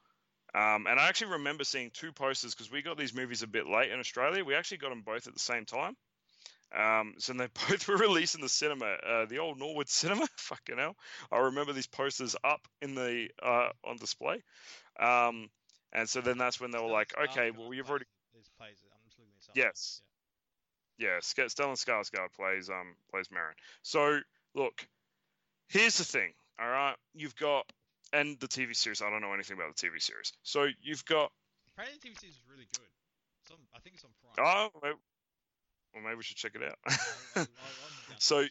Um, 0.56 0.88
and 0.88 1.00
I 1.00 1.10
actually 1.10 1.34
remember 1.34 1.64
seeing 1.66 1.92
two 1.92 2.14
posters 2.14 2.56
because 2.56 2.72
we 2.72 2.82
got 2.82 2.98
these 2.98 3.14
movies 3.16 3.44
a 3.44 3.48
bit 3.48 3.68
late 3.68 3.92
in 3.92 4.00
Australia. 4.00 4.46
We 4.46 4.56
actually 4.56 4.78
got 4.80 4.90
them 4.90 5.04
both 5.04 5.28
at 5.28 5.34
the 5.34 5.40
same 5.40 5.66
time. 5.66 5.98
Um, 6.76 7.14
so 7.18 7.34
they 7.34 7.48
both 7.70 7.88
were 7.88 7.98
released 7.98 8.36
in 8.36 8.42
the 8.42 8.50
cinema, 8.50 8.86
uh, 8.86 9.26
the 9.26 9.40
old 9.40 9.58
Norwood 9.60 9.90
Cinema. 9.90 10.28
Fucking 10.38 10.78
hell, 10.78 10.96
I 11.32 11.38
remember 11.38 11.74
these 11.74 11.88
posters 11.88 12.36
up 12.44 12.68
in 12.82 12.96
the 12.96 13.30
uh, 13.42 13.70
on 13.84 13.98
display. 13.98 14.44
Um, 15.00 15.50
and 15.94 16.10
so 16.10 16.22
then 16.22 16.38
that's 16.38 16.60
when 16.60 16.72
they 16.72 16.80
were 16.80 16.92
like, 16.92 17.14
okay, 17.18 17.52
well 17.52 17.74
you've 17.74 17.90
already 17.90 18.06
This 18.36 18.50
plays. 18.60 18.78
I'm 18.92 19.00
just 19.06 19.18
looking 19.20 19.32
this 19.38 19.48
up. 19.50 19.56
Yes. 19.56 20.02
yeah, 20.98 21.20
Sk- 21.22 21.52
Stellan 21.54 21.78
Skarsgård 21.78 22.34
plays 22.36 22.70
um 22.70 22.96
plays 23.12 23.28
Merrin. 23.30 23.56
So 23.82 24.20
look, 24.54 24.86
here's 25.70 25.98
the 25.98 26.04
thing. 26.06 26.34
All 26.60 26.68
right, 26.68 26.96
you've 27.14 27.36
got 27.36 27.66
and 28.14 28.40
the 28.40 28.48
TV 28.48 28.76
series. 28.76 29.02
I 29.02 29.10
don't 29.10 29.22
know 29.22 29.34
anything 29.34 29.58
about 29.58 29.76
the 29.76 29.88
TV 29.88 30.02
series. 30.02 30.34
So 30.44 30.68
you've 30.82 31.06
got 31.06 31.32
Apparently, 31.78 32.00
the 32.02 32.10
TV 32.10 32.20
series 32.20 32.36
is 32.36 32.42
really 32.50 32.68
good. 32.74 32.88
On, 33.52 33.58
I 33.76 33.80
think 33.80 33.96
it's 33.96 34.04
on 34.04 34.12
Prime. 34.36 34.70
oh, 34.84 34.94
well, 35.96 36.04
maybe 36.04 36.18
we 36.18 36.24
should 36.24 36.38
check 36.38 36.54
it 36.56 36.64
out. 36.64 36.78
I'll 36.86 37.46
be 37.46 37.46
down 37.46 37.46
to 37.46 38.16
So- 38.20 38.46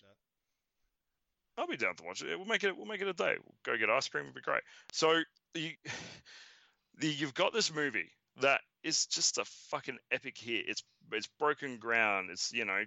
I'll 1.57 1.67
be 1.69 1.77
down 1.77 1.95
to 1.97 2.05
watch 2.05 2.23
it. 2.23 2.37
We'll 2.37 2.49
make 2.49 2.65
it. 2.65 2.77
We'll 2.77 2.87
make 2.87 3.01
it 3.01 3.07
a 3.07 3.13
day. 3.13 3.37
We'll 3.39 3.55
go 3.65 3.79
get 3.79 3.89
ice 3.89 4.09
cream. 4.09 4.25
It'll 4.25 4.35
be 4.35 4.41
great. 4.41 4.63
So 4.93 5.21
you, 5.55 5.71
the, 6.99 7.07
you've 7.09 7.35
got 7.35 7.53
this 7.53 7.73
movie 7.73 8.11
that 8.41 8.61
is 8.83 9.07
just 9.07 9.39
a 9.39 9.45
fucking 9.71 9.99
epic 10.11 10.37
hit. 10.37 10.65
It's 10.69 10.83
it's 11.13 11.29
broken 11.39 11.79
ground. 11.79 12.31
It's 12.33 12.53
you 12.53 12.65
know, 12.65 12.83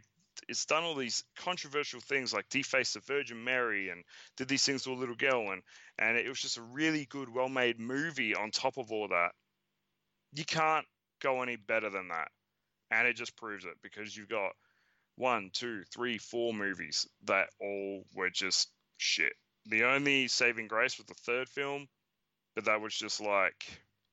it's 0.50 0.66
done 0.66 0.84
all 0.84 0.96
these 0.96 1.24
controversial 1.38 2.02
things 2.02 2.34
like 2.34 2.50
defaced 2.50 2.96
the 2.96 3.00
Virgin 3.00 3.44
Mary 3.44 3.90
and 3.90 4.04
did 4.36 4.50
these 4.50 4.64
things 4.66 4.84
to 4.84 4.92
a 4.92 4.96
little 4.96 5.16
girl 5.16 5.52
and 5.52 5.62
and 5.98 6.18
it 6.18 6.28
was 6.28 6.42
just 6.42 6.58
a 6.58 6.62
really 6.62 7.06
good, 7.10 7.34
well 7.34 7.50
made 7.50 7.80
movie. 7.80 8.36
On 8.36 8.52
top 8.52 8.78
of 8.78 8.92
all 8.92 9.08
that, 9.08 9.32
you 10.34 10.44
can't 10.44 10.86
go 11.22 11.42
any 11.42 11.56
better 11.56 11.90
than 11.90 12.10
that, 12.10 12.28
and 12.92 13.08
it 13.08 13.16
just 13.16 13.36
proves 13.36 13.66
it 13.66 13.76
because 13.82 14.16
you've 14.16 14.30
got 14.30 14.52
one, 15.16 15.50
two, 15.52 15.84
three, 15.94 16.18
four 16.18 16.54
movies 16.54 17.08
that 17.26 17.50
all 17.60 18.04
were 18.16 18.30
just 18.30 18.70
shit. 18.98 19.34
The 19.66 19.84
only 19.84 20.28
saving 20.28 20.68
grace 20.68 20.98
was 20.98 21.08
the 21.08 21.14
third 21.14 21.50
film, 21.50 21.88
but 22.56 22.66
that 22.66 22.82
was 22.82 22.94
just 22.94 23.20
like 23.20 23.66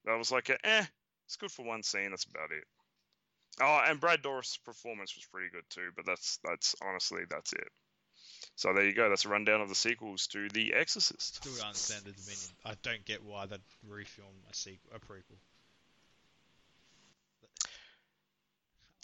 that 0.05 0.19
was 0.19 0.33
like 0.33 0.49
a 0.49 0.67
eh, 0.67 0.85
it's 1.27 1.37
good 1.37 1.53
for 1.53 1.65
one 1.65 1.83
scene. 1.83 2.11
That's 2.11 2.25
about 2.25 2.51
it. 2.51 2.65
Oh, 3.61 3.81
and 3.87 4.01
Brad 4.01 4.23
Dourif's 4.23 4.57
performance 4.57 5.15
was 5.15 5.27
pretty 5.31 5.49
good 5.51 5.65
too, 5.71 5.91
but 5.95 6.07
that's 6.07 6.39
that's 6.45 6.75
honestly 6.83 7.23
that's 7.31 7.53
it. 7.53 7.69
So 8.57 8.73
there 8.73 8.85
you 8.85 8.95
go. 8.95 9.09
That's 9.09 9.25
a 9.25 9.29
rundown 9.29 9.61
of 9.61 9.69
the 9.69 9.75
sequels 9.75 10.27
to 10.29 10.49
The 10.49 10.75
Exorcist. 10.75 11.37
Still 11.37 11.53
don't 11.53 11.67
understand 11.67 12.05
the 12.05 12.13
Dominion. 12.13 12.51
I 12.65 12.75
don't 12.83 13.05
get 13.05 13.25
why 13.25 13.47
they'd 13.47 13.61
refilm 13.89 14.35
a 14.51 14.55
sequel, 14.55 14.91
a 14.95 14.99
prequel. 14.99 15.39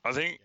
I 0.04 0.12
think 0.12 0.40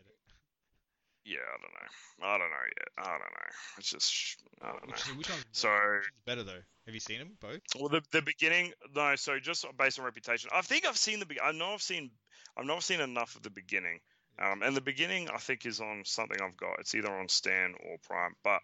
yeah, 1.26 1.38
I 1.40 1.58
don't 1.60 1.74
know. 1.74 2.28
I 2.28 2.38
don't 2.38 2.52
know 2.52 2.68
yet. 2.78 2.88
I 3.00 3.10
don't 3.10 3.20
know. 3.20 3.50
It's 3.80 3.90
just 3.90 4.38
I 4.62 4.68
don't 4.68 4.88
know. 4.88 4.92
Which, 4.92 5.18
which 5.18 5.30
one's 5.30 5.46
So- 5.54 5.70
Which 5.70 6.12
better 6.26 6.44
though? 6.44 6.62
Have 6.86 6.94
you 6.94 7.00
seen 7.00 7.18
them 7.20 7.32
both? 7.42 7.62
Well, 7.80 7.90
the 7.90 8.02
the 8.12 8.22
beginning, 8.22 8.72
no. 8.96 9.16
So 9.16 9.40
just 9.40 9.66
based 9.78 9.98
on 9.98 10.06
reputation, 10.06 10.52
I 10.54 10.62
think 10.62 10.86
I've 10.86 10.98
seen 10.98 11.20
the. 11.20 11.26
be- 11.26 11.42
I 11.42 11.52
know 11.52 11.74
I've 11.74 11.82
seen. 11.82 12.12
I've 12.56 12.66
not 12.68 12.84
seen 12.84 13.00
enough 13.02 13.36
of 13.36 13.42
the 13.42 13.50
beginning, 13.50 14.00
um, 14.40 14.62
and 14.62 14.76
the 14.78 14.82
beginning 14.82 15.30
I 15.30 15.38
think 15.38 15.66
is 15.66 15.80
on 15.82 16.04
something 16.06 16.38
I've 16.42 16.56
got. 16.58 16.80
It's 16.80 16.94
either 16.94 17.12
on 17.12 17.28
Stan 17.28 17.74
or 17.84 17.98
Prime, 18.08 18.36
but 18.44 18.62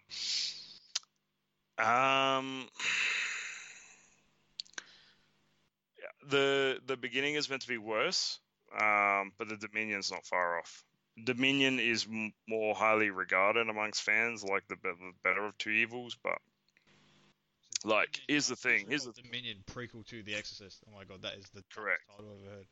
um, 1.84 2.68
yeah, 5.98 6.28
the 6.28 6.80
the 6.86 6.96
beginning 6.96 7.34
is 7.34 7.50
meant 7.50 7.62
to 7.62 7.68
be 7.68 7.78
worse, 7.78 8.38
um, 8.78 9.32
but 9.38 9.48
the 9.48 9.56
Dominion's 9.56 10.10
not 10.10 10.24
far 10.26 10.58
off. 10.58 10.84
Dominion 11.24 11.78
is 11.78 12.06
m- 12.10 12.32
more 12.48 12.74
highly 12.74 13.10
regarded 13.10 13.68
amongst 13.68 14.02
fans, 14.02 14.42
like 14.42 14.66
the, 14.68 14.76
be- 14.76 14.88
the 14.90 15.12
better 15.22 15.44
of 15.44 15.56
two 15.58 15.70
evils, 15.70 16.16
but 16.22 16.38
So 17.82 17.88
Like, 17.90 18.12
Dominion- 18.12 18.24
here's 18.28 18.46
the 18.48 18.56
thing, 18.56 18.86
here's 18.88 19.04
the- 19.04 19.12
Dominion 19.12 19.58
prequel 19.66 20.06
to 20.06 20.22
The 20.22 20.34
Exorcist. 20.34 20.82
Oh 20.88 20.96
my 20.96 21.04
god, 21.04 21.22
that 21.22 21.34
is 21.34 21.48
the 21.50 21.62
Correct. 21.74 22.00
title 22.08 22.32
I've 22.32 22.46
ever 22.46 22.56
heard. 22.56 22.66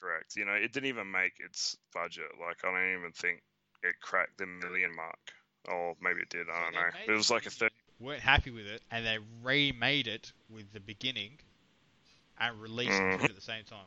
Correct. 0.00 0.36
You 0.36 0.44
know, 0.44 0.52
it 0.52 0.72
didn't 0.72 0.88
even 0.88 1.10
make 1.10 1.40
its 1.40 1.76
budget. 1.94 2.26
Like, 2.40 2.64
I 2.64 2.70
don't 2.70 2.98
even 2.98 3.12
think 3.12 3.42
it 3.82 3.94
cracked 4.00 4.36
the 4.38 4.46
million 4.46 4.94
mark. 4.94 5.18
Or 5.68 5.96
maybe 6.00 6.20
it 6.20 6.28
did. 6.28 6.46
I 6.48 6.62
don't 6.64 6.74
know. 6.74 7.12
It 7.12 7.16
was 7.16 7.30
like 7.30 7.46
a 7.46 7.50
third. 7.50 7.72
Weren't 7.98 8.20
happy 8.20 8.50
with 8.50 8.66
it, 8.66 8.82
and 8.90 9.04
they 9.06 9.18
remade 9.42 10.06
it 10.06 10.32
with 10.50 10.70
the 10.72 10.80
beginning, 10.80 11.38
and 12.38 12.60
released 12.60 12.92
Mhm. 12.92 13.24
it 13.24 13.30
at 13.30 13.34
the 13.34 13.40
same 13.40 13.64
time. 13.64 13.86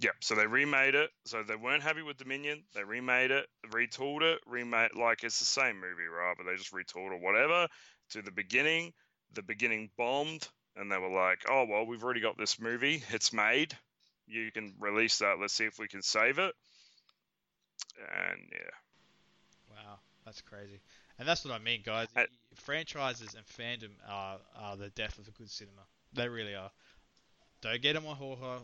Yep. 0.00 0.14
So 0.20 0.34
they 0.34 0.46
remade 0.46 0.94
it. 0.94 1.10
So 1.24 1.42
they 1.42 1.56
weren't 1.56 1.82
happy 1.82 2.02
with 2.02 2.16
Dominion. 2.16 2.64
They 2.74 2.84
remade 2.84 3.30
it, 3.30 3.46
retooled 3.68 4.22
it, 4.22 4.40
remade 4.46 4.94
like 4.94 5.24
it's 5.24 5.38
the 5.38 5.44
same 5.44 5.76
movie, 5.76 6.06
right? 6.06 6.34
But 6.36 6.44
they 6.46 6.56
just 6.56 6.72
retooled 6.72 7.12
or 7.12 7.18
whatever 7.18 7.68
to 8.10 8.22
the 8.22 8.32
beginning. 8.32 8.92
The 9.34 9.42
beginning 9.42 9.90
bombed, 9.96 10.46
and 10.76 10.90
they 10.90 10.98
were 10.98 11.08
like, 11.10 11.44
"Oh 11.48 11.64
well, 11.68 11.86
we've 11.86 12.04
already 12.04 12.20
got 12.20 12.38
this 12.38 12.60
movie. 12.60 13.02
It's 13.10 13.32
made. 13.32 13.76
You 14.26 14.50
can 14.52 14.74
release 14.78 15.18
that. 15.18 15.38
Let's 15.40 15.54
see 15.54 15.64
if 15.64 15.78
we 15.78 15.88
can 15.88 16.02
save 16.02 16.38
it." 16.38 16.54
And 17.98 18.40
yeah, 18.52 18.70
Wow, 19.70 19.98
that's 20.24 20.40
crazy. 20.40 20.80
And 21.18 21.28
that's 21.28 21.44
what 21.44 21.54
I 21.54 21.58
mean, 21.58 21.82
guys. 21.84 22.08
Uh, 22.16 22.24
Franchises 22.54 23.34
and 23.34 23.46
fandom 23.46 23.92
are, 24.08 24.38
are 24.56 24.76
the 24.76 24.90
death 24.90 25.18
of 25.18 25.28
a 25.28 25.30
good 25.32 25.50
cinema. 25.50 25.82
They 26.12 26.28
really 26.28 26.54
are. 26.54 26.70
Don't 27.60 27.80
get 27.82 27.96
on 27.96 28.04
my 28.04 28.14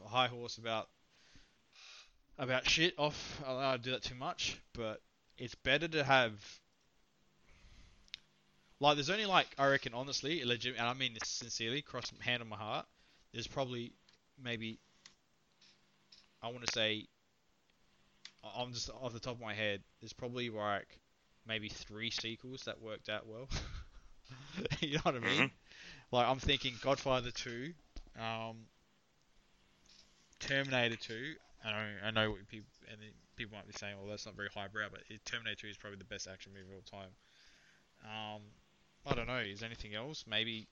high 0.09 0.29
horse 0.29 0.59
about 0.59 0.89
about 2.41 2.69
shit 2.69 2.95
off. 2.99 3.41
I 3.47 3.73
don't 3.73 3.83
do 3.83 3.91
that 3.93 4.03
too 4.03 4.15
much, 4.15 4.59
but 4.73 5.01
it's 5.39 5.55
better 5.55 5.87
to 5.89 6.03
have. 6.05 6.33
Like, 8.81 8.97
there's 8.97 9.11
only 9.11 9.27
like 9.27 9.47
I 9.59 9.69
reckon, 9.69 9.93
honestly, 9.95 10.43
legit, 10.45 10.77
and 10.77 10.87
I 10.87 10.95
mean 10.95 11.13
this 11.15 11.29
sincerely, 11.29 11.83
cross 11.83 12.11
my 12.19 12.25
hand 12.25 12.43
on 12.43 12.49
my 12.49 12.57
heart. 12.57 12.87
There's 13.33 13.47
probably 13.47 13.93
maybe 14.43 14.79
I 16.43 16.49
want 16.49 16.67
to 16.67 16.73
say 16.73 17.07
I- 18.43 18.63
I'm 18.63 18.73
just 18.73 18.89
off 18.91 19.13
the 19.13 19.21
top 19.21 19.35
of 19.35 19.41
my 19.41 19.55
head. 19.55 19.83
There's 20.01 20.15
probably 20.15 20.49
like 20.49 20.99
maybe 21.47 21.69
three 21.69 22.11
sequels 22.11 22.63
that 22.65 22.81
worked 22.81 23.11
out 23.11 23.27
well. 23.27 23.49
you 24.81 24.95
know 24.95 25.01
what 25.03 25.17
I 25.17 25.19
mean? 25.19 25.41
Mhm. 25.43 25.51
Like 26.11 26.27
I'm 26.27 26.39
thinking 26.39 26.75
Godfather 26.81 27.31
2, 27.31 27.75
um, 28.19 28.57
Terminator 30.39 30.97
2. 30.97 31.35
I 31.65 31.71
know, 31.71 31.87
I 32.07 32.11
know 32.11 32.31
what 32.31 32.49
people 32.49 32.69
and 32.91 32.99
people 33.37 33.57
might 33.57 33.67
be 33.67 33.73
saying, 33.75 33.97
"Well, 33.99 34.09
that's 34.09 34.27
not 34.27 34.35
very 34.35 34.49
highbrow," 34.55 34.89
but 34.91 35.03
Terminator 35.25 35.57
2 35.63 35.67
is 35.69 35.77
probably 35.77 35.99
the 35.99 36.05
best 36.05 36.27
action 36.27 36.53
movie 36.53 36.67
of 36.71 36.75
all 36.77 37.01
time. 37.01 37.11
Um, 38.05 38.43
I 39.07 39.15
don't 39.15 39.27
know. 39.27 39.39
Is 39.39 39.61
there 39.61 39.67
anything 39.69 39.95
else? 39.95 40.25
Maybe, 40.27 40.67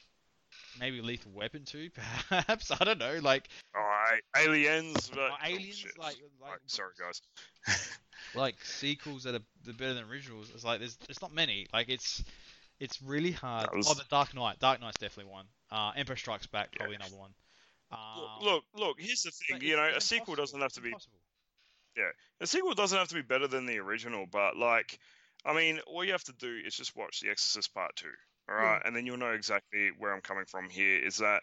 maybe 0.80 1.00
Lethal 1.02 1.32
Weapon 1.32 1.64
2, 1.64 1.90
perhaps. 2.28 2.70
I 2.70 2.84
don't 2.84 2.98
know. 2.98 3.18
Like, 3.22 3.48
All 3.74 3.82
right, 3.82 4.22
aliens. 4.36 5.10
But, 5.12 5.30
oh, 5.32 5.36
Aliens, 5.46 5.76
shit. 5.76 5.98
like, 5.98 6.16
like, 6.40 6.50
Right, 6.50 6.58
sorry 6.66 6.92
guys. 6.98 7.20
like 8.34 8.56
sequels 8.64 9.24
that 9.24 9.34
are 9.34 9.72
better 9.72 9.94
than 9.94 10.04
originals. 10.04 10.50
It's 10.54 10.64
like 10.64 10.78
there's 10.80 10.96
there's 11.06 11.20
not 11.20 11.34
many. 11.34 11.66
Like 11.72 11.88
it's 11.90 12.22
it's 12.80 13.02
really 13.02 13.32
hard. 13.32 13.68
Was- 13.74 13.88
Oh, 13.90 13.94
the 13.94 14.04
Dark 14.08 14.34
Knight. 14.34 14.58
Dark 14.58 14.80
Knight's 14.80 14.98
definitely 14.98 15.32
one. 15.32 15.46
Uh, 15.70 15.92
Emperor 15.96 16.16
Strikes 16.16 16.46
Back 16.46 16.68
Yeah. 16.72 16.78
probably 16.78 16.96
another 16.96 17.16
one. 17.16 17.30
Um, 17.90 17.98
Look, 18.42 18.64
look, 18.74 19.00
here's 19.00 19.22
the 19.22 19.30
thing. 19.30 19.60
You 19.62 19.76
know, 19.76 19.90
a 19.96 20.00
sequel 20.00 20.34
doesn't 20.34 20.60
have 20.60 20.72
to 20.74 20.80
be 20.80 20.88
impossible. 20.88 21.18
a 22.40 22.46
sequel 22.46 22.74
doesn't 22.74 22.98
have 22.98 23.08
to 23.08 23.14
be 23.14 23.22
better 23.22 23.46
than 23.48 23.66
the 23.66 23.78
original, 23.78 24.26
but 24.30 24.56
like, 24.56 24.98
I 25.44 25.54
mean, 25.54 25.80
all 25.86 26.04
you 26.04 26.12
have 26.12 26.24
to 26.24 26.32
do 26.34 26.60
is 26.64 26.74
just 26.74 26.96
watch 26.96 27.20
The 27.20 27.30
Exorcist 27.30 27.72
Part 27.74 27.96
Two, 27.96 28.12
all 28.48 28.54
right, 28.56 28.82
and 28.84 28.94
then 28.94 29.06
you'll 29.06 29.16
know 29.16 29.32
exactly 29.32 29.90
where 29.98 30.12
I'm 30.12 30.20
coming 30.20 30.44
from. 30.44 30.68
Here 30.68 30.98
is 31.04 31.18
that, 31.18 31.42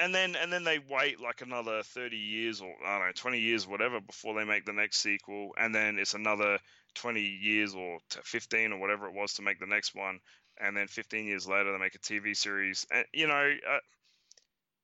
and 0.00 0.14
then 0.14 0.36
and 0.36 0.52
then 0.52 0.64
they 0.64 0.78
wait 0.78 1.20
like 1.20 1.42
another 1.42 1.82
30 1.82 2.16
years 2.16 2.60
or 2.60 2.72
I 2.86 2.98
don't 2.98 3.06
know 3.08 3.12
20 3.14 3.38
years, 3.38 3.66
whatever, 3.66 4.00
before 4.00 4.34
they 4.34 4.44
make 4.44 4.64
the 4.64 4.72
next 4.72 4.98
sequel, 4.98 5.50
and 5.58 5.74
then 5.74 5.98
it's 5.98 6.14
another 6.14 6.58
20 6.94 7.20
years 7.20 7.74
or 7.74 7.98
15 8.22 8.72
or 8.72 8.78
whatever 8.78 9.06
it 9.06 9.14
was 9.14 9.34
to 9.34 9.42
make 9.42 9.58
the 9.58 9.66
next 9.66 9.94
one, 9.94 10.20
and 10.60 10.76
then 10.76 10.86
15 10.86 11.26
years 11.26 11.46
later 11.48 11.72
they 11.72 11.78
make 11.78 11.94
a 11.96 11.98
TV 11.98 12.36
series, 12.36 12.86
and 12.90 13.04
you 13.12 13.26
know. 13.26 13.52
Uh, 13.68 13.78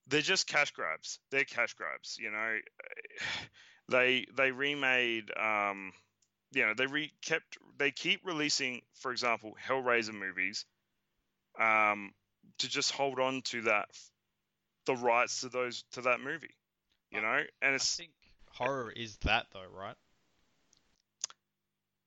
they're 0.08 0.20
just 0.22 0.46
cash 0.46 0.70
grabs. 0.72 1.18
They're 1.30 1.44
cash 1.44 1.74
grabs. 1.74 2.18
You 2.18 2.30
know, 2.30 2.58
they 3.88 4.26
they 4.36 4.50
remade. 4.52 5.30
Um, 5.36 5.92
you 6.52 6.66
know, 6.66 6.74
they 6.74 6.86
re 6.86 7.12
kept 7.22 7.58
they 7.78 7.90
keep 7.90 8.20
releasing, 8.24 8.82
for 8.94 9.12
example, 9.12 9.56
Hellraiser 9.66 10.14
movies, 10.14 10.66
um, 11.58 12.12
to 12.58 12.68
just 12.68 12.92
hold 12.92 13.18
on 13.20 13.42
to 13.42 13.62
that, 13.62 13.88
the 14.86 14.94
rights 14.96 15.40
to 15.40 15.48
those 15.48 15.82
to 15.92 16.02
that 16.02 16.20
movie. 16.20 16.54
You 17.10 17.20
But 17.20 17.22
know, 17.22 17.42
and 17.62 17.74
I 17.78 17.84
it's 17.84 17.98
think 17.98 18.12
horror 18.48 18.90
is 18.90 19.16
that 19.18 19.46
though, 19.52 19.66
right? 19.68 19.96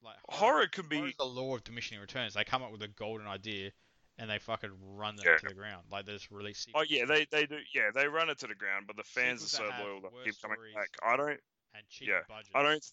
Like 0.01 0.17
horror 0.29 0.67
could 0.67 0.87
horror 0.91 1.07
be 1.07 1.09
is 1.09 1.15
the 1.17 1.25
law 1.25 1.55
of 1.55 1.63
diminishing 1.63 1.99
returns. 1.99 2.33
They 2.33 2.43
come 2.43 2.63
up 2.63 2.71
with 2.71 2.81
a 2.81 2.87
golden 2.87 3.27
idea, 3.27 3.71
and 4.17 4.29
they 4.29 4.39
fucking 4.39 4.71
run 4.95 5.15
them 5.15 5.25
Yeah. 5.27 5.37
to 5.37 5.47
the 5.47 5.53
ground. 5.53 5.83
Like 5.91 6.05
there's 6.05 6.31
really. 6.31 6.55
Oh 6.73 6.83
yeah, 6.87 7.05
they 7.05 7.25
they 7.31 7.45
do. 7.45 7.57
Yeah, 7.73 7.91
they 7.93 8.07
run 8.07 8.29
it 8.29 8.39
to 8.39 8.47
the 8.47 8.55
ground, 8.55 8.85
but 8.87 8.95
the 8.97 9.03
fans 9.03 9.43
are 9.43 9.47
so 9.47 9.63
loyal 9.81 10.01
that 10.01 10.11
keep 10.23 10.41
coming 10.41 10.57
back. 10.73 10.89
I 11.03 11.17
don't. 11.17 11.29
and 11.73 11.83
cheaper 11.89 12.11
yeah, 12.11 12.19
budgets. 12.27 12.51
I 12.55 12.63
don't. 12.63 12.85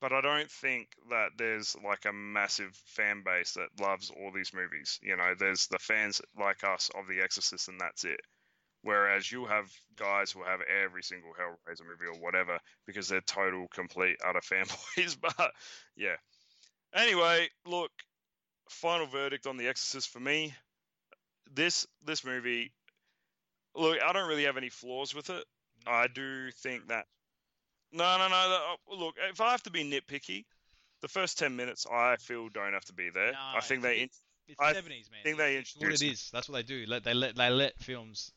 But 0.00 0.12
I 0.12 0.20
don't 0.20 0.50
think 0.50 0.88
that 1.10 1.28
there's 1.38 1.76
like 1.84 2.06
a 2.06 2.12
massive 2.12 2.74
fan 2.86 3.22
base 3.24 3.52
that 3.52 3.68
loves 3.80 4.10
all 4.10 4.32
these 4.34 4.52
movies. 4.52 4.98
You 5.00 5.16
know, 5.16 5.34
there's 5.38 5.68
the 5.68 5.78
fans 5.78 6.20
like 6.36 6.64
us 6.64 6.90
of 6.98 7.06
The 7.06 7.22
Exorcist, 7.22 7.68
and 7.68 7.80
that's 7.80 8.04
it. 8.04 8.18
Whereas 8.82 9.30
you'll 9.30 9.46
have 9.46 9.70
guys 9.96 10.32
who 10.32 10.42
have 10.42 10.58
every 10.62 11.04
single 11.04 11.30
Hellraiser 11.40 11.86
movie 11.86 12.12
or 12.12 12.20
whatever 12.20 12.58
because 12.84 13.06
they're 13.06 13.20
total, 13.20 13.68
complete, 13.72 14.16
utter 14.26 14.40
fanboys. 14.52 15.16
But 15.20 15.52
yeah. 15.96 16.16
Anyway, 16.92 17.48
look, 17.64 17.92
final 18.72 19.06
verdict 19.06 19.46
on 19.46 19.56
The 19.56 19.68
Exorcist 19.68 20.08
for 20.10 20.20
me. 20.20 20.54
This 21.54 21.86
this 22.04 22.24
movie, 22.24 22.72
look, 23.74 23.98
I 24.02 24.12
don't 24.12 24.28
really 24.28 24.44
have 24.44 24.56
any 24.56 24.70
flaws 24.70 25.14
with 25.14 25.30
it. 25.30 25.44
I 25.86 26.06
do 26.12 26.50
think 26.50 26.88
that. 26.88 27.06
No, 27.92 28.16
no, 28.18 28.28
no. 28.28 28.34
uh, 28.34 28.94
Look, 28.96 29.16
if 29.30 29.40
I 29.40 29.50
have 29.50 29.62
to 29.64 29.70
be 29.70 29.84
nitpicky, 29.84 30.44
the 31.02 31.08
first 31.08 31.38
ten 31.38 31.56
minutes 31.56 31.86
I 31.90 32.16
feel 32.16 32.48
don't 32.48 32.72
have 32.72 32.84
to 32.86 32.94
be 32.94 33.10
there. 33.10 33.32
Nah, 33.32 33.56
I 33.56 33.60
think 33.60 33.82
they. 33.82 33.96
it's, 33.98 34.20
it's 34.48 34.60
I 34.60 34.72
70s, 34.72 35.10
man. 35.10 35.20
think 35.24 35.36
they 35.38 35.56
It's 35.56 35.76
what 35.76 35.88
it 35.88 35.92
introduced- 35.92 36.32
That's 36.32 36.48
what 36.48 36.56
they 36.56 36.62
do. 36.62 36.84
Let 36.88 37.04
they 37.04 37.14
let 37.14 37.36
they 37.36 37.50
let 37.50 37.78
films 37.78 38.32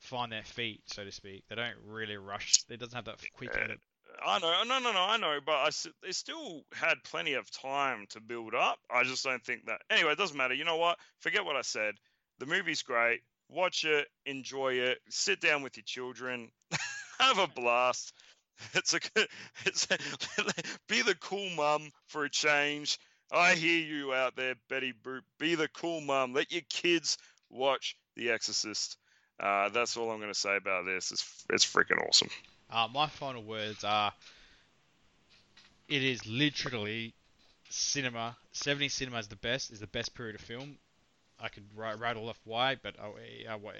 find 0.00 0.32
their 0.32 0.42
feet, 0.44 0.82
so 0.86 1.04
to 1.04 1.12
speak. 1.12 1.44
They 1.48 1.54
don't 1.56 1.76
really 1.84 2.16
rush. 2.16 2.64
It 2.68 2.80
doesn't 2.80 2.94
have 2.96 3.04
that 3.04 3.20
quick 3.34 3.50
edit. 3.54 3.78
I 4.24 4.38
know, 4.38 4.62
no, 4.64 4.78
no, 4.78 4.92
no, 4.92 5.00
I 5.00 5.16
know, 5.16 5.38
but 5.44 5.52
I 5.52 5.70
they 6.02 6.12
still 6.12 6.62
had 6.72 7.02
plenty 7.04 7.34
of 7.34 7.50
time 7.50 8.06
to 8.10 8.20
build 8.20 8.54
up. 8.54 8.78
I 8.90 9.04
just 9.04 9.24
don't 9.24 9.44
think 9.44 9.66
that. 9.66 9.80
Anyway, 9.90 10.12
it 10.12 10.18
doesn't 10.18 10.36
matter. 10.36 10.54
You 10.54 10.64
know 10.64 10.76
what? 10.76 10.98
Forget 11.20 11.44
what 11.44 11.56
I 11.56 11.62
said. 11.62 11.94
The 12.38 12.46
movie's 12.46 12.82
great. 12.82 13.20
Watch 13.48 13.84
it, 13.84 14.06
enjoy 14.26 14.74
it. 14.74 14.98
Sit 15.08 15.40
down 15.40 15.62
with 15.62 15.76
your 15.76 15.84
children, 15.84 16.50
have 17.20 17.38
a 17.38 17.48
blast. 17.48 18.12
It's 18.74 18.92
a, 18.92 18.98
it's 19.66 19.86
a, 19.88 19.96
be 20.88 21.02
the 21.02 21.14
cool 21.14 21.48
mum 21.50 21.92
for 22.08 22.24
a 22.24 22.28
change. 22.28 22.98
I 23.30 23.54
hear 23.54 23.78
you 23.78 24.12
out 24.12 24.34
there, 24.34 24.56
Betty 24.68 24.92
Boop. 25.04 25.20
Be 25.38 25.54
the 25.54 25.68
cool 25.68 26.00
mum. 26.00 26.32
Let 26.32 26.50
your 26.50 26.62
kids 26.68 27.18
watch 27.50 27.96
The 28.16 28.30
Exorcist. 28.30 28.96
Uh, 29.38 29.68
that's 29.68 29.96
all 29.96 30.10
I'm 30.10 30.18
going 30.18 30.32
to 30.32 30.38
say 30.38 30.56
about 30.56 30.86
this. 30.86 31.12
It's 31.12 31.44
it's 31.50 31.64
freaking 31.64 32.04
awesome. 32.04 32.30
Uh, 32.70 32.88
my 32.92 33.06
final 33.08 33.42
words 33.42 33.84
are: 33.84 34.12
It 35.88 36.02
is 36.04 36.26
literally 36.26 37.14
cinema. 37.70 38.36
70 38.52 38.88
cinema 38.90 39.18
is 39.18 39.28
the 39.28 39.36
best. 39.36 39.70
Is 39.72 39.80
the 39.80 39.86
best 39.88 40.14
period 40.14 40.34
of 40.36 40.40
film. 40.42 40.78
I 41.40 41.48
could 41.48 41.64
rattle 41.76 42.28
off 42.28 42.40
why, 42.44 42.76
but 42.76 42.98
uh, 42.98 43.10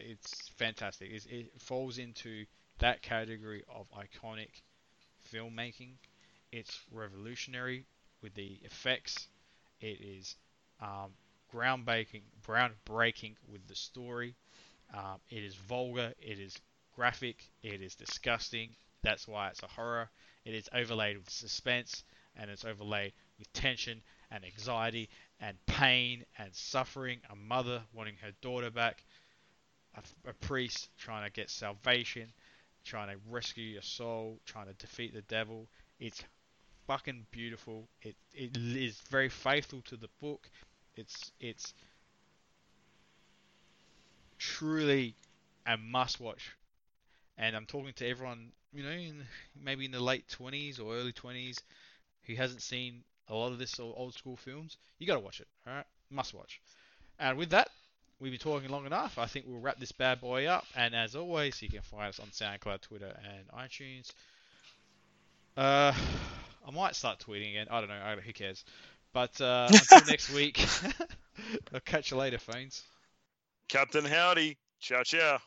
it's 0.00 0.48
fantastic. 0.56 1.10
It's, 1.12 1.26
it 1.26 1.52
falls 1.60 1.98
into 1.98 2.46
that 2.80 3.02
category 3.02 3.64
of 3.68 3.86
iconic 3.92 4.62
filmmaking. 5.32 5.94
It's 6.52 6.80
revolutionary 6.92 7.86
with 8.22 8.34
the 8.34 8.58
effects. 8.64 9.28
It 9.80 10.00
is 10.00 10.36
um, 10.80 11.12
groundbreaking, 11.52 12.22
groundbreaking 12.46 13.36
with 13.48 13.66
the 13.68 13.76
story. 13.76 14.34
Um, 14.94 15.20
it 15.30 15.42
is 15.44 15.54
vulgar. 15.54 16.14
It 16.20 16.38
is 16.38 16.58
graphic. 16.98 17.44
It 17.62 17.80
is 17.80 17.94
disgusting. 17.94 18.70
That's 19.02 19.28
why 19.28 19.50
it's 19.50 19.62
a 19.62 19.68
horror. 19.68 20.10
It 20.44 20.52
is 20.52 20.68
overlaid 20.74 21.16
with 21.16 21.30
suspense 21.30 22.02
and 22.36 22.50
it's 22.50 22.64
overlaid 22.64 23.12
with 23.38 23.52
tension 23.52 24.02
and 24.32 24.44
anxiety 24.44 25.08
and 25.40 25.56
pain 25.66 26.24
and 26.38 26.52
suffering. 26.52 27.20
A 27.30 27.36
mother 27.36 27.82
wanting 27.94 28.16
her 28.22 28.32
daughter 28.42 28.70
back. 28.70 29.04
A, 29.94 30.30
a 30.30 30.32
priest 30.32 30.88
trying 30.98 31.24
to 31.24 31.30
get 31.30 31.50
salvation, 31.50 32.32
trying 32.84 33.10
to 33.10 33.20
rescue 33.30 33.64
your 33.64 33.82
soul, 33.82 34.40
trying 34.44 34.66
to 34.66 34.74
defeat 34.74 35.14
the 35.14 35.22
devil. 35.22 35.68
It's 36.00 36.24
fucking 36.88 37.26
beautiful. 37.30 37.86
It 38.02 38.16
it 38.34 38.56
is 38.56 39.00
very 39.08 39.28
faithful 39.28 39.82
to 39.82 39.96
the 39.96 40.08
book. 40.20 40.50
It's 40.96 41.30
it's 41.38 41.74
truly 44.38 45.14
a 45.64 45.76
must 45.76 46.18
watch. 46.18 46.57
And 47.38 47.56
I'm 47.56 47.66
talking 47.66 47.94
to 47.94 48.08
everyone, 48.08 48.52
you 48.74 48.84
know, 48.84 48.90
in 48.90 49.26
maybe 49.60 49.86
in 49.86 49.92
the 49.92 50.00
late 50.00 50.28
20s 50.28 50.80
or 50.80 50.94
early 50.96 51.12
20s 51.12 51.62
who 52.24 52.34
hasn't 52.34 52.62
seen 52.62 53.04
a 53.28 53.34
lot 53.34 53.52
of 53.52 53.58
this 53.58 53.78
old 53.80 54.14
school 54.14 54.36
films. 54.36 54.76
You 54.98 55.06
got 55.06 55.14
to 55.14 55.20
watch 55.20 55.40
it, 55.40 55.48
all 55.66 55.74
right? 55.74 55.86
Must 56.10 56.34
watch. 56.34 56.60
And 57.18 57.38
with 57.38 57.50
that, 57.50 57.70
we've 58.20 58.32
been 58.32 58.40
talking 58.40 58.70
long 58.70 58.86
enough. 58.86 59.18
I 59.18 59.26
think 59.26 59.46
we'll 59.48 59.60
wrap 59.60 59.78
this 59.78 59.92
bad 59.92 60.20
boy 60.20 60.46
up. 60.46 60.66
And 60.76 60.94
as 60.94 61.16
always, 61.16 61.62
you 61.62 61.68
can 61.70 61.82
find 61.82 62.08
us 62.08 62.20
on 62.20 62.28
SoundCloud, 62.28 62.82
Twitter, 62.82 63.18
and 63.24 63.48
iTunes. 63.50 64.12
Uh, 65.56 65.92
I 66.66 66.70
might 66.72 66.94
start 66.96 67.20
tweeting 67.20 67.50
again. 67.50 67.68
I 67.70 67.80
don't 67.80 67.88
know. 67.88 68.16
Who 68.24 68.32
cares? 68.32 68.64
But 69.12 69.40
uh, 69.40 69.74
until 69.78 70.02
next 70.04 70.30
week, 70.30 70.64
I'll 71.74 71.80
catch 71.80 72.10
you 72.10 72.16
later, 72.16 72.38
phones. 72.38 72.84
Captain 73.68 74.04
Howdy. 74.04 74.58
Ciao, 74.80 75.02
ciao. 75.04 75.38